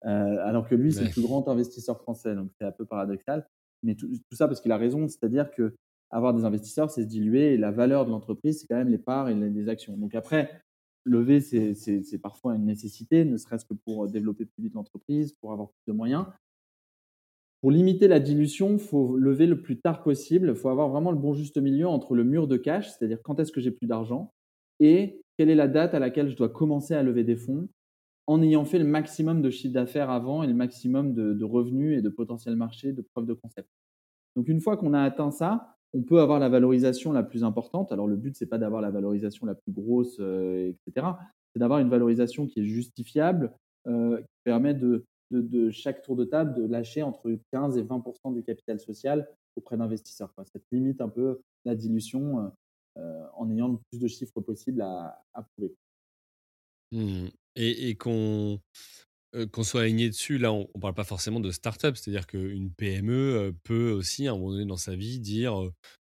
alors 0.02 0.68
que 0.68 0.74
lui, 0.74 0.92
c'est 0.92 1.04
le 1.04 1.10
plus 1.10 1.22
grand 1.22 1.46
investisseur 1.48 2.00
français, 2.00 2.34
donc 2.34 2.50
c'est 2.58 2.64
un 2.64 2.72
peu 2.72 2.86
paradoxal. 2.86 3.46
Mais 3.82 3.94
tout, 3.94 4.10
ça 4.32 4.46
parce 4.46 4.60
qu'il 4.60 4.72
a 4.72 4.76
raison, 4.76 5.08
c'est-à-dire 5.08 5.50
que 5.50 5.74
avoir 6.10 6.34
des 6.34 6.44
investisseurs, 6.44 6.90
c'est 6.90 7.02
se 7.02 7.06
diluer 7.06 7.54
et 7.54 7.56
la 7.56 7.70
valeur 7.70 8.04
de 8.04 8.10
l'entreprise, 8.10 8.60
c'est 8.60 8.66
quand 8.66 8.76
même 8.76 8.88
les 8.88 8.98
parts 8.98 9.28
et 9.28 9.34
les 9.34 9.68
actions. 9.68 9.96
Donc 9.96 10.14
après, 10.14 10.60
lever, 11.04 11.40
c'est 11.40 12.18
parfois 12.20 12.56
une 12.56 12.66
nécessité, 12.66 13.24
ne 13.24 13.36
serait-ce 13.36 13.64
que 13.64 13.74
pour 13.74 14.08
développer 14.08 14.44
plus 14.44 14.64
vite 14.64 14.74
l'entreprise, 14.74 15.32
pour 15.40 15.52
avoir 15.52 15.68
plus 15.68 15.92
de 15.92 15.96
moyens. 15.96 16.26
Pour 17.60 17.70
limiter 17.70 18.08
la 18.08 18.20
dilution, 18.20 18.72
il 18.72 18.78
faut 18.78 19.16
lever 19.16 19.46
le 19.46 19.60
plus 19.60 19.78
tard 19.78 20.02
possible. 20.02 20.48
Il 20.48 20.54
faut 20.54 20.70
avoir 20.70 20.88
vraiment 20.88 21.10
le 21.10 21.18
bon 21.18 21.34
juste 21.34 21.58
milieu 21.58 21.86
entre 21.86 22.14
le 22.14 22.24
mur 22.24 22.48
de 22.48 22.56
cash, 22.56 22.88
c'est-à-dire 22.88 23.22
quand 23.22 23.38
est-ce 23.38 23.52
que 23.52 23.60
j'ai 23.60 23.70
plus 23.70 23.86
d'argent, 23.86 24.32
et 24.80 25.20
quelle 25.36 25.50
est 25.50 25.54
la 25.54 25.68
date 25.68 25.94
à 25.94 25.98
laquelle 25.98 26.28
je 26.28 26.36
dois 26.36 26.48
commencer 26.48 26.94
à 26.94 27.02
lever 27.02 27.22
des 27.22 27.36
fonds 27.36 27.68
en 28.26 28.42
ayant 28.42 28.64
fait 28.64 28.78
le 28.78 28.84
maximum 28.84 29.42
de 29.42 29.50
chiffre 29.50 29.74
d'affaires 29.74 30.10
avant 30.10 30.42
et 30.42 30.46
le 30.46 30.54
maximum 30.54 31.14
de, 31.14 31.44
revenus 31.44 31.98
et 31.98 32.02
de 32.02 32.08
potentiel 32.08 32.56
marché, 32.56 32.92
de 32.92 33.02
preuves 33.02 33.26
de 33.26 33.34
concept. 33.34 33.68
Donc 34.36 34.48
une 34.48 34.60
fois 34.60 34.76
qu'on 34.76 34.94
a 34.94 35.02
atteint 35.02 35.30
ça, 35.30 35.76
on 35.92 36.02
peut 36.02 36.20
avoir 36.20 36.38
la 36.38 36.48
valorisation 36.48 37.12
la 37.12 37.24
plus 37.24 37.42
importante. 37.42 37.90
Alors 37.90 38.06
le 38.06 38.16
but, 38.16 38.36
c'est 38.36 38.46
pas 38.46 38.58
d'avoir 38.58 38.80
la 38.80 38.90
valorisation 38.90 39.46
la 39.46 39.56
plus 39.56 39.72
grosse, 39.72 40.18
euh, 40.20 40.72
etc. 40.86 41.06
C'est 41.52 41.58
d'avoir 41.58 41.80
une 41.80 41.88
valorisation 41.88 42.46
qui 42.46 42.60
est 42.60 42.64
justifiable, 42.64 43.52
euh, 43.88 44.18
qui 44.18 44.42
permet 44.44 44.74
de, 44.74 45.04
de, 45.32 45.70
chaque 45.70 46.02
tour 46.02 46.14
de 46.14 46.24
table 46.24 46.54
de 46.54 46.66
lâcher 46.66 47.02
entre 47.02 47.36
15 47.52 47.76
et 47.76 47.82
20% 47.82 48.32
du 48.34 48.44
capital 48.44 48.78
social 48.78 49.28
auprès 49.56 49.76
d'investisseurs. 49.76 50.32
Ça 50.36 50.60
limite 50.70 51.00
un 51.00 51.08
peu 51.08 51.40
la 51.64 51.74
dilution 51.74 52.52
euh, 52.96 53.26
en 53.34 53.50
ayant 53.50 53.68
le 53.68 53.78
plus 53.88 54.00
de 54.00 54.08
chiffres 54.08 54.40
possible 54.40 54.82
à, 54.82 55.22
prouver. 55.54 55.74
Mmh. 56.92 57.28
Et, 57.56 57.96
qu'on 57.96 58.60
qu'on 59.52 59.62
soit 59.64 59.82
aligné 59.82 60.08
dessus, 60.10 60.38
là, 60.38 60.52
on 60.52 60.68
ne 60.74 60.80
parle 60.80 60.94
pas 60.94 61.04
forcément 61.04 61.40
de 61.40 61.50
start-up, 61.52 61.96
c'est-à-dire 61.96 62.26
qu'une 62.26 62.72
PME 62.72 63.54
peut 63.64 63.92
aussi, 63.92 64.26
à 64.28 64.32
un 64.32 64.36
moment 64.36 64.50
donné 64.52 64.66
dans 64.66 64.76
sa 64.76 64.96
vie, 64.96 65.20
dire 65.20 65.54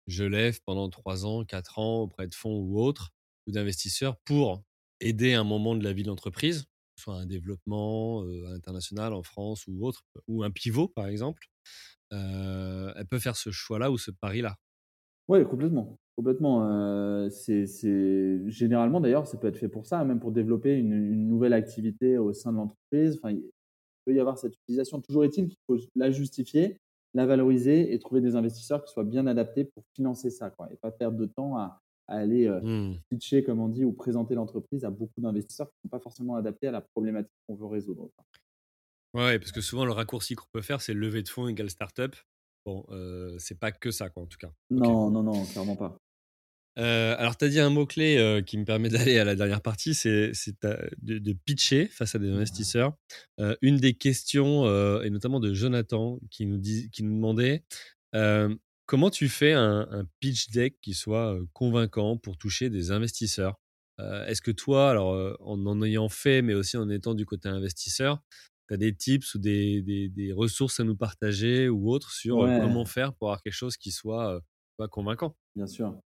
je 0.07 0.23
lève 0.23 0.59
pendant 0.65 0.89
3 0.89 1.25
ans, 1.27 1.45
4 1.45 1.79
ans 1.79 2.01
auprès 2.01 2.27
de 2.27 2.33
fonds 2.35 2.57
ou 2.57 2.79
autres, 2.81 3.11
ou 3.47 3.51
d'investisseurs 3.51 4.17
pour 4.25 4.63
aider 5.01 5.33
un 5.33 5.43
moment 5.43 5.75
de 5.75 5.83
la 5.83 5.93
vie 5.93 6.03
de 6.03 6.07
l'entreprise, 6.09 6.65
soit 6.95 7.15
un 7.15 7.25
développement 7.27 8.23
international 8.55 9.13
en 9.13 9.23
France 9.23 9.65
ou 9.67 9.85
autre, 9.85 10.03
ou 10.27 10.43
un 10.43 10.51
pivot 10.51 10.87
par 10.89 11.07
exemple. 11.07 11.47
elle 12.11 13.07
peut 13.09 13.19
faire 13.19 13.37
ce 13.37 13.51
choix-là 13.51 13.91
ou 13.91 13.97
ce 13.99 14.11
pari-là. 14.11 14.57
Oui, 15.31 15.45
complètement. 15.45 15.97
Complètement. 16.17 16.67
Euh, 16.69 17.29
c'est, 17.29 17.65
Généralement, 18.49 18.99
d'ailleurs, 18.99 19.25
ça 19.25 19.37
peut 19.37 19.47
être 19.47 19.57
fait 19.57 19.69
pour 19.69 19.85
ça, 19.85 20.03
même 20.03 20.19
pour 20.19 20.33
développer 20.33 20.75
une, 20.75 21.29
nouvelle 21.29 21.53
activité 21.53 22.17
au 22.17 22.33
sein 22.33 22.51
de 22.51 22.57
l'entreprise. 22.57 23.15
Enfin, 23.15 23.31
il 23.31 23.49
peut 24.05 24.13
y 24.13 24.19
avoir 24.19 24.37
cette 24.37 24.53
utilisation. 24.57 24.99
Toujours 24.99 25.23
est-il 25.23 25.47
qu'il 25.47 25.57
faut 25.67 25.77
la 25.95 26.11
justifier, 26.11 26.81
la 27.13 27.25
valoriser 27.25 27.93
et 27.93 27.99
trouver 27.99 28.19
des 28.19 28.35
investisseurs 28.35 28.83
qui 28.83 28.91
soient 28.91 29.05
bien 29.05 29.25
adaptés 29.25 29.63
pour 29.63 29.85
financer 29.95 30.31
ça. 30.31 30.49
Quoi, 30.49 30.67
et 30.73 30.75
pas 30.75 30.91
perdre 30.91 31.17
de 31.17 31.27
temps 31.27 31.55
à, 31.55 31.79
aller 32.07 32.45
euh, 32.47 32.59
mmh. 32.59 32.97
pitcher, 33.09 33.41
comme 33.41 33.61
on 33.61 33.69
dit, 33.69 33.85
ou 33.85 33.93
présenter 33.93 34.35
l'entreprise 34.35 34.83
à 34.83 34.89
beaucoup 34.89 35.21
d'investisseurs 35.21 35.67
qui 35.67 35.75
ne 35.77 35.81
sont 35.83 35.97
pas 35.97 36.03
forcément 36.03 36.35
adaptés 36.35 36.67
à 36.67 36.71
la 36.71 36.81
problématique 36.81 37.31
qu'on 37.47 37.55
veut 37.55 37.67
résoudre. 37.67 38.09
Ouais, 39.13 39.39
parce 39.39 39.53
que 39.53 39.61
souvent, 39.61 39.85
le 39.85 39.93
raccourci 39.93 40.35
qu'on 40.35 40.49
peut 40.51 40.61
faire, 40.61 40.81
c'est 40.81 40.93
lever 40.93 41.23
de 41.23 41.29
fonds 41.29 41.47
égale 41.47 41.69
startup. 41.69 42.17
Bon, 42.65 42.85
euh, 42.89 43.35
c'est 43.39 43.59
pas 43.59 43.71
que 43.71 43.91
ça, 43.91 44.09
quoi, 44.09 44.23
en 44.23 44.27
tout 44.27 44.37
cas. 44.37 44.51
Non, 44.69 45.09
non, 45.09 45.23
non, 45.23 45.45
clairement 45.45 45.75
pas. 45.75 45.97
Euh, 46.79 47.15
alors, 47.17 47.37
tu 47.37 47.45
as 47.45 47.49
dit 47.49 47.59
un 47.59 47.69
mot-clé 47.69 48.17
euh, 48.17 48.41
qui 48.41 48.57
me 48.57 48.65
permet 48.65 48.89
d'aller 48.89 49.17
à 49.17 49.25
la 49.25 49.35
dernière 49.35 49.61
partie, 49.61 49.93
c'est 49.93 50.31
de, 50.61 51.17
de, 51.17 51.33
pitcher 51.33 51.87
face 51.87 52.15
à 52.15 52.19
des 52.19 52.29
investisseurs. 52.29 52.93
une 53.61 53.77
des 53.77 53.93
questions, 53.93 54.65
et 55.01 55.09
notamment 55.09 55.39
de 55.39 55.53
Jonathan, 55.53 56.19
qui 56.29 56.45
nous, 56.45 56.57
dit, 56.57 56.89
qui 56.91 57.03
nous 57.03 57.15
demandait 57.15 57.63
comment 58.85 59.09
tu 59.09 59.29
fais 59.29 59.53
un, 59.53 59.87
un, 59.89 60.05
pitch 60.19 60.49
deck 60.49 60.77
qui 60.81 60.93
soit 60.93 61.37
convaincant 61.53 62.17
pour 62.17 62.37
toucher 62.37 62.69
des 62.69 62.91
investisseurs? 62.91 63.59
Est-ce 64.27 64.41
que 64.41 64.51
toi, 64.51 64.89
alors 64.89 65.37
en 65.41 65.65
en 65.65 65.83
ayant 65.83 66.09
fait, 66.09 66.41
mais 66.41 66.55
aussi 66.55 66.75
en 66.75 66.89
étant 66.89 67.13
du 67.13 67.25
côté 67.25 67.49
investisseur, 67.49 68.21
tu 68.71 68.75
as 68.75 68.77
des 68.77 68.95
tips 68.95 69.35
ou 69.35 69.39
des, 69.39 69.81
des, 70.09 70.31
ressources 70.31 70.79
à 70.79 70.85
nous 70.85 70.95
partager 70.95 71.67
ou 71.67 71.89
autres 71.89 72.11
sur 72.11 72.37
comment 72.37 72.85
faire 72.85 73.13
pour 73.13 73.27
avoir 73.27 73.41
quelque 73.41 73.53
chose 73.53 73.75
qui 73.75 73.91
soit 73.91 74.41
convaincant? 74.89 75.35
Bien 75.55 75.67
sûr. 75.67 75.99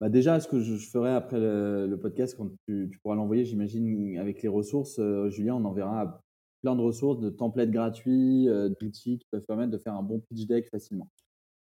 Bah 0.00 0.08
déjà, 0.08 0.38
ce 0.38 0.46
que 0.48 0.60
je, 0.60 0.76
ferai 0.76 1.10
après 1.10 1.38
le, 1.38 1.96
podcast, 2.00 2.36
quand 2.36 2.50
tu, 2.66 2.90
pourras 3.02 3.14
l'envoyer, 3.14 3.44
j'imagine, 3.44 4.18
avec 4.18 4.42
les 4.42 4.48
ressources, 4.48 5.00
Julien, 5.28 5.54
on 5.54 5.64
enverra 5.64 6.20
plein 6.62 6.74
de 6.74 6.80
ressources, 6.80 7.20
de 7.20 7.30
templates 7.30 7.70
gratuits, 7.70 8.48
d'outils 8.80 9.18
qui 9.18 9.26
peuvent 9.30 9.46
permettre 9.46 9.70
de 9.70 9.78
faire 9.78 9.94
un 9.94 10.02
bon 10.02 10.20
pitch 10.20 10.46
deck 10.46 10.68
facilement. 10.68 11.08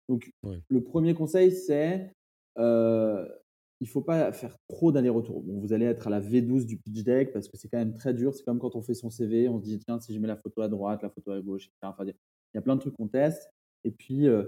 Donc, 0.09 0.29
le 0.43 0.83
premier 0.83 1.13
conseil, 1.13 1.51
c'est 1.51 2.13
euh, 2.57 3.27
il 3.83 3.89
faut 3.89 4.01
pas 4.01 4.31
faire 4.31 4.57
trop 4.69 4.93
d'allers-retours. 4.93 5.43
Bon, 5.43 5.59
vous 5.59 5.73
allez 5.73 5.85
être 5.85 6.07
à 6.07 6.09
la 6.09 6.21
V12 6.21 6.65
du 6.65 6.77
pitch 6.77 7.03
deck 7.03 7.33
parce 7.33 7.49
que 7.49 7.57
c'est 7.57 7.67
quand 7.67 7.77
même 7.77 7.93
très 7.93 8.13
dur. 8.13 8.33
C'est 8.33 8.45
comme 8.45 8.57
quand 8.57 8.77
on 8.77 8.81
fait 8.81 8.93
son 8.93 9.09
CV, 9.09 9.49
on 9.49 9.59
se 9.59 9.65
dit 9.65 9.77
tiens, 9.77 9.99
si 9.99 10.13
je 10.13 10.19
mets 10.19 10.27
la 10.27 10.37
photo 10.37 10.61
à 10.61 10.69
droite, 10.69 11.03
la 11.03 11.09
photo 11.09 11.31
à 11.31 11.41
gauche, 11.41 11.67
etc. 11.67 11.93
il 11.99 12.55
y 12.55 12.57
a 12.57 12.61
plein 12.61 12.77
de 12.77 12.79
trucs 12.79 12.95
qu'on 12.95 13.09
teste. 13.09 13.51
Et 13.83 13.91
puis, 13.91 14.27
euh, 14.27 14.45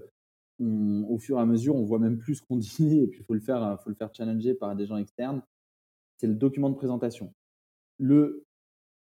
au 0.61 1.17
fur 1.17 1.37
et 1.37 1.41
à 1.41 1.45
mesure, 1.45 1.75
on 1.75 1.83
voit 1.83 1.99
même 1.99 2.17
plus 2.17 2.35
ce 2.35 2.43
qu'on 2.43 2.55
dit. 2.55 3.01
Et 3.01 3.07
puis, 3.07 3.19
il 3.19 3.25
faut 3.25 3.33
le 3.33 3.41
faire, 3.41 3.77
faut 3.83 3.89
le 3.89 3.95
faire 3.97 4.09
challenger 4.15 4.53
par 4.53 4.73
des 4.73 4.85
gens 4.85 4.95
externes. 4.95 5.41
C'est 6.17 6.27
le 6.27 6.35
document 6.35 6.69
de 6.69 6.75
présentation. 6.75 7.33
Le 7.99 8.45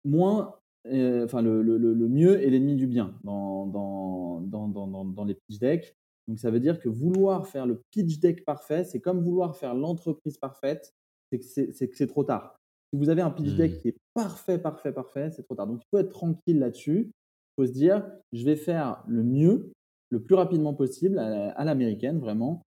moins, 0.05 0.57
euh, 0.89 1.24
enfin 1.24 1.43
le, 1.43 1.62
le, 1.62 1.78
le, 1.78 2.09
mieux 2.09 2.43
est 2.43 2.51
l'ennemi 2.51 2.74
du 2.74 2.89
bien 2.89 3.16
dans, 3.22 3.66
dans, 3.66 4.41
dans, 4.41 4.68
dans, 4.68 5.05
dans 5.05 5.24
les 5.24 5.35
pitch 5.35 5.61
decks. 5.61 5.95
Donc 6.29 6.39
ça 6.39 6.51
veut 6.51 6.61
dire 6.61 6.81
que 6.81 6.89
vouloir 6.89 7.47
faire 7.47 7.66
le 7.66 7.83
pitch 7.91 8.18
deck 8.18 8.45
parfait, 8.45 8.85
c'est 8.85 9.01
comme 9.01 9.20
vouloir 9.20 9.57
faire 9.57 9.75
l'entreprise 9.75 10.39
parfaite, 10.39 10.95
c'est 11.31 11.89
que 11.89 11.97
c'est 11.97 12.07
trop 12.07 12.25
tard. 12.25 12.57
Si 12.93 12.99
vous 12.99 13.09
avez 13.09 13.22
un 13.22 13.31
pitch 13.31 13.57
deck 13.57 13.72
mmh. 13.72 13.79
qui 13.79 13.89
est 13.89 13.97
parfait, 14.14 14.59
parfait, 14.59 14.93
parfait, 14.93 15.31
c'est 15.31 15.43
trop 15.43 15.55
tard. 15.55 15.66
Donc 15.66 15.83
il 15.83 15.89
faut 15.91 15.99
être 15.99 16.11
tranquille 16.11 16.59
là-dessus. 16.59 17.11
Il 17.11 17.62
faut 17.62 17.66
se 17.66 17.72
dire, 17.72 18.07
je 18.33 18.45
vais 18.45 18.57
faire 18.57 19.05
le 19.07 19.22
mieux, 19.22 19.72
le 20.11 20.22
plus 20.22 20.35
rapidement 20.35 20.75
possible, 20.75 21.18
à, 21.18 21.64
l'américaine, 21.64 22.18
vraiment. 22.18 22.62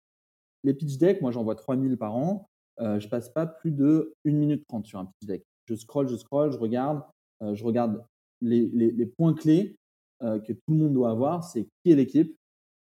Les 0.63 0.73
pitch 0.73 0.97
decks, 0.97 1.21
moi 1.21 1.31
j'en 1.31 1.43
vois 1.43 1.55
3000 1.55 1.97
par 1.97 2.15
an. 2.15 2.47
Euh, 2.81 2.99
je 2.99 3.07
passe 3.07 3.29
pas 3.29 3.45
plus 3.45 3.71
de 3.71 4.13
1 4.25 4.31
minute 4.31 4.63
30 4.67 4.85
sur 4.85 4.99
un 4.99 5.05
pitch 5.05 5.27
deck. 5.27 5.43
Je 5.65 5.75
scroll, 5.75 6.07
je 6.07 6.17
scroll, 6.17 6.51
je 6.51 6.57
regarde, 6.57 7.03
euh, 7.41 7.55
je 7.55 7.63
regarde 7.63 8.03
les, 8.41 8.67
les, 8.67 9.05
points 9.05 9.33
clés 9.33 9.75
euh, 10.21 10.39
que 10.39 10.53
tout 10.53 10.73
le 10.73 10.75
monde 10.75 10.93
doit 10.93 11.09
avoir. 11.09 11.43
C'est 11.43 11.67
qui 11.83 11.91
est 11.91 11.95
l'équipe, 11.95 12.35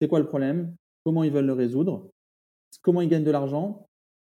c'est 0.02 0.08
quoi 0.08 0.20
le 0.20 0.26
problème? 0.26 0.76
Comment 1.06 1.24
ils 1.24 1.32
veulent 1.32 1.46
le 1.46 1.54
résoudre? 1.54 2.10
Comment 2.82 3.02
ils 3.02 3.08
gagnent 3.08 3.24
de 3.24 3.30
l'argent? 3.30 3.86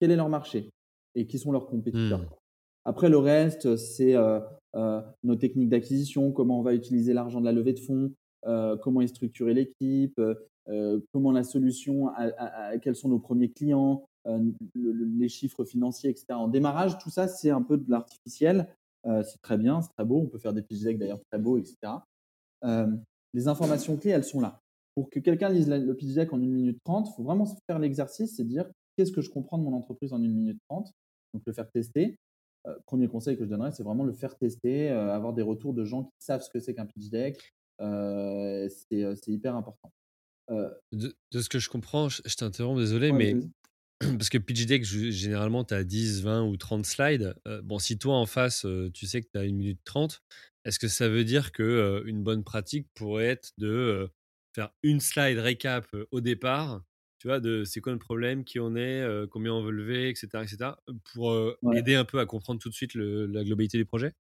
Quel 0.00 0.10
est 0.10 0.16
leur 0.16 0.28
marché? 0.28 0.70
Et 1.14 1.28
qui 1.28 1.38
sont 1.38 1.52
leurs 1.52 1.66
compétiteurs? 1.66 2.18
Mmh. 2.18 2.26
Après, 2.84 3.08
le 3.08 3.18
reste, 3.18 3.76
c'est 3.76 4.16
euh, 4.16 4.40
euh, 4.74 5.00
nos 5.22 5.36
techniques 5.36 5.68
d'acquisition, 5.68 6.32
comment 6.32 6.58
on 6.58 6.62
va 6.62 6.74
utiliser 6.74 7.12
l'argent 7.12 7.38
de 7.38 7.44
la 7.44 7.52
levée 7.52 7.74
de 7.74 7.78
fonds, 7.78 8.10
euh, 8.46 8.76
comment 8.76 9.02
est 9.02 9.06
structurée 9.06 9.54
l'équipe, 9.54 10.20
comment 11.12 11.30
la 11.30 11.44
solution, 11.44 12.10
quels 12.82 12.96
sont 12.96 13.08
nos 13.08 13.20
premiers 13.20 13.52
clients, 13.52 14.04
les 14.74 15.28
chiffres 15.28 15.64
financiers, 15.64 16.10
etc. 16.10 16.26
En 16.30 16.48
démarrage, 16.48 16.98
tout 16.98 17.10
ça, 17.10 17.28
c'est 17.28 17.50
un 17.50 17.62
peu 17.62 17.76
de 17.76 17.88
l'artificiel. 17.88 18.66
c'est 19.04 19.40
très 19.42 19.58
bien, 19.58 19.80
c'est 19.80 19.92
très 19.96 20.04
beau. 20.04 20.18
On 20.22 20.26
peut 20.26 20.38
faire 20.38 20.52
des 20.52 20.62
pitch 20.62 20.82
decks 20.82 20.98
d'ailleurs 20.98 21.20
très 21.30 21.40
beaux, 21.40 21.56
etc. 21.58 21.76
les 23.32 23.46
informations 23.46 23.96
clés, 23.96 24.10
elles 24.10 24.24
sont 24.24 24.40
là 24.40 24.62
pour 24.94 25.10
que 25.10 25.20
quelqu'un 25.20 25.48
lise 25.48 25.68
le 25.68 25.94
pitch 25.94 26.14
deck 26.14 26.32
en 26.32 26.36
1 26.36 26.40
minute 26.40 26.78
30, 26.84 27.08
il 27.08 27.14
faut 27.14 27.22
vraiment 27.22 27.46
faire 27.66 27.78
l'exercice, 27.78 28.36
c'est 28.36 28.44
dire 28.44 28.70
qu'est-ce 28.96 29.12
que 29.12 29.22
je 29.22 29.30
comprends 29.30 29.58
de 29.58 29.64
mon 29.64 29.74
entreprise 29.74 30.12
en 30.12 30.16
1 30.16 30.28
minute 30.28 30.58
30, 30.68 30.90
donc 31.34 31.42
le 31.46 31.52
faire 31.52 31.70
tester. 31.70 32.16
Euh, 32.68 32.76
premier 32.86 33.08
conseil 33.08 33.36
que 33.36 33.44
je 33.44 33.48
donnerais, 33.48 33.72
c'est 33.72 33.82
vraiment 33.82 34.04
le 34.04 34.12
faire 34.12 34.36
tester, 34.36 34.90
euh, 34.90 35.12
avoir 35.12 35.32
des 35.32 35.42
retours 35.42 35.74
de 35.74 35.84
gens 35.84 36.04
qui 36.04 36.12
savent 36.20 36.42
ce 36.42 36.50
que 36.50 36.60
c'est 36.60 36.74
qu'un 36.74 36.86
pitch 36.86 37.10
deck. 37.10 37.52
Euh, 37.80 38.68
c'est 38.68 39.28
hyper 39.28 39.56
important. 39.56 39.90
De, 40.92 41.14
ce 41.32 41.48
que 41.48 41.58
je 41.58 41.70
comprends, 41.70 42.08
je, 42.08 42.36
t'interromps, 42.36 42.78
désolé, 42.78 43.10
mais 43.10 43.34
parce 44.00 44.28
que 44.28 44.38
pitch 44.38 44.66
deck, 44.66 44.84
généralement, 44.84 45.64
tu 45.64 45.74
as 45.74 45.82
10, 45.82 46.22
20 46.22 46.44
ou 46.44 46.56
30 46.56 46.84
slides. 46.84 47.34
bon, 47.64 47.78
si 47.78 47.98
toi 47.98 48.16
en 48.16 48.26
face, 48.26 48.66
tu 48.92 49.06
sais 49.06 49.22
que 49.22 49.28
tu 49.32 49.38
as 49.38 49.42
1 49.42 49.52
minute 49.54 49.80
30, 49.84 50.22
est-ce 50.64 50.78
que 50.78 50.88
ça 50.88 51.08
veut 51.08 51.24
dire 51.24 51.50
que 51.52 52.02
une 52.06 52.22
bonne 52.22 52.44
pratique 52.44 52.86
pourrait 52.94 53.26
être 53.26 53.52
de 53.58 54.08
faire 54.54 54.70
une 54.82 55.00
slide 55.00 55.38
récap 55.38 55.86
au 56.10 56.20
départ, 56.20 56.82
tu 57.18 57.28
vois, 57.28 57.40
de 57.40 57.64
c'est 57.64 57.80
quoi 57.80 57.92
le 57.92 57.98
problème, 57.98 58.44
qui 58.44 58.58
on 58.60 58.74
est, 58.76 59.06
combien 59.30 59.52
on 59.52 59.62
veut 59.62 59.70
lever, 59.70 60.08
etc., 60.08 60.28
etc., 60.42 60.72
pour 61.12 61.34
aider 61.74 61.94
un 61.94 62.04
peu 62.04 62.18
à 62.18 62.26
comprendre 62.26 62.60
tout 62.60 62.68
de 62.68 62.74
suite 62.74 62.94
la 62.94 63.44
globalité 63.44 63.78
du 63.78 63.84
projet? 63.84 64.12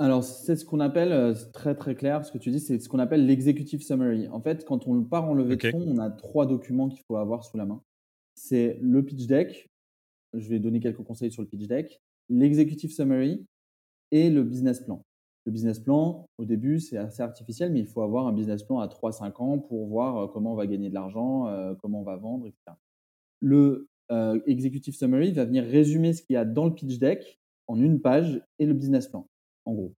Alors, 0.00 0.22
c'est 0.22 0.54
ce 0.54 0.64
qu'on 0.64 0.78
appelle, 0.78 1.36
très 1.52 1.74
très 1.74 1.96
clair, 1.96 2.24
ce 2.24 2.30
que 2.30 2.38
tu 2.38 2.50
dis, 2.50 2.60
c'est 2.60 2.78
ce 2.78 2.88
qu'on 2.88 3.00
appelle 3.00 3.26
l'executive 3.26 3.82
summary. 3.82 4.28
En 4.28 4.40
fait, 4.40 4.64
quand 4.64 4.86
on 4.86 5.02
part 5.02 5.24
en 5.24 5.34
levée 5.34 5.56
de 5.56 5.70
fonds, 5.70 5.84
on 5.88 5.98
a 5.98 6.10
trois 6.10 6.46
documents 6.46 6.88
qu'il 6.88 7.02
faut 7.06 7.16
avoir 7.16 7.44
sous 7.44 7.56
la 7.56 7.66
main. 7.66 7.82
C'est 8.34 8.78
le 8.80 9.04
pitch 9.04 9.26
deck, 9.26 9.68
je 10.34 10.48
vais 10.48 10.60
donner 10.60 10.78
quelques 10.78 11.02
conseils 11.02 11.32
sur 11.32 11.42
le 11.42 11.48
pitch 11.48 11.66
deck, 11.66 12.00
l'executive 12.28 12.92
summary 12.92 13.44
et 14.12 14.30
le 14.30 14.44
business 14.44 14.80
plan. 14.80 15.04
Le 15.46 15.52
business 15.52 15.78
plan, 15.78 16.28
au 16.36 16.44
début, 16.44 16.78
c'est 16.78 16.98
assez 16.98 17.22
artificiel, 17.22 17.72
mais 17.72 17.80
il 17.80 17.86
faut 17.86 18.02
avoir 18.02 18.26
un 18.26 18.32
business 18.32 18.62
plan 18.62 18.80
à 18.80 18.86
3-5 18.86 19.42
ans 19.42 19.58
pour 19.58 19.86
voir 19.86 20.16
euh, 20.16 20.26
comment 20.26 20.52
on 20.52 20.56
va 20.56 20.66
gagner 20.66 20.90
de 20.90 20.94
l'argent, 20.94 21.48
euh, 21.48 21.74
comment 21.80 22.00
on 22.00 22.04
va 22.04 22.16
vendre, 22.16 22.46
etc. 22.46 22.76
Le 23.40 23.88
euh, 24.10 24.40
Executive 24.46 24.94
Summary 24.94 25.32
va 25.32 25.44
venir 25.44 25.64
résumer 25.64 26.12
ce 26.12 26.22
qu'il 26.22 26.34
y 26.34 26.36
a 26.36 26.44
dans 26.44 26.66
le 26.66 26.74
pitch 26.74 26.98
deck 26.98 27.40
en 27.66 27.80
une 27.80 28.00
page 28.00 28.42
et 28.58 28.66
le 28.66 28.74
business 28.74 29.08
plan, 29.08 29.26
en 29.64 29.74
gros. 29.74 29.94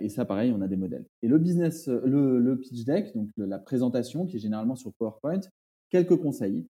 et 0.00 0.08
ça, 0.08 0.24
pareil, 0.24 0.52
on 0.52 0.60
a 0.60 0.68
des 0.68 0.76
modèles. 0.76 1.06
Et 1.22 1.28
le, 1.28 1.38
business, 1.38 1.88
le, 1.88 2.58
pitch 2.60 2.84
deck, 2.84 3.14
donc 3.14 3.30
la 3.36 3.58
présentation 3.58 4.26
qui 4.26 4.36
est 4.36 4.40
généralement 4.40 4.74
sur 4.74 4.92
PowerPoint, 4.94 5.40
quelques 5.90 6.16
conseils. 6.16 6.66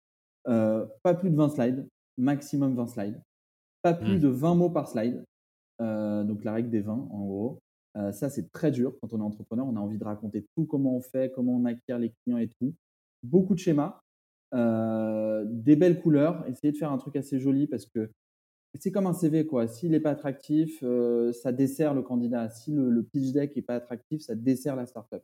pas 0.45 1.15
plus 1.19 1.31
de 1.31 1.37
20 1.37 1.49
slides, 1.51 1.89
maximum 2.19 2.75
20 2.75 2.87
slides. 2.89 3.23
Pas 3.83 3.95
plus 3.95 4.17
mmh. 4.17 4.21
de 4.21 4.29
20 4.29 4.55
mots 4.55 4.71
par 4.71 4.89
slide. 4.89 5.25
Donc 5.81 6.45
la 6.45 6.53
règle 6.53 6.71
des 6.71 6.81
20, 6.81 6.93
en 6.93 7.25
gros. 7.25 7.61
Euh, 7.97 8.13
ça, 8.13 8.29
c'est 8.29 8.51
très 8.51 8.71
dur 8.71 8.97
quand 9.01 9.13
on 9.13 9.21
est 9.21 9.25
entrepreneur. 9.25 9.67
On 9.67 9.77
a 9.77 9.81
envie 9.81 9.99
de 9.99 10.05
raconter 10.05 10.47
tout, 10.55 10.67
comment 10.67 10.97
on 10.97 11.01
fait, 11.01 11.33
comment 11.33 11.57
on 11.57 11.65
acquiert 11.65 11.99
les 11.99 12.13
clients 12.23 12.39
et 12.39 12.49
tout. 12.61 12.75
Beaucoup 13.23 13.55
de 13.55 13.61
schémas, 13.61 14.01
euh, 14.55 15.45
des 15.49 15.77
belles 15.77 16.01
couleurs. 16.01 16.45
Essayez 16.49 16.73
de 16.73 16.77
faire 16.77 16.93
un 16.93 16.99
truc 16.99 17.17
assez 17.17 17.39
joli 17.39 17.67
parce 17.67 17.87
que 17.87 18.11
c'est 18.81 18.91
comme 18.91 19.07
un 19.07 19.13
CV. 19.13 19.47
quoi. 19.47 19.69
S'il 19.69 19.93
n'est 19.93 20.01
pas 20.01 20.11
attractif, 20.11 20.81
euh, 20.83 21.33
ça 21.33 21.53
dessert 21.53 21.95
le 21.95 22.03
candidat. 22.03 22.51
Si 22.51 22.73
le, 22.73 23.03
pitch 23.03 23.33
deck 23.33 23.55
n'est 23.55 23.63
pas 23.63 23.77
attractif, 23.77 24.23
ça 24.23 24.35
dessert 24.35 24.75
la 24.75 24.87
startup. 24.87 25.23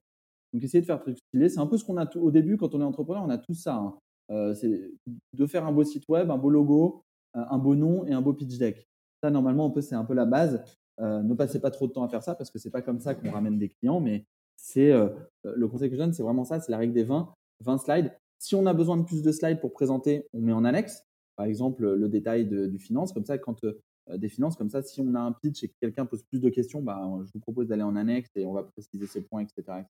Donc, 0.53 0.62
essayez 0.62 0.80
de 0.80 0.86
faire 0.86 1.01
truc 1.01 1.18
stylé. 1.18 1.48
C'est 1.48 1.61
un 1.61 1.66
peu 1.66 1.76
ce 1.76 1.84
qu'on 1.84 1.96
a 1.96 2.07
tout, 2.07 2.20
au 2.20 2.30
début 2.30 2.57
quand 2.57 2.74
on 2.74 2.80
est 2.80 2.84
entrepreneur. 2.84 3.22
On 3.24 3.30
a 3.30 3.38
tout 3.38 3.55
ça. 3.55 3.76
Hein. 3.76 4.55
c'est 4.55 4.92
de 5.32 5.46
faire 5.46 5.66
un 5.66 5.72
beau 5.72 5.82
site 5.82 6.09
web, 6.09 6.30
un 6.30 6.38
beau 6.38 6.51
logo, 6.51 7.03
un 7.34 7.59
beau 7.59 7.74
nom 7.74 8.05
et 8.07 8.12
un 8.12 8.20
beau 8.20 8.32
pitch 8.32 8.59
deck. 8.59 8.89
Ça, 9.22 9.30
normalement, 9.30 9.72
c'est 9.80 9.94
un 9.94 10.04
peu 10.04 10.14
la 10.14 10.24
base. 10.24 10.62
Euh, 11.00 11.22
ne 11.22 11.34
passez 11.34 11.60
pas 11.60 11.70
trop 11.70 11.86
de 11.86 11.92
temps 11.92 12.04
à 12.04 12.08
faire 12.08 12.22
ça 12.22 12.34
parce 12.34 12.50
que 12.50 12.58
c'est 12.58 12.70
pas 12.70 12.82
comme 12.82 13.00
ça 13.00 13.14
qu'on 13.14 13.30
ramène 13.30 13.58
des 13.58 13.68
clients, 13.68 14.00
mais 14.00 14.26
c'est 14.56 14.92
euh, 14.92 15.08
le 15.44 15.66
conseil 15.68 15.88
que 15.88 15.96
je 15.96 16.00
donne, 16.00 16.12
c'est 16.12 16.22
vraiment 16.22 16.44
ça, 16.44 16.60
c'est 16.60 16.70
la 16.70 16.78
règle 16.78 16.92
des 16.92 17.04
20, 17.04 17.32
20 17.60 17.78
slides. 17.78 18.12
Si 18.38 18.54
on 18.54 18.66
a 18.66 18.74
besoin 18.74 18.96
de 18.96 19.04
plus 19.04 19.22
de 19.22 19.32
slides 19.32 19.60
pour 19.60 19.72
présenter, 19.72 20.26
on 20.34 20.40
met 20.40 20.52
en 20.52 20.64
annexe, 20.64 21.04
par 21.36 21.46
exemple 21.46 21.90
le 21.90 22.08
détail 22.08 22.46
du 22.46 22.78
finance, 22.78 23.12
comme 23.12 23.24
ça, 23.24 23.38
quand 23.38 23.64
euh, 23.64 23.78
des 24.16 24.28
finances, 24.28 24.56
comme 24.56 24.70
ça, 24.70 24.82
si 24.82 25.00
on 25.00 25.14
a 25.14 25.20
un 25.20 25.32
pitch 25.32 25.62
et 25.64 25.68
que 25.68 25.74
quelqu'un 25.80 26.04
pose 26.04 26.22
plus 26.22 26.40
de 26.40 26.49
questions, 26.50 26.82
bah, 26.82 27.00
je 27.24 27.32
vous 27.32 27.40
propose 27.40 27.68
d'aller 27.68 27.82
en 27.82 27.96
annexe 27.96 28.30
et 28.36 28.45
on 28.45 28.53
va 28.53 28.64
préciser 28.64 29.07
ces 29.07 29.22
points, 29.22 29.42
etc. 29.42 29.84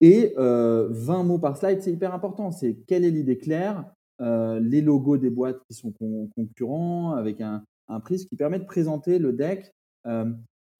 Et 0.00 0.34
20 0.36 1.24
mots 1.24 1.38
par 1.38 1.56
slide, 1.56 1.82
c'est 1.82 1.92
hyper 1.92 2.14
important. 2.14 2.50
C'est 2.50 2.74
quelle 2.86 3.04
est 3.04 3.10
l'idée 3.10 3.38
claire, 3.38 3.84
les 4.20 4.80
logos 4.80 5.16
des 5.16 5.30
boîtes 5.30 5.60
qui 5.68 5.74
sont 5.74 5.92
concurrents, 6.34 7.12
avec 7.12 7.40
un, 7.40 7.62
un 7.88 8.00
prix, 8.00 8.26
qui 8.26 8.36
permet 8.36 8.58
de 8.58 8.64
présenter 8.64 9.18
le 9.18 9.32
deck 9.32 9.72
euh, 10.06 10.30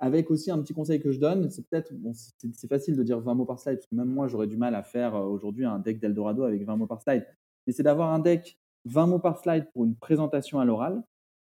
avec 0.01 0.31
aussi 0.31 0.51
un 0.51 0.59
petit 0.61 0.75
conseil 0.75 1.01
que 1.01 1.11
je 1.11 1.19
donne. 1.19 1.51
C'est 1.51 1.69
peut-être, 1.69 1.93
bon, 1.93 2.13
c'est 2.15 2.69
facile 2.69 2.97
de 2.97 3.03
dire 3.03 3.19
20 3.21 3.35
mots 3.35 3.45
par 3.45 3.59
slide, 3.59 3.79
parce 3.79 3.87
que 3.87 3.97
même 3.97 4.09
moi, 4.09 4.29
j'aurais 4.29 4.47
du 4.47 4.57
mal 4.57 4.75
à 4.75 4.83
faire 4.83 5.17
euh, 5.17 5.25
aujourd'hui 5.25 5.65
un 5.65 5.79
deck 5.79 5.99
d'Eldorado 5.99 6.45
avec 6.45 6.65
20 6.65 6.77
mots 6.77 6.87
par 6.87 7.03
slide. 7.03 7.27
Mais 7.67 7.73
c'est 7.73 7.83
d'avoir 7.83 8.13
un 8.13 8.21
deck 8.21 8.59
20 8.85 9.07
mots 9.09 9.19
par 9.19 9.39
slide 9.39 9.67
pour 9.73 9.85
une 9.85 9.97
présentation 9.97 10.61
à 10.61 10.65
l'oral 10.65 11.03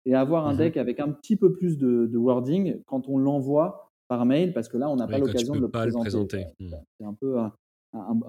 et 0.06 0.14
avoir 0.14 0.46
un 0.46 0.54
mmh 0.54 0.58
deck 0.58 0.76
avec 0.78 1.00
un 1.00 1.10
petit 1.10 1.36
peu 1.36 1.52
plus 1.52 1.76
de, 1.76 2.16
wording 2.16 2.82
quand 2.86 3.08
on 3.08 3.18
l'envoie 3.18 3.90
par 4.08 4.24
mail, 4.24 4.54
parce 4.54 4.68
que 4.68 4.78
là, 4.78 4.88
on 4.88 4.96
n'a 4.96 5.06
pas 5.06 5.18
l'occasion 5.18 5.54
de 5.54 5.60
le 5.60 5.68
présenter. 5.68 6.46
Mmh. 6.58 6.70
C'est 6.98 7.04
un 7.04 7.12
peu 7.12 7.36
un, 7.38 7.52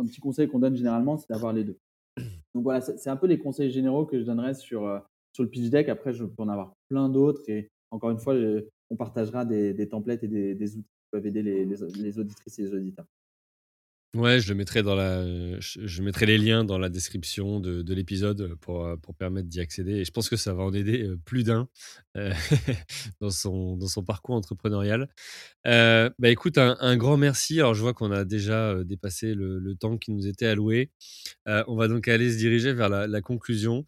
petit 0.06 0.20
conseil 0.20 0.50
qu'on 0.50 0.60
donne 0.60 0.76
généralement, 0.76 1.18
c'est 1.18 1.30
d'avoir 1.30 1.54
les 1.54 1.64
deux. 1.64 1.78
Donc 2.54 2.64
voilà, 2.64 2.82
c'est 2.82 3.10
un 3.10 3.16
peu 3.16 3.28
les 3.28 3.40
conseils 3.40 3.72
généraux 3.72 4.06
que 4.06 4.20
je 4.20 4.26
donnerais 4.26 4.54
sur, 4.54 4.86
euh, 4.86 5.00
sur 5.34 5.44
le 5.44 5.50
pitch 5.50 5.70
deck. 5.70 5.90
Après, 5.90 6.14
je 6.14 6.26
peux 6.26 6.44
en 6.44 6.50
avoir 6.50 6.74
plein 6.90 7.10
d'autres. 7.10 7.42
Et 7.48 7.70
encore 7.92 8.12
une 8.12 8.20
fois, 8.20 8.36
on 8.90 8.96
partagera 8.96 9.46
des, 9.46 9.90
templates 9.90 10.24
et 10.24 10.28
des, 10.28 10.78
outils 10.78 10.84
qui 10.84 11.10
peuvent 11.12 11.26
aider 11.26 11.44
les, 11.44 12.20
auditrices 12.20 12.60
et 12.60 12.64
les 12.64 12.74
auditeurs. 12.74 13.06
Ouais, 14.16 14.40
je 14.40 14.50
le 14.50 14.56
mettrai 14.56 14.82
dans 14.82 14.96
la, 14.96 15.24
je, 15.60 16.02
mettrai 16.02 16.26
les 16.26 16.40
liens 16.40 16.64
dans 16.64 16.80
la 16.80 16.90
description 16.90 17.60
de, 17.60 17.94
l'épisode 17.94 18.56
pour, 18.56 18.90
pour 19.04 19.14
permettre 19.14 19.48
d'y 19.48 19.60
accéder. 19.60 19.98
Et 19.98 20.06
je 20.06 20.10
pense 20.10 20.30
que 20.30 20.36
ça 20.36 20.52
va 20.56 20.64
en 20.64 20.74
aider 20.74 21.04
euh, 21.04 21.20
plus 21.26 21.44
d'un 21.44 21.68
dans, 23.22 23.30
son, 23.30 23.78
dans 23.78 23.88
son 23.88 24.04
parcours 24.04 24.34
entrepreneurial. 24.34 25.10
bah 25.64 26.12
écoute, 26.24 26.58
un, 26.58 26.98
grand 26.98 27.18
merci. 27.18 27.60
Alors 27.60 27.76
je 27.76 27.82
vois 27.82 27.94
qu'on 27.94 28.12
a 28.12 28.26
déjà 28.26 28.84
dépassé 28.84 29.36
le, 29.36 29.76
temps 29.76 29.98
qui 30.00 30.12
nous 30.12 30.26
était 30.28 30.48
alloué. 30.48 30.90
on 31.46 31.76
va 31.76 31.88
donc 31.88 32.08
aller 32.08 32.32
se 32.32 32.38
diriger 32.38 32.74
vers 32.74 32.90
la, 32.90 33.22
conclusion. 33.22 33.86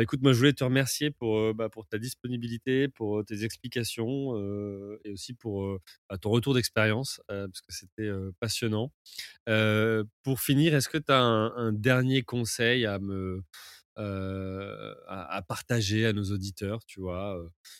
Écoute, 0.00 0.20
moi 0.22 0.32
je 0.32 0.38
voulais 0.38 0.52
te 0.52 0.64
remercier 0.64 1.10
pour, 1.10 1.54
bah, 1.54 1.68
pour 1.68 1.86
ta 1.86 1.98
disponibilité, 1.98 2.88
pour 2.88 3.24
tes 3.24 3.44
explications 3.44 4.36
et 5.04 5.10
aussi 5.12 5.34
pour 5.34 5.78
bah, 6.08 6.18
ton 6.18 6.30
retour 6.30 6.54
d'expérience, 6.54 7.20
parce 7.28 7.60
que 7.60 7.72
c'était 7.72 8.10
passionnant. 8.40 8.92
pour 10.22 10.40
finir, 10.40 10.74
est-ce 10.74 10.88
que 10.88 10.98
tu 10.98 11.12
as 11.12 11.20
un, 11.20 11.72
dernier 11.72 12.22
conseil 12.22 12.86
à 12.86 12.98
partager 15.48 16.06
à 16.06 16.12
nos 16.12 16.24
auditeurs, 16.24 16.84
tu 16.86 17.00
vois, 17.00 17.38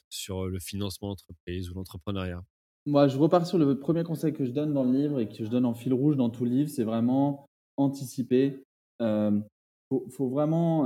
sur 0.08 0.46
le 0.46 0.58
financement 0.58 1.08
d'entreprise 1.08 1.70
ou 1.70 1.74
l'entrepreneuriat? 1.74 2.42
Moi, 2.86 3.08
je 3.08 3.18
repars 3.18 3.46
sur 3.46 3.58
le 3.58 3.78
premier 3.78 4.04
conseil 4.04 4.32
que 4.32 4.44
je 4.44 4.52
donne 4.52 4.72
dans 4.72 4.84
le 4.84 4.92
livre 4.92 5.18
et 5.18 5.28
que 5.28 5.44
je 5.44 5.50
donne 5.50 5.64
en 5.64 5.74
fil 5.74 5.92
rouge 5.92 6.16
dans 6.16 6.30
tout 6.30 6.44
livre, 6.44 6.70
c'est 6.70 6.84
vraiment 6.84 7.46
anticiper. 7.76 8.62
Il 9.00 9.42
faut, 9.88 10.28
vraiment 10.28 10.84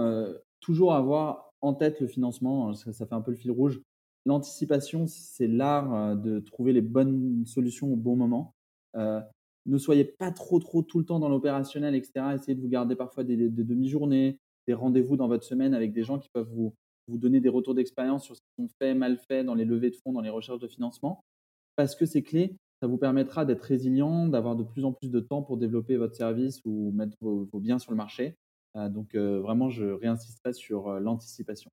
toujours 0.60 0.94
avoir 0.94 1.52
en 1.60 1.74
tête 1.74 2.00
le 2.00 2.06
financement, 2.06 2.72
ça, 2.74 2.92
ça 2.92 3.06
fait 3.06 3.14
un 3.14 3.20
peu 3.20 3.32
le 3.32 3.36
fil 3.36 3.50
rouge. 3.50 3.80
L'anticipation, 4.26 5.06
c'est 5.06 5.46
l'art 5.46 6.16
de 6.16 6.40
trouver 6.40 6.72
les 6.72 6.82
bonnes 6.82 7.44
solutions 7.46 7.92
au 7.92 7.96
bon 7.96 8.16
moment. 8.16 8.54
ne 8.94 9.78
soyez 9.78 10.04
pas 10.04 10.30
trop, 10.30 10.58
trop 10.58 10.82
tout 10.82 10.98
le 10.98 11.04
temps 11.04 11.18
dans 11.18 11.28
l'opérationnel, 11.28 11.94
etc. 11.94 12.26
Essayez 12.34 12.54
de 12.54 12.60
vous 12.60 12.68
garder 12.68 12.96
parfois 12.96 13.24
des 13.24 13.36
demi-journées, 13.48 14.38
des 14.66 14.74
rendez-vous 14.74 15.16
dans 15.16 15.28
votre 15.28 15.44
semaine 15.44 15.74
avec 15.74 15.92
des 15.92 16.04
gens 16.04 16.18
qui 16.18 16.28
peuvent 16.32 16.50
vous, 16.50 16.74
vous 17.08 17.18
donner 17.18 17.40
des 17.40 17.48
retours 17.48 17.74
d'expérience 17.74 18.24
sur 18.24 18.36
ce 18.36 18.40
qu'ils 18.40 18.64
ont 18.64 18.68
fait, 18.78 18.94
mal 18.94 19.18
fait 19.18 19.44
dans 19.44 19.54
les 19.54 19.64
levées 19.64 19.90
de 19.90 19.96
fonds, 19.96 20.12
dans 20.12 20.20
les 20.20 20.30
recherches 20.30 20.60
de 20.60 20.68
financement, 20.68 21.24
parce 21.76 21.94
que 21.94 22.06
c'est 22.06 22.22
clé. 22.22 22.56
Ça 22.80 22.86
vous 22.86 22.96
permettra 22.96 23.44
d'être 23.44 23.62
résilient, 23.62 24.26
d'avoir 24.26 24.56
de 24.56 24.62
plus 24.62 24.84
en 24.84 24.92
plus 24.92 25.10
de 25.10 25.20
temps 25.20 25.42
pour 25.42 25.58
développer 25.58 25.96
votre 25.96 26.14
service 26.14 26.60
ou 26.64 26.92
mettre 26.92 27.16
vos, 27.20 27.46
biens 27.54 27.78
sur 27.78 27.90
le 27.90 27.96
marché. 27.96 28.36
Euh, 28.76 28.88
donc 28.88 29.14
euh, 29.14 29.40
vraiment, 29.40 29.70
je 29.70 29.84
réinsisterai 29.84 30.52
sur 30.52 30.88
euh, 30.88 31.00
l'anticipation. 31.00 31.70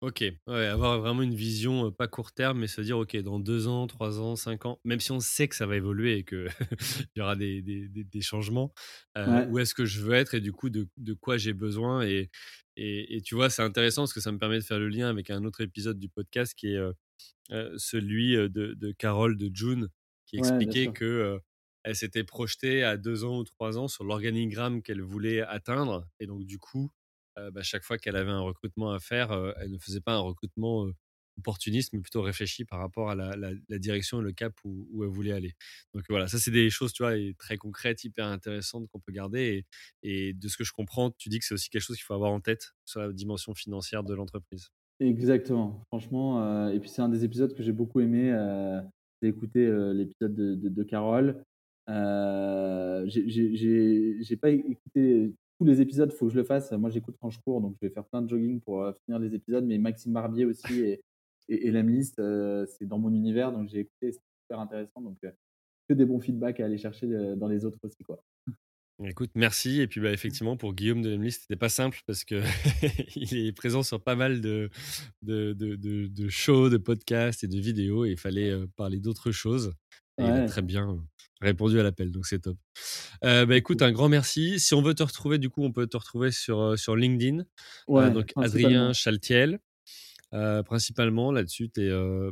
Ok, 0.00 0.24
ouais, 0.46 0.66
avoir 0.66 0.98
vraiment 0.98 1.20
une 1.20 1.34
vision 1.34 1.92
pas 1.92 2.08
court 2.08 2.32
terme, 2.32 2.60
mais 2.60 2.68
se 2.68 2.80
dire, 2.80 2.96
ok, 2.96 3.14
dans 3.18 3.38
deux 3.38 3.68
ans, 3.68 3.86
trois 3.86 4.18
ans, 4.18 4.34
cinq 4.34 4.64
ans, 4.64 4.80
même 4.82 4.98
si 4.98 5.12
on 5.12 5.20
sait 5.20 5.46
que 5.46 5.54
ça 5.54 5.66
va 5.66 5.76
évoluer 5.76 6.16
et 6.16 6.24
qu'il 6.24 6.48
y 7.16 7.20
aura 7.20 7.36
des, 7.36 7.60
des, 7.60 7.86
des, 7.86 8.20
changements, 8.22 8.72
où 9.50 9.58
est-ce 9.58 9.74
que 9.74 9.84
je 9.84 10.00
veux 10.00 10.14
être 10.14 10.32
et 10.32 10.40
du 10.40 10.52
coup, 10.52 10.70
de, 10.70 10.88
de 10.96 11.12
quoi 11.12 11.36
j'ai 11.36 11.52
besoin. 11.52 12.00
Et, 12.00 12.30
et, 12.76 13.14
et, 13.14 13.20
tu 13.20 13.34
vois, 13.34 13.50
c'est 13.50 13.60
intéressant 13.60 14.02
parce 14.02 14.14
que 14.14 14.22
ça 14.22 14.32
me 14.32 14.38
permet 14.38 14.56
de 14.56 14.64
faire 14.64 14.78
le 14.78 14.88
lien 14.88 15.06
avec 15.06 15.28
un 15.28 15.44
autre 15.44 15.60
épisode 15.60 15.98
du 15.98 16.08
podcast 16.08 16.54
qui 16.54 16.68
est 16.68 16.80
celui 17.76 18.36
de, 18.36 18.48
de, 18.48 18.92
Carole 18.92 19.36
de 19.36 19.50
June, 19.54 19.90
qui 20.24 20.38
expliquait 20.38 20.86
que 20.86 21.38
elle 21.82 21.96
s'était 21.96 22.24
projetée 22.24 22.84
à 22.84 22.96
deux 22.96 23.24
ans 23.24 23.38
ou 23.38 23.44
trois 23.44 23.78
ans 23.78 23.88
sur 23.88 24.04
l'organigramme 24.04 24.82
qu'elle 24.82 25.02
voulait 25.02 25.40
atteindre. 25.42 26.06
Et 26.18 26.26
donc, 26.26 26.44
du 26.44 26.58
coup, 26.58 26.90
bah, 27.36 27.62
chaque 27.62 27.84
fois 27.84 27.96
qu'elle 27.96 28.16
avait 28.16 28.30
un 28.30 28.40
recrutement 28.40 28.92
à 28.92 29.00
faire, 29.00 29.32
elle 29.60 29.72
ne 29.72 29.78
faisait 29.78 30.02
pas 30.02 30.14
un 30.14 30.20
recrutement 30.20 30.90
opportuniste, 31.40 31.92
mais 31.92 32.00
plutôt 32.00 32.22
réfléchi 32.22 32.64
par 32.64 32.78
rapport 32.78 33.10
à 33.10 33.14
la, 33.14 33.78
direction 33.78 34.20
et 34.20 34.24
le 34.24 34.32
cap 34.32 34.52
où, 34.64 35.02
elle 35.02 35.10
voulait 35.10 35.32
aller. 35.32 35.54
Donc 35.94 36.04
voilà, 36.08 36.28
ça 36.28 36.38
c'est 36.38 36.50
des 36.50 36.70
choses, 36.70 36.92
tu 36.92 37.02
vois, 37.02 37.14
très 37.38 37.56
concrètes, 37.56 38.04
hyper 38.04 38.26
intéressantes 38.26 38.88
qu'on 38.88 39.00
peut 39.00 39.12
garder. 39.12 39.64
Et, 40.02 40.32
de 40.34 40.48
ce 40.48 40.56
que 40.56 40.64
je 40.64 40.72
comprends, 40.72 41.10
tu 41.10 41.28
dis 41.28 41.38
que 41.38 41.44
c'est 41.44 41.54
aussi 41.54 41.68
quelque 41.68 41.82
chose 41.82 41.96
qu'il 41.96 42.04
faut 42.04 42.14
avoir 42.14 42.32
en 42.32 42.40
tête 42.40 42.72
sur 42.84 43.00
la 43.00 43.12
dimension 43.12 43.54
financière 43.54 44.04
de 44.04 44.14
l'entreprise. 44.14 44.68
Exactement, 45.00 45.82
franchement. 45.88 46.68
et 46.68 46.78
puis 46.78 46.90
c'est 46.90 47.02
un 47.02 47.08
des 47.08 47.24
épisodes 47.24 47.54
que 47.54 47.62
j'ai 47.62 47.72
beaucoup 47.72 48.00
aimé. 48.00 48.30
j'ai 49.22 49.28
écouté 49.28 49.66
l'épisode 49.94 50.34
de, 50.34 50.68
de, 50.68 50.82
Carole. 50.82 51.42
J'ai 53.06 54.36
pas 54.36 54.50
écouté 54.50 55.32
tous 55.60 55.66
les 55.66 55.82
épisodes, 55.82 56.10
faut 56.10 56.26
que 56.26 56.32
je 56.32 56.38
le 56.38 56.44
fasse. 56.44 56.72
Moi, 56.72 56.88
j'écoute 56.88 57.16
quand 57.20 57.28
je 57.28 57.38
cours, 57.38 57.60
donc 57.60 57.76
je 57.80 57.86
vais 57.86 57.92
faire 57.92 58.06
plein 58.06 58.22
de 58.22 58.28
jogging 58.30 58.62
pour 58.62 58.82
euh, 58.82 58.92
finir 59.04 59.18
les 59.18 59.34
épisodes. 59.34 59.62
Mais 59.66 59.76
Maxime 59.76 60.14
Barbier 60.14 60.46
aussi 60.46 60.62
et, 60.80 61.02
et, 61.50 61.68
et 61.68 61.72
euh, 62.18 62.64
c'est 62.66 62.86
dans 62.86 62.98
mon 62.98 63.12
univers, 63.12 63.52
donc 63.52 63.68
j'ai 63.68 63.80
écouté, 63.80 64.12
c'est 64.12 64.22
super 64.42 64.58
intéressant. 64.58 65.02
Donc, 65.02 65.18
euh, 65.24 65.30
que 65.86 65.92
des 65.92 66.06
bons 66.06 66.18
feedbacks 66.18 66.60
à 66.60 66.64
aller 66.64 66.78
chercher 66.78 67.08
dans 67.36 67.46
les 67.46 67.66
autres 67.66 67.78
aussi. 67.82 68.02
Quoi. 68.04 68.24
Écoute, 69.04 69.32
merci. 69.34 69.82
Et 69.82 69.86
puis, 69.86 70.00
bah, 70.00 70.12
effectivement, 70.12 70.56
pour 70.56 70.72
Guillaume 70.72 71.02
de 71.02 71.10
l'Emlist, 71.10 71.42
c'était 71.42 71.56
pas 71.56 71.68
simple 71.68 72.00
parce 72.06 72.24
que 72.24 72.36
il 73.16 73.46
est 73.46 73.52
présent 73.52 73.82
sur 73.82 74.02
pas 74.02 74.14
mal 74.14 74.40
de, 74.40 74.70
de, 75.20 75.52
de, 75.52 75.76
de, 75.76 76.28
shows, 76.28 76.70
de 76.70 76.78
podcasts 76.78 77.44
et 77.44 77.48
de 77.48 77.58
vidéos. 77.58 78.06
Et 78.06 78.12
il 78.12 78.16
fallait 78.16 78.52
parler 78.76 78.98
d'autres 78.98 79.32
choses. 79.32 79.74
Et 80.16 80.22
il 80.22 80.30
a 80.30 80.46
très 80.46 80.62
bien 80.62 81.04
répondu 81.40 81.80
à 81.80 81.82
l'appel, 81.82 82.10
donc 82.10 82.26
c'est 82.26 82.40
top. 82.40 82.56
Euh, 83.24 83.46
bah, 83.46 83.56
écoute, 83.56 83.82
un 83.82 83.92
grand 83.92 84.08
merci. 84.08 84.60
Si 84.60 84.74
on 84.74 84.82
veut 84.82 84.94
te 84.94 85.02
retrouver, 85.02 85.38
du 85.38 85.50
coup, 85.50 85.64
on 85.64 85.72
peut 85.72 85.86
te 85.86 85.96
retrouver 85.96 86.30
sur, 86.30 86.60
euh, 86.60 86.76
sur 86.76 86.96
LinkedIn. 86.96 87.44
Euh, 87.88 88.10
donc 88.10 88.32
Adrien 88.36 88.92
Chaltiel. 88.92 89.60
Principalement 90.30 91.32
là-dessus, 91.32 91.70
tu 91.70 91.82
es, 91.82 91.88
euh, 91.88 92.30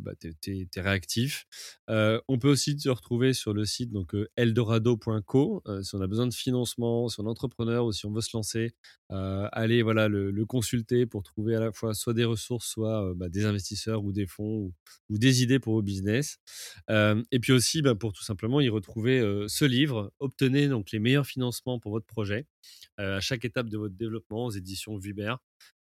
réactif. 0.77 1.47
On 1.89 2.39
peut 2.39 2.49
aussi 2.49 2.77
te 2.77 2.89
retrouver 2.89 3.33
sur 3.33 3.53
le 3.53 3.65
site 3.65 3.93
donc 3.93 4.15
eldorado.co 4.37 5.63
si 5.83 5.95
on 5.95 6.01
a 6.01 6.07
besoin 6.07 6.27
de 6.27 6.35
financement, 6.35 7.09
si 7.09 7.21
on 7.21 7.25
est 7.25 7.29
entrepreneur 7.29 7.85
ou 7.85 7.93
si 7.93 8.07
on 8.07 8.13
veut 8.13 8.21
se 8.21 8.37
lancer. 8.37 8.73
allez 9.11 9.83
voilà 9.83 10.09
le, 10.09 10.47
consulter 10.47 11.05
pour 11.05 11.23
trouver 11.23 11.57
à 11.57 11.61
la 11.61 11.73
fois 11.73 11.93
soit 11.93 12.15
des 12.15 12.25
ressources, 12.25 12.67
soit 12.69 13.13
bah, 13.15 13.29
des 13.29 13.45
investisseurs 13.45 14.05
ou 14.05 14.13
des 14.13 14.27
fonds 14.27 14.73
ou, 15.11 15.19
des 15.19 15.43
idées 15.43 15.59
pour 15.59 15.75
vos 15.75 15.83
business. 15.83 16.39
et 16.89 17.41
puis 17.41 17.53
aussi 17.53 17.83
bah, 17.83 17.95
pour 17.95 18.13
tout 18.13 18.25
simplement 18.25 18.61
y 18.61 18.69
retrouver 18.69 19.21
ce 19.49 19.65
livre. 19.65 20.13
Obtenez 20.21 20.69
donc 20.69 20.93
les 20.93 21.01
meilleurs 21.01 21.27
financements 21.27 21.79
pour 21.81 21.93
votre 21.93 22.07
projet 22.07 22.47
à 22.97 23.21
chaque 23.21 23.45
étape 23.45 23.69
de 23.69 23.79
votre 23.79 23.97
développement 23.97 24.47
aux 24.47 24.51
éditions 24.51 24.97
Vuber. 24.99 25.35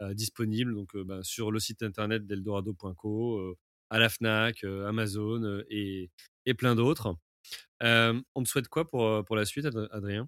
Euh, 0.02 0.14
disponible 0.14 0.74
donc, 0.74 0.96
euh, 0.96 1.04
bah, 1.04 1.20
sur 1.24 1.52
le 1.52 1.60
site 1.60 1.84
internet 1.84 2.26
d'eldorado.co, 2.26 3.38
euh, 3.38 3.58
à 3.90 4.00
la 4.00 4.10
FNAC, 4.10 4.64
Amazon 4.64 5.64
et, 5.70 6.10
et 6.46 6.54
plein 6.54 6.76
d'autres. 6.76 7.16
on 7.82 8.44
te 8.44 8.50
souhaite 8.50 8.68
quoi 8.68 8.90
pour, 8.90 9.24
pour 9.26 9.36
la 9.36 9.46
suite, 9.46 9.68
Adrien? 9.92 10.28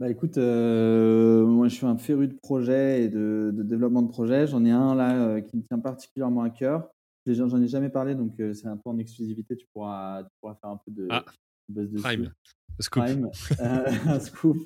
Bah 0.00 0.08
écoute, 0.08 0.38
moi 0.38 1.68
je 1.68 1.74
suis 1.74 1.86
un 1.86 1.98
féru 1.98 2.26
de 2.26 2.34
projets 2.34 3.04
et 3.04 3.08
de, 3.08 3.52
développement 3.54 4.02
de 4.02 4.08
projets. 4.08 4.46
J'en 4.46 4.64
ai 4.64 4.70
un 4.70 4.94
là 4.94 5.40
qui 5.42 5.58
me 5.58 5.62
tient 5.62 5.78
particulièrement 5.78 6.42
à 6.42 6.50
cœur. 6.50 6.88
J'en 7.26 7.62
ai 7.62 7.68
jamais 7.68 7.90
parlé, 7.90 8.16
donc 8.16 8.34
c'est 8.38 8.66
un 8.66 8.78
peu 8.78 8.90
en 8.90 8.98
exclusivité. 8.98 9.56
Tu 9.56 9.66
pourras, 9.72 10.24
tu 10.24 10.30
pourras 10.40 10.56
faire 10.56 10.70
un 10.70 10.80
peu 10.84 10.90
de 10.90 11.06
ah, 11.10 11.24
dessus. 11.68 12.02
Prime. 12.02 12.32
Scoop. 12.80 13.04
Prime. 13.04 13.30
un 13.60 14.18
scoop 14.20 14.56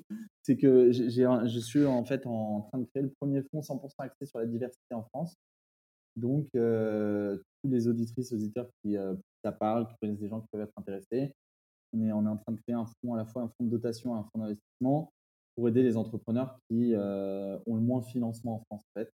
c'est 0.44 0.56
que 0.56 0.92
je 0.92 1.58
suis 1.58 1.86
en 1.86 2.04
fait 2.04 2.26
en 2.26 2.60
train 2.68 2.78
de 2.78 2.84
créer 2.84 3.02
le 3.02 3.10
premier 3.18 3.42
fonds 3.50 3.60
100% 3.60 3.94
axé 4.00 4.26
sur 4.26 4.38
la 4.38 4.46
diversité 4.46 4.94
en 4.94 5.02
France. 5.04 5.34
Donc, 6.16 6.46
euh, 6.54 7.38
tous 7.62 7.70
les 7.70 7.88
auditrices, 7.88 8.32
auditeurs 8.32 8.68
qui 8.82 8.96
euh, 8.96 9.14
ça 9.42 9.52
parle, 9.52 9.88
qui 9.88 9.94
connaissent 10.00 10.20
des 10.20 10.28
gens 10.28 10.40
qui 10.42 10.48
peuvent 10.52 10.60
être 10.60 10.78
intéressés, 10.78 11.32
on 11.94 12.06
est, 12.06 12.12
en 12.12 12.36
train 12.36 12.52
de 12.52 12.60
créer 12.60 12.74
un 12.74 12.86
fonds 12.86 13.14
à 13.14 13.16
la 13.16 13.24
fois 13.24 13.42
un 13.42 13.48
fonds 13.48 13.64
de 13.64 13.70
dotation 13.70 14.14
et 14.14 14.18
un 14.18 14.24
fonds 14.24 14.40
d'investissement 14.40 15.12
pour 15.54 15.68
aider 15.68 15.82
les 15.82 15.96
entrepreneurs 15.96 16.58
qui 16.68 16.92
euh, 16.94 17.58
ont 17.66 17.76
le 17.76 17.80
moins 17.80 18.00
de 18.00 18.06
financement 18.06 18.56
en 18.56 18.64
France. 18.64 18.82
En 18.82 19.00
fait. 19.00 19.10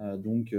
Euh, 0.00 0.16
donc, 0.16 0.56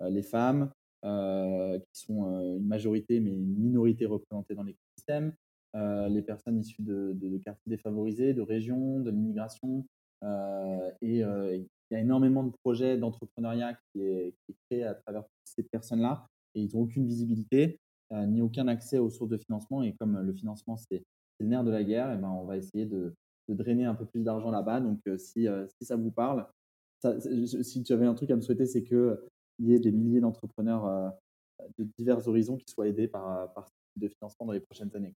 les 0.00 0.22
femmes, 0.22 0.70
qui 1.02 2.00
sont 2.00 2.56
une 2.56 2.66
majorité 2.66 3.20
mais 3.20 3.30
une 3.30 3.56
minorité 3.56 4.04
représentée 4.04 4.54
dans 4.54 4.64
l'écosystème, 4.64 5.32
les 5.74 6.22
personnes 6.22 6.58
issues 6.58 6.82
de, 6.82 7.38
quartiers 7.38 7.70
défavorisés, 7.70 8.34
de 8.34 8.42
régions, 8.42 9.00
de 9.00 9.10
l'immigration. 9.10 9.84
Euh, 10.22 10.90
et 11.00 11.24
euh, 11.24 11.56
il 11.56 11.66
y 11.90 11.96
a 11.96 12.00
énormément 12.00 12.44
de 12.44 12.52
projets 12.62 12.96
d'entrepreneuriat 12.96 13.74
qui 13.74 14.02
est, 14.02 14.34
créé 14.68 14.84
à 14.84 14.94
travers 14.94 15.24
ces 15.44 15.62
personnes-là 15.62 16.26
et 16.54 16.62
ils 16.62 16.74
n'ont 16.74 16.82
aucune 16.82 17.06
visibilité 17.06 17.78
ni 18.26 18.42
aucun 18.42 18.68
accès 18.68 18.98
aux 18.98 19.08
sources 19.08 19.30
de 19.30 19.38
financement. 19.38 19.82
Et 19.82 19.94
comme 19.94 20.20
le 20.20 20.34
financement, 20.34 20.76
c'est 20.76 21.02
le 21.40 21.46
nerf 21.46 21.64
de 21.64 21.70
la 21.70 21.82
guerre, 21.82 22.12
et 22.12 22.18
ben, 22.18 22.28
on 22.28 22.44
va 22.44 22.58
essayer 22.58 22.84
de, 22.84 23.14
drainer 23.48 23.86
un 23.86 23.94
peu 23.94 24.04
plus 24.04 24.22
d'argent 24.22 24.50
là-bas. 24.50 24.80
Donc, 24.80 25.00
si, 25.16 25.46
si, 25.78 25.84
ça 25.86 25.96
vous 25.96 26.10
parle, 26.10 26.46
si 27.62 27.82
tu 27.82 27.92
avais 27.94 28.04
un 28.04 28.12
truc 28.12 28.30
à 28.30 28.36
me 28.36 28.42
souhaiter, 28.42 28.66
c'est 28.66 28.82
qu'il 28.82 29.16
y 29.60 29.72
ait 29.72 29.78
des 29.78 29.92
milliers 29.92 30.20
d'entrepreneurs 30.20 31.14
de 31.78 31.88
divers 31.98 32.28
horizons 32.28 32.58
qui 32.58 32.70
soient 32.70 32.86
aidés 32.86 33.08
par, 33.08 33.50
par 33.54 33.66
ce 33.66 33.72
type 33.94 34.02
de 34.02 34.08
financement 34.08 34.44
dans 34.44 34.52
les 34.52 34.60
prochaines 34.60 34.94
années. 34.94 35.14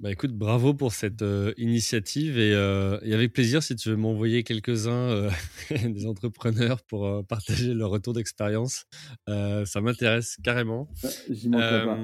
Bah 0.00 0.10
écoute, 0.10 0.32
bravo 0.32 0.72
pour 0.72 0.94
cette 0.94 1.20
euh, 1.20 1.52
initiative 1.58 2.36
euh, 2.38 2.98
et, 3.02 3.12
avec 3.12 3.34
plaisir 3.34 3.62
si 3.62 3.76
tu 3.76 3.90
veux 3.90 3.96
m'envoyer 3.96 4.44
quelques-uns 4.44 5.10
euh, 5.10 5.30
des 5.70 6.06
entrepreneurs 6.06 6.80
pour 6.84 7.22
partager 7.26 7.74
leur 7.74 7.90
retour 7.90 8.14
d'expérience. 8.14 8.86
ça 9.26 9.80
m'intéresse 9.82 10.38
carrément. 10.42 10.88
J'y 11.28 11.50
pas. 11.50 11.98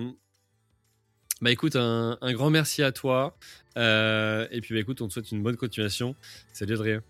Bah 1.41 1.51
écoute, 1.51 1.77
un, 1.77 2.19
un, 2.21 2.33
grand 2.35 2.51
merci 2.51 2.83
à 2.83 2.93
toi. 2.93 3.39
et 3.77 4.61
puis 4.61 4.75
bah 4.75 4.81
écoute, 4.81 5.01
on 5.01 5.09
te 5.09 5.15
souhaite 5.15 5.33
une 5.33 5.43
bonne 5.43 5.57
continuation. 5.57 6.15
Salut 6.53 6.75
Adrien. 6.75 7.03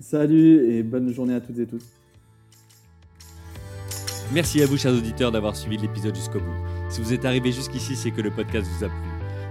Salut 0.00 0.72
et 0.72 0.82
bonne 0.82 1.12
journée 1.12 1.34
à 1.34 1.42
toutes 1.42 1.58
et 1.58 1.66
tous. 1.66 1.84
Merci 4.32 4.62
à 4.62 4.66
vous, 4.66 4.78
chers 4.78 4.94
auditeurs, 4.94 5.32
d'avoir 5.32 5.54
suivi 5.54 5.76
l'épisode 5.76 6.14
jusqu'au 6.14 6.40
bout. 6.40 6.56
Si 6.88 7.02
vous 7.02 7.12
êtes 7.12 7.26
arrivé 7.26 7.52
jusqu'ici, 7.52 7.94
c'est 7.94 8.10
que 8.10 8.22
le 8.22 8.30
podcast 8.30 8.66
vous 8.78 8.84
a 8.84 8.88
plu. 8.88 9.19